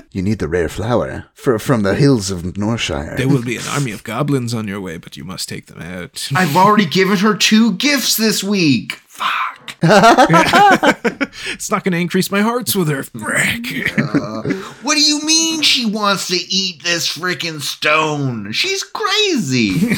you 0.12 0.22
need 0.22 0.38
the 0.38 0.48
rare 0.48 0.70
flower 0.70 1.26
for, 1.34 1.58
from 1.58 1.82
the 1.82 1.94
hills 1.94 2.30
of 2.30 2.42
Norshire. 2.42 3.18
There 3.18 3.28
will 3.28 3.42
be 3.42 3.56
an 3.56 3.66
army 3.68 3.92
of 3.92 4.02
goblins 4.02 4.54
on 4.54 4.66
your 4.66 4.80
way, 4.80 4.96
but 4.96 5.18
you 5.18 5.24
must 5.24 5.48
take 5.48 5.66
them 5.66 5.82
out. 5.82 6.26
I've 6.34 6.56
already 6.56 6.86
given 6.86 7.18
her 7.18 7.34
two 7.36 7.72
gifts 7.74 8.16
this 8.16 8.42
week. 8.42 8.94
Fuck. 9.06 9.53
it's 11.52 11.70
not 11.70 11.84
going 11.84 11.92
to 11.92 11.98
increase 11.98 12.30
my 12.30 12.40
hearts 12.40 12.74
with 12.74 12.88
her. 12.88 13.02
Frick. 13.02 13.98
Uh, 13.98 14.42
what 14.82 14.94
do 14.94 15.00
you 15.00 15.24
mean 15.24 15.62
she 15.62 15.84
wants 15.86 16.28
to 16.28 16.36
eat 16.36 16.82
this 16.82 17.16
freaking 17.16 17.60
stone? 17.60 18.52
She's 18.52 18.82
crazy. 18.82 19.96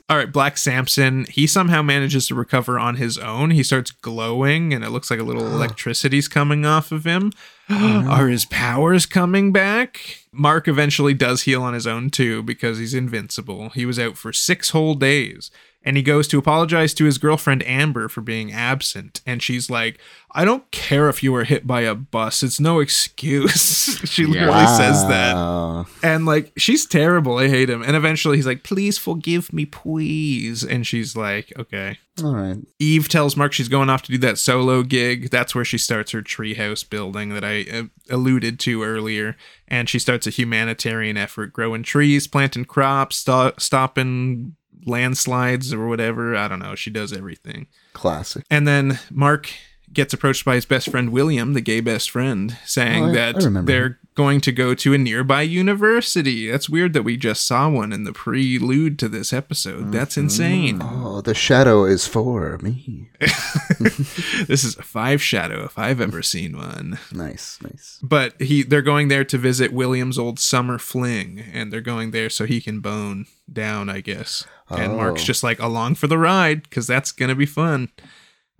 All 0.08 0.16
right, 0.16 0.30
Black 0.30 0.56
Samson, 0.56 1.26
he 1.28 1.48
somehow 1.48 1.82
manages 1.82 2.28
to 2.28 2.34
recover 2.36 2.78
on 2.78 2.94
his 2.94 3.18
own. 3.18 3.50
He 3.50 3.64
starts 3.64 3.90
glowing, 3.90 4.72
and 4.72 4.84
it 4.84 4.90
looks 4.90 5.10
like 5.10 5.18
a 5.18 5.24
little 5.24 5.46
electricity's 5.52 6.28
coming 6.28 6.64
off 6.64 6.92
of 6.92 7.04
him. 7.04 7.32
Uh-huh. 7.68 8.08
Are 8.08 8.28
his 8.28 8.44
powers 8.44 9.06
coming 9.06 9.50
back? 9.50 10.20
Mark 10.30 10.68
eventually 10.68 11.14
does 11.14 11.42
heal 11.42 11.64
on 11.64 11.74
his 11.74 11.84
own 11.84 12.10
too 12.10 12.44
because 12.44 12.78
he's 12.78 12.94
invincible. 12.94 13.70
He 13.70 13.84
was 13.84 13.98
out 13.98 14.16
for 14.16 14.32
six 14.32 14.70
whole 14.70 14.94
days. 14.94 15.50
And 15.86 15.96
he 15.96 16.02
goes 16.02 16.26
to 16.28 16.38
apologize 16.38 16.92
to 16.94 17.04
his 17.04 17.16
girlfriend 17.16 17.64
Amber 17.64 18.08
for 18.08 18.20
being 18.20 18.52
absent. 18.52 19.20
And 19.24 19.40
she's 19.40 19.70
like, 19.70 20.00
I 20.32 20.44
don't 20.44 20.68
care 20.72 21.08
if 21.08 21.22
you 21.22 21.32
were 21.32 21.44
hit 21.44 21.64
by 21.64 21.82
a 21.82 21.94
bus. 21.94 22.42
It's 22.42 22.58
no 22.58 22.80
excuse. 22.80 24.00
she 24.04 24.26
literally 24.26 24.66
says 24.66 25.06
that. 25.06 25.86
And 26.02 26.26
like, 26.26 26.52
she's 26.56 26.86
terrible. 26.86 27.38
I 27.38 27.48
hate 27.48 27.70
him. 27.70 27.82
And 27.82 27.94
eventually 27.94 28.36
he's 28.36 28.48
like, 28.48 28.64
please 28.64 28.98
forgive 28.98 29.52
me, 29.52 29.64
please. 29.64 30.64
And 30.64 30.84
she's 30.84 31.14
like, 31.14 31.52
okay. 31.56 31.98
All 32.24 32.34
right. 32.34 32.56
Eve 32.80 33.08
tells 33.08 33.36
Mark 33.36 33.52
she's 33.52 33.68
going 33.68 33.88
off 33.88 34.02
to 34.02 34.12
do 34.12 34.18
that 34.18 34.38
solo 34.38 34.82
gig. 34.82 35.30
That's 35.30 35.54
where 35.54 35.64
she 35.64 35.78
starts 35.78 36.10
her 36.10 36.20
treehouse 36.20 36.88
building 36.88 37.28
that 37.30 37.44
I 37.44 37.64
uh, 37.72 37.82
alluded 38.10 38.58
to 38.60 38.82
earlier. 38.82 39.36
And 39.68 39.88
she 39.88 40.00
starts 40.00 40.26
a 40.26 40.30
humanitarian 40.30 41.16
effort, 41.16 41.52
growing 41.52 41.84
trees, 41.84 42.26
planting 42.26 42.64
crops, 42.64 43.16
sto- 43.16 43.54
stopping 43.58 44.56
landslides 44.84 45.72
or 45.72 45.86
whatever. 45.88 46.36
I 46.36 46.48
don't 46.48 46.58
know. 46.58 46.74
She 46.74 46.90
does 46.90 47.12
everything. 47.12 47.66
Classic. 47.92 48.44
And 48.50 48.66
then 48.66 48.98
Mark 49.10 49.50
gets 49.92 50.12
approached 50.12 50.44
by 50.44 50.56
his 50.56 50.66
best 50.66 50.90
friend 50.90 51.10
William, 51.10 51.52
the 51.54 51.60
gay 51.60 51.80
best 51.80 52.10
friend, 52.10 52.56
saying 52.64 53.04
Oh, 53.04 53.08
I- 53.10 53.12
that 53.14 53.36
I 53.46 53.60
they're 53.62 53.98
going 54.16 54.40
to 54.40 54.50
go 54.50 54.74
to 54.74 54.92
a 54.94 54.98
nearby 54.98 55.42
university. 55.42 56.50
That's 56.50 56.68
weird 56.68 56.92
that 56.94 57.02
we 57.04 57.16
just 57.16 57.46
saw 57.46 57.68
one 57.68 57.92
in 57.92 58.04
the 58.04 58.12
prelude 58.12 58.98
to 58.98 59.08
this 59.08 59.32
episode. 59.32 59.92
That's 59.92 60.16
insane. 60.16 60.80
Oh, 60.82 61.20
the 61.20 61.34
shadow 61.34 61.84
is 61.84 62.06
for 62.08 62.58
me. 62.58 63.10
this 63.78 64.64
is 64.64 64.76
a 64.78 64.82
five 64.82 65.22
shadow 65.22 65.64
if 65.64 65.78
I've 65.78 66.00
ever 66.00 66.22
seen 66.22 66.56
one. 66.56 66.98
Nice, 67.12 67.58
nice. 67.62 68.00
But 68.02 68.40
he 68.40 68.62
they're 68.62 68.82
going 68.82 69.08
there 69.08 69.24
to 69.24 69.38
visit 69.38 69.72
William's 69.72 70.18
old 70.18 70.38
summer 70.38 70.78
fling, 70.78 71.44
and 71.52 71.72
they're 71.72 71.80
going 71.80 72.10
there 72.10 72.30
so 72.30 72.46
he 72.46 72.60
can 72.60 72.80
bone 72.80 73.26
down, 73.52 73.88
I 73.88 74.00
guess. 74.00 74.46
And 74.70 74.96
Mark's 74.96 75.22
Oh. 75.22 75.24
just 75.26 75.42
like 75.44 75.60
along 75.60 75.94
for 75.96 76.06
the 76.08 76.18
ride 76.18 76.62
because 76.64 76.86
that's 76.86 77.12
gonna 77.12 77.34
be 77.36 77.46
fun. 77.46 77.90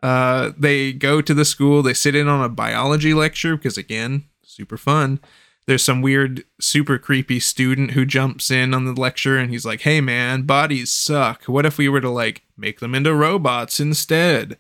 Uh, 0.03 0.53
they 0.57 0.93
go 0.93 1.21
to 1.23 1.35
the 1.35 1.45
school. 1.45 1.83
They 1.83 1.95
sit 1.95 2.15
in 2.15 2.29
on 2.29 2.45
a 2.45 2.49
biology 2.49 3.15
lecture 3.15 3.57
because 3.57 3.79
again, 3.79 4.25
super 4.43 4.77
fun. 4.77 5.21
There's 5.67 5.83
some 5.83 6.01
weird, 6.01 6.45
super 6.61 6.97
creepy 6.99 7.41
student 7.41 7.93
who 7.93 8.07
jumps 8.07 8.51
in 8.51 8.73
on 8.73 8.85
the 8.85 8.99
lecture 9.01 9.37
and 9.37 9.51
he's 9.51 9.65
like, 9.65 9.81
"Hey 9.81 10.01
man, 10.01 10.43
bodies 10.43 10.93
suck. 10.93 11.45
What 11.45 11.67
if 11.67 11.77
we 11.77 11.89
were 11.89 12.01
to 12.01 12.11
like 12.11 12.43
make 12.57 12.81
them 12.81 12.95
into 12.95 13.15
robots 13.15 13.81
instead?" 13.81 14.57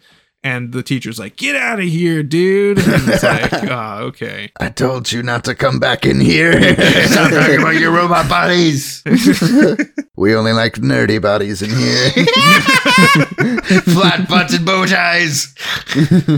And 0.46 0.70
the 0.70 0.84
teacher's 0.84 1.18
like, 1.18 1.34
"Get 1.34 1.56
out 1.56 1.80
of 1.80 1.86
here, 1.86 2.22
dude!" 2.22 2.78
And 2.78 3.08
it's 3.08 3.24
like, 3.24 3.52
"Ah, 3.68 3.98
okay." 4.02 4.52
I 4.60 4.68
told 4.68 5.10
you 5.10 5.20
not 5.20 5.42
to 5.46 5.56
come 5.56 5.80
back 5.80 6.06
in 6.06 6.20
here. 6.20 6.52
Stop 7.08 7.32
talking 7.32 7.58
about 7.58 7.74
your 7.74 7.90
robot 7.90 8.28
bodies. 8.28 9.02
we 10.16 10.36
only 10.36 10.52
like 10.52 10.74
nerdy 10.74 11.20
bodies 11.20 11.62
in 11.62 11.70
here. 11.70 12.10
Flat 13.80 14.28
butts 14.28 14.54
and 14.54 14.64
bow 14.64 14.86
ties. 14.86 15.52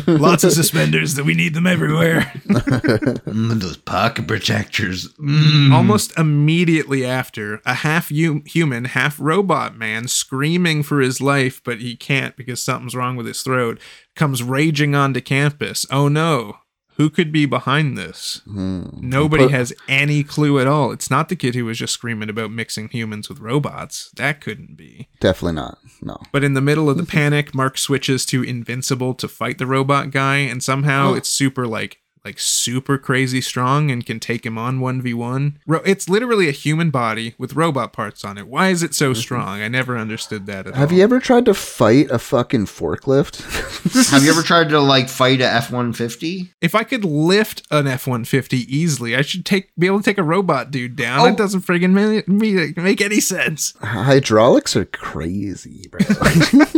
Lots 0.07 0.43
of 0.43 0.53
suspenders 0.53 1.15
that 1.17 1.25
we 1.25 1.35
need 1.35 1.53
them 1.53 1.67
everywhere. 1.67 2.33
Mm, 2.49 3.61
those 3.61 3.77
pocket 3.77 4.27
protectors. 4.27 5.13
Mm. 5.19 5.71
Almost 5.71 6.19
immediately 6.19 7.05
after, 7.05 7.61
a 7.67 7.75
half 7.75 8.09
hu- 8.09 8.43
human, 8.47 8.87
half 8.87 9.21
robot 9.21 9.77
man 9.77 10.09
screaming 10.09 10.83
for 10.83 11.01
his 11.01 11.21
life, 11.21 11.61
but 11.63 11.81
he 11.81 11.95
can't 11.95 12.37
because 12.37 12.63
something's 12.63 12.95
wrong 12.95 13.15
with 13.15 13.27
his 13.27 13.43
throat, 13.43 13.79
comes 14.19 14.43
raging 14.43 14.95
onto 14.95 15.23
campus. 15.23 15.86
Oh 15.90 16.09
no. 16.09 16.59
Who 16.97 17.09
could 17.11 17.31
be 17.31 17.47
behind 17.47 17.97
this? 17.97 18.43
Hmm. 18.45 18.86
Nobody 19.01 19.45
But- 19.45 19.53
has 19.53 19.73
any 19.89 20.24
clue 20.24 20.59
at 20.59 20.66
all. 20.66 20.90
It's 20.90 21.11
not 21.11 21.28
the 21.28 21.36
kid 21.36 21.55
who 21.55 21.65
was 21.65 21.78
just 21.78 21.95
screaming 21.95 22.28
about 22.28 22.51
mixing 22.51 22.89
humans 22.89 23.28
with 23.28 23.39
robots. 23.39 24.11
That 24.16 24.40
couldn't 24.40 24.77
be. 24.77 25.09
Definitely 25.20 25.55
not. 25.55 25.78
No. 26.03 26.19
But 26.32 26.43
in 26.43 26.55
the 26.55 26.61
middle 26.61 26.90
of 26.90 26.97
the 26.97 27.07
panic, 27.19 27.55
Mark 27.55 27.78
switches 27.78 28.27
to 28.27 28.43
invincible 28.43 29.15
to 29.15 29.28
fight 29.28 29.59
the 29.59 29.66
robot 29.66 30.11
guy, 30.11 30.39
and 30.39 30.61
somehow 30.61 31.12
oh. 31.12 31.15
it's 31.15 31.28
super 31.28 31.69
like 31.69 31.99
like 32.29 32.39
super 32.39 32.99
crazy 32.99 33.41
strong 33.41 33.91
and 33.91 34.05
can 34.05 34.21
take 34.21 34.45
him 34.45 34.59
on 34.59 34.81
1v1. 34.81 35.55
Ro- 35.67 35.81
it's 35.87 36.11
literally 36.11 36.47
a 36.47 36.53
human 36.53 36.91
body 36.91 37.35
with 37.39 37.55
robot 37.55 37.95
parts 37.95 38.23
on 38.23 38.37
it. 38.37 38.47
Why 38.47 38.69
is 38.69 38.83
it 38.83 38.95
so 38.95 39.13
mm-hmm. 39.13 39.21
strong? 39.21 39.63
I 39.63 39.69
never 39.69 39.97
understood 39.97 40.45
that 40.45 40.67
at 40.67 40.75
Have 40.75 40.93
all. 40.93 40.99
you 40.99 41.03
ever 41.03 41.21
tried 41.21 41.47
to 41.47 41.55
fight 41.55 42.11
a 42.11 42.19
fucking 42.19 42.67
forklift? 42.67 43.41
Have 44.11 44.23
you 44.23 44.31
ever 44.31 44.43
tried 44.43 44.69
to 44.69 44.79
like 44.79 45.09
fight 45.09 45.41
a 45.41 45.47
F 45.47 45.71
one 45.71 45.95
fifty? 45.95 46.53
If 46.61 46.75
I 46.75 46.85
could 46.85 47.03
lift 47.03 47.63
an 47.71 47.87
F-150 47.87 48.67
easily, 48.69 49.17
I 49.17 49.23
should 49.23 49.47
take 49.47 49.75
be 49.79 49.87
able 49.87 49.99
to 49.99 50.05
take 50.05 50.19
a 50.19 50.23
robot 50.23 50.71
dude 50.71 50.97
down. 50.97 51.21
Oh. 51.21 51.27
It 51.27 51.39
doesn't 51.39 51.63
friggin' 51.63 51.93
ma- 51.93 52.23
me- 52.27 52.75
make 52.77 53.01
any 53.01 53.21
sense. 53.21 53.73
Hydraulics 53.81 54.77
are 54.77 54.85
crazy, 54.85 55.89
bro. 55.91 56.01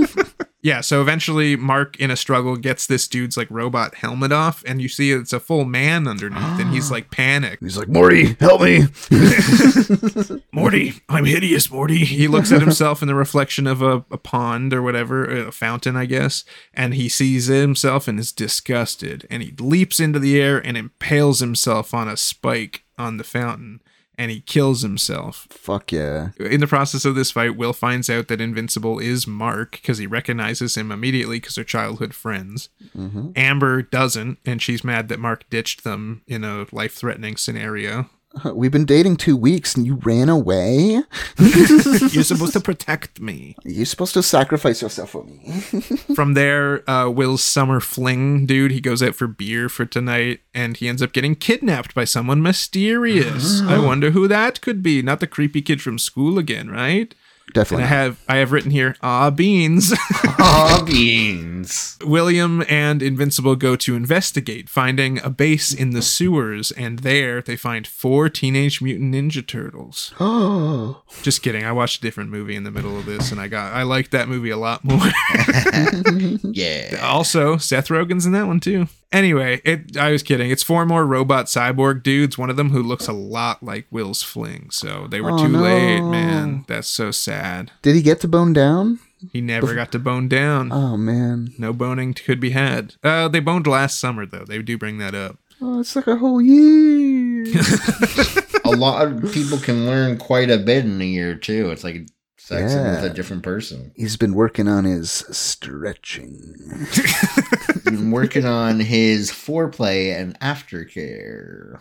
Yeah, 0.62 0.82
so 0.82 1.00
eventually 1.00 1.56
Mark 1.56 1.98
in 1.98 2.10
a 2.10 2.16
struggle 2.16 2.56
gets 2.56 2.86
this 2.86 3.08
dude's 3.08 3.36
like 3.36 3.50
robot 3.50 3.94
helmet 3.94 4.30
off 4.30 4.62
and 4.66 4.82
you 4.82 4.88
see 4.88 5.10
it's 5.10 5.32
a 5.32 5.40
full 5.40 5.64
man 5.64 6.06
underneath 6.06 6.60
and 6.60 6.70
he's 6.70 6.90
like 6.90 7.10
panicked. 7.10 7.62
He's 7.62 7.78
like, 7.78 7.88
Morty, 7.88 8.36
help 8.38 8.60
me. 8.60 8.84
Morty, 10.52 10.94
I'm 11.08 11.24
hideous, 11.24 11.70
Morty. 11.70 12.04
He 12.04 12.28
looks 12.28 12.52
at 12.52 12.60
himself 12.60 13.00
in 13.00 13.08
the 13.08 13.14
reflection 13.14 13.66
of 13.66 13.80
a, 13.80 14.04
a 14.10 14.18
pond 14.18 14.74
or 14.74 14.82
whatever, 14.82 15.24
a 15.24 15.52
fountain, 15.52 15.96
I 15.96 16.04
guess, 16.04 16.44
and 16.74 16.92
he 16.94 17.08
sees 17.08 17.46
himself 17.46 18.06
and 18.06 18.18
is 18.18 18.32
disgusted. 18.32 19.26
And 19.30 19.42
he 19.42 19.52
leaps 19.58 19.98
into 19.98 20.18
the 20.18 20.40
air 20.40 20.58
and 20.58 20.76
impales 20.76 21.40
himself 21.40 21.94
on 21.94 22.06
a 22.06 22.16
spike 22.16 22.84
on 22.98 23.16
the 23.16 23.24
fountain 23.24 23.80
and 24.20 24.30
he 24.30 24.42
kills 24.42 24.82
himself. 24.82 25.47
Fuck 25.48 25.92
yeah. 25.92 26.32
In 26.38 26.60
the 26.60 26.66
process 26.66 27.06
of 27.06 27.14
this 27.14 27.30
fight, 27.30 27.56
Will 27.56 27.72
finds 27.72 28.10
out 28.10 28.28
that 28.28 28.38
Invincible 28.38 28.98
is 28.98 29.26
Mark 29.26 29.70
because 29.70 29.97
he 29.97 30.06
recognizes 30.06 30.76
him 30.76 30.92
immediately 30.92 31.40
because 31.40 31.55
they're 31.55 31.64
childhood 31.64 32.12
friends. 32.12 32.68
Mm-hmm. 32.94 33.30
Amber 33.34 33.80
doesn't, 33.80 34.36
and 34.44 34.60
she's 34.60 34.84
mad 34.84 35.09
that 35.09 35.20
Mark 35.20 35.48
ditched 35.48 35.84
them 35.84 36.20
in 36.26 36.44
a 36.44 36.66
life 36.70 36.92
threatening 36.92 37.38
scenario. 37.38 38.10
We've 38.55 38.70
been 38.70 38.85
dating 38.85 39.16
two 39.16 39.36
weeks 39.36 39.74
and 39.74 39.86
you 39.86 39.97
ran 39.97 40.28
away? 40.28 41.02
You're 41.39 42.24
supposed 42.24 42.52
to 42.52 42.61
protect 42.61 43.20
me. 43.20 43.57
You're 43.65 43.86
supposed 43.86 44.15
to 44.15 44.23
sacrifice 44.23 44.82
yourself 44.82 45.11
for 45.11 45.24
me. 45.24 45.39
From 46.15 46.35
there, 46.35 46.89
uh, 46.89 47.09
Will's 47.11 47.43
summer 47.43 47.81
fling 47.81 48.47
dude, 48.47 48.70
he 48.70 48.81
goes 48.81 49.02
out 49.02 49.15
for 49.15 49.27
beer 49.27 49.69
for 49.69 49.85
tonight 49.85 50.40
and 50.55 50.77
he 50.77 50.89
ends 50.89 51.02
up 51.02 51.12
getting 51.12 51.35
kidnapped 51.35 51.94
by 51.94 52.05
someone 52.05 52.43
mysterious. 52.43 53.61
I 53.66 53.78
wonder 53.78 54.11
who 54.11 54.28
that 54.28 54.61
could 54.61 54.82
be. 54.82 55.02
Not 55.02 55.20
the 55.20 55.27
creepy 55.27 55.62
kid 55.62 55.82
from 55.82 55.98
school 55.98 56.39
again, 56.39 56.70
right? 56.70 57.15
And 57.51 57.55
Definitely. 57.55 57.85
I 57.85 57.89
have 57.89 58.20
I 58.28 58.36
have 58.36 58.52
written 58.52 58.70
here, 58.70 58.94
ah 59.02 59.31
beans. 59.31 59.93
ah 60.39 60.82
beans. 60.86 61.98
William 62.05 62.62
and 62.68 63.02
Invincible 63.02 63.56
go 63.56 63.77
to 63.77 63.97
investigate, 63.97 64.68
finding 64.68 65.18
a 65.22 65.31
base 65.31 65.72
in 65.74 65.90
the 65.90 66.01
sewers, 66.02 66.70
and 66.72 67.01
there 67.01 67.43
they 67.43 67.56
find 67.56 67.86
four 67.86 68.28
Teenage 68.28 68.81
Mutant 68.81 69.14
Ninja 69.14 69.47
Turtles. 69.47 70.14
Oh, 70.20 71.02
Just 71.22 71.43
kidding. 71.43 71.64
I 71.64 71.72
watched 71.72 71.98
a 71.98 72.01
different 72.02 72.31
movie 72.31 72.55
in 72.56 72.64
the 72.64 72.70
middle 72.70 72.97
of 72.97 73.05
this, 73.06 73.32
and 73.32 73.40
I 73.40 73.48
got 73.48 73.72
I 73.74 73.82
liked 73.82 74.12
that 74.12 74.28
movie 74.28 74.51
a 74.51 74.56
lot 74.56 74.85
more. 74.85 75.01
Yeah. 76.52 76.98
also, 77.02 77.56
Seth 77.56 77.89
Rogen's 77.89 78.27
in 78.27 78.32
that 78.32 78.47
one 78.47 78.60
too. 78.60 78.89
Anyway, 79.12 79.60
it 79.64 79.96
I 79.96 80.12
was 80.12 80.22
kidding. 80.22 80.50
It's 80.50 80.62
four 80.62 80.86
more 80.86 81.04
robot 81.04 81.46
cyborg 81.46 82.02
dudes, 82.04 82.38
one 82.38 82.48
of 82.50 82.56
them 82.56 82.70
who 82.70 82.82
looks 82.82 83.08
a 83.08 83.12
lot 83.12 83.62
like 83.62 83.86
Will's 83.90 84.22
fling. 84.22 84.68
So 84.70 85.06
they 85.10 85.20
were 85.20 85.32
Oh, 85.32 85.38
too 85.38 85.48
no. 85.48 85.62
late, 85.62 86.00
man. 86.00 86.64
That's 86.68 86.86
so 86.88 87.10
sad. 87.10 87.72
did 87.82 87.96
he 87.96 88.02
get 88.02 88.20
to 88.20 88.28
bone 88.28 88.52
down? 88.52 89.00
He 89.32 89.40
never 89.40 89.74
got 89.74 89.90
to 89.92 89.98
bone 89.98 90.28
down. 90.28 90.70
Oh 90.72 90.96
man. 90.96 91.52
No 91.58 91.72
boning 91.72 92.14
could 92.14 92.38
be 92.40 92.50
had. 92.50 92.94
Uh, 93.02 93.26
they 93.28 93.40
boned 93.40 93.66
last 93.66 93.98
summer 94.00 94.24
though. 94.26 94.44
They 94.44 94.62
do 94.62 94.78
bring 94.78 94.98
that 94.98 95.14
up. 95.14 95.38
Oh, 95.60 95.80
it's 95.80 95.94
like 95.94 96.06
a 96.06 96.16
whole 96.16 96.40
year. 96.40 97.44
a 98.64 98.70
lot 98.70 99.08
of 99.08 99.30
people 99.32 99.58
can 99.58 99.84
learn 99.86 100.16
quite 100.18 100.50
a 100.50 100.56
bit 100.56 100.84
in 100.86 101.00
a 101.02 101.04
year 101.04 101.34
too. 101.34 101.70
It's 101.70 101.84
like 101.84 102.06
sexing 102.38 102.70
Yeah. 102.82 103.02
with 103.02 103.10
a 103.10 103.14
different 103.14 103.42
person. 103.42 103.92
He's 103.94 104.16
been 104.16 104.32
working 104.34 104.68
on 104.68 104.84
his 104.84 105.10
stretching. 105.30 106.54
He's 107.90 108.00
been 108.00 108.10
working 108.10 108.44
on 108.44 108.80
his 108.80 109.30
foreplay 109.30 110.18
and 110.18 110.38
aftercare. 110.40 111.80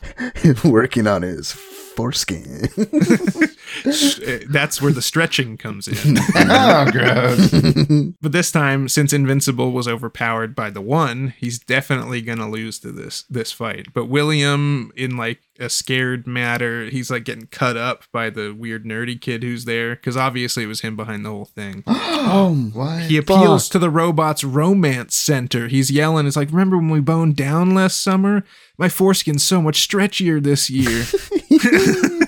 working 0.69 1.07
on 1.07 1.21
his 1.21 1.51
foreskin. 1.99 2.69
That's 4.49 4.81
where 4.81 4.91
the 4.91 5.01
stretching 5.01 5.57
comes 5.57 5.87
in. 5.87 6.17
oh, 6.35 6.89
gross. 6.91 7.51
But 8.21 8.31
this 8.31 8.51
time, 8.51 8.87
since 8.87 9.11
Invincible 9.13 9.71
was 9.71 9.87
overpowered 9.87 10.55
by 10.55 10.69
the 10.69 10.81
one, 10.81 11.33
he's 11.37 11.59
definitely 11.59 12.21
gonna 12.21 12.49
lose 12.49 12.79
to 12.79 12.91
this 12.91 13.23
this 13.29 13.51
fight. 13.51 13.87
But 13.93 14.05
William, 14.05 14.91
in 14.95 15.17
like 15.17 15.41
a 15.59 15.69
scared 15.69 16.25
matter, 16.25 16.85
he's 16.85 17.11
like 17.11 17.25
getting 17.25 17.47
cut 17.47 17.75
up 17.75 18.05
by 18.13 18.29
the 18.29 18.53
weird 18.53 18.85
nerdy 18.85 19.19
kid 19.19 19.43
who's 19.43 19.65
there 19.65 19.95
because 19.95 20.15
obviously 20.15 20.63
it 20.63 20.67
was 20.67 20.81
him 20.81 20.95
behind 20.95 21.25
the 21.25 21.29
whole 21.29 21.45
thing. 21.45 21.83
oh, 21.87 22.71
What? 22.73 23.03
He 23.03 23.17
appeals 23.17 23.67
to 23.69 23.79
the 23.79 23.89
robot's 23.89 24.43
romance 24.43 25.15
center. 25.15 25.67
He's 25.67 25.91
yelling, 25.99 26.25
"It's 26.25 26.35
like 26.35 26.49
remember 26.49 26.77
when 26.77 26.89
we 26.89 27.01
boned 27.01 27.35
down 27.35 27.75
last 27.75 28.01
summer? 28.01 28.43
My 28.77 28.89
foreskin's 28.89 29.43
so 29.43 29.61
much 29.61 29.87
stretchier 29.87 30.41
this 30.41 30.69
year." 30.69 31.05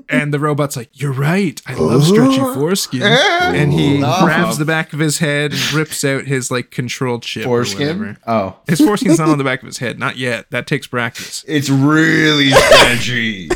and 0.08 0.34
the 0.34 0.38
robot's 0.38 0.76
like, 0.76 0.90
"You're 0.92 1.12
right. 1.12 1.60
I 1.66 1.74
love 1.74 2.04
stretchy 2.04 2.40
oh. 2.40 2.54
foreskin." 2.54 3.02
Oh. 3.02 3.52
and 3.54 3.72
he 3.72 3.98
Love. 3.98 4.24
grabs 4.24 4.58
the 4.58 4.64
back 4.64 4.92
of 4.92 4.98
his 4.98 5.18
head 5.18 5.52
and 5.52 5.72
rips 5.72 6.04
out 6.04 6.24
his 6.24 6.50
like 6.50 6.70
control 6.70 7.20
chip 7.20 7.44
Foreskin? 7.44 7.98
whatever. 7.98 8.16
Oh. 8.26 8.56
His 8.66 8.80
foreskin's 8.80 9.18
not 9.18 9.28
on 9.28 9.38
the 9.38 9.44
back 9.50 9.62
of 9.62 9.66
his 9.66 9.78
head, 9.78 9.98
not 9.98 10.16
yet. 10.16 10.50
That 10.50 10.66
takes 10.66 10.86
practice. 10.86 11.44
It's 11.46 11.68
really 11.70 12.50
stretchy. 12.50 13.48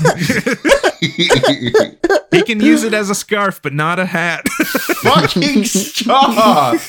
He 1.09 2.43
can 2.43 2.60
use 2.60 2.82
it 2.82 2.94
as 2.94 3.10
a 3.10 3.14
scarf, 3.14 3.60
but 3.62 3.72
not 3.72 3.98
a 3.98 4.06
hat. 4.06 4.48
Fucking 5.02 5.64
stop! 5.64 6.81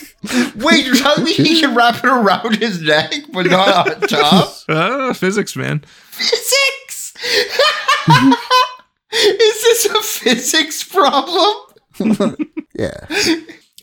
Wait, 0.55 0.85
you're 0.85 0.95
telling 0.95 1.23
me 1.23 1.33
he 1.33 1.59
can 1.61 1.75
wrap 1.75 2.03
it 2.03 2.05
around 2.05 2.55
his 2.55 2.81
neck, 2.81 3.13
but 3.31 3.45
not 3.45 3.95
on 3.95 4.01
top? 4.07 4.53
Ah, 4.67 5.13
physics, 5.15 5.55
man. 5.55 5.83
Physics! 6.11 7.13
Is 9.13 9.61
this 9.61 9.85
a 9.85 10.01
physics 10.01 10.83
problem? 10.83 11.55
yeah. 12.73 13.05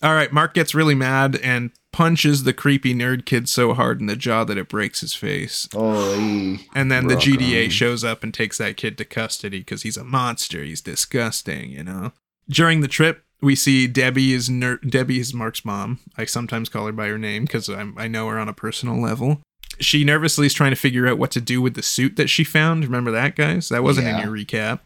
All 0.02 0.14
right, 0.14 0.32
Mark 0.32 0.54
gets 0.54 0.74
really 0.74 0.94
mad 0.94 1.36
and 1.36 1.70
punches 1.92 2.44
the 2.44 2.52
creepy 2.52 2.94
nerd 2.94 3.24
kid 3.26 3.48
so 3.48 3.74
hard 3.74 4.00
in 4.00 4.06
the 4.06 4.16
jaw 4.16 4.44
that 4.44 4.58
it 4.58 4.68
breaks 4.68 5.00
his 5.00 5.14
face. 5.14 5.68
Holy. 5.72 6.66
And 6.74 6.90
then 6.90 7.06
the 7.06 7.14
GDA 7.16 7.64
on. 7.64 7.70
shows 7.70 8.02
up 8.02 8.22
and 8.22 8.32
takes 8.32 8.58
that 8.58 8.76
kid 8.76 8.96
to 8.98 9.04
custody 9.04 9.58
because 9.58 9.82
he's 9.82 9.96
a 9.96 10.04
monster. 10.04 10.62
He's 10.64 10.80
disgusting, 10.80 11.70
you 11.70 11.84
know. 11.84 12.12
During 12.48 12.80
the 12.80 12.88
trip, 12.88 13.24
we 13.40 13.54
see 13.54 13.86
Debbie 13.86 14.32
is 14.32 14.48
ner- 14.48 14.78
Debbie 14.78 15.20
is 15.20 15.34
Mark's 15.34 15.64
mom. 15.64 15.98
I 16.16 16.24
sometimes 16.24 16.68
call 16.68 16.86
her 16.86 16.92
by 16.92 17.08
her 17.08 17.18
name 17.18 17.44
because 17.44 17.68
I 17.68 18.08
know 18.08 18.28
her 18.28 18.38
on 18.38 18.48
a 18.48 18.52
personal 18.54 19.00
level. 19.00 19.40
She 19.80 20.04
nervously 20.04 20.46
is 20.46 20.54
trying 20.54 20.70
to 20.70 20.76
figure 20.76 21.08
out 21.08 21.18
what 21.18 21.30
to 21.32 21.40
do 21.40 21.60
with 21.62 21.74
the 21.74 21.82
suit 21.82 22.16
that 22.16 22.28
she 22.28 22.44
found. 22.44 22.84
Remember 22.84 23.10
that, 23.10 23.36
guys? 23.36 23.68
That 23.68 23.82
wasn't 23.82 24.06
Yeah. 24.06 24.18
in 24.20 24.22
your 24.28 24.36
recap. 24.36 24.80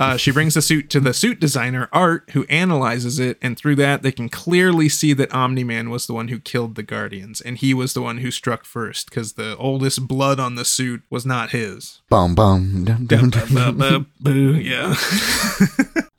Uh, 0.00 0.16
she 0.16 0.32
brings 0.32 0.54
the 0.54 0.62
suit 0.62 0.88
to 0.88 0.98
the 0.98 1.12
suit 1.12 1.38
designer, 1.38 1.86
Art, 1.92 2.30
who 2.32 2.44
analyzes 2.44 3.18
it, 3.18 3.36
and 3.42 3.56
through 3.56 3.76
that, 3.76 4.02
they 4.02 4.10
can 4.10 4.30
clearly 4.30 4.88
see 4.88 5.12
that 5.12 5.32
Omni 5.34 5.62
Man 5.62 5.90
was 5.90 6.06
the 6.06 6.14
one 6.14 6.28
who 6.28 6.40
killed 6.40 6.74
the 6.74 6.82
Guardians, 6.82 7.42
and 7.42 7.58
he 7.58 7.74
was 7.74 7.92
the 7.92 8.00
one 8.00 8.18
who 8.18 8.30
struck 8.30 8.64
first, 8.64 9.10
because 9.10 9.34
the 9.34 9.54
oldest 9.58 10.08
blood 10.08 10.40
on 10.40 10.54
the 10.54 10.64
suit 10.64 11.02
was 11.10 11.26
not 11.26 11.50
his. 11.50 12.00
Bum 12.08 12.34
bum 12.34 12.86
dum 12.86 13.06
dum 13.06 13.28
dum. 13.28 14.06
Boo, 14.18 14.54
yeah. 14.54 14.94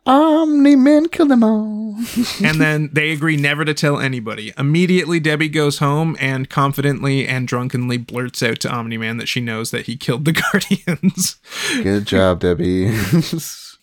Omni 0.05 0.75
Man 0.75 1.07
kill 1.07 1.27
them 1.27 1.43
all. 1.43 1.95
and 2.43 2.59
then 2.59 2.89
they 2.93 3.11
agree 3.11 3.37
never 3.37 3.63
to 3.65 3.73
tell 3.73 3.99
anybody. 3.99 4.53
Immediately, 4.57 5.19
Debbie 5.19 5.49
goes 5.49 5.77
home 5.79 6.15
and 6.19 6.49
confidently 6.49 7.27
and 7.27 7.47
drunkenly 7.47 7.97
blurts 7.97 8.41
out 8.41 8.59
to 8.61 8.71
Omni 8.71 8.97
Man 8.97 9.17
that 9.17 9.27
she 9.27 9.41
knows 9.41 9.71
that 9.71 9.85
he 9.85 9.97
killed 9.97 10.25
the 10.25 10.31
Guardians. 10.51 11.37
Good 11.83 12.05
job, 12.05 12.41
Debbie. 12.41 12.91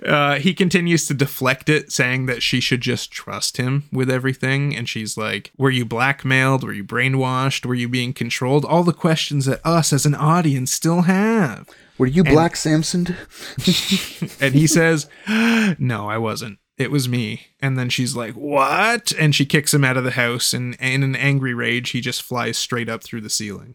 Uh, 0.04 0.36
he 0.36 0.54
continues 0.54 1.06
to 1.06 1.14
deflect 1.14 1.68
it, 1.68 1.90
saying 1.90 2.26
that 2.26 2.42
she 2.42 2.60
should 2.60 2.80
just 2.80 3.10
trust 3.10 3.56
him 3.56 3.88
with 3.92 4.08
everything. 4.08 4.76
And 4.76 4.88
she's 4.88 5.16
like, 5.16 5.50
Were 5.56 5.70
you 5.70 5.84
blackmailed? 5.84 6.62
Were 6.62 6.72
you 6.72 6.84
brainwashed? 6.84 7.66
Were 7.66 7.74
you 7.74 7.88
being 7.88 8.12
controlled? 8.12 8.64
All 8.64 8.84
the 8.84 8.92
questions 8.92 9.46
that 9.46 9.60
us 9.64 9.92
as 9.92 10.06
an 10.06 10.14
audience 10.14 10.72
still 10.72 11.02
have. 11.02 11.68
Were 11.98 12.06
you 12.06 12.22
Black 12.22 12.54
Samson? 12.54 13.16
And 14.40 14.54
he 14.54 14.66
says, 14.68 15.08
No, 15.26 16.08
I 16.08 16.16
wasn't. 16.18 16.58
It 16.76 16.92
was 16.92 17.08
me. 17.08 17.48
And 17.60 17.76
then 17.76 17.88
she's 17.90 18.14
like, 18.14 18.34
What? 18.34 19.12
And 19.18 19.34
she 19.34 19.44
kicks 19.44 19.74
him 19.74 19.82
out 19.84 19.96
of 19.96 20.04
the 20.04 20.12
house. 20.12 20.52
And 20.52 20.76
in 20.76 21.02
an 21.02 21.16
angry 21.16 21.54
rage, 21.54 21.90
he 21.90 22.00
just 22.00 22.22
flies 22.22 22.56
straight 22.56 22.88
up 22.88 23.02
through 23.02 23.22
the 23.22 23.30
ceiling 23.30 23.74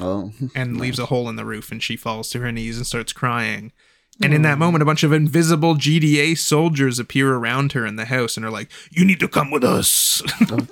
Oh, 0.00 0.30
and 0.54 0.78
leaves 0.78 1.00
a 1.00 1.06
hole 1.06 1.28
in 1.28 1.34
the 1.34 1.44
roof. 1.44 1.72
And 1.72 1.82
she 1.82 1.96
falls 1.96 2.30
to 2.30 2.38
her 2.40 2.52
knees 2.52 2.76
and 2.76 2.86
starts 2.86 3.12
crying. 3.12 3.72
And 4.22 4.32
in 4.32 4.42
that 4.42 4.58
moment, 4.58 4.82
a 4.82 4.84
bunch 4.84 5.02
of 5.02 5.12
invisible 5.12 5.74
GDA 5.74 6.38
soldiers 6.38 6.98
appear 6.98 7.34
around 7.34 7.72
her 7.72 7.84
in 7.84 7.96
the 7.96 8.04
house 8.04 8.36
and 8.36 8.46
are 8.46 8.50
like, 8.50 8.70
You 8.90 9.04
need 9.04 9.20
to 9.20 9.28
come 9.28 9.50
with 9.50 9.64
us. 9.64 10.22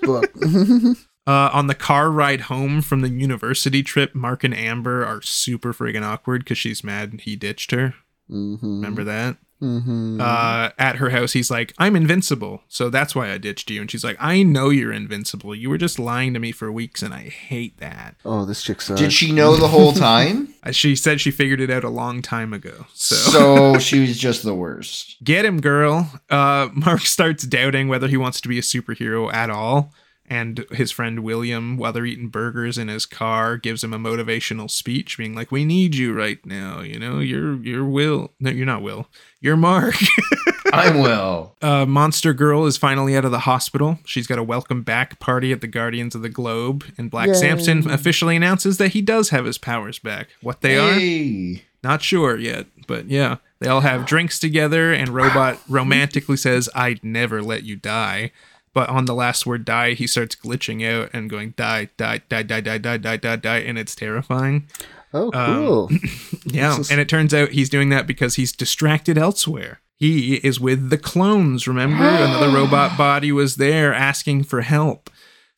oh. 0.05 0.95
Uh, 1.25 1.49
on 1.53 1.69
the 1.69 1.75
car 1.77 2.11
ride 2.11 2.43
home 2.43 2.83
from 2.83 3.01
the 3.01 3.09
university 3.09 3.81
trip, 3.85 4.13
Mark 4.13 4.43
and 4.43 4.53
Amber 4.53 5.05
are 5.05 5.23
super 5.23 5.73
friggin' 5.73 6.03
awkward 6.03 6.43
because 6.43 6.59
she's 6.59 6.83
mad 6.83 7.21
he 7.23 7.37
ditched 7.37 7.71
her. 7.71 7.95
Mm-hmm. 8.31 8.77
Remember 8.77 9.05
that? 9.05 9.37
Mm-hmm. 9.61 10.21
Uh, 10.21 10.71
at 10.77 10.97
her 10.97 11.11
house, 11.11 11.35
he's 11.35 11.49
like, 11.49 11.73
I'm 11.79 11.95
invincible, 11.95 12.63
so 12.67 12.91
that's 12.91 13.15
why 13.15 13.31
I 13.31 13.39
ditched 13.39 13.71
you. 13.71 13.81
And 13.81 13.89
she's 13.89 14.03
like, 14.03 14.17
I 14.19 14.43
know 14.43 14.71
you're 14.71 14.93
invincible. 14.93 15.55
You 15.55 15.71
were 15.71 15.79
just 15.79 16.01
lying 16.01 16.35
to 16.35 16.41
me 16.41 16.51
for 16.51 16.73
weeks, 16.73 17.01
and 17.01 17.15
I 17.15 17.29
hate 17.29 17.79
that. 17.79 18.17
oh, 18.25 18.45
this 18.45 18.65
chick 18.65 18.81
sucks. 18.81 19.01
Did 19.01 19.13
she 19.13 19.31
know 19.31 19.55
the 19.55 19.69
whole 19.69 19.93
time? 20.11 20.53
Uh, 20.65 20.73
She 20.73 20.97
said 20.97 21.21
she 21.21 21.31
figured 21.31 21.61
it 21.61 21.71
out 21.71 21.85
a 21.85 21.91
long 21.91 22.23
time 22.23 22.53
ago. 22.53 22.87
So, 22.93 23.15
so 23.15 23.79
she 23.79 24.01
was 24.01 24.19
just 24.19 24.43
the 24.43 24.55
worst. 24.55 25.23
get 25.23 25.45
him, 25.45 25.61
girl. 25.61 26.11
Uh, 26.29 26.69
Mark 26.73 27.03
starts 27.03 27.45
doubting 27.47 27.87
whether 27.87 28.09
he 28.09 28.17
wants 28.17 28.41
to 28.41 28.49
be 28.49 28.59
a 28.59 28.63
superhero 28.63 29.33
at 29.33 29.49
all. 29.49 29.93
And 30.33 30.65
his 30.71 30.91
friend 30.91 31.21
William, 31.21 31.77
while 31.77 31.93
they're 31.93 32.07
eating 32.07 32.29
burgers 32.29 32.79
in 32.79 32.89
his 32.89 33.05
car, 33.05 33.59
gives 33.59 33.85
him 33.85 33.93
a 33.93 33.99
motivational 33.99 34.71
speech, 34.71 35.19
being 35.19 35.35
like, 35.35 35.53
"We 35.53 35.67
need 35.67 35.95
you 35.95 36.15
right 36.15 36.39
now. 36.47 36.81
You 36.81 36.99
know, 36.99 37.19
you're 37.19 37.63
you're 37.63 37.85
Will. 37.85 38.33
No, 38.41 38.49
you're 38.49 38.65
not 38.65 38.81
Will. 38.81 39.09
You're 39.43 39.59
Mark." 39.59 39.95
I'm 40.73 41.01
Will. 41.01 41.55
uh, 41.61 41.85
Monster 41.85 42.33
Girl 42.33 42.65
is 42.65 42.79
finally 42.79 43.15
out 43.15 43.27
of 43.27 43.31
the 43.31 43.41
hospital. 43.41 43.99
She's 44.07 44.27
got 44.27 44.39
a 44.39 44.43
welcome 44.43 44.83
back 44.83 45.21
party 45.21 45.53
at 45.53 45.61
the 45.61 45.67
Guardians 45.67 46.15
of 46.15 46.23
the 46.23 46.31
Globe, 46.31 46.87
and 46.97 47.11
Black 47.11 47.27
Yay. 47.29 47.35
Samson 47.35 47.91
officially 47.91 48.35
announces 48.35 48.79
that 48.79 48.93
he 48.93 49.03
does 49.03 49.29
have 49.29 49.45
his 49.45 49.59
powers 49.59 49.99
back. 49.99 50.29
What 50.41 50.63
they 50.63 50.79
are, 50.79 51.61
not 51.85 52.01
sure 52.01 52.39
yet, 52.39 52.69
but 52.87 53.11
yeah, 53.11 53.37
they 53.59 53.69
all 53.69 53.83
have 53.83 54.07
drinks 54.07 54.39
together, 54.39 54.95
and 54.95 55.11
Robot 55.11 55.59
romantically 55.69 56.39
says, 56.39 56.71
"I'd 56.75 57.05
never 57.05 57.43
let 57.43 57.65
you 57.65 57.77
die." 57.77 58.33
But 58.75 58.89
on 58.89 59.05
the 59.05 59.15
last 59.15 59.45
word 59.47 59.65
"die," 59.65 59.93
he 59.93 60.07
starts 60.07 60.35
glitching 60.35 60.83
out 60.87 61.11
and 61.13 61.29
going 61.29 61.53
"die, 61.57 61.91
die, 61.97 62.23
die, 62.29 62.43
die, 62.43 62.61
die, 62.61 62.79
die, 62.79 62.97
die, 62.97 63.17
die, 63.17 63.37
die," 63.37 63.59
and 63.59 63.79
it's 63.79 63.95
terrifying. 63.95 64.67
Oh, 65.15 65.31
um, 65.35 65.57
cool. 65.57 65.91
Yeah, 66.45 66.79
is- 66.79 66.91
and 66.91 67.01
it 67.01 67.09
turns 67.09 67.35
out 67.35 67.51
he's 67.51 67.69
doing 67.69 67.91
that 67.91 68.07
because 68.07 68.37
he's 68.37 68.53
distracted 68.53 69.19
elsewhere. 69.19 69.81
He 69.99 70.37
is 70.37 70.59
with 70.59 70.91
the 70.91 70.99
clones, 70.99 71.69
remember? 71.69 71.97
Another 72.05 72.49
robot 72.49 72.99
body 72.99 73.31
was 73.31 73.57
there 73.57 73.95
asking 73.95 74.45
for 74.45 74.63
help. 74.63 75.11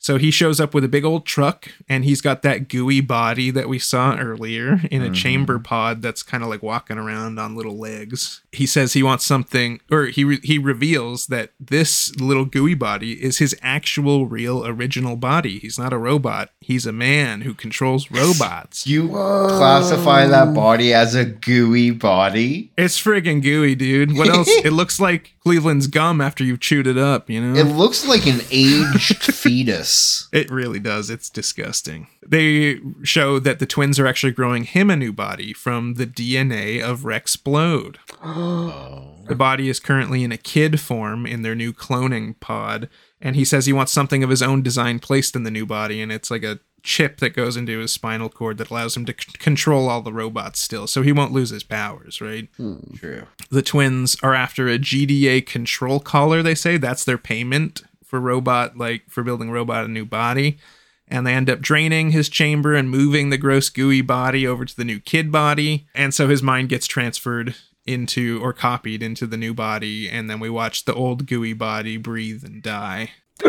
So 0.04 0.18
he 0.18 0.30
shows 0.30 0.60
up 0.60 0.74
with 0.74 0.84
a 0.84 0.88
big 0.88 1.06
old 1.06 1.24
truck 1.24 1.70
and 1.88 2.04
he's 2.04 2.20
got 2.20 2.42
that 2.42 2.68
gooey 2.68 3.00
body 3.00 3.50
that 3.50 3.70
we 3.70 3.78
saw 3.78 4.14
earlier 4.18 4.82
in 4.90 5.00
a 5.00 5.10
chamber 5.10 5.54
mm-hmm. 5.54 5.62
pod 5.62 6.02
that's 6.02 6.22
kind 6.22 6.44
of 6.44 6.50
like 6.50 6.62
walking 6.62 6.98
around 6.98 7.38
on 7.38 7.56
little 7.56 7.78
legs. 7.78 8.42
He 8.52 8.66
says 8.66 8.92
he 8.92 9.02
wants 9.02 9.24
something 9.24 9.80
or 9.90 10.04
he 10.04 10.22
re- 10.22 10.40
he 10.42 10.58
reveals 10.58 11.28
that 11.28 11.52
this 11.58 12.14
little 12.16 12.44
gooey 12.44 12.74
body 12.74 13.12
is 13.12 13.38
his 13.38 13.56
actual 13.62 14.26
real 14.26 14.66
original 14.66 15.16
body. 15.16 15.58
He's 15.58 15.78
not 15.78 15.94
a 15.94 15.98
robot. 15.98 16.50
He's 16.60 16.84
a 16.84 16.92
man 16.92 17.40
who 17.40 17.54
controls 17.54 18.10
robots. 18.10 18.86
You 18.86 19.08
classify 19.08 20.26
that 20.26 20.52
body 20.52 20.92
as 20.92 21.14
a 21.14 21.24
gooey 21.24 21.92
body? 21.92 22.70
It's 22.76 23.02
friggin' 23.02 23.42
gooey, 23.42 23.74
dude. 23.74 24.18
What 24.18 24.28
else? 24.28 24.48
it 24.66 24.74
looks 24.74 25.00
like 25.00 25.34
Cleveland's 25.44 25.88
gum 25.88 26.22
after 26.22 26.42
you've 26.42 26.60
chewed 26.60 26.86
it 26.86 26.96
up, 26.96 27.28
you 27.28 27.38
know? 27.38 27.58
It 27.58 27.64
looks 27.64 28.06
like 28.06 28.26
an 28.26 28.40
aged 28.50 29.22
fetus. 29.34 29.93
It 30.32 30.50
really 30.50 30.78
does. 30.80 31.10
It's 31.10 31.30
disgusting. 31.30 32.08
They 32.26 32.78
show 33.02 33.38
that 33.38 33.58
the 33.58 33.66
twins 33.66 33.98
are 33.98 34.06
actually 34.06 34.32
growing 34.32 34.64
him 34.64 34.90
a 34.90 34.96
new 34.96 35.12
body 35.12 35.52
from 35.52 35.94
the 35.94 36.06
DNA 36.06 36.82
of 36.82 37.04
Rex 37.04 37.36
Splode. 37.36 37.96
Oh. 38.24 39.10
The 39.26 39.34
body 39.34 39.68
is 39.70 39.80
currently 39.80 40.22
in 40.22 40.32
a 40.32 40.36
kid 40.36 40.80
form 40.80 41.24
in 41.24 41.40
their 41.42 41.54
new 41.54 41.72
cloning 41.72 42.38
pod, 42.40 42.88
and 43.22 43.36
he 43.36 43.44
says 43.44 43.64
he 43.64 43.72
wants 43.72 43.92
something 43.92 44.22
of 44.22 44.28
his 44.28 44.42
own 44.42 44.60
design 44.62 44.98
placed 44.98 45.34
in 45.34 45.44
the 45.44 45.50
new 45.50 45.64
body, 45.64 46.02
and 46.02 46.12
it's 46.12 46.30
like 46.30 46.42
a 46.42 46.58
chip 46.82 47.18
that 47.20 47.30
goes 47.30 47.56
into 47.56 47.78
his 47.78 47.90
spinal 47.92 48.28
cord 48.28 48.58
that 48.58 48.68
allows 48.70 48.94
him 48.94 49.06
to 49.06 49.12
c- 49.18 49.32
control 49.38 49.88
all 49.88 50.02
the 50.02 50.12
robots 50.12 50.60
still, 50.60 50.86
so 50.86 51.00
he 51.00 51.12
won't 51.12 51.32
lose 51.32 51.48
his 51.48 51.62
powers, 51.62 52.20
right? 52.20 52.48
Hmm. 52.58 52.76
True. 52.96 53.22
the 53.50 53.62
twins 53.62 54.14
are 54.22 54.34
after 54.34 54.68
a 54.68 54.78
GDA 54.78 55.46
control 55.46 56.00
collar, 56.00 56.42
they 56.42 56.54
say. 56.54 56.76
That's 56.76 57.04
their 57.04 57.16
payment 57.18 57.82
for 58.04 58.20
robot, 58.20 58.76
like 58.76 59.08
for 59.08 59.22
building 59.22 59.50
robot 59.50 59.84
a 59.84 59.88
new 59.88 60.04
body. 60.04 60.58
And 61.06 61.26
they 61.26 61.34
end 61.34 61.50
up 61.50 61.60
draining 61.60 62.10
his 62.10 62.28
chamber 62.28 62.74
and 62.74 62.90
moving 62.90 63.28
the 63.30 63.38
gross 63.38 63.68
gooey 63.68 64.00
body 64.00 64.46
over 64.46 64.64
to 64.64 64.76
the 64.76 64.84
new 64.84 65.00
kid 65.00 65.30
body. 65.30 65.86
And 65.94 66.14
so 66.14 66.28
his 66.28 66.42
mind 66.42 66.70
gets 66.70 66.86
transferred 66.86 67.54
into 67.86 68.40
or 68.42 68.52
copied 68.52 69.02
into 69.02 69.26
the 69.26 69.36
new 69.36 69.52
body. 69.52 70.08
And 70.08 70.30
then 70.30 70.40
we 70.40 70.48
watch 70.48 70.84
the 70.84 70.94
old 70.94 71.26
gooey 71.26 71.52
body 71.52 71.98
breathe 71.98 72.42
and 72.44 72.62
die. 72.62 73.10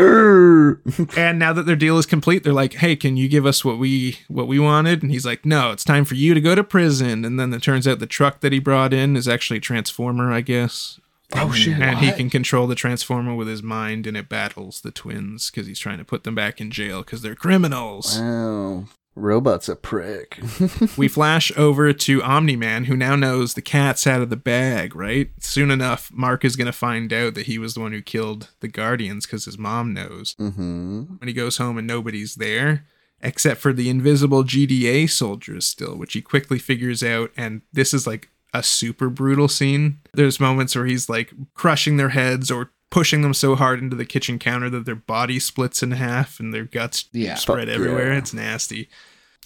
And 1.15 1.39
now 1.39 1.53
that 1.53 1.65
their 1.65 1.75
deal 1.75 1.97
is 1.97 2.05
complete, 2.05 2.43
they're 2.43 2.53
like, 2.53 2.73
"Hey, 2.73 2.95
can 2.95 3.17
you 3.17 3.29
give 3.29 3.45
us 3.45 3.63
what 3.63 3.77
we 3.77 4.17
what 4.27 4.47
we 4.47 4.59
wanted?" 4.59 5.03
And 5.03 5.11
he's 5.11 5.25
like, 5.25 5.45
"No, 5.45 5.71
it's 5.71 5.83
time 5.83 6.05
for 6.05 6.15
you 6.15 6.33
to 6.33 6.41
go 6.41 6.55
to 6.55 6.63
prison." 6.63 7.23
And 7.23 7.39
then 7.39 7.53
it 7.53 7.61
turns 7.61 7.87
out 7.87 7.99
the 7.99 8.07
truck 8.07 8.41
that 8.41 8.51
he 8.51 8.59
brought 8.59 8.93
in 8.93 9.15
is 9.15 9.27
actually 9.27 9.57
a 9.57 9.61
transformer, 9.61 10.33
I 10.33 10.41
guess. 10.41 10.99
Oh 11.33 11.51
shit! 11.51 11.79
and 11.79 11.99
he 11.99 12.11
can 12.11 12.29
control 12.29 12.67
the 12.67 12.75
transformer 12.75 13.35
with 13.35 13.47
his 13.47 13.63
mind, 13.63 14.07
and 14.07 14.15
it 14.15 14.29
battles 14.29 14.81
the 14.81 14.91
twins 14.91 15.49
because 15.49 15.67
he's 15.67 15.79
trying 15.79 15.97
to 15.97 16.05
put 16.05 16.23
them 16.23 16.35
back 16.35 16.61
in 16.61 16.71
jail 16.71 17.01
because 17.01 17.21
they're 17.21 17.35
criminals. 17.35 18.19
Wow, 18.19 18.85
robot's 19.15 19.69
a 19.69 19.75
prick. 19.75 20.39
we 20.97 21.07
flash 21.07 21.51
over 21.57 21.93
to 21.93 22.23
Omni 22.23 22.55
Man, 22.55 22.85
who 22.85 22.95
now 22.95 23.15
knows 23.15 23.53
the 23.53 23.61
cat's 23.61 24.05
out 24.05 24.21
of 24.21 24.29
the 24.29 24.35
bag. 24.35 24.95
Right? 24.95 25.31
Soon 25.39 25.71
enough, 25.71 26.11
Mark 26.13 26.45
is 26.45 26.55
going 26.55 26.67
to 26.67 26.73
find 26.73 27.11
out 27.11 27.33
that 27.35 27.47
he 27.47 27.57
was 27.57 27.73
the 27.73 27.81
one 27.81 27.91
who 27.91 28.01
killed 28.01 28.51
the 28.59 28.67
Guardians 28.67 29.25
because 29.25 29.45
his 29.45 29.57
mom 29.57 29.93
knows. 29.93 30.35
mm-hmm. 30.35 31.03
when 31.17 31.27
he 31.27 31.33
goes 31.33 31.57
home 31.57 31.77
and 31.77 31.87
nobody's 31.87 32.35
there 32.35 32.85
except 33.21 33.59
for 33.59 33.73
the 33.73 33.89
invisible 33.89 34.43
GDA 34.43 35.09
soldiers 35.09 35.65
still, 35.65 35.95
which 35.95 36.13
he 36.13 36.21
quickly 36.21 36.59
figures 36.59 37.03
out. 37.03 37.31
And 37.35 37.61
this 37.73 37.93
is 37.93 38.05
like 38.05 38.29
a 38.59 38.63
super 38.63 39.09
brutal 39.09 39.47
scene. 39.47 39.99
There's 40.13 40.39
moments 40.39 40.75
where 40.75 40.85
he's 40.85 41.09
like 41.09 41.31
crushing 41.53 41.97
their 41.97 42.09
heads 42.09 42.49
or 42.51 42.71
pushing 42.91 43.21
them 43.21 43.33
so 43.33 43.55
hard 43.55 43.79
into 43.79 43.95
the 43.95 44.05
kitchen 44.05 44.39
counter 44.39 44.69
that 44.69 44.85
their 44.85 44.95
body 44.95 45.39
splits 45.39 45.83
in 45.83 45.91
half 45.91 46.39
and 46.39 46.53
their 46.53 46.63
guts 46.65 47.05
Yeah. 47.11 47.35
spread 47.35 47.67
Fuck 47.67 47.75
everywhere. 47.75 48.11
yeah. 48.13 48.17
It's 48.19 48.33
nasty. 48.33 48.89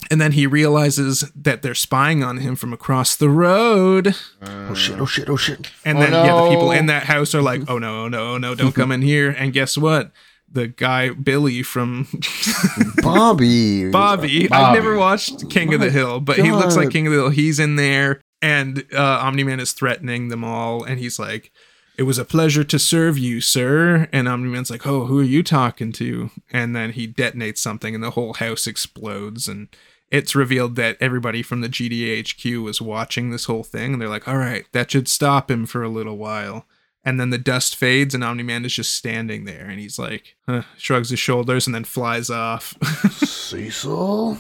And 0.10 0.22
then 0.22 0.32
he 0.34 0.48
realizes 0.48 1.30
that 1.36 1.62
they're 1.62 1.76
spying 1.76 2.24
on 2.24 2.38
him 2.38 2.56
from 2.56 2.72
across 2.72 3.16
the 3.18 3.30
road. 3.30 4.16
Oh 4.42 4.74
shit! 4.74 4.98
Oh 4.98 5.06
shit! 5.06 5.30
Oh 5.30 5.36
shit! 5.36 5.70
And 5.84 5.98
Oh, 5.98 6.02
then 6.02 6.12
yeah, 6.14 6.42
the 6.42 6.50
people 6.52 6.72
in 6.72 6.86
that 6.86 7.04
house 7.04 7.36
are 7.36 7.42
like, 7.42 7.64
"Oh 7.70 7.80
no, 7.80 8.06
oh, 8.06 8.08
no, 8.08 8.36
oh, 8.36 8.38
no, 8.38 8.56
don't 8.56 8.74
come 8.74 8.94
in 8.94 9.02
here." 9.02 9.30
And 9.32 9.52
guess 9.52 9.78
what? 9.78 10.12
The 10.50 10.68
guy 10.70 11.10
Billy 11.10 11.64
from 11.64 12.08
Bobby. 13.02 13.90
Bobby. 13.90 14.50
I've 14.52 14.74
never 14.74 14.98
watched 14.98 15.50
King 15.50 15.74
of 15.74 15.82
the 15.82 15.90
Hill, 15.90 16.20
but 16.20 16.38
he 16.38 16.52
looks 16.52 16.76
like 16.76 16.90
King 16.92 17.08
of 17.08 17.14
the 17.14 17.20
Hill. 17.20 17.30
He's 17.30 17.60
in 17.60 17.76
there, 17.76 18.22
and 18.42 18.86
uh, 18.94 19.20
Omni 19.22 19.44
Man 19.44 19.60
is 19.60 19.74
threatening 19.74 20.30
them 20.30 20.44
all, 20.44 20.84
and 20.84 21.00
he's 21.00 21.20
like, 21.20 21.52
"It 21.98 22.04
was 22.04 22.18
a 22.18 22.26
pleasure 22.26 22.64
to 22.64 22.80
serve 22.80 23.18
you, 23.18 23.42
sir." 23.42 24.08
And 24.12 24.28
Omni 24.28 24.50
Man's 24.50 24.72
like, 24.72 24.88
"Oh, 24.88 25.06
who 25.06 25.20
are 25.20 25.24
you 25.24 25.44
talking 25.44 25.92
to?" 25.94 26.30
And 26.52 26.76
then 26.76 26.92
he 26.92 27.08
detonates 27.08 27.58
something, 27.60 27.94
and 27.96 28.04
the 28.04 28.12
whole 28.12 28.34
house 28.34 28.68
explodes, 28.68 29.48
and 29.48 29.68
it's 30.12 30.36
revealed 30.36 30.76
that 30.78 30.98
everybody 31.00 31.44
from 31.44 31.62
the 31.62 31.70
GDHQ 31.70 32.64
was 32.64 32.82
watching 32.82 33.30
this 33.30 33.46
whole 33.46 33.64
thing, 33.64 33.94
and 33.94 34.02
they're 34.02 34.10
like, 34.10 34.28
"All 34.28 34.38
right, 34.38 34.66
that 34.72 34.92
should 34.92 35.08
stop 35.08 35.52
him 35.52 35.66
for 35.66 35.84
a 35.84 35.90
little 35.90 36.18
while." 36.18 36.66
And 37.06 37.20
then 37.20 37.30
the 37.30 37.38
dust 37.38 37.76
fades, 37.78 38.14
and 38.14 38.24
Omni 38.24 38.44
Man 38.44 38.66
is 38.66 38.74
just 38.74 38.94
standing 38.94 39.46
there, 39.46 39.66
and 39.70 39.80
he's 39.80 39.98
like, 39.98 40.36
huh, 40.48 40.64
shrugs 40.78 41.10
his 41.10 41.20
shoulders, 41.20 41.66
and 41.66 41.74
then 41.74 41.86
flies 41.86 42.30
off. 42.30 42.76
Cecil. 43.26 44.38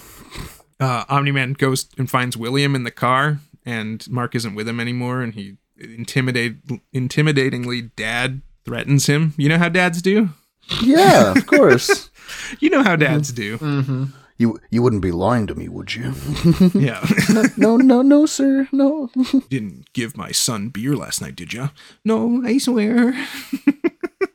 uh, 0.79 1.05
Omni 1.07 1.31
Man 1.31 1.53
goes 1.53 1.87
and 1.97 2.09
finds 2.09 2.35
William 2.35 2.75
in 2.75 2.83
the 2.83 2.91
car, 2.91 3.39
and 3.65 4.07
Mark 4.09 4.35
isn't 4.35 4.55
with 4.55 4.67
him 4.67 4.79
anymore, 4.79 5.21
and 5.21 5.33
he 5.33 5.57
intimidate 5.77 6.57
intimidatingly 6.93 7.91
dad 7.95 8.41
threatens 8.65 9.07
him. 9.07 9.33
You 9.37 9.49
know 9.49 9.57
how 9.57 9.69
dads 9.69 10.01
do? 10.01 10.29
Yeah, 10.81 11.31
of 11.35 11.45
course. 11.45 12.09
You 12.59 12.69
know 12.69 12.83
how 12.83 12.95
dads 12.95 13.31
do. 13.31 13.57
Mm-hmm. 13.57 14.03
you 14.37 14.59
you 14.69 14.83
wouldn't 14.83 15.01
be 15.01 15.11
lying 15.11 15.47
to 15.47 15.55
me, 15.55 15.67
would 15.67 15.95
you? 15.95 16.13
Yeah. 16.75 17.03
no, 17.57 17.75
no, 17.77 18.03
no, 18.03 18.27
sir. 18.27 18.67
No. 18.71 19.09
Didn't 19.49 19.91
give 19.93 20.15
my 20.15 20.31
son 20.31 20.69
beer 20.69 20.95
last 20.95 21.21
night, 21.23 21.35
did 21.35 21.53
you? 21.53 21.71
No, 22.05 22.43
I 22.45 22.59
swear. 22.59 23.15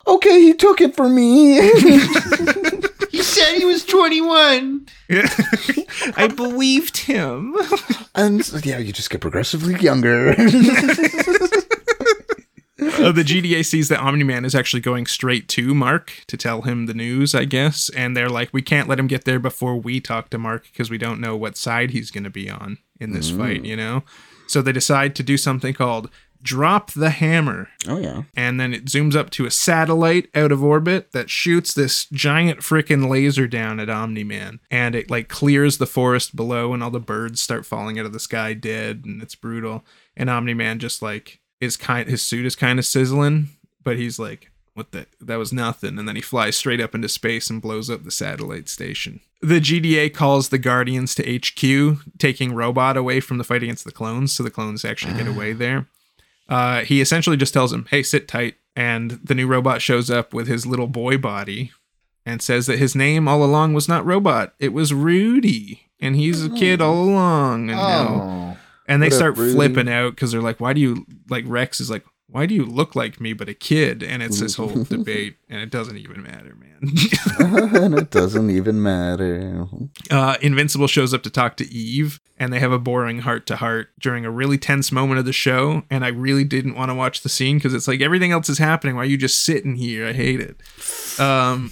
okay, 0.05 0.41
he 0.41 0.53
took 0.53 0.81
it 0.81 0.93
for 0.93 1.07
me. 1.07 1.71
He 3.45 3.51
said 3.51 3.57
he 3.59 3.65
was 3.65 3.85
21. 3.85 4.87
I 6.17 6.27
believed 6.27 6.97
him. 6.97 7.55
and 8.15 8.65
yeah, 8.65 8.79
you 8.79 8.91
just 8.91 9.09
get 9.09 9.21
progressively 9.21 9.75
younger. 9.79 10.31
Uh, 10.31 10.33
the 13.11 13.23
GDA 13.25 13.65
sees 13.65 13.89
that 13.89 13.99
Omni 13.99 14.23
Man 14.23 14.45
is 14.45 14.55
actually 14.55 14.81
going 14.81 15.05
straight 15.05 15.47
to 15.49 15.75
Mark 15.75 16.23
to 16.27 16.37
tell 16.37 16.63
him 16.63 16.87
the 16.87 16.93
news, 16.93 17.35
I 17.35 17.45
guess. 17.45 17.89
And 17.89 18.17
they're 18.17 18.29
like, 18.29 18.49
we 18.51 18.61
can't 18.61 18.87
let 18.87 18.99
him 18.99 19.07
get 19.07 19.25
there 19.25 19.39
before 19.39 19.75
we 19.75 19.99
talk 19.99 20.29
to 20.31 20.37
Mark 20.37 20.63
because 20.71 20.89
we 20.89 20.97
don't 20.97 21.21
know 21.21 21.35
what 21.35 21.57
side 21.57 21.91
he's 21.91 22.11
going 22.11 22.23
to 22.23 22.29
be 22.29 22.49
on 22.49 22.79
in 22.99 23.11
this 23.11 23.29
fight, 23.29 23.63
you 23.65 23.75
know? 23.75 24.03
So 24.47 24.61
they 24.61 24.71
decide 24.71 25.15
to 25.15 25.23
do 25.23 25.37
something 25.37 25.73
called 25.73 26.09
drop 26.41 26.91
the 26.91 27.09
hammer. 27.09 27.69
Oh 27.87 27.97
yeah. 27.97 28.23
And 28.35 28.59
then 28.59 28.73
it 28.73 28.85
zooms 28.85 29.15
up 29.15 29.29
to 29.31 29.45
a 29.45 29.51
satellite 29.51 30.29
out 30.35 30.51
of 30.51 30.63
orbit 30.63 31.11
that 31.11 31.29
shoots 31.29 31.73
this 31.73 32.05
giant 32.05 32.59
freaking 32.59 33.09
laser 33.09 33.47
down 33.47 33.79
at 33.79 33.89
Omni 33.89 34.23
Man. 34.23 34.59
And 34.69 34.95
it 34.95 35.09
like 35.09 35.29
clears 35.29 35.77
the 35.77 35.85
forest 35.85 36.35
below, 36.35 36.73
and 36.73 36.83
all 36.83 36.91
the 36.91 36.99
birds 36.99 37.41
start 37.41 37.65
falling 37.65 37.99
out 37.99 38.05
of 38.05 38.13
the 38.13 38.19
sky 38.19 38.53
dead, 38.53 39.03
and 39.05 39.21
it's 39.21 39.35
brutal. 39.35 39.85
And 40.15 40.29
Omni 40.29 40.53
Man 40.53 40.79
just 40.79 41.01
like 41.01 41.39
is 41.59 41.77
kind 41.77 42.09
his 42.09 42.21
suit 42.21 42.45
is 42.45 42.55
kind 42.55 42.79
of 42.79 42.85
sizzling, 42.85 43.49
but 43.83 43.97
he's 43.97 44.19
like, 44.19 44.51
what 44.75 44.91
the 44.91 45.07
that 45.21 45.37
was 45.37 45.53
nothing 45.53 45.97
and 45.97 46.07
then 46.07 46.17
he 46.17 46.21
flies 46.21 46.55
straight 46.55 46.81
up 46.81 46.93
into 46.93 47.09
space 47.09 47.49
and 47.49 47.61
blows 47.61 47.89
up 47.89 48.03
the 48.03 48.11
satellite 48.11 48.67
station 48.67 49.21
the 49.41 49.61
gda 49.61 50.13
calls 50.13 50.49
the 50.49 50.57
guardians 50.57 51.15
to 51.15 51.39
hq 51.39 51.97
taking 52.19 52.53
robot 52.53 52.97
away 52.97 53.21
from 53.21 53.37
the 53.37 53.45
fight 53.45 53.63
against 53.63 53.85
the 53.85 53.91
clones 53.91 54.33
so 54.33 54.43
the 54.43 54.51
clones 54.51 54.83
actually 54.83 55.13
get 55.13 55.27
ah. 55.27 55.31
away 55.31 55.53
there 55.53 55.87
uh, 56.49 56.81
he 56.81 57.01
essentially 57.01 57.37
just 57.37 57.53
tells 57.53 57.71
him 57.73 57.85
hey 57.89 58.03
sit 58.03 58.27
tight. 58.27 58.55
And 58.77 59.11
the 59.23 59.33
new 59.35 59.47
robot 59.47 59.81
shows 59.81 60.09
up 60.11 60.33
with 60.33 60.47
his 60.47 60.65
little 60.65 60.87
boy 60.87 61.17
body 61.17 61.71
and 62.25 62.41
says 62.41 62.65
that 62.67 62.77
his 62.77 62.93
name 62.93 63.25
all 63.27 63.41
along 63.41 63.73
was 63.73 63.87
not 63.87 64.05
robot. 64.05 64.53
It 64.59 64.73
was 64.73 64.93
rudy. 64.93 65.83
And 66.01 66.17
he's 66.17 66.43
a 66.45 66.49
kid 66.49 66.81
all 66.81 67.03
along. 67.05 67.69
And 67.69 67.79
now 67.79 68.07
Oh. 68.09 68.57
and 68.85 69.01
they 69.01 69.07
What 69.07 69.13
start 69.13 69.35
flipping 69.37 69.87
out 69.87 70.09
because 70.15 70.33
they're 70.33 70.41
like, 70.41 70.59
"Why 70.59 70.73
do 70.73 70.81
you 70.81 71.05
like 71.29 71.45
Rex 71.47 71.79
is 71.79 71.89
like, 71.89 72.03
why 72.27 72.45
do 72.45 72.55
you 72.55 72.65
look 72.65 72.95
like 72.95 73.21
me 73.21 73.33
but 73.33 73.49
a 73.49 73.53
kid?" 73.53 74.03
And 74.03 74.21
it's 74.23 74.39
this 74.39 74.55
whole 74.55 74.83
debate, 74.89 75.37
and 75.49 75.61
it 75.61 75.69
doesn't 75.69 75.97
even 75.97 76.23
matter, 76.23 76.55
man. 76.55 76.65
and 77.39 77.93
it 77.97 78.09
doesn't 78.11 78.49
even 78.49 78.81
matter. 78.81 79.65
uh, 80.11 80.35
Invincible 80.41 80.87
shows 80.87 81.13
up 81.13 81.23
to 81.23 81.29
talk 81.29 81.55
to 81.57 81.71
Eve, 81.71 82.19
and 82.37 82.51
they 82.51 82.59
have 82.59 82.71
a 82.71 82.79
boring 82.79 83.19
heart 83.19 83.45
to 83.47 83.55
heart 83.55 83.89
during 83.99 84.25
a 84.25 84.31
really 84.31 84.57
tense 84.57 84.91
moment 84.91 85.19
of 85.19 85.25
the 85.25 85.33
show. 85.33 85.83
And 85.89 86.03
I 86.03 86.09
really 86.09 86.43
didn't 86.43 86.75
want 86.75 86.89
to 86.91 86.95
watch 86.95 87.21
the 87.21 87.29
scene 87.29 87.57
because 87.57 87.73
it's 87.73 87.87
like 87.87 88.01
everything 88.01 88.31
else 88.31 88.49
is 88.49 88.57
happening. 88.57 88.95
Why 88.95 89.03
are 89.03 89.05
you 89.05 89.17
just 89.17 89.43
sitting 89.43 89.75
here? 89.75 90.05
I 90.07 90.13
hate 90.13 90.41
it. 90.41 90.57
Um, 91.19 91.71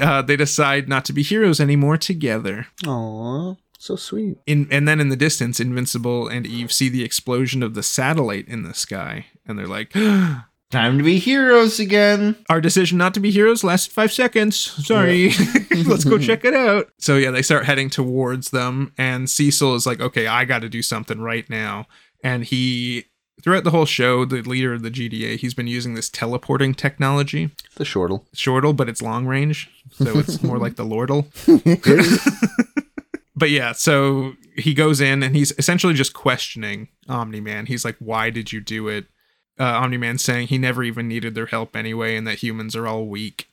uh, 0.00 0.22
they 0.22 0.36
decide 0.36 0.88
not 0.88 1.04
to 1.06 1.12
be 1.12 1.22
heroes 1.22 1.58
anymore 1.60 1.96
together. 1.96 2.66
Aw, 2.86 3.54
so 3.78 3.96
sweet. 3.96 4.38
in 4.46 4.68
and 4.70 4.86
then 4.86 5.00
in 5.00 5.08
the 5.08 5.16
distance 5.16 5.60
invincible 5.60 6.26
and 6.28 6.46
eve 6.46 6.72
see 6.72 6.88
the 6.88 7.04
explosion 7.04 7.62
of 7.62 7.74
the 7.74 7.82
satellite 7.82 8.48
in 8.48 8.62
the 8.62 8.72
sky 8.72 9.26
and 9.46 9.58
they're 9.58 9.66
like 9.66 9.92
Time 10.70 10.98
to 10.98 11.04
be 11.04 11.20
heroes 11.20 11.78
again. 11.78 12.34
our 12.50 12.60
decision 12.60 12.98
not 12.98 13.14
to 13.14 13.20
be 13.20 13.30
heroes 13.30 13.62
lasted 13.62 13.92
five 13.92 14.12
seconds 14.12 14.58
sorry 14.58 15.30
let's 15.86 16.02
go 16.04 16.18
check 16.18 16.44
it 16.44 16.54
out 16.54 16.88
so 16.98 17.16
yeah 17.16 17.30
they 17.30 17.42
start 17.42 17.64
heading 17.64 17.88
towards 17.88 18.50
them 18.50 18.92
and 18.98 19.30
cecil 19.30 19.76
is 19.76 19.86
like 19.86 20.00
okay 20.00 20.26
i 20.26 20.44
gotta 20.44 20.68
do 20.68 20.82
something 20.82 21.20
right 21.20 21.48
now 21.48 21.86
and 22.24 22.44
he 22.46 23.04
throughout 23.42 23.62
the 23.62 23.70
whole 23.70 23.84
show 23.86 24.24
the 24.24 24.42
leader 24.42 24.72
of 24.72 24.82
the 24.82 24.90
gda 24.90 25.36
he's 25.38 25.54
been 25.54 25.68
using 25.68 25.94
this 25.94 26.08
teleporting 26.08 26.74
technology 26.74 27.50
The 27.76 27.84
shortle. 27.84 28.26
shortle 28.32 28.72
but 28.72 28.88
it's 28.88 29.02
long 29.02 29.26
range 29.26 29.70
so 29.92 30.18
it's 30.18 30.42
more 30.42 30.58
like 30.58 30.74
the 30.74 30.84
lordle 30.84 31.26
but 33.36 33.50
yeah, 33.50 33.72
so 33.72 34.34
he 34.56 34.74
goes 34.74 35.00
in 35.00 35.22
and 35.24 35.34
he's 35.34 35.52
essentially 35.58 35.92
just 35.94 36.14
questioning 36.14 36.88
Omni 37.08 37.40
Man. 37.40 37.66
He's 37.66 37.84
like, 37.84 37.96
"Why 37.98 38.30
did 38.30 38.52
you 38.52 38.60
do 38.60 38.86
it?" 38.86 39.06
Uh, 39.58 39.64
Omni 39.64 39.96
Man 39.98 40.18
saying 40.18 40.48
he 40.48 40.58
never 40.58 40.82
even 40.82 41.06
needed 41.08 41.34
their 41.34 41.46
help 41.46 41.76
anyway, 41.76 42.16
and 42.16 42.26
that 42.26 42.42
humans 42.42 42.74
are 42.74 42.86
all 42.86 43.06
weak. 43.06 43.48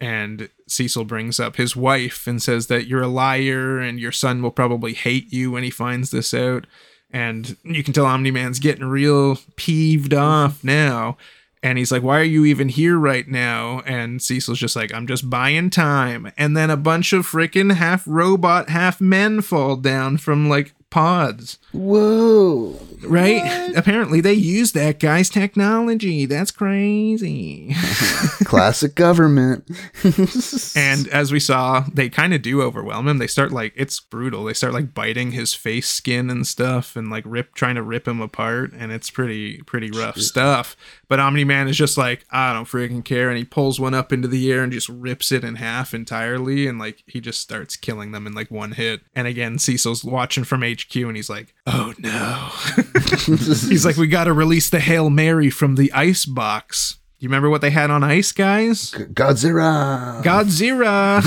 And 0.00 0.50
Cecil 0.66 1.04
brings 1.04 1.40
up 1.40 1.56
his 1.56 1.74
wife 1.74 2.26
and 2.26 2.42
says 2.42 2.66
that 2.66 2.86
you're 2.86 3.02
a 3.02 3.08
liar, 3.08 3.78
and 3.78 3.98
your 3.98 4.12
son 4.12 4.42
will 4.42 4.50
probably 4.50 4.92
hate 4.92 5.32
you 5.32 5.52
when 5.52 5.62
he 5.62 5.70
finds 5.70 6.10
this 6.10 6.34
out. 6.34 6.66
And 7.10 7.56
you 7.62 7.84
can 7.84 7.94
tell 7.94 8.06
Omni 8.06 8.30
Man's 8.30 8.58
getting 8.58 8.84
real 8.84 9.38
peeved 9.56 10.12
off 10.12 10.62
now. 10.64 11.16
And 11.62 11.78
he's 11.78 11.90
like, 11.90 12.02
Why 12.02 12.20
are 12.20 12.24
you 12.24 12.44
even 12.44 12.68
here 12.68 12.98
right 12.98 13.26
now? 13.26 13.80
And 13.86 14.20
Cecil's 14.20 14.58
just 14.58 14.76
like, 14.76 14.92
I'm 14.92 15.06
just 15.06 15.30
buying 15.30 15.70
time. 15.70 16.32
And 16.36 16.56
then 16.56 16.70
a 16.70 16.76
bunch 16.76 17.12
of 17.12 17.26
freaking 17.26 17.74
half 17.74 18.04
robot, 18.06 18.68
half 18.68 19.00
men 19.00 19.40
fall 19.40 19.76
down 19.76 20.18
from 20.18 20.48
like 20.48 20.74
pods. 20.90 21.58
Whoa. 21.72 22.78
Right? 23.02 23.72
Apparently 23.76 24.20
they 24.20 24.32
use 24.32 24.72
that 24.72 24.98
guy's 24.98 25.28
technology. 25.28 26.26
That's 26.26 26.50
crazy. 26.50 27.74
Classic 28.44 28.94
government. 28.94 29.68
and 30.76 31.08
as 31.08 31.32
we 31.32 31.40
saw, 31.40 31.84
they 31.92 32.08
kind 32.08 32.32
of 32.32 32.42
do 32.42 32.62
overwhelm 32.62 33.08
him. 33.08 33.18
They 33.18 33.26
start 33.26 33.52
like 33.52 33.72
it's 33.76 34.00
brutal. 34.00 34.44
They 34.44 34.54
start 34.54 34.72
like 34.72 34.94
biting 34.94 35.32
his 35.32 35.54
face 35.54 35.88
skin 35.88 36.30
and 36.30 36.46
stuff 36.46 36.96
and 36.96 37.10
like 37.10 37.24
rip 37.26 37.54
trying 37.54 37.74
to 37.74 37.82
rip 37.82 38.08
him 38.08 38.20
apart 38.20 38.72
and 38.72 38.92
it's 38.92 39.10
pretty 39.10 39.58
pretty 39.62 39.90
rough 39.90 40.18
stuff. 40.18 40.76
But 41.08 41.20
Omni 41.20 41.44
Man 41.44 41.68
is 41.68 41.76
just 41.76 41.98
like, 41.98 42.24
I 42.30 42.52
don't 42.52 42.66
freaking 42.66 43.04
care 43.04 43.28
and 43.28 43.38
he 43.38 43.44
pulls 43.44 43.78
one 43.78 43.94
up 43.94 44.12
into 44.12 44.28
the 44.28 44.50
air 44.50 44.62
and 44.62 44.72
just 44.72 44.88
rips 44.88 45.30
it 45.30 45.44
in 45.44 45.56
half 45.56 45.94
entirely 45.94 46.66
and 46.66 46.78
like 46.78 47.02
he 47.06 47.20
just 47.20 47.40
starts 47.40 47.76
killing 47.76 48.12
them 48.12 48.26
in 48.26 48.34
like 48.34 48.50
one 48.50 48.72
hit. 48.72 49.02
And 49.14 49.26
again, 49.26 49.58
Cecil's 49.58 50.04
watching 50.04 50.44
from 50.44 50.62
HQ 50.62 50.94
and 50.96 51.16
he's 51.16 51.30
like, 51.30 51.54
"Oh 51.66 51.94
no." 51.98 52.50
he's 53.26 53.84
like, 53.84 53.96
"We 53.96 54.06
got 54.06 54.24
to 54.24 54.32
release 54.32 54.70
the 54.70 54.80
Hail 54.80 55.10
Mary 55.10 55.50
from 55.50 55.74
the 55.76 55.92
ice 55.92 56.24
box." 56.24 56.98
You 57.18 57.28
remember 57.28 57.48
what 57.48 57.62
they 57.62 57.70
had 57.70 57.90
on 57.90 58.04
ice, 58.04 58.30
guys? 58.32 58.90
Godzilla. 58.92 60.22
Godzilla. 60.22 61.22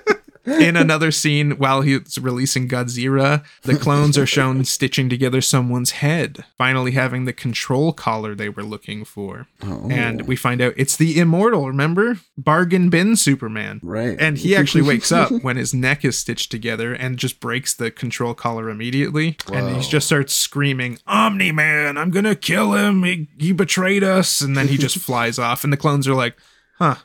In 0.46 0.76
another 0.76 1.10
scene, 1.10 1.52
while 1.52 1.80
he's 1.80 2.18
releasing 2.18 2.68
Godzilla, 2.68 3.44
the 3.62 3.76
clones 3.76 4.18
are 4.18 4.26
shown 4.26 4.64
stitching 4.64 5.08
together 5.08 5.40
someone's 5.40 5.92
head, 5.92 6.44
finally 6.58 6.92
having 6.92 7.24
the 7.24 7.32
control 7.32 7.92
collar 7.92 8.34
they 8.34 8.48
were 8.48 8.62
looking 8.62 9.04
for. 9.04 9.46
Oh. 9.62 9.88
And 9.90 10.26
we 10.26 10.36
find 10.36 10.60
out 10.60 10.74
it's 10.76 10.96
the 10.96 11.18
immortal, 11.18 11.66
remember? 11.66 12.18
Bargain 12.36 12.90
bin 12.90 13.16
Superman. 13.16 13.80
Right. 13.82 14.16
And 14.20 14.36
he 14.36 14.54
actually 14.54 14.82
wakes 14.82 15.10
up 15.10 15.30
when 15.42 15.56
his 15.56 15.72
neck 15.72 16.04
is 16.04 16.18
stitched 16.18 16.50
together 16.50 16.92
and 16.92 17.16
just 17.16 17.40
breaks 17.40 17.72
the 17.72 17.90
control 17.90 18.34
collar 18.34 18.68
immediately. 18.68 19.38
And 19.52 19.76
he 19.76 19.88
just 19.88 20.06
starts 20.06 20.34
screaming, 20.34 20.98
Omni 21.06 21.52
Man, 21.52 21.96
I'm 21.96 22.10
gonna 22.10 22.36
kill 22.36 22.72
him. 22.74 23.02
He, 23.04 23.28
he 23.38 23.52
betrayed 23.52 24.04
us. 24.04 24.40
And 24.40 24.56
then 24.56 24.68
he 24.68 24.76
just 24.76 24.98
flies 25.04 25.38
off. 25.38 25.64
And 25.64 25.72
the 25.72 25.78
clones 25.78 26.06
are 26.06 26.14
like, 26.14 26.36
huh, 26.78 26.96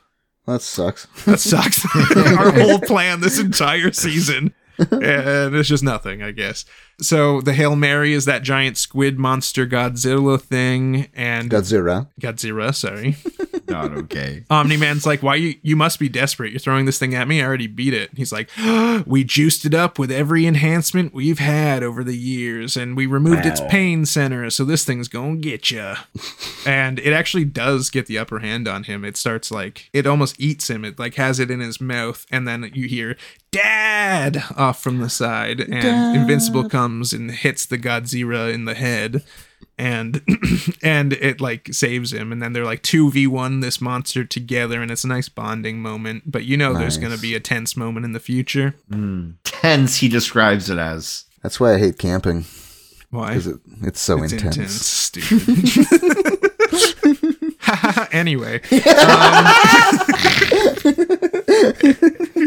that 0.45 0.61
sucks. 0.61 1.05
that 1.25 1.39
sucks. 1.39 1.85
Our 2.15 2.51
whole 2.51 2.79
plan 2.79 3.21
this 3.21 3.39
entire 3.39 3.91
season. 3.91 4.53
And 4.77 5.55
it's 5.55 5.67
just 5.67 5.83
nothing, 5.83 6.23
I 6.23 6.31
guess. 6.31 6.63
So 7.01 7.41
the 7.41 7.53
Hail 7.53 7.75
Mary 7.75 8.13
is 8.13 8.25
that 8.25 8.43
giant 8.43 8.77
squid 8.77 9.19
monster 9.19 9.67
Godzilla 9.67 10.39
thing. 10.39 11.07
And 11.13 11.49
Godzilla. 11.51 12.07
Godzilla, 12.21 12.73
sorry. 12.73 13.17
Not 13.69 13.93
okay. 13.93 14.43
Um, 14.49 14.59
Omni 14.59 14.77
Man's 14.77 15.05
like, 15.05 15.21
why 15.21 15.35
you 15.35 15.55
you 15.61 15.75
must 15.75 15.99
be 15.99 16.09
desperate. 16.09 16.51
You're 16.51 16.59
throwing 16.59 16.85
this 16.85 16.97
thing 16.99 17.13
at 17.13 17.27
me. 17.27 17.41
I 17.41 17.45
already 17.45 17.67
beat 17.67 17.93
it. 17.93 18.09
He's 18.15 18.31
like, 18.31 18.49
we 19.05 19.23
juiced 19.23 19.65
it 19.65 19.73
up 19.73 19.99
with 19.99 20.11
every 20.11 20.45
enhancement 20.45 21.13
we've 21.13 21.39
had 21.39 21.83
over 21.83 22.03
the 22.03 22.17
years, 22.17 22.75
and 22.75 22.97
we 22.97 23.05
removed 23.05 23.45
its 23.45 23.61
pain 23.69 24.05
center, 24.05 24.49
so 24.49 24.65
this 24.65 24.83
thing's 24.83 25.07
gonna 25.07 25.37
get 25.37 25.71
you. 25.71 25.93
and 26.65 26.99
it 26.99 27.13
actually 27.13 27.45
does 27.45 27.89
get 27.89 28.07
the 28.07 28.17
upper 28.17 28.39
hand 28.39 28.67
on 28.67 28.83
him. 28.83 29.05
It 29.05 29.17
starts 29.17 29.51
like 29.51 29.89
it 29.93 30.07
almost 30.07 30.39
eats 30.39 30.69
him. 30.69 30.83
It 30.83 30.99
like 30.99 31.15
has 31.15 31.39
it 31.39 31.51
in 31.51 31.59
his 31.59 31.79
mouth, 31.79 32.25
and 32.31 32.47
then 32.47 32.69
you 32.73 32.87
hear 32.87 33.17
"Dad" 33.51 34.43
off 34.57 34.81
from 34.81 34.99
the 34.99 35.09
side, 35.09 35.59
and 35.61 36.15
Invincible 36.17 36.67
comes 36.69 37.13
and 37.13 37.31
hits 37.31 37.65
the 37.65 37.77
Godzilla 37.77 38.53
in 38.53 38.65
the 38.65 38.75
head 38.75 39.23
and 39.77 40.21
and 40.83 41.13
it 41.13 41.41
like 41.41 41.73
saves 41.73 42.13
him. 42.13 42.31
And 42.31 42.41
then 42.41 42.53
they're 42.53 42.65
like 42.65 42.83
2v1 42.83 43.61
this 43.61 43.79
monster 43.79 44.23
together 44.23 44.81
and 44.81 44.91
it's 44.91 45.03
a 45.03 45.07
nice 45.07 45.29
bonding 45.29 45.81
moment. 45.81 46.23
But 46.25 46.45
you 46.45 46.57
know 46.57 46.73
there's 46.73 46.97
going 46.97 47.15
to 47.15 47.21
be 47.21 47.35
a 47.35 47.39
tense 47.39 47.77
moment 47.77 48.05
in 48.05 48.13
the 48.13 48.19
future. 48.19 48.75
Hmm. 48.89 49.31
Tense, 49.43 49.97
he 49.97 50.09
describes 50.09 50.69
it 50.69 50.77
as. 50.77 51.25
That's 51.41 51.59
why 51.59 51.75
I 51.75 51.79
hate 51.79 51.97
camping. 51.97 52.45
Why? 53.11 53.29
Because 53.29 53.47
it, 53.47 53.59
it's 53.81 54.01
so 54.01 54.21
it's 54.23 54.33
intense. 54.33 54.57
intense, 54.57 54.85
stupid 54.85 56.38
anyway 58.11 58.61
um, 58.85 59.45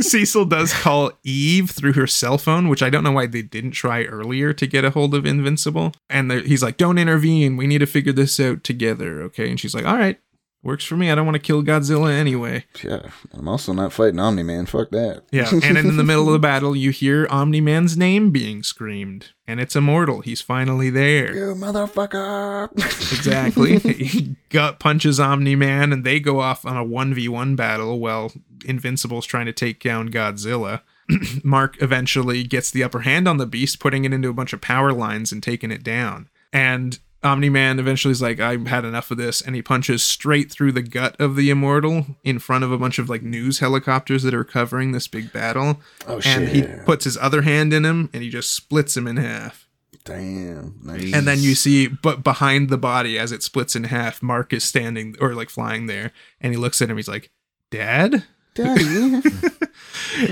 cecil 0.03 0.45
does 0.45 0.73
call 0.73 1.13
eve 1.23 1.71
through 1.71 1.93
her 1.93 2.07
cell 2.07 2.39
phone 2.39 2.69
which 2.69 2.83
i 2.83 2.91
don't 2.91 3.05
know 3.05 3.13
why 3.13 3.27
they 3.27 3.43
didn't 3.43 3.73
try 3.73 4.05
earlier 4.05 4.53
to 4.53 4.67
get 4.67 4.85
a 4.85 4.91
hold 4.91 5.15
of 5.15 5.27
invincible. 5.27 5.93
And 6.09 6.31
he's 6.33 6.63
like 6.63 6.77
don't 6.77 6.99
intervene. 6.99 7.57
We 7.57 7.67
need 7.67 7.79
to 7.79 7.87
figure 7.87 8.13
this 8.13 8.39
out 8.39 8.65
together. 8.65 9.23
Okay. 9.23 9.51
And 9.51 9.59
she's 9.59 9.75
like 9.75 9.85
all 9.85 9.97
right 9.97 10.19
works 10.63 10.85
for 10.85 10.97
me 10.97 11.11
i 11.11 11.15
don't 11.15 11.27
want 11.27 11.35
to 11.35 11.41
kill 11.43 11.63
godzilla 11.63 12.13
anyway 12.13 12.65
Yeah, 12.85 13.11
I'm 13.33 13.49
also 13.49 13.73
not 13.73 13.93
fighting 13.93 14.19
Omni 14.21 14.43
Man. 14.43 14.67
Fuck 14.67 14.91
that. 14.91 15.23
yeah 15.33 15.51
and 15.63 15.77
in 15.79 15.97
the 15.97 16.05
middle 16.05 16.27
of 16.29 16.33
the 16.33 16.39
battle 16.39 16.75
you 16.77 16.91
hear 16.91 17.27
omni-man's 17.31 17.97
name 17.97 18.31
being 18.31 18.63
screamed 18.63 19.31
and 19.47 19.59
it's 19.61 19.75
immortal 19.77 20.21
he's 20.21 20.41
finally 20.41 20.89
there 20.91 21.35
You 21.35 21.55
motherfucker! 21.55 22.69
Exactly. 23.13 23.79
he 23.79 24.37
gut 24.49 24.79
punches 24.81 25.21
Omni 25.21 25.55
Man 25.57 25.93
and 25.93 26.05
they 26.05 26.19
go 26.21 26.41
off 26.41 26.65
on 26.67 26.77
a 26.77 26.85
1v1 26.85 27.57
battle 27.57 27.99
while 28.01 28.33
Invincible's 28.65 29.27
trying 29.27 29.47
to 29.47 29.53
take 29.53 29.81
down 29.83 30.11
Godzilla. 30.11 30.81
Mark 31.45 31.81
eventually 31.83 32.43
gets 32.45 32.71
the 32.71 32.83
upper 32.85 33.01
hand 33.01 33.27
on 33.29 33.37
the 33.37 33.47
beast, 33.47 33.81
putting 33.81 34.05
it 34.05 34.13
into 34.13 34.29
a 34.29 34.33
bunch 34.33 34.53
of 34.53 34.61
power 34.61 34.93
lines 34.93 35.31
and 35.33 35.43
taking 35.43 35.71
it 35.71 35.83
down. 35.83 36.29
And 36.53 36.99
Omni 37.25 37.49
Man 37.51 37.79
eventually 37.79 38.13
is 38.13 38.23
like, 38.23 38.41
I've 38.41 38.67
had 38.67 38.85
enough 38.85 39.11
of 39.11 39.17
this, 39.17 39.41
and 39.41 39.55
he 39.55 39.63
punches 39.63 40.03
straight 40.03 40.51
through 40.51 40.73
the 40.73 40.83
gut 40.83 41.15
of 41.21 41.37
the 41.37 41.51
immortal 41.51 42.07
in 42.25 42.39
front 42.39 42.65
of 42.65 42.73
a 42.73 42.79
bunch 42.79 42.99
of 42.99 43.09
like 43.09 43.23
news 43.23 43.61
helicopters 43.61 44.23
that 44.25 44.35
are 44.35 44.45
covering 44.45 44.93
this 44.93 45.07
big 45.07 45.33
battle. 45.33 45.81
Oh 46.07 46.15
and 46.17 46.25
shit! 46.25 46.49
he 46.49 46.63
puts 46.85 47.05
his 47.05 47.17
other 47.17 47.43
hand 47.43 47.73
in 47.73 47.85
him 47.85 48.11
and 48.13 48.23
he 48.23 48.31
just 48.31 48.51
splits 48.51 48.97
him 48.97 49.07
in 49.07 49.19
half. 49.19 49.69
Damn. 50.05 50.81
Nice. 50.83 51.15
And 51.15 51.29
then 51.29 51.39
you 51.39 51.55
see, 51.55 51.87
but 51.87 52.25
behind 52.25 52.71
the 52.71 52.79
body 52.79 53.19
as 53.19 53.31
it 53.31 53.43
splits 53.43 53.77
in 53.77 53.85
half, 53.85 54.23
Mark 54.23 54.53
is 54.53 54.65
standing 54.65 55.15
or 55.21 55.35
like 55.35 55.49
flying 55.49 55.87
there, 55.87 56.13
and 56.41 56.53
he 56.53 56.59
looks 56.59 56.83
at 56.83 56.91
him. 56.91 56.97
He's 56.97 57.09
like, 57.09 57.31
"Dad," 57.71 58.25
Daddy. 58.55 59.23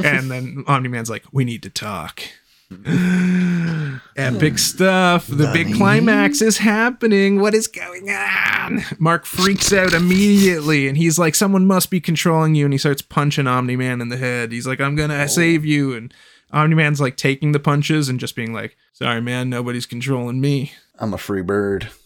and 0.04 0.30
then 0.30 0.64
Omni 0.66 0.88
Man's 0.88 1.10
like, 1.10 1.24
"We 1.30 1.44
need 1.44 1.62
to 1.62 1.70
talk." 1.70 2.22
Epic 4.16 4.52
hmm. 4.52 4.56
stuff. 4.56 5.26
The 5.26 5.50
big 5.52 5.74
climax 5.74 6.40
is 6.40 6.58
happening. 6.58 7.40
What 7.40 7.52
is 7.52 7.66
going 7.66 8.08
on? 8.10 8.82
Mark 8.98 9.26
freaks 9.26 9.72
out 9.72 9.92
immediately 9.92 10.86
and 10.86 10.96
he's 10.96 11.18
like, 11.18 11.34
Someone 11.34 11.66
must 11.66 11.90
be 11.90 12.00
controlling 12.00 12.54
you. 12.54 12.64
And 12.64 12.72
he 12.72 12.78
starts 12.78 13.02
punching 13.02 13.48
Omni 13.48 13.74
Man 13.74 14.00
in 14.00 14.08
the 14.08 14.16
head. 14.16 14.52
He's 14.52 14.68
like, 14.68 14.80
I'm 14.80 14.94
going 14.94 15.10
to 15.10 15.22
oh. 15.22 15.26
save 15.26 15.64
you. 15.64 15.94
And 15.94 16.14
Omni 16.52 16.76
Man's 16.76 17.00
like 17.00 17.16
taking 17.16 17.50
the 17.52 17.58
punches 17.58 18.08
and 18.08 18.20
just 18.20 18.36
being 18.36 18.52
like, 18.52 18.76
Sorry, 18.92 19.20
man, 19.20 19.50
nobody's 19.50 19.86
controlling 19.86 20.40
me. 20.40 20.72
I'm 20.98 21.12
a 21.12 21.18
free 21.18 21.42
bird. 21.42 21.90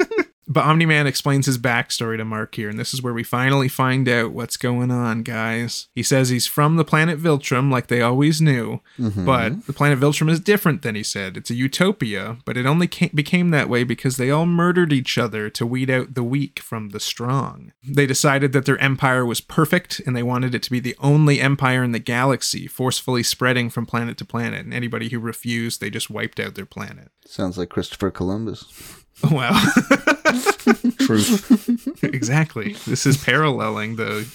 But 0.50 0.64
Omni 0.64 0.84
Man 0.84 1.06
explains 1.06 1.46
his 1.46 1.58
backstory 1.58 2.16
to 2.16 2.24
Mark 2.24 2.56
here, 2.56 2.68
and 2.68 2.76
this 2.76 2.92
is 2.92 3.00
where 3.00 3.14
we 3.14 3.22
finally 3.22 3.68
find 3.68 4.08
out 4.08 4.32
what's 4.32 4.56
going 4.56 4.90
on, 4.90 5.22
guys. 5.22 5.86
He 5.94 6.02
says 6.02 6.28
he's 6.28 6.48
from 6.48 6.74
the 6.74 6.84
planet 6.84 7.20
Viltrum, 7.20 7.70
like 7.70 7.86
they 7.86 8.02
always 8.02 8.40
knew, 8.40 8.80
mm-hmm. 8.98 9.24
but 9.24 9.66
the 9.68 9.72
planet 9.72 10.00
Viltrum 10.00 10.28
is 10.28 10.40
different 10.40 10.82
than 10.82 10.96
he 10.96 11.04
said. 11.04 11.36
It's 11.36 11.52
a 11.52 11.54
utopia, 11.54 12.38
but 12.44 12.56
it 12.56 12.66
only 12.66 12.88
ca- 12.88 13.12
became 13.14 13.50
that 13.50 13.68
way 13.68 13.84
because 13.84 14.16
they 14.16 14.28
all 14.28 14.44
murdered 14.44 14.92
each 14.92 15.16
other 15.16 15.50
to 15.50 15.64
weed 15.64 15.88
out 15.88 16.14
the 16.14 16.24
weak 16.24 16.58
from 16.58 16.88
the 16.88 16.98
strong. 16.98 17.70
They 17.86 18.06
decided 18.06 18.52
that 18.52 18.64
their 18.64 18.78
empire 18.78 19.24
was 19.24 19.40
perfect, 19.40 20.00
and 20.00 20.16
they 20.16 20.24
wanted 20.24 20.52
it 20.52 20.64
to 20.64 20.70
be 20.72 20.80
the 20.80 20.96
only 20.98 21.40
empire 21.40 21.84
in 21.84 21.92
the 21.92 22.00
galaxy, 22.00 22.66
forcefully 22.66 23.22
spreading 23.22 23.70
from 23.70 23.86
planet 23.86 24.18
to 24.18 24.24
planet, 24.24 24.64
and 24.64 24.74
anybody 24.74 25.10
who 25.10 25.20
refused, 25.20 25.80
they 25.80 25.90
just 25.90 26.10
wiped 26.10 26.40
out 26.40 26.56
their 26.56 26.66
planet. 26.66 27.12
Sounds 27.24 27.56
like 27.56 27.68
Christopher 27.68 28.10
Columbus. 28.10 28.99
Wow. 29.30 29.52
Truth. 30.98 32.02
exactly. 32.02 32.74
This 32.86 33.06
is 33.06 33.22
paralleling 33.22 33.96
the, 33.96 34.26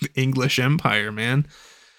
the 0.00 0.10
English 0.14 0.58
Empire, 0.58 1.12
man. 1.12 1.46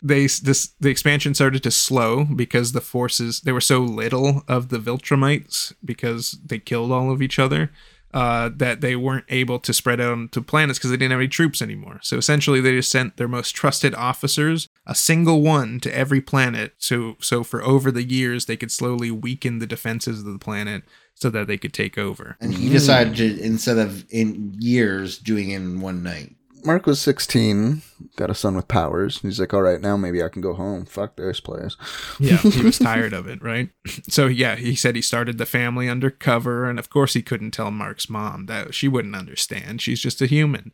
They 0.01 0.27
this 0.27 0.73
the 0.79 0.89
expansion 0.89 1.33
started 1.33 1.63
to 1.63 1.71
slow 1.71 2.25
because 2.25 2.73
the 2.73 2.81
forces 2.81 3.41
there 3.41 3.53
were 3.53 3.61
so 3.61 3.79
little 3.79 4.43
of 4.47 4.69
the 4.69 4.79
Viltrumites 4.79 5.73
because 5.85 6.37
they 6.43 6.59
killed 6.59 6.91
all 6.91 7.11
of 7.11 7.21
each 7.21 7.39
other 7.39 7.71
uh, 8.13 8.49
that 8.55 8.81
they 8.81 8.95
weren't 8.95 9.25
able 9.29 9.59
to 9.59 9.73
spread 9.73 9.99
out 9.99 10.11
onto 10.11 10.41
planets 10.41 10.77
because 10.77 10.91
they 10.91 10.97
didn't 10.97 11.11
have 11.11 11.19
any 11.19 11.27
troops 11.27 11.61
anymore. 11.61 11.99
So 12.03 12.17
essentially, 12.17 12.61
they 12.61 12.73
just 12.73 12.91
sent 12.91 13.17
their 13.17 13.27
most 13.27 13.51
trusted 13.51 13.95
officers, 13.95 14.67
a 14.85 14.93
single 14.93 15.41
one, 15.41 15.79
to 15.79 15.95
every 15.95 16.21
planet. 16.21 16.73
So 16.77 17.15
so 17.19 17.43
for 17.43 17.63
over 17.63 17.91
the 17.91 18.03
years, 18.03 18.45
they 18.45 18.57
could 18.57 18.71
slowly 18.71 19.09
weaken 19.09 19.59
the 19.59 19.67
defenses 19.67 20.19
of 20.19 20.25
the 20.25 20.39
planet 20.39 20.83
so 21.15 21.29
that 21.29 21.47
they 21.47 21.57
could 21.57 21.73
take 21.73 21.97
over. 21.97 22.37
And 22.39 22.53
he 22.53 22.69
decided 22.69 23.15
to, 23.17 23.41
instead 23.41 23.77
of 23.77 24.05
in 24.11 24.55
years, 24.59 25.17
doing 25.17 25.51
it 25.51 25.57
in 25.57 25.81
one 25.81 26.03
night. 26.03 26.35
Mark 26.65 26.85
was 26.85 27.01
16, 27.01 27.81
got 28.15 28.29
a 28.29 28.35
son 28.35 28.55
with 28.55 28.67
powers. 28.67 29.19
He's 29.19 29.39
like, 29.39 29.53
all 29.53 29.61
right, 29.61 29.81
now 29.81 29.97
maybe 29.97 30.23
I 30.23 30.29
can 30.29 30.41
go 30.41 30.53
home. 30.53 30.85
Fuck 30.85 31.17
this 31.17 31.39
place. 31.41 31.75
Yeah, 32.19 32.37
he 32.37 32.61
was 32.61 32.79
tired 32.79 33.13
of 33.13 33.27
it, 33.27 33.41
right? 33.43 33.69
So 34.07 34.27
yeah, 34.27 34.55
he 34.55 34.75
said 34.75 34.95
he 34.95 35.01
started 35.01 35.37
the 35.37 35.45
family 35.45 35.89
undercover, 35.89 36.69
and 36.69 36.79
of 36.79 36.89
course 36.89 37.13
he 37.13 37.21
couldn't 37.21 37.51
tell 37.51 37.71
Mark's 37.71 38.09
mom 38.09 38.45
that 38.45 38.73
she 38.73 38.87
wouldn't 38.87 39.15
understand. 39.15 39.81
She's 39.81 40.01
just 40.01 40.21
a 40.21 40.25
human, 40.25 40.71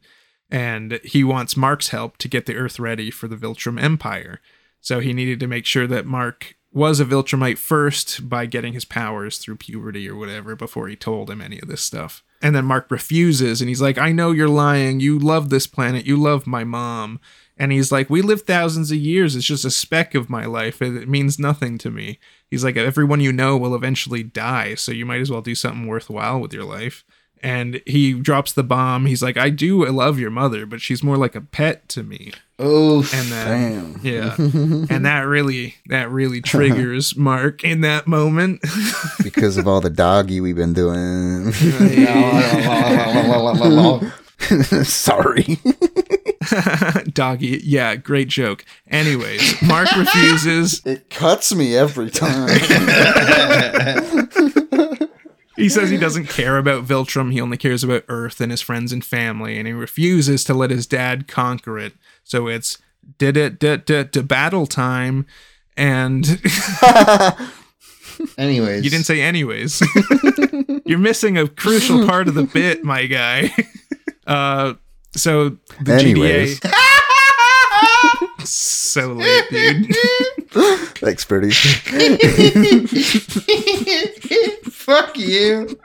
and 0.49 0.99
he 1.03 1.23
wants 1.23 1.57
Mark's 1.57 1.89
help 1.89 2.17
to 2.17 2.27
get 2.27 2.45
the 2.45 2.55
Earth 2.55 2.79
ready 2.79 3.09
for 3.09 3.27
the 3.27 3.37
Viltrum 3.37 3.81
Empire. 3.81 4.41
So 4.81 4.99
he 4.99 5.11
needed 5.11 5.39
to 5.39 5.47
make 5.47 5.65
sure 5.65 5.87
that 5.87 6.05
Mark 6.05 6.55
was 6.71 6.99
a 6.99 7.05
Viltrumite 7.05 7.57
first 7.57 8.29
by 8.29 8.45
getting 8.45 8.73
his 8.73 8.85
powers 8.85 9.37
through 9.37 9.55
puberty 9.55 10.07
or 10.07 10.15
whatever 10.15 10.55
before 10.55 10.87
he 10.87 10.95
told 10.95 11.29
him 11.29 11.41
any 11.41 11.59
of 11.59 11.67
this 11.67 11.81
stuff. 11.81 12.23
And 12.41 12.55
then 12.55 12.65
Mark 12.65 12.89
refuses 12.91 13.59
and 13.59 13.67
he's 13.67 13.81
like, 13.81 13.97
I 13.97 14.11
know 14.11 14.31
you're 14.31 14.47
lying. 14.47 14.99
You 14.99 15.17
love 15.17 15.49
this 15.49 15.67
planet. 15.67 16.05
You 16.05 16.15
love 16.15 16.47
my 16.47 16.63
mom. 16.63 17.19
And 17.57 17.73
he's 17.73 17.91
like, 17.91 18.09
We 18.09 18.21
live 18.21 18.43
thousands 18.43 18.91
of 18.91 18.97
years. 18.97 19.35
It's 19.35 19.45
just 19.45 19.65
a 19.65 19.71
speck 19.71 20.15
of 20.15 20.29
my 20.29 20.45
life. 20.45 20.81
It, 20.81 20.95
it 20.95 21.09
means 21.09 21.37
nothing 21.37 21.77
to 21.79 21.91
me. 21.91 22.19
He's 22.49 22.63
like, 22.63 22.77
Everyone 22.77 23.19
you 23.19 23.33
know 23.33 23.57
will 23.57 23.75
eventually 23.75 24.23
die. 24.23 24.75
So 24.75 24.93
you 24.93 25.05
might 25.05 25.21
as 25.21 25.29
well 25.29 25.41
do 25.41 25.55
something 25.55 25.87
worthwhile 25.87 26.39
with 26.39 26.53
your 26.53 26.63
life. 26.63 27.03
And 27.41 27.81
he 27.85 28.13
drops 28.13 28.51
the 28.53 28.63
bomb. 28.63 29.05
He's 29.05 29.23
like, 29.23 29.37
I 29.37 29.49
do 29.49 29.85
love 29.85 30.19
your 30.19 30.29
mother, 30.31 30.65
but 30.65 30.81
she's 30.81 31.01
more 31.03 31.17
like 31.17 31.35
a 31.35 31.41
pet 31.41 31.87
to 31.89 32.03
me. 32.03 32.31
Oh, 32.61 32.99
And 33.13 33.31
then, 33.31 33.93
Damn. 33.93 33.99
yeah. 34.05 34.35
and 34.37 35.05
that 35.05 35.21
really, 35.21 35.75
that 35.87 36.09
really 36.11 36.41
triggers 36.43 37.15
Mark 37.15 37.63
in 37.63 37.81
that 37.81 38.05
moment. 38.07 38.61
because 39.23 39.55
of 39.57 39.67
all 39.67 39.79
the 39.79 39.89
doggy 39.89 40.41
we've 40.41 40.57
been 40.57 40.73
doing. 40.73 41.53
Sorry. 44.83 45.57
Doggy. 47.13 47.61
Yeah, 47.63 47.95
great 47.95 48.27
joke. 48.27 48.65
Anyways, 48.89 49.61
Mark 49.61 49.89
refuses. 49.95 50.81
It 50.85 51.09
cuts 51.09 51.53
me 51.53 51.75
every 51.77 52.09
time. 52.09 52.49
He 55.59 55.69
says 55.69 55.89
he 55.89 55.97
doesn't 55.97 56.27
care 56.27 56.57
about 56.57 56.85
Viltrum. 56.85 57.31
He 57.31 57.41
only 57.41 57.57
cares 57.57 57.83
about 57.83 58.03
Earth 58.07 58.39
and 58.41 58.51
his 58.51 58.61
friends 58.61 58.91
and 58.93 59.03
family, 59.03 59.57
and 59.57 59.67
he 59.67 59.73
refuses 59.73 60.43
to 60.45 60.53
let 60.53 60.69
his 60.71 60.87
dad 60.87 61.27
conquer 61.27 61.77
it. 61.77 61.93
So 62.23 62.47
it's 62.47 62.77
did 63.17 63.35
it 63.37 63.59
did 63.59 63.85
to 64.13 64.23
battle 64.23 64.65
time, 64.67 65.25
and 65.75 66.25
anyways, 68.37 68.83
you 68.83 68.89
didn't 68.89 69.05
say 69.05 69.21
anyways. 69.21 69.81
You're 70.85 70.97
missing 70.99 71.37
a 71.37 71.47
crucial 71.47 72.07
part 72.07 72.27
of 72.27 72.33
the 72.35 72.43
bit, 72.43 72.83
my 72.83 73.05
guy. 73.05 73.51
Uh, 74.27 74.75
so 75.15 75.57
the 75.81 75.95
Anyways. 75.95 76.59
GDA. 76.59 76.98
So 78.51 79.13
late, 79.13 79.49
dude. 79.49 79.95
Thanks, 80.97 81.25
Birdie. 81.25 81.51
Fuck 84.71 85.17
you. 85.17 85.79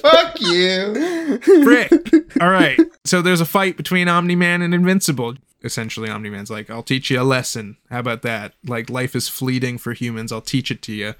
Fuck 0.00 0.40
you. 0.40 1.38
Frick. 1.40 1.92
All 2.40 2.50
right. 2.50 2.78
So 3.04 3.22
there's 3.22 3.40
a 3.40 3.46
fight 3.46 3.76
between 3.76 4.08
Omni 4.08 4.36
Man 4.36 4.62
and 4.62 4.74
Invincible. 4.74 5.34
Essentially, 5.62 6.08
Omni 6.08 6.30
Man's 6.30 6.50
like, 6.50 6.70
I'll 6.70 6.82
teach 6.82 7.10
you 7.10 7.20
a 7.20 7.24
lesson. 7.24 7.76
How 7.90 8.00
about 8.00 8.22
that? 8.22 8.54
Like, 8.64 8.90
life 8.90 9.16
is 9.16 9.28
fleeting 9.28 9.78
for 9.78 9.92
humans. 9.92 10.32
I'll 10.32 10.40
teach 10.40 10.70
it 10.70 10.82
to 10.82 10.92
you. 10.92 11.14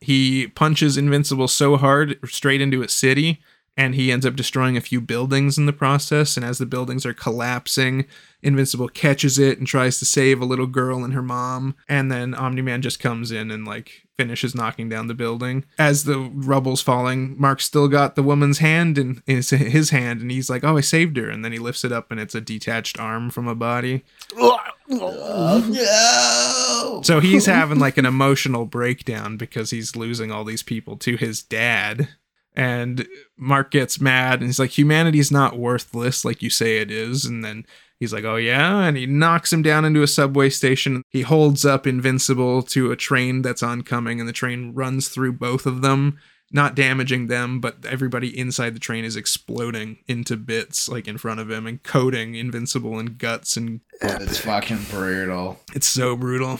He 0.00 0.48
punches 0.48 0.96
Invincible 0.96 1.48
so 1.48 1.76
hard 1.76 2.18
straight 2.24 2.60
into 2.60 2.82
a 2.82 2.88
city, 2.88 3.42
and 3.76 3.94
he 3.94 4.10
ends 4.10 4.24
up 4.24 4.36
destroying 4.36 4.76
a 4.76 4.80
few 4.82 5.00
buildings 5.00 5.58
in 5.58 5.66
the 5.66 5.72
process. 5.72 6.36
And 6.36 6.46
as 6.46 6.58
the 6.58 6.66
buildings 6.66 7.04
are 7.04 7.12
collapsing, 7.12 8.06
Invincible 8.42 8.88
catches 8.88 9.38
it 9.38 9.58
and 9.58 9.66
tries 9.66 9.98
to 9.98 10.04
save 10.04 10.40
a 10.40 10.46
little 10.46 10.66
girl 10.66 11.04
and 11.04 11.12
her 11.12 11.22
mom. 11.22 11.76
And 11.88 12.10
then 12.10 12.34
Omni 12.34 12.62
Man 12.62 12.82
just 12.82 13.00
comes 13.00 13.30
in 13.30 13.50
and, 13.50 13.66
like, 13.66 14.06
finishes 14.16 14.54
knocking 14.54 14.88
down 14.88 15.06
the 15.06 15.14
building. 15.14 15.64
As 15.78 16.04
the 16.04 16.18
rubble's 16.18 16.82
falling, 16.82 17.40
Mark 17.40 17.60
still 17.60 17.88
got 17.88 18.16
the 18.16 18.22
woman's 18.22 18.58
hand 18.58 18.98
in 18.98 19.22
his, 19.26 19.50
his 19.50 19.90
hand, 19.90 20.20
and 20.20 20.30
he's 20.30 20.50
like, 20.50 20.62
"Oh, 20.62 20.76
I 20.76 20.82
saved 20.82 21.16
her." 21.16 21.30
And 21.30 21.44
then 21.44 21.52
he 21.52 21.58
lifts 21.58 21.84
it 21.84 21.92
up, 21.92 22.10
and 22.10 22.20
it's 22.20 22.34
a 22.34 22.40
detached 22.40 23.00
arm 23.00 23.30
from 23.30 23.48
a 23.48 23.54
body. 23.54 24.04
Oh, 24.36 25.64
no. 25.68 27.00
So 27.02 27.20
he's 27.20 27.46
having 27.46 27.78
like 27.78 27.96
an 27.96 28.06
emotional 28.06 28.66
breakdown 28.66 29.36
because 29.36 29.70
he's 29.70 29.96
losing 29.96 30.30
all 30.30 30.44
these 30.44 30.62
people 30.62 30.96
to 30.98 31.16
his 31.16 31.42
dad. 31.42 32.08
And 32.56 33.06
Mark 33.36 33.70
gets 33.70 34.00
mad 34.00 34.40
and 34.40 34.48
he's 34.48 34.58
like, 34.58 34.76
Humanity's 34.76 35.30
not 35.30 35.58
worthless 35.58 36.24
like 36.24 36.42
you 36.42 36.50
say 36.50 36.78
it 36.78 36.90
is. 36.90 37.24
And 37.24 37.44
then 37.44 37.64
he's 38.00 38.12
like, 38.12 38.24
Oh, 38.24 38.36
yeah. 38.36 38.80
And 38.84 38.96
he 38.96 39.06
knocks 39.06 39.52
him 39.52 39.62
down 39.62 39.84
into 39.84 40.02
a 40.02 40.06
subway 40.08 40.50
station. 40.50 41.02
He 41.10 41.22
holds 41.22 41.64
up 41.64 41.86
Invincible 41.86 42.62
to 42.64 42.90
a 42.90 42.96
train 42.96 43.42
that's 43.42 43.62
oncoming, 43.62 44.18
and 44.18 44.28
the 44.28 44.32
train 44.32 44.74
runs 44.74 45.08
through 45.08 45.34
both 45.34 45.64
of 45.66 45.82
them, 45.82 46.18
not 46.52 46.74
damaging 46.74 47.28
them, 47.28 47.60
but 47.60 47.84
everybody 47.86 48.36
inside 48.36 48.74
the 48.74 48.80
train 48.80 49.04
is 49.04 49.14
exploding 49.14 49.98
into 50.08 50.36
bits 50.36 50.88
like 50.88 51.06
in 51.06 51.16
front 51.18 51.38
of 51.38 51.48
him 51.48 51.64
and 51.66 51.82
coating 51.84 52.34
Invincible 52.34 52.98
in 52.98 53.14
guts 53.16 53.56
and 53.56 53.80
It's 54.02 54.38
fucking 54.38 54.86
brutal. 54.90 55.60
it's 55.74 55.86
so 55.88 56.16
brutal. 56.16 56.58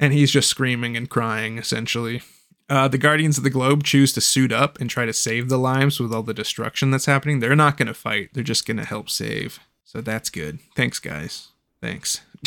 And 0.00 0.12
he's 0.12 0.32
just 0.32 0.48
screaming 0.48 0.96
and 0.96 1.08
crying, 1.08 1.58
essentially. 1.58 2.22
Uh, 2.70 2.88
the 2.88 2.98
Guardians 2.98 3.36
of 3.36 3.44
the 3.44 3.50
Globe 3.50 3.82
choose 3.84 4.12
to 4.14 4.20
suit 4.20 4.50
up 4.52 4.80
and 4.80 4.88
try 4.88 5.04
to 5.04 5.12
save 5.12 5.48
the 5.48 5.58
lives 5.58 6.00
with 6.00 6.12
all 6.14 6.22
the 6.22 6.32
destruction 6.32 6.90
that's 6.90 7.06
happening. 7.06 7.40
They're 7.40 7.54
not 7.56 7.76
going 7.76 7.88
to 7.88 7.94
fight, 7.94 8.30
they're 8.32 8.42
just 8.42 8.64
going 8.66 8.76
to 8.78 8.84
help 8.84 9.10
save. 9.10 9.58
So 9.90 10.00
that's 10.00 10.30
good. 10.30 10.60
Thanks, 10.76 11.00
guys. 11.00 11.48
Thanks. 11.82 12.20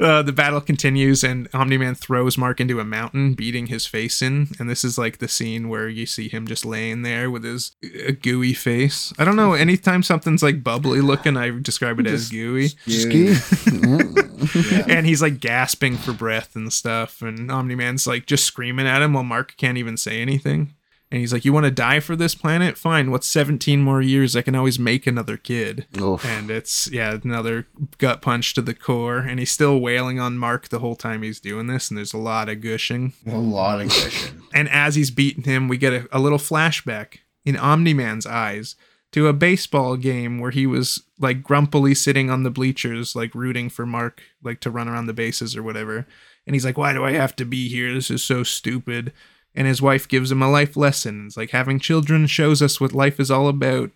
uh, 0.00 0.22
the 0.22 0.32
battle 0.34 0.62
continues, 0.62 1.22
and 1.22 1.46
Omni 1.52 1.76
Man 1.76 1.94
throws 1.94 2.38
Mark 2.38 2.58
into 2.58 2.80
a 2.80 2.86
mountain, 2.86 3.34
beating 3.34 3.66
his 3.66 3.84
face 3.84 4.22
in. 4.22 4.48
And 4.58 4.70
this 4.70 4.82
is 4.82 4.96
like 4.96 5.18
the 5.18 5.28
scene 5.28 5.68
where 5.68 5.90
you 5.90 6.06
see 6.06 6.30
him 6.30 6.46
just 6.46 6.64
laying 6.64 7.02
there 7.02 7.30
with 7.30 7.44
his 7.44 7.72
uh, 7.84 8.12
gooey 8.22 8.54
face. 8.54 9.12
I 9.18 9.26
don't 9.26 9.36
know. 9.36 9.52
Anytime 9.52 10.02
something's 10.02 10.42
like 10.42 10.64
bubbly 10.64 11.02
looking, 11.02 11.36
I 11.36 11.50
describe 11.60 12.00
it 12.00 12.06
as 12.06 12.30
gooey. 12.30 12.68
Ski. 12.68 13.34
Yeah. 13.34 14.02
And 14.88 15.06
he's 15.06 15.20
like 15.20 15.38
gasping 15.38 15.98
for 15.98 16.14
breath 16.14 16.56
and 16.56 16.72
stuff. 16.72 17.20
And 17.20 17.52
Omni 17.52 17.74
Man's 17.74 18.06
like 18.06 18.24
just 18.24 18.46
screaming 18.46 18.86
at 18.86 19.02
him 19.02 19.12
while 19.12 19.22
Mark 19.22 19.54
can't 19.58 19.76
even 19.76 19.98
say 19.98 20.22
anything. 20.22 20.74
And 21.10 21.20
he's 21.20 21.32
like, 21.32 21.44
You 21.44 21.52
want 21.52 21.64
to 21.64 21.70
die 21.72 22.00
for 22.00 22.14
this 22.14 22.34
planet? 22.34 22.78
Fine. 22.78 23.10
What's 23.10 23.26
17 23.26 23.82
more 23.82 24.00
years? 24.00 24.36
I 24.36 24.42
can 24.42 24.54
always 24.54 24.78
make 24.78 25.06
another 25.06 25.36
kid. 25.36 25.86
Oof. 26.00 26.24
And 26.24 26.50
it's, 26.50 26.88
yeah, 26.90 27.18
another 27.22 27.66
gut 27.98 28.22
punch 28.22 28.54
to 28.54 28.62
the 28.62 28.74
core. 28.74 29.18
And 29.18 29.38
he's 29.38 29.50
still 29.50 29.80
wailing 29.80 30.20
on 30.20 30.38
Mark 30.38 30.68
the 30.68 30.78
whole 30.78 30.96
time 30.96 31.22
he's 31.22 31.40
doing 31.40 31.66
this. 31.66 31.90
And 31.90 31.98
there's 31.98 32.12
a 32.14 32.18
lot 32.18 32.48
of 32.48 32.60
gushing. 32.60 33.12
A 33.26 33.36
lot 33.36 33.80
of 33.80 33.88
cushion. 33.90 34.42
And 34.52 34.68
as 34.68 34.96
he's 34.96 35.12
beating 35.12 35.44
him, 35.44 35.68
we 35.68 35.78
get 35.78 35.92
a, 35.92 36.08
a 36.12 36.18
little 36.18 36.38
flashback 36.38 37.18
in 37.44 37.56
Omni 37.56 37.94
Man's 37.94 38.26
eyes 38.26 38.74
to 39.12 39.28
a 39.28 39.32
baseball 39.32 39.96
game 39.96 40.38
where 40.38 40.50
he 40.50 40.66
was 40.66 41.02
like 41.18 41.42
grumpily 41.42 41.94
sitting 41.94 42.30
on 42.30 42.42
the 42.42 42.50
bleachers, 42.50 43.16
like 43.16 43.34
rooting 43.34 43.68
for 43.68 43.86
Mark, 43.86 44.22
like 44.42 44.60
to 44.60 44.70
run 44.70 44.88
around 44.88 45.06
the 45.06 45.12
bases 45.12 45.56
or 45.56 45.62
whatever. 45.62 46.06
And 46.46 46.54
he's 46.54 46.64
like, 46.64 46.78
Why 46.78 46.92
do 46.92 47.04
I 47.04 47.12
have 47.12 47.36
to 47.36 47.44
be 47.44 47.68
here? 47.68 47.92
This 47.92 48.10
is 48.10 48.22
so 48.22 48.42
stupid. 48.42 49.12
And 49.54 49.66
his 49.66 49.82
wife 49.82 50.06
gives 50.08 50.30
him 50.30 50.42
a 50.42 50.50
life 50.50 50.76
lesson. 50.76 51.26
It's 51.26 51.36
like 51.36 51.50
having 51.50 51.80
children 51.80 52.26
shows 52.26 52.62
us 52.62 52.80
what 52.80 52.92
life 52.92 53.18
is 53.18 53.30
all 53.30 53.48
about. 53.48 53.90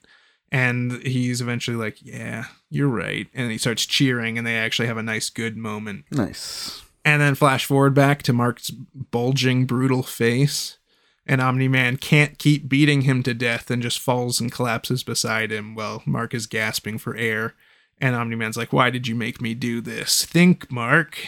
And 0.51 1.03
he's 1.03 1.41
eventually 1.41 1.77
like, 1.77 1.97
Yeah, 2.03 2.47
you're 2.71 2.89
right. 2.89 3.29
And 3.35 3.51
he 3.51 3.59
starts 3.59 3.87
cheering, 3.87 4.37
and 4.39 4.47
they 4.47 4.57
actually 4.57 4.89
have 4.89 4.97
a 4.97 5.03
nice, 5.03 5.31
good 5.31 5.57
moment. 5.57 6.05
Nice. 6.11 6.83
And 7.05 7.21
then 7.21 7.35
flash 7.35 7.67
forward 7.67 7.95
back 7.95 8.23
to 8.23 8.33
Mark's 8.33 8.71
bulging, 8.71 9.67
brutal 9.67 10.03
face. 10.03 10.79
And 11.27 11.41
Omni 11.41 11.69
Man 11.69 11.97
can't 11.97 12.39
keep 12.39 12.69
beating 12.69 13.03
him 13.03 13.23
to 13.23 13.35
death 13.35 13.71
and 13.71 13.83
just 13.83 13.99
falls 13.99 14.41
and 14.41 14.53
collapses 14.53 15.03
beside 15.03 15.51
him 15.51 15.75
while 15.75 16.03
Mark 16.05 16.35
is 16.35 16.47
gasping 16.47 16.99
for 16.99 17.17
air. 17.17 17.55
And 18.01 18.15
Omni 18.15 18.37
Man's 18.37 18.57
like, 18.57 18.73
Why 18.73 18.91
did 18.91 19.07
you 19.07 19.15
make 19.15 19.41
me 19.41 19.55
do 19.55 19.81
this? 19.81 20.25
Think, 20.25 20.71
Mark. 20.71 21.19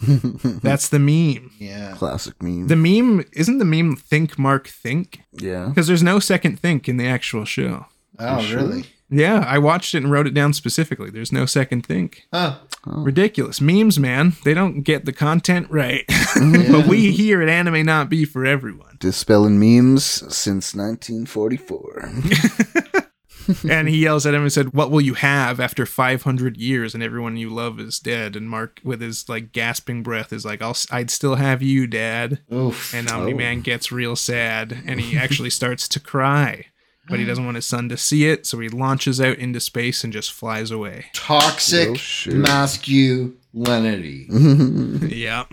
That's 0.00 0.88
the 0.88 0.98
meme. 0.98 1.50
Yeah. 1.58 1.94
Classic 1.96 2.40
meme. 2.42 2.68
The 2.68 2.76
meme 2.76 3.24
isn't 3.32 3.58
the 3.58 3.64
meme 3.64 3.96
Think, 3.96 4.38
Mark, 4.38 4.68
Think? 4.68 5.20
yeah. 5.32 5.66
Because 5.68 5.86
there's 5.86 6.02
no 6.02 6.18
second 6.18 6.58
think 6.60 6.88
in 6.88 6.96
the 6.96 7.06
actual 7.06 7.44
show. 7.44 7.86
Oh, 8.18 8.40
sure? 8.40 8.58
really? 8.58 8.84
Yeah, 9.10 9.44
I 9.46 9.58
watched 9.58 9.94
it 9.94 10.02
and 10.02 10.10
wrote 10.10 10.26
it 10.26 10.34
down 10.34 10.52
specifically. 10.54 11.10
There's 11.10 11.32
no 11.32 11.46
second 11.46 11.86
think. 11.86 12.26
Huh. 12.32 12.58
Oh. 12.86 13.02
Ridiculous. 13.02 13.60
Memes, 13.60 13.98
man. 13.98 14.34
They 14.44 14.54
don't 14.54 14.82
get 14.82 15.04
the 15.04 15.12
content 15.12 15.68
right. 15.70 16.04
but 16.70 16.86
we 16.86 17.12
here 17.12 17.40
at 17.40 17.48
Anime 17.48 17.86
Not 17.86 18.08
Be 18.08 18.24
for 18.24 18.44
everyone. 18.44 18.96
Dispelling 18.98 19.58
memes 19.58 20.04
since 20.04 20.74
1944. 20.74 23.04
and 23.70 23.88
he 23.88 23.98
yells 23.98 24.26
at 24.26 24.34
him 24.34 24.42
and 24.42 24.52
said, 24.52 24.72
"What 24.74 24.90
will 24.90 25.00
you 25.00 25.14
have 25.14 25.60
after 25.60 25.86
500 25.86 26.56
years 26.56 26.94
and 26.94 27.02
everyone 27.02 27.36
you 27.36 27.50
love 27.50 27.78
is 27.80 27.98
dead?" 27.98 28.36
And 28.36 28.48
Mark, 28.48 28.80
with 28.84 29.00
his 29.00 29.28
like 29.28 29.52
gasping 29.52 30.02
breath, 30.02 30.32
is 30.32 30.44
like, 30.44 30.62
"I'll, 30.62 30.76
I'd 30.90 31.10
still 31.10 31.34
have 31.36 31.62
you, 31.62 31.86
Dad." 31.86 32.40
Oof. 32.52 32.92
And 32.94 33.10
Omni 33.10 33.32
oh. 33.32 33.36
Man 33.36 33.60
gets 33.60 33.90
real 33.92 34.16
sad, 34.16 34.82
and 34.86 35.00
he 35.00 35.16
actually 35.16 35.50
starts 35.60 35.88
to 35.88 36.00
cry, 36.00 36.66
but 37.08 37.18
he 37.18 37.24
doesn't 37.24 37.44
want 37.44 37.56
his 37.56 37.66
son 37.66 37.88
to 37.90 37.96
see 37.96 38.26
it, 38.28 38.46
so 38.46 38.58
he 38.60 38.68
launches 38.68 39.20
out 39.20 39.38
into 39.38 39.60
space 39.60 40.04
and 40.04 40.12
just 40.12 40.32
flies 40.32 40.70
away. 40.70 41.06
Toxic 41.14 41.88
Oh, 41.90 41.94
shit. 41.94 42.34
masculinity. 42.34 44.26
yeah, 45.14 45.44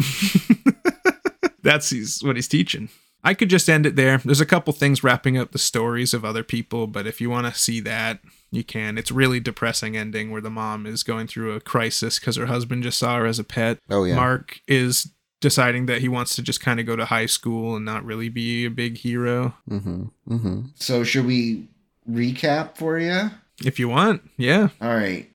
that's 1.63 1.89
he's, 1.89 2.23
what 2.23 2.35
he's 2.35 2.47
teaching. 2.47 2.89
I 3.23 3.33
could 3.33 3.49
just 3.49 3.69
end 3.69 3.85
it 3.85 3.95
there. 3.95 4.17
There's 4.17 4.41
a 4.41 4.45
couple 4.45 4.73
things 4.73 5.03
wrapping 5.03 5.37
up 5.37 5.51
the 5.51 5.59
stories 5.59 6.13
of 6.13 6.25
other 6.25 6.43
people, 6.43 6.87
but 6.87 7.05
if 7.05 7.21
you 7.21 7.29
want 7.29 7.47
to 7.47 7.59
see 7.59 7.79
that, 7.81 8.19
you 8.51 8.63
can. 8.63 8.97
It's 8.97 9.11
really 9.11 9.39
depressing 9.39 9.95
ending 9.95 10.31
where 10.31 10.41
the 10.41 10.49
mom 10.49 10.85
is 10.85 11.03
going 11.03 11.27
through 11.27 11.53
a 11.53 11.61
crisis 11.61 12.19
because 12.19 12.35
her 12.35 12.47
husband 12.47 12.83
just 12.83 12.97
saw 12.97 13.17
her 13.17 13.25
as 13.25 13.39
a 13.39 13.43
pet. 13.43 13.79
Oh, 13.89 14.03
yeah. 14.03 14.15
Mark 14.15 14.59
is 14.67 15.11
deciding 15.39 15.85
that 15.87 16.01
he 16.01 16.07
wants 16.07 16.35
to 16.35 16.41
just 16.41 16.61
kind 16.61 16.79
of 16.79 16.85
go 16.85 16.95
to 16.95 17.05
high 17.05 17.25
school 17.25 17.75
and 17.75 17.85
not 17.85 18.05
really 18.05 18.29
be 18.29 18.65
a 18.65 18.69
big 18.69 18.97
hero. 18.97 19.55
mm-hmm. 19.69 20.03
Mm-hmm. 20.29 20.61
So, 20.75 21.03
should 21.03 21.25
we 21.25 21.67
recap 22.09 22.77
for 22.77 22.99
you? 22.99 23.31
If 23.63 23.79
you 23.79 23.89
want, 23.89 24.23
yeah. 24.37 24.69
All 24.81 24.95
right. 24.95 25.30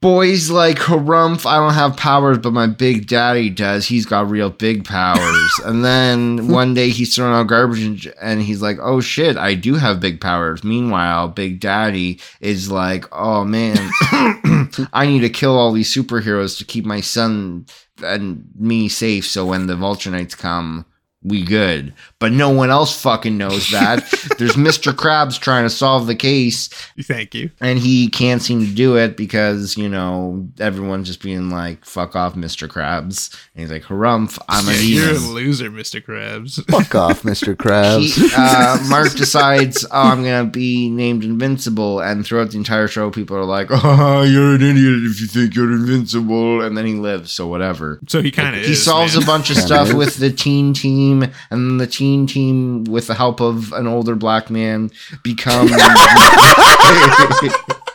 Boys 0.00 0.48
like 0.50 0.78
Harumph, 0.78 1.44
I 1.44 1.56
don't 1.58 1.74
have 1.74 1.94
powers, 1.94 2.38
but 2.38 2.54
my 2.54 2.66
big 2.66 3.06
daddy 3.06 3.50
does. 3.50 3.86
He's 3.86 4.06
got 4.06 4.30
real 4.30 4.48
big 4.48 4.86
powers. 4.86 5.52
and 5.66 5.84
then 5.84 6.48
one 6.48 6.72
day 6.72 6.88
he's 6.88 7.14
throwing 7.14 7.34
out 7.34 7.48
garbage 7.48 7.82
and- 7.82 8.14
and 8.18 8.40
he's 8.40 8.62
like, 8.62 8.78
oh 8.80 9.02
shit, 9.02 9.36
I 9.36 9.52
do 9.54 9.74
have 9.74 10.00
big 10.00 10.18
powers. 10.18 10.64
Meanwhile, 10.64 11.28
Big 11.28 11.60
Daddy 11.60 12.18
is 12.40 12.70
like, 12.70 13.04
oh 13.12 13.44
man, 13.44 13.76
I 14.94 15.04
need 15.06 15.20
to 15.20 15.28
kill 15.28 15.58
all 15.58 15.72
these 15.72 15.94
superheroes 15.94 16.56
to 16.58 16.64
keep 16.64 16.86
my 16.86 17.02
son 17.02 17.66
and 18.02 18.48
me 18.58 18.88
safe 18.88 19.26
so 19.26 19.44
when 19.44 19.66
the 19.66 19.76
Vulture 19.76 20.10
Knights 20.10 20.34
come, 20.34 20.86
we 21.22 21.44
good. 21.44 21.92
But 22.18 22.32
no 22.32 22.48
one 22.50 22.70
else 22.70 22.98
fucking 23.02 23.36
knows 23.36 23.70
that. 23.70 24.08
There's 24.38 24.54
Mr. 24.54 24.92
Krabs 24.92 25.38
trying 25.38 25.64
to 25.64 25.70
solve 25.70 26.06
the 26.06 26.14
case 26.14 26.68
Thank 27.02 27.34
you. 27.34 27.50
and 27.60 27.78
he 27.78 28.08
can't 28.08 28.40
seem 28.40 28.60
to 28.64 28.72
do 28.72 28.96
it 28.96 29.16
because 29.16 29.76
you 29.76 29.88
know 29.88 30.48
everyone's 30.58 31.08
just 31.08 31.22
being 31.22 31.50
like 31.50 31.84
"fuck 31.84 32.16
off, 32.16 32.34
Mr. 32.34 32.68
Krabs," 32.68 33.34
and 33.54 33.62
he's 33.62 33.70
like 33.70 33.82
"Harumph, 33.84 34.38
I'm 34.48 34.68
a 34.68 34.72
you're 34.82 35.10
a 35.14 35.18
loser, 35.18 35.70
Mr. 35.70 36.02
Krabs. 36.02 36.64
Fuck 36.70 36.94
off, 36.94 37.22
Mr. 37.22 37.54
Krabs. 37.54 38.14
He, 38.14 38.30
uh, 38.36 38.78
Mark 38.88 39.12
decides, 39.14 39.84
"Oh, 39.90 40.10
I'm 40.10 40.22
gonna 40.24 40.44
be 40.46 40.88
named 40.88 41.24
invincible," 41.24 42.00
and 42.00 42.24
throughout 42.24 42.50
the 42.52 42.56
entire 42.58 42.88
show, 42.88 43.10
people 43.10 43.36
are 43.36 43.44
like, 43.44 43.68
"Oh, 43.70 44.22
you're 44.22 44.54
an 44.54 44.62
idiot 44.62 45.04
if 45.10 45.20
you 45.20 45.26
think 45.26 45.54
you're 45.54 45.72
invincible," 45.72 46.62
and 46.62 46.76
then 46.78 46.86
he 46.86 46.94
lives, 46.94 47.30
so 47.32 47.46
whatever. 47.46 48.00
So 48.08 48.22
he 48.22 48.30
kind 48.30 48.56
of 48.56 48.62
He 48.62 48.72
is. 48.72 48.82
solves 48.82 49.14
man. 49.14 49.22
a 49.22 49.26
bunch 49.26 49.50
of 49.50 49.56
Kinda 49.56 49.66
stuff 49.66 49.88
is. 49.88 49.94
with 49.94 50.16
the 50.16 50.30
teen 50.30 50.72
team, 50.74 51.09
and 51.50 51.80
the 51.80 51.86
teen 51.86 52.26
team, 52.26 52.84
with 52.84 53.06
the 53.06 53.14
help 53.14 53.40
of 53.40 53.72
an 53.72 53.86
older 53.86 54.14
black 54.14 54.50
man, 54.50 54.90
become 55.22 55.66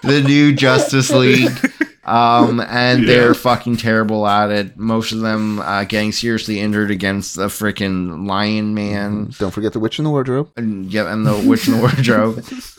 the 0.04 0.24
new 0.26 0.54
Justice 0.54 1.12
League. 1.12 1.52
Um, 2.06 2.60
and 2.60 3.08
they're 3.08 3.34
fucking 3.34 3.78
terrible 3.78 4.28
at 4.28 4.52
it. 4.52 4.78
Most 4.78 5.12
of 5.12 5.22
them 5.22 5.60
uh, 5.60 5.86
getting 5.86 6.12
seriously 6.12 6.60
injured 6.60 6.92
against 6.92 7.36
the 7.36 7.48
freaking 7.48 8.28
Lion 8.28 8.76
Man. 8.76 9.32
Don't 9.40 9.52
forget 9.52 9.74
the 9.74 9.80
witch 9.80 9.98
in 9.98 10.06
the 10.06 10.12
wardrobe. 10.12 10.52
And, 10.56 10.86
yeah, 10.94 11.12
and 11.12 11.26
the 11.26 11.44
Witch 11.48 11.68
in 11.68 11.74
the 11.74 11.80
Wardrobe. 11.80 12.46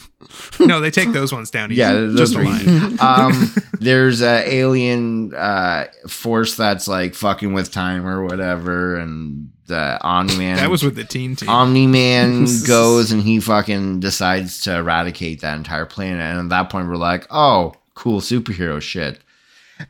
No, 0.61 0.81
they 0.81 0.91
take 0.91 1.13
those 1.13 1.33
ones 1.33 1.51
down. 1.51 1.71
Easy. 1.71 1.81
Yeah, 1.81 1.93
those 1.93 2.33
just 2.33 2.35
a 2.35 2.43
line. 2.43 2.99
um, 3.01 3.55
there's 3.81 4.23
a 4.23 4.43
alien 4.53 5.35
uh, 5.35 5.87
force 6.09 6.57
that's 6.57 6.89
like 6.89 7.15
fucking 7.15 7.53
with 7.53 7.71
time 7.71 8.07
or 8.07 8.25
whatever, 8.25 8.97
and 8.97 9.51
the 9.67 9.99
Omni 10.03 10.37
Man. 10.39 10.57
That 10.57 10.71
was 10.71 10.83
with 10.83 10.97
the 10.97 11.05
teen 11.05 11.37
team. 11.37 11.49
Omni 11.49 11.87
Man 11.87 12.47
goes 12.67 13.13
and 13.13 13.23
he 13.23 13.41
fucking 13.41 14.01
decides 14.01 14.63
to 14.63 14.77
eradicate 14.77 15.41
that 15.41 15.57
entire 15.57 15.87
planet, 15.87 16.21
and 16.21 16.41
at 16.41 16.49
that 16.51 16.71
point 16.71 16.89
we're 16.89 16.97
like, 16.97 17.27
oh, 17.31 17.75
cool 17.95 18.21
superhero 18.21 18.81
shit. 18.81 19.21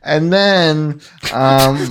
And 0.03 0.33
then, 0.33 1.01
um, 1.33 1.77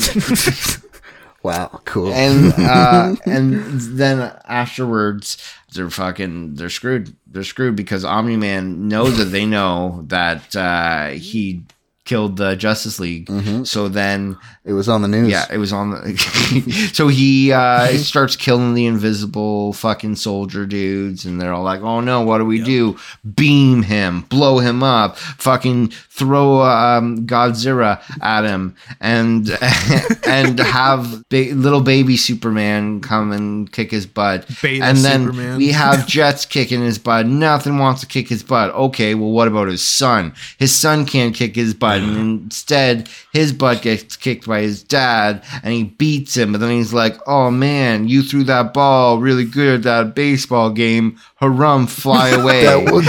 Wow, 1.42 1.80
cool. 1.84 2.12
and 2.12 2.52
uh, 2.58 3.14
and 3.24 3.80
then 3.96 4.32
afterwards 4.46 5.38
they're 5.72 5.90
fucking 5.90 6.54
they're 6.54 6.70
screwed. 6.70 7.16
They're 7.26 7.44
screwed 7.44 7.76
because 7.76 8.04
Omni 8.04 8.36
Man 8.36 8.88
knows 8.88 9.18
that 9.18 9.26
they 9.26 9.46
know 9.46 10.04
that 10.08 10.54
uh, 10.54 11.08
he 11.08 11.64
killed 12.06 12.36
the 12.38 12.56
Justice 12.56 12.98
League. 12.98 13.26
Mhm. 13.26 13.66
So 13.66 13.88
then 13.88 14.38
It 14.64 14.72
was 14.72 14.88
on 14.88 15.02
the 15.02 15.08
news. 15.08 15.28
yeah, 15.30 15.44
it 15.52 15.58
was 15.58 15.72
on 15.72 15.90
the. 15.90 16.90
so 16.92 17.08
he 17.08 17.52
uh, 17.52 17.88
starts 17.98 18.34
killing 18.34 18.74
the 18.74 18.86
invisible 18.86 19.72
fucking 19.74 20.16
soldier 20.16 20.66
dudes, 20.66 21.24
and 21.24 21.40
they're 21.40 21.52
all 21.52 21.62
like, 21.62 21.82
"Oh 21.82 22.00
no, 22.00 22.22
what 22.22 22.38
do 22.38 22.44
we 22.44 22.60
do? 22.62 22.96
Beam 23.36 23.82
him, 23.84 24.22
blow 24.22 24.58
him 24.58 24.82
up, 24.82 25.18
fucking 25.18 25.88
throw 26.10 26.62
um, 26.62 27.26
Godzilla 27.26 28.00
at 28.22 28.44
him, 28.44 28.74
and 29.00 29.50
and 30.26 30.58
have 30.58 31.28
ba- 31.28 31.52
little 31.54 31.80
baby 31.82 32.16
Superman 32.16 33.00
come 33.00 33.30
and 33.32 33.70
kick 33.70 33.90
his 33.92 34.06
butt." 34.06 34.46
Beta 34.62 34.84
and 34.84 34.98
then 34.98 35.26
Superman. 35.26 35.58
we 35.58 35.68
have 35.72 36.06
Jets 36.08 36.44
kicking 36.44 36.80
his 36.80 36.98
butt. 36.98 37.26
Nothing 37.26 37.78
wants 37.78 38.00
to 38.00 38.06
kick 38.06 38.28
his 38.28 38.42
butt. 38.42 38.74
Okay, 38.74 39.14
well, 39.14 39.30
what 39.30 39.46
about 39.48 39.68
his 39.68 39.82
son? 39.84 40.34
His 40.58 40.74
son 40.74 41.04
can't 41.06 41.34
kick 41.34 41.54
his 41.54 41.72
butt. 41.74 41.95
God. 42.00 42.16
And 42.16 42.42
instead, 42.44 43.08
his 43.32 43.52
butt 43.52 43.82
gets 43.82 44.16
kicked 44.16 44.46
by 44.46 44.60
his 44.60 44.82
dad 44.82 45.42
and 45.62 45.72
he 45.72 45.84
beats 45.84 46.36
him. 46.36 46.52
But 46.52 46.60
then 46.60 46.70
he's 46.70 46.92
like, 46.92 47.16
oh 47.26 47.50
man, 47.50 48.08
you 48.08 48.22
threw 48.22 48.44
that 48.44 48.74
ball 48.74 49.18
really 49.18 49.44
good 49.44 49.80
at 49.80 49.82
that 49.84 50.14
baseball 50.14 50.70
game. 50.70 51.18
Harum, 51.36 51.86
fly 51.86 52.28
away. 52.40 52.64
that 52.64 52.92
one, 52.92 53.04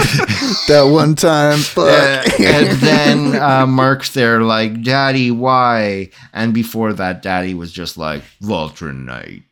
that 0.68 0.90
one 0.92 1.14
time, 1.14 1.58
fuck. 1.58 1.86
Uh, 1.86 2.42
and 2.42 2.78
then 2.78 3.36
uh, 3.36 3.66
Mark's 3.66 4.12
there, 4.12 4.42
like, 4.42 4.82
Daddy, 4.82 5.30
why? 5.30 6.10
And 6.32 6.52
before 6.52 6.92
that, 6.94 7.22
Daddy 7.22 7.54
was 7.54 7.72
just 7.72 7.96
like, 7.96 8.22
Voltronites. 8.42 9.42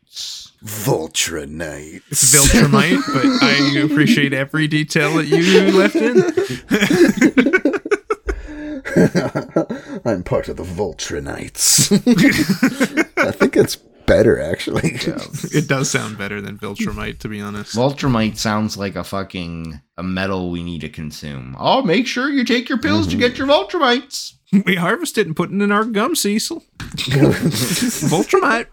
Voltra 0.63 1.47
Knight. 1.47 2.01
It's 2.09 2.35
Viltrumite, 2.35 3.01
but 3.13 3.25
I 3.43 3.79
appreciate 3.85 4.33
every 4.33 4.67
detail 4.67 5.13
that 5.15 5.25
you 5.25 5.71
left 5.71 5.95
in. 5.95 7.43
I'm 10.05 10.23
part 10.23 10.47
of 10.49 10.57
the 10.57 10.63
Voltra 10.63 11.21
Knights. 11.21 11.91
I 13.17 13.31
think 13.31 13.55
it's 13.55 13.75
better, 13.75 14.39
actually. 14.39 14.93
It 15.53 15.67
does 15.67 15.91
sound 15.91 16.17
better 16.17 16.41
than 16.41 16.57
Viltrumite, 16.57 17.19
to 17.19 17.27
be 17.27 17.39
honest. 17.39 17.75
Voltromite 17.75 18.37
sounds 18.37 18.77
like 18.77 18.95
a 18.95 19.03
fucking 19.03 19.79
a 19.97 20.03
metal 20.03 20.49
we 20.49 20.63
need 20.63 20.81
to 20.81 20.89
consume. 20.89 21.55
Oh, 21.59 21.83
make 21.83 22.07
sure 22.07 22.29
you 22.29 22.43
take 22.43 22.69
your 22.69 22.79
pills 22.79 23.07
to 23.07 23.15
mhm. 23.15 23.19
get 23.19 23.37
your 23.37 23.47
Voltromites. 23.47 24.33
we 24.65 24.75
harvest 24.75 25.17
it 25.17 25.27
and 25.27 25.35
put 25.35 25.51
it 25.51 25.61
in 25.61 25.71
our 25.71 25.85
gum, 25.85 26.15
Cecil. 26.15 26.63
Viltrumite. 28.09 28.67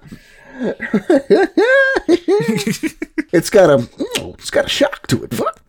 it's 3.33 3.51
got 3.51 3.69
a, 3.69 3.89
oh, 4.19 4.35
it's 4.39 4.51
got 4.51 4.65
a 4.65 4.69
shock 4.69 5.07
to 5.09 5.25
it. 5.25 5.35
Fuck. 5.35 5.61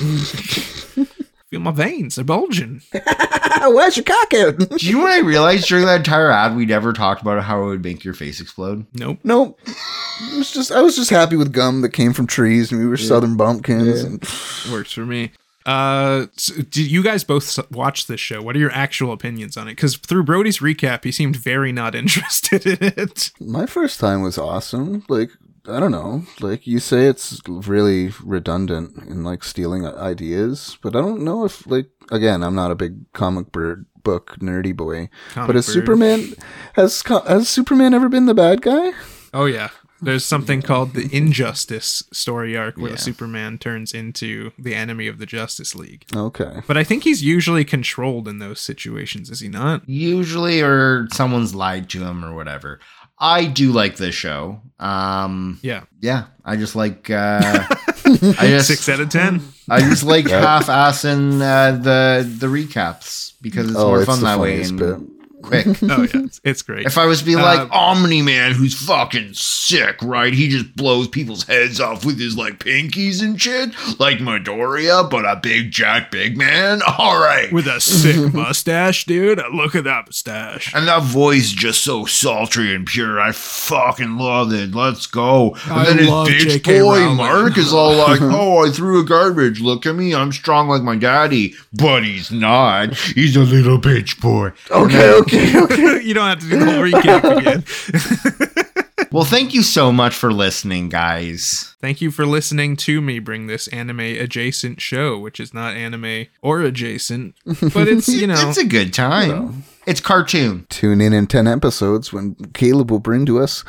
Feel 1.49 1.59
my 1.59 1.71
veins, 1.71 2.15
they're 2.15 2.25
bulging. 2.25 2.81
Where's 3.61 3.97
your 3.97 4.03
cock 4.03 4.33
out? 4.33 4.57
Do 4.77 4.85
you 4.85 4.93
know 4.97 5.03
what 5.03 5.13
I 5.13 5.19
realized 5.19 5.67
during 5.67 5.85
that 5.85 5.97
entire 5.97 6.31
ad? 6.31 6.55
We 6.55 6.65
never 6.65 6.91
talked 6.91 7.21
about 7.21 7.43
how 7.43 7.63
it 7.63 7.67
would 7.67 7.83
make 7.83 8.03
your 8.03 8.15
face 8.15 8.41
explode. 8.41 8.85
Nope. 8.93 9.19
Nope. 9.23 9.59
It 9.65 10.37
was 10.37 10.51
just 10.51 10.71
I 10.71 10.81
was 10.81 10.95
just 10.95 11.11
happy 11.11 11.35
with 11.35 11.53
gum 11.53 11.81
that 11.81 11.89
came 11.89 12.13
from 12.13 12.25
trees, 12.27 12.71
and 12.71 12.81
we 12.81 12.87
were 12.87 12.97
southern 12.97 13.37
bumpkins. 13.37 14.01
And 14.03 14.23
Works 14.71 14.91
for 14.93 15.05
me. 15.05 15.31
Uh, 15.65 16.27
so 16.35 16.55
did 16.55 16.77
you 16.91 17.01
guys 17.01 17.23
both 17.23 17.71
watch 17.71 18.05
this 18.07 18.19
show? 18.19 18.41
What 18.41 18.55
are 18.55 18.59
your 18.59 18.71
actual 18.71 19.11
opinions 19.11 19.57
on 19.57 19.67
it? 19.67 19.71
Because 19.71 19.97
through 19.97 20.23
Brody's 20.23 20.59
recap, 20.59 21.03
he 21.03 21.11
seemed 21.11 21.35
very 21.35 21.71
not 21.71 21.95
interested 22.01 22.65
in 22.65 22.77
it. 22.81 23.31
my 23.39 23.65
first 23.65 23.99
time 23.99 24.21
was 24.21 24.37
awesome. 24.37 25.03
Like 25.09 25.29
I 25.67 25.79
don't 25.79 25.91
know, 25.91 26.23
like 26.39 26.67
you 26.67 26.79
say, 26.79 27.05
it's 27.07 27.41
really 27.47 28.11
redundant 28.23 28.97
in 29.09 29.23
like 29.23 29.43
stealing 29.43 29.85
ideas, 29.85 30.77
but 30.81 30.95
I 30.95 31.01
don't 31.01 31.21
know 31.23 31.45
if 31.45 31.65
like 31.67 31.89
again, 32.11 32.43
I'm 32.43 32.55
not 32.55 32.71
a 32.71 32.75
big 32.75 33.11
comic 33.13 33.51
bird 33.51 33.85
book 34.03 34.37
nerdy 34.39 34.75
boy, 34.75 35.09
Comic 35.33 35.47
but 35.47 35.55
has 35.55 35.65
bird. 35.65 35.73
Superman 35.73 36.33
has 36.73 37.01
co- 37.01 37.21
has 37.21 37.49
Superman 37.49 37.93
ever 37.93 38.09
been 38.09 38.25
the 38.27 38.33
bad 38.35 38.61
guy? 38.61 38.91
Oh 39.33 39.45
yeah. 39.45 39.69
There's 40.01 40.25
something 40.25 40.61
called 40.61 40.93
the 40.93 41.09
Injustice 41.15 42.03
story 42.11 42.55
arc 42.55 42.77
where 42.77 42.91
Yeah. 42.91 42.97
Superman 42.97 43.57
turns 43.57 43.93
into 43.93 44.51
the 44.59 44.75
enemy 44.75 45.07
of 45.07 45.17
the 45.19 45.25
Justice 45.25 45.73
League. 45.73 46.05
Okay. 46.13 46.61
But 46.67 46.77
I 46.77 46.83
think 46.83 47.03
he's 47.05 47.23
usually 47.23 47.63
controlled 47.63 48.27
in 48.27 48.37
those 48.39 48.59
situations, 48.59 49.29
is 49.29 49.39
he 49.39 49.47
not? 49.47 49.87
Usually, 49.87 50.61
or 50.61 51.07
someone's 51.13 51.55
lied 51.55 51.89
to 51.91 52.03
him 52.03 52.23
or 52.25 52.35
whatever. 52.35 52.79
I 53.19 53.45
do 53.45 53.71
like 53.71 53.95
this 53.97 54.15
show. 54.15 54.61
Um, 54.79 55.59
Yeah. 55.61 55.83
yeah, 56.01 56.25
I 56.43 56.55
just 56.57 56.75
like. 56.75 57.09
Uh, 57.09 57.63
I 58.05 58.47
just 58.47 58.67
Six 58.67 58.87
out 58.89 58.99
of 58.99 59.09
ten. 59.09 59.41
I 59.69 59.79
just 59.79 60.03
like 60.03 60.27
Yeah. 60.27 60.41
half-assing 60.41 61.41
uh, 61.41 61.71
the 61.77 62.29
the 62.39 62.47
recaps 62.47 63.33
because 63.41 63.65
it's 63.71 63.79
more 63.79 64.05
fun 64.05 64.19
the 64.19 64.25
that 64.25 64.39
way 64.39 64.61
and 64.61 64.77
bit. 64.77 64.97
Quick. 65.41 65.65
Oh 65.83 66.01
yeah, 66.03 66.21
it's, 66.25 66.41
it's 66.43 66.61
great. 66.61 66.85
If 66.85 66.97
I 66.97 67.05
was 67.05 67.19
to 67.19 67.25
be 67.25 67.35
like 67.35 67.59
Uh, 67.71 67.73
Omni 67.75 68.21
Man, 68.21 68.53
who's 68.53 68.73
fucking 68.73 69.33
sick, 69.33 69.97
right? 70.01 70.33
He 70.33 70.47
just 70.47 70.75
blows 70.75 71.07
people's 71.07 71.43
heads 71.43 71.79
off 71.79 72.03
with 72.05 72.19
his 72.19 72.35
like 72.37 72.59
pinkies 72.59 73.21
and 73.21 73.39
shit, 73.39 73.69
like 73.99 74.17
Midoriya, 74.17 75.09
but 75.09 75.25
a 75.25 75.39
big 75.41 75.71
Jack 75.71 76.11
Big 76.11 76.37
Man. 76.37 76.81
All 76.97 77.19
right, 77.19 77.51
With 77.51 77.67
a 77.67 77.79
sick 77.79 78.33
mustache, 78.33 79.05
dude. 79.05 79.41
Look 79.53 79.75
at 79.75 79.83
that 79.83 80.05
mustache. 80.07 80.73
and 80.73 80.87
that 80.87 81.03
voice 81.03 81.51
just 81.51 81.83
so 81.83 82.05
sultry 82.05 82.73
and 82.73 82.85
pure. 82.85 83.19
I 83.19 83.31
fucking 83.31 84.17
love 84.17 84.51
it. 84.53 84.73
Let's 84.73 85.05
go. 85.07 85.55
And 85.65 85.71
I 85.73 85.85
then 85.85 85.97
his 85.99 86.07
bitch 86.09 86.39
J.K. 86.49 86.79
boy 86.81 86.99
Rowling. 86.99 87.17
Mark 87.17 87.57
is 87.57 87.73
all 87.73 87.95
like, 87.95 88.21
"Oh, 88.21 88.65
I 88.65 88.71
threw 88.71 88.99
a 88.99 89.05
garbage. 89.05 89.59
Look 89.61 89.85
at 89.85 89.95
me. 89.95 90.13
I'm 90.15 90.31
strong 90.31 90.67
like 90.67 90.81
my 90.81 90.95
daddy." 90.95 91.53
But 91.73 92.03
he's 92.05 92.31
not. 92.31 92.95
He's 92.95 93.35
a 93.35 93.41
little 93.41 93.79
bitch 93.79 94.19
boy. 94.19 94.51
Okay, 94.71 95.11
okay. 95.11 95.34
you 96.03 96.13
don't 96.13 96.27
have 96.27 96.39
to 96.39 96.49
do 96.49 96.59
the 96.59 96.65
whole 96.65 96.83
recap 96.83 97.37
again. 97.37 98.65
Well, 99.11 99.23
thank 99.23 99.53
you 99.53 99.63
so 99.63 99.93
much 99.93 100.13
for 100.13 100.33
listening, 100.33 100.89
guys. 100.89 101.73
Thank 101.79 102.01
you 102.01 102.11
for 102.11 102.25
listening 102.25 102.75
to 102.77 102.99
me 102.99 103.19
bring 103.19 103.47
this 103.47 103.69
anime 103.69 104.01
adjacent 104.01 104.81
show, 104.81 105.17
which 105.17 105.39
is 105.39 105.53
not 105.53 105.73
anime 105.73 106.25
or 106.41 106.59
adjacent, 106.59 107.33
but 107.45 107.87
it's, 107.87 108.09
you 108.09 108.27
know, 108.27 108.49
It's 108.49 108.57
a 108.57 108.65
good 108.65 108.93
time. 108.93 109.63
It's 109.85 110.01
cartoon. 110.01 110.65
Tune 110.69 110.99
in 110.99 111.13
in 111.13 111.27
10 111.27 111.47
episodes 111.47 112.11
when 112.11 112.35
Caleb 112.53 112.91
will 112.91 112.99
bring 112.99 113.25
to 113.27 113.39
us 113.41 113.63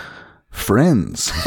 friends. 0.57 1.31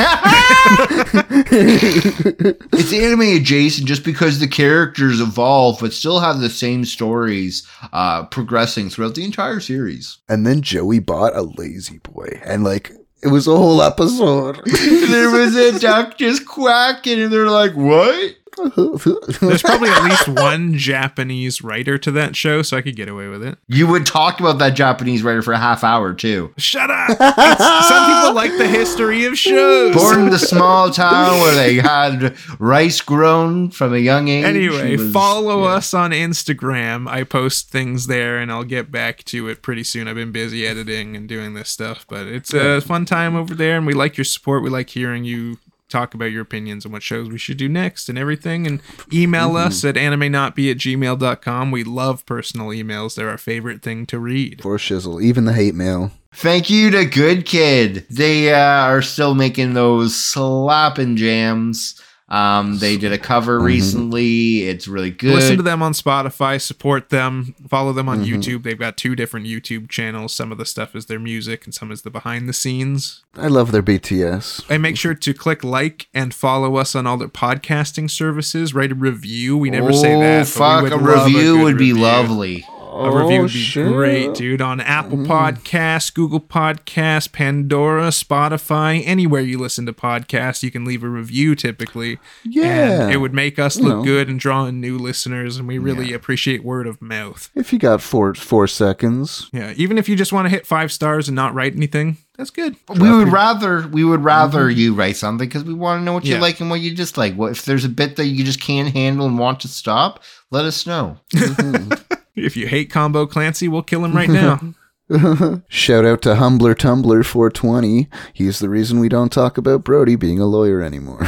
It's 2.71 2.93
anime 2.93 3.37
adjacent 3.37 3.87
just 3.87 4.03
because 4.03 4.39
the 4.39 4.47
characters 4.47 5.19
evolve, 5.19 5.79
but 5.79 5.93
still 5.93 6.19
have 6.19 6.39
the 6.39 6.49
same 6.49 6.85
stories 6.85 7.67
uh, 7.91 8.25
progressing 8.25 8.89
throughout 8.89 9.15
the 9.15 9.23
entire 9.23 9.59
series. 9.59 10.19
And 10.29 10.45
then 10.45 10.61
Joey 10.61 10.99
bought 10.99 11.35
a 11.35 11.41
lazy 11.41 11.99
boy. 11.99 12.39
And 12.45 12.63
like, 12.63 12.91
it 13.21 13.27
was 13.27 13.47
a 13.47 13.55
whole 13.55 13.81
episode. 13.81 14.61
there 14.65 15.29
was 15.31 15.55
a 15.55 15.77
duck 15.79 16.17
just 16.17 16.47
quacking, 16.47 17.19
and 17.19 17.33
they're 17.33 17.49
like, 17.49 17.73
"What?" 17.73 18.35
There's 18.57 19.61
probably 19.61 19.89
at 19.89 20.03
least 20.03 20.27
one 20.27 20.73
Japanese 20.77 21.61
writer 21.61 21.97
to 21.97 22.11
that 22.11 22.35
show, 22.35 22.61
so 22.61 22.77
I 22.77 22.81
could 22.81 22.95
get 22.95 23.07
away 23.07 23.27
with 23.27 23.43
it. 23.43 23.57
You 23.67 23.87
would 23.87 24.05
talk 24.05 24.39
about 24.39 24.57
that 24.59 24.71
Japanese 24.71 25.23
writer 25.23 25.41
for 25.41 25.53
a 25.53 25.57
half 25.57 25.83
hour 25.83 26.13
too. 26.13 26.53
Shut 26.57 26.89
up! 26.89 27.09
It's- 27.11 27.87
some 27.87 28.05
people 28.13 28.33
like 28.33 28.51
the 28.57 28.67
history 28.67 29.25
of 29.25 29.37
shows. 29.37 29.95
Born 29.95 30.23
in 30.23 30.29
the 30.29 30.39
small 30.39 30.89
town 30.91 31.39
where 31.41 31.55
they 31.55 31.75
had 31.75 32.35
rice 32.59 33.01
grown 33.01 33.71
from 33.71 33.93
a 33.93 33.97
young 33.97 34.27
age. 34.27 34.45
Anyway, 34.45 34.97
was- 34.97 35.11
follow 35.13 35.63
yeah. 35.63 35.75
us 35.75 35.93
on 35.93 36.11
Instagram. 36.11 37.07
I 37.09 37.23
post 37.23 37.69
things 37.69 38.07
there 38.07 38.37
and 38.37 38.51
I'll 38.51 38.63
get 38.63 38.91
back 38.91 39.23
to 39.25 39.47
it 39.47 39.61
pretty 39.61 39.83
soon. 39.83 40.07
I've 40.07 40.15
been 40.15 40.31
busy 40.31 40.65
editing 40.67 41.15
and 41.15 41.27
doing 41.29 41.53
this 41.53 41.69
stuff, 41.69 42.05
but 42.09 42.27
it's 42.27 42.53
a 42.53 42.81
fun 42.81 43.05
time 43.05 43.35
over 43.35 43.53
there 43.55 43.77
and 43.77 43.85
we 43.85 43.93
like 43.93 44.17
your 44.17 44.25
support. 44.25 44.63
We 44.63 44.69
like 44.69 44.89
hearing 44.89 45.23
you 45.23 45.57
talk 45.89 46.13
about 46.13 46.31
your 46.31 46.41
opinions 46.41 46.85
and 46.85 46.93
what 46.93 47.03
shows 47.03 47.29
we 47.29 47.37
should 47.37 47.57
do 47.57 47.67
next 47.67 48.09
and 48.09 48.17
everything. 48.17 48.65
And 48.65 48.81
email 49.11 49.57
us 49.57 49.83
at 49.83 49.95
animenotbe 49.95 50.71
at 50.71 50.77
gmail.com. 50.77 51.71
We 51.71 51.83
love 51.83 52.25
personal 52.25 52.67
emails. 52.67 53.15
They're 53.15 53.29
our 53.29 53.37
favorite 53.37 53.81
thing 53.81 54.05
to 54.07 54.19
read. 54.19 54.61
For 54.61 54.77
shizzle, 54.77 55.21
even 55.21 55.45
the 55.45 55.53
hate 55.53 55.75
mail. 55.75 56.11
Thank 56.33 56.69
you 56.69 56.91
to 56.91 57.05
Good 57.05 57.45
Kid. 57.45 58.05
They 58.09 58.53
uh, 58.53 58.85
are 58.85 59.01
still 59.01 59.33
making 59.33 59.73
those 59.73 60.15
slapping 60.15 61.15
jams. 61.15 62.01
Um, 62.29 62.77
they 62.77 62.95
did 62.95 63.11
a 63.11 63.17
cover 63.17 63.59
recently. 63.59 64.63
It's 64.67 64.87
really 64.87 65.09
good. 65.09 65.33
Listen 65.33 65.57
to 65.57 65.63
them 65.63 65.81
on 65.81 65.93
Spotify, 65.93 66.61
support 66.61 67.09
them, 67.09 67.55
follow 67.67 67.91
them 67.91 68.07
on 68.07 68.23
YouTube. 68.23 68.61
They've 68.63 68.77
got 68.77 68.97
two 68.97 69.15
different 69.15 69.47
YouTube 69.47 69.89
channels. 69.89 70.33
Some 70.33 70.51
of 70.51 70.57
the 70.59 70.65
stuff 70.65 70.95
is 70.95 71.07
their 71.07 71.19
music 71.19 71.65
and 71.65 71.73
some 71.73 71.91
is 71.91 72.03
the 72.03 72.11
behind 72.11 72.47
the 72.47 72.53
scenes. 72.53 73.23
I 73.35 73.47
love 73.47 73.71
their 73.71 73.81
BTS. 73.81 74.63
And 74.69 74.81
make 74.83 74.95
sure 74.97 75.15
to 75.15 75.33
click 75.33 75.63
like 75.63 76.07
and 76.13 76.31
follow 76.33 76.75
us 76.75 76.93
on 76.95 77.07
all 77.07 77.17
their 77.17 77.27
podcasting 77.27 78.11
services. 78.11 78.73
Write 78.75 78.91
a 78.91 78.95
review. 78.95 79.57
We 79.57 79.71
never 79.71 79.91
say 79.91 80.13
Oh, 80.15 80.19
that. 80.19 80.53
but 80.57 80.83
we 80.83 80.89
Fuck, 80.89 81.01
would 81.01 81.09
a 81.17 81.23
review 81.23 81.55
good 81.57 81.63
would 81.63 81.77
be 81.79 81.91
review. 81.93 82.03
lovely. 82.03 82.65
A 83.05 83.11
review 83.23 83.41
would 83.41 83.51
be 83.51 83.59
Oh, 83.59 83.61
shit. 83.61 83.87
great, 83.87 84.33
dude. 84.33 84.61
On 84.61 84.79
Apple 84.79 85.19
Podcasts, 85.19 86.13
Google 86.13 86.39
Podcasts, 86.39 87.31
Pandora, 87.31 88.07
Spotify, 88.09 89.01
anywhere 89.05 89.41
you 89.41 89.57
listen 89.57 89.85
to 89.85 89.93
podcasts, 89.93 90.63
you 90.63 90.71
can 90.71 90.85
leave 90.85 91.03
a 91.03 91.09
review 91.09 91.55
typically. 91.55 92.19
Yeah. 92.43 93.03
And 93.03 93.11
it 93.13 93.17
would 93.17 93.33
make 93.33 93.57
us 93.59 93.77
You 93.77 93.83
look 93.85 93.97
know. 93.99 94.03
good 94.03 94.27
and 94.29 94.39
draw 94.39 94.65
in 94.65 94.79
new 94.81 94.97
listeners, 94.97 95.57
and 95.57 95.67
we 95.67 95.77
really 95.77 96.13
appreciate 96.13 96.63
word 96.63 96.87
of 96.87 97.01
mouth. 97.01 97.49
If 97.55 97.71
you 97.73 97.79
got 97.79 98.01
four 98.01 98.33
four 98.35 98.67
seconds, 98.67 99.49
Yeah, 99.53 99.73
even 99.75 99.97
if 99.97 100.07
you 100.09 100.15
just 100.15 100.33
want 100.33 100.45
to 100.45 100.49
hit 100.49 100.65
five 100.65 100.91
stars 100.91 101.27
and 101.27 101.35
not 101.35 101.53
write 101.53 101.75
anything, 101.75 102.17
that's 102.37 102.49
good. 102.51 102.75
We 102.97 103.11
would 103.11 103.31
rather 103.31 103.87
we 103.87 104.03
would 104.03 104.23
rather 104.23 104.69
you 104.69 104.93
write 104.93 105.17
something 105.17 105.47
because 105.47 105.63
we 105.63 105.73
want 105.73 105.99
to 106.01 106.03
know 106.05 106.13
what 106.13 106.23
you 106.25 106.29
Mm-hmm. 106.33 106.41
Yeah. 106.41 106.47
like 106.47 106.59
and 106.61 106.69
what 106.69 106.79
you 106.79 106.95
dislike. 106.95 107.35
What 107.35 107.51
if 107.51 107.65
there's 107.65 107.83
a 107.85 107.89
bit 107.89 108.15
that 108.15 108.25
you 108.27 108.43
just 108.45 108.61
can't 108.61 108.93
handle 108.93 109.25
and 109.25 109.37
want 109.37 109.59
to 109.61 109.67
stop? 109.67 110.23
Let 110.51 110.65
us 110.65 110.85
know. 110.87 111.17
If 112.45 112.57
you 112.57 112.67
hate 112.67 112.89
Combo 112.89 113.25
Clancy, 113.25 113.67
we'll 113.67 113.83
kill 113.83 114.03
him 114.05 114.15
right 114.15 114.29
now. 114.29 114.73
Shout 115.69 116.05
out 116.05 116.21
to 116.21 116.35
Humbler 116.35 116.75
Tumbler 116.75 117.23
420. 117.23 118.07
He's 118.33 118.59
the 118.59 118.69
reason 118.69 118.99
we 118.99 119.09
don't 119.09 119.31
talk 119.31 119.57
about 119.57 119.83
Brody 119.83 120.15
being 120.15 120.39
a 120.39 120.45
lawyer 120.45 120.81
anymore. 120.81 121.25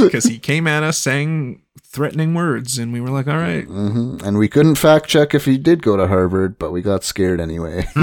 Because 0.00 0.24
he 0.24 0.38
came 0.38 0.66
at 0.66 0.82
us 0.82 0.98
saying 0.98 1.62
threatening 1.82 2.34
words, 2.34 2.78
and 2.78 2.92
we 2.92 3.00
were 3.00 3.10
like, 3.10 3.26
all 3.26 3.36
right. 3.36 3.64
hmm 3.64 4.16
And 4.24 4.38
we 4.38 4.48
couldn't 4.48 4.76
fact 4.76 5.08
check 5.08 5.34
if 5.34 5.44
he 5.44 5.58
did 5.58 5.82
go 5.82 5.96
to 5.96 6.06
Harvard, 6.06 6.58
but 6.58 6.70
we 6.70 6.80
got 6.82 7.04
scared 7.04 7.40
anyway. 7.40 7.86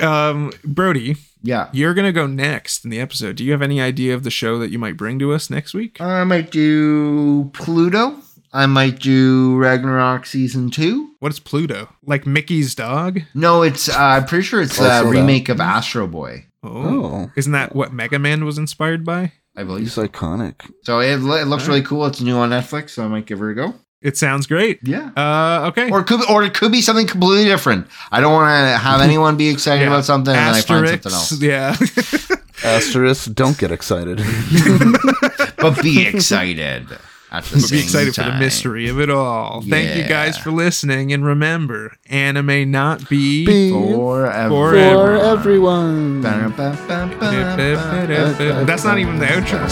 Um, 0.00 0.52
Brody, 0.64 1.16
yeah. 1.42 1.68
you're 1.72 1.94
going 1.94 2.06
to 2.06 2.12
go 2.12 2.26
next 2.26 2.84
in 2.84 2.90
the 2.90 3.00
episode. 3.00 3.36
Do 3.36 3.44
you 3.44 3.52
have 3.52 3.62
any 3.62 3.80
idea 3.80 4.14
of 4.14 4.22
the 4.22 4.30
show 4.30 4.58
that 4.58 4.70
you 4.70 4.78
might 4.78 4.96
bring 4.96 5.18
to 5.18 5.32
us 5.32 5.50
next 5.50 5.74
week? 5.74 6.00
I 6.00 6.24
might 6.24 6.50
do 6.50 7.50
Pluto. 7.52 8.16
I 8.52 8.66
might 8.66 9.00
do 9.00 9.56
Ragnarok 9.56 10.26
season 10.26 10.70
two. 10.70 11.10
What 11.18 11.32
is 11.32 11.40
Pluto? 11.40 11.88
Like 12.04 12.24
Mickey's 12.24 12.76
dog? 12.76 13.20
No, 13.34 13.62
it's 13.62 13.88
uh, 13.88 13.98
I'm 13.98 14.26
pretty 14.26 14.44
sure 14.44 14.62
it's 14.62 14.78
a 14.78 15.04
remake 15.04 15.48
of 15.48 15.60
Astro 15.60 16.06
Boy. 16.06 16.46
Oh. 16.62 16.70
Oh. 16.70 17.30
Isn't 17.36 17.52
that 17.52 17.74
what 17.74 17.92
Mega 17.92 18.18
Man 18.18 18.44
was 18.44 18.56
inspired 18.56 19.04
by? 19.04 19.32
I 19.56 19.64
believe. 19.64 19.84
He's 19.84 19.96
iconic. 19.96 20.70
So 20.82 21.00
it, 21.00 21.14
it 21.14 21.18
looks 21.18 21.66
really 21.66 21.82
cool. 21.82 22.06
It's 22.06 22.20
new 22.20 22.36
on 22.36 22.50
Netflix, 22.50 22.90
so 22.90 23.04
I 23.04 23.08
might 23.08 23.26
give 23.26 23.40
her 23.40 23.50
a 23.50 23.54
go. 23.54 23.74
It 24.04 24.16
sounds 24.18 24.46
great. 24.46 24.78
Yeah. 24.82 25.10
Uh, 25.16 25.68
okay. 25.70 25.90
Or 25.90 26.00
it 26.00 26.06
could, 26.06 26.20
or 26.30 26.44
it 26.44 26.52
could 26.54 26.70
be 26.70 26.82
something 26.82 27.06
completely 27.06 27.46
different. 27.46 27.86
I 28.12 28.20
don't 28.20 28.32
want 28.34 28.50
to 28.50 28.76
have 28.78 29.00
anyone 29.10 29.36
be 29.36 29.48
excited 29.48 29.80
Yeah. 29.82 29.88
about 29.88 30.04
something 30.04 30.34
and 30.36 30.46
then 30.46 30.54
I 30.54 30.60
find 30.60 30.86
something 30.88 31.12
else. 31.12 31.32
Yeah. 31.40 31.74
Asterisk, 32.64 33.34
don't 33.34 33.58
get 33.58 33.72
excited. 33.72 34.20
But 35.56 35.80
be 35.82 36.06
excited 36.06 36.86
at 37.32 37.44
the 37.44 37.56
but 37.56 37.60
same 37.62 37.78
be 37.78 37.82
excited 37.82 38.14
for 38.14 38.22
the 38.24 38.36
mystery 38.38 38.88
of 38.88 39.00
it 39.00 39.08
all. 39.08 39.62
Thank 39.62 39.96
you 39.96 40.04
guys 40.06 40.36
for 40.36 40.50
listening, 40.50 41.10
and 41.10 41.24
remember, 41.24 41.96
anime 42.10 42.70
not 42.70 43.08
be. 43.08 43.46
Be 43.46 43.70
Forever. 43.70 44.50
for 44.50 44.76
everyone. 45.24 46.20
That's 46.20 46.84
not 48.84 48.98
even 48.98 49.18
the 49.18 49.26
outro 49.26 49.70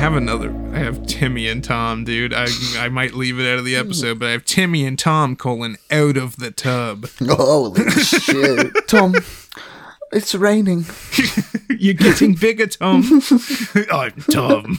have 0.00 0.16
another. 0.16 0.50
I 0.72 0.78
have 0.78 1.06
Timmy 1.06 1.46
and 1.46 1.62
Tom, 1.62 2.04
dude. 2.04 2.32
I 2.32 2.46
I 2.78 2.88
might 2.88 3.12
leave 3.12 3.38
it 3.38 3.46
out 3.46 3.58
of 3.58 3.66
the 3.66 3.74
hmm. 3.74 3.80
episode, 3.80 4.18
but 4.18 4.28
I 4.28 4.30
have 4.30 4.46
Timmy 4.46 4.86
and 4.86 4.98
Tom 4.98 5.36
colon 5.36 5.76
out 5.90 6.16
of 6.16 6.38
the 6.38 6.50
tub. 6.50 7.06
Holy 7.28 7.84
shit. 7.90 8.88
Tom, 8.88 9.14
it's 10.10 10.34
raining. 10.34 10.86
You're 11.68 11.92
getting 11.92 12.34
bigger, 12.34 12.66
Tom. 12.66 13.02
I'm 13.92 14.12
Tom. 14.22 14.78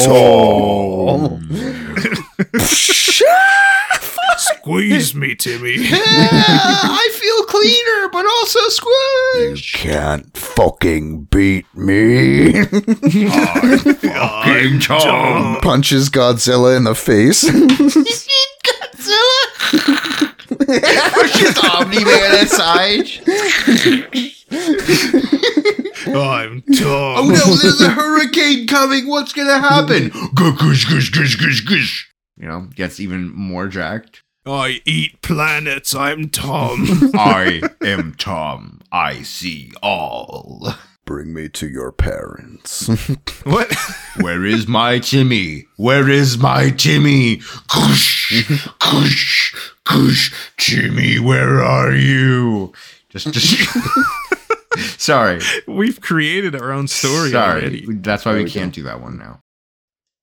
Tom. 0.00 1.48
Squeeze 4.38 5.14
me, 5.14 5.34
Timmy. 5.34 5.76
Yeah, 5.78 5.98
I 6.00 7.08
feel 7.12 7.44
cleaner, 7.44 8.08
but 8.12 8.24
also 8.26 8.60
squish. 8.68 9.74
You 9.74 9.78
can't 9.90 10.36
fucking 10.36 11.24
beat 11.24 11.66
me. 11.74 12.64
Oh, 14.20 14.42
fucking 14.44 14.80
Tom. 14.80 15.60
Punches 15.60 16.08
Godzilla 16.10 16.76
in 16.76 16.84
the 16.84 16.94
face. 16.94 17.44
Godzilla. 17.44 17.84
Pushes 21.12 21.58
Omni 21.58 22.04
Man 22.04 22.34
aside. 22.44 23.06
I'm 26.14 26.62
tough. 26.62 27.18
Oh 27.18 27.28
no, 27.28 27.54
there's 27.56 27.80
a 27.80 27.90
hurricane 27.90 28.66
coming. 28.66 29.06
What's 29.08 29.32
gonna 29.32 29.58
happen? 29.60 30.10
Gush, 30.34 30.84
gush, 30.86 31.10
gush, 31.10 31.34
gush, 31.36 31.60
gush. 31.60 32.10
You 32.36 32.48
know, 32.48 32.68
gets 32.74 33.00
even 33.00 33.32
more 33.34 33.68
jacked. 33.68 34.22
I 34.50 34.80
eat 34.84 35.20
planets. 35.22 35.94
I'm 35.94 36.28
Tom. 36.30 36.86
I 37.14 37.60
am 37.82 38.14
Tom. 38.14 38.80
I 38.90 39.22
see 39.22 39.72
all. 39.82 40.74
Bring 41.04 41.32
me 41.32 41.48
to 41.50 41.68
your 41.68 41.92
parents. 41.92 42.88
what? 43.44 43.74
Where 44.20 44.44
is 44.44 44.66
my 44.66 44.98
Timmy? 44.98 45.66
Where 45.76 46.08
is 46.08 46.38
my 46.38 46.70
Timmy? 46.70 47.40
Kush, 47.68 48.46
kush, 48.78 49.54
kush. 49.84 50.34
Timmy, 50.58 51.18
where 51.18 51.62
are 51.62 51.92
you? 51.94 52.72
Just, 53.08 53.32
just. 53.32 53.68
Sorry. 55.00 55.40
We've 55.66 56.00
created 56.00 56.54
our 56.54 56.72
own 56.72 56.88
story 56.88 57.30
Sorry. 57.30 57.62
already. 57.62 57.86
That's 57.88 58.24
why 58.26 58.34
we 58.34 58.50
can't 58.50 58.74
do 58.74 58.82
that 58.82 59.00
one 59.00 59.16
now. 59.18 59.40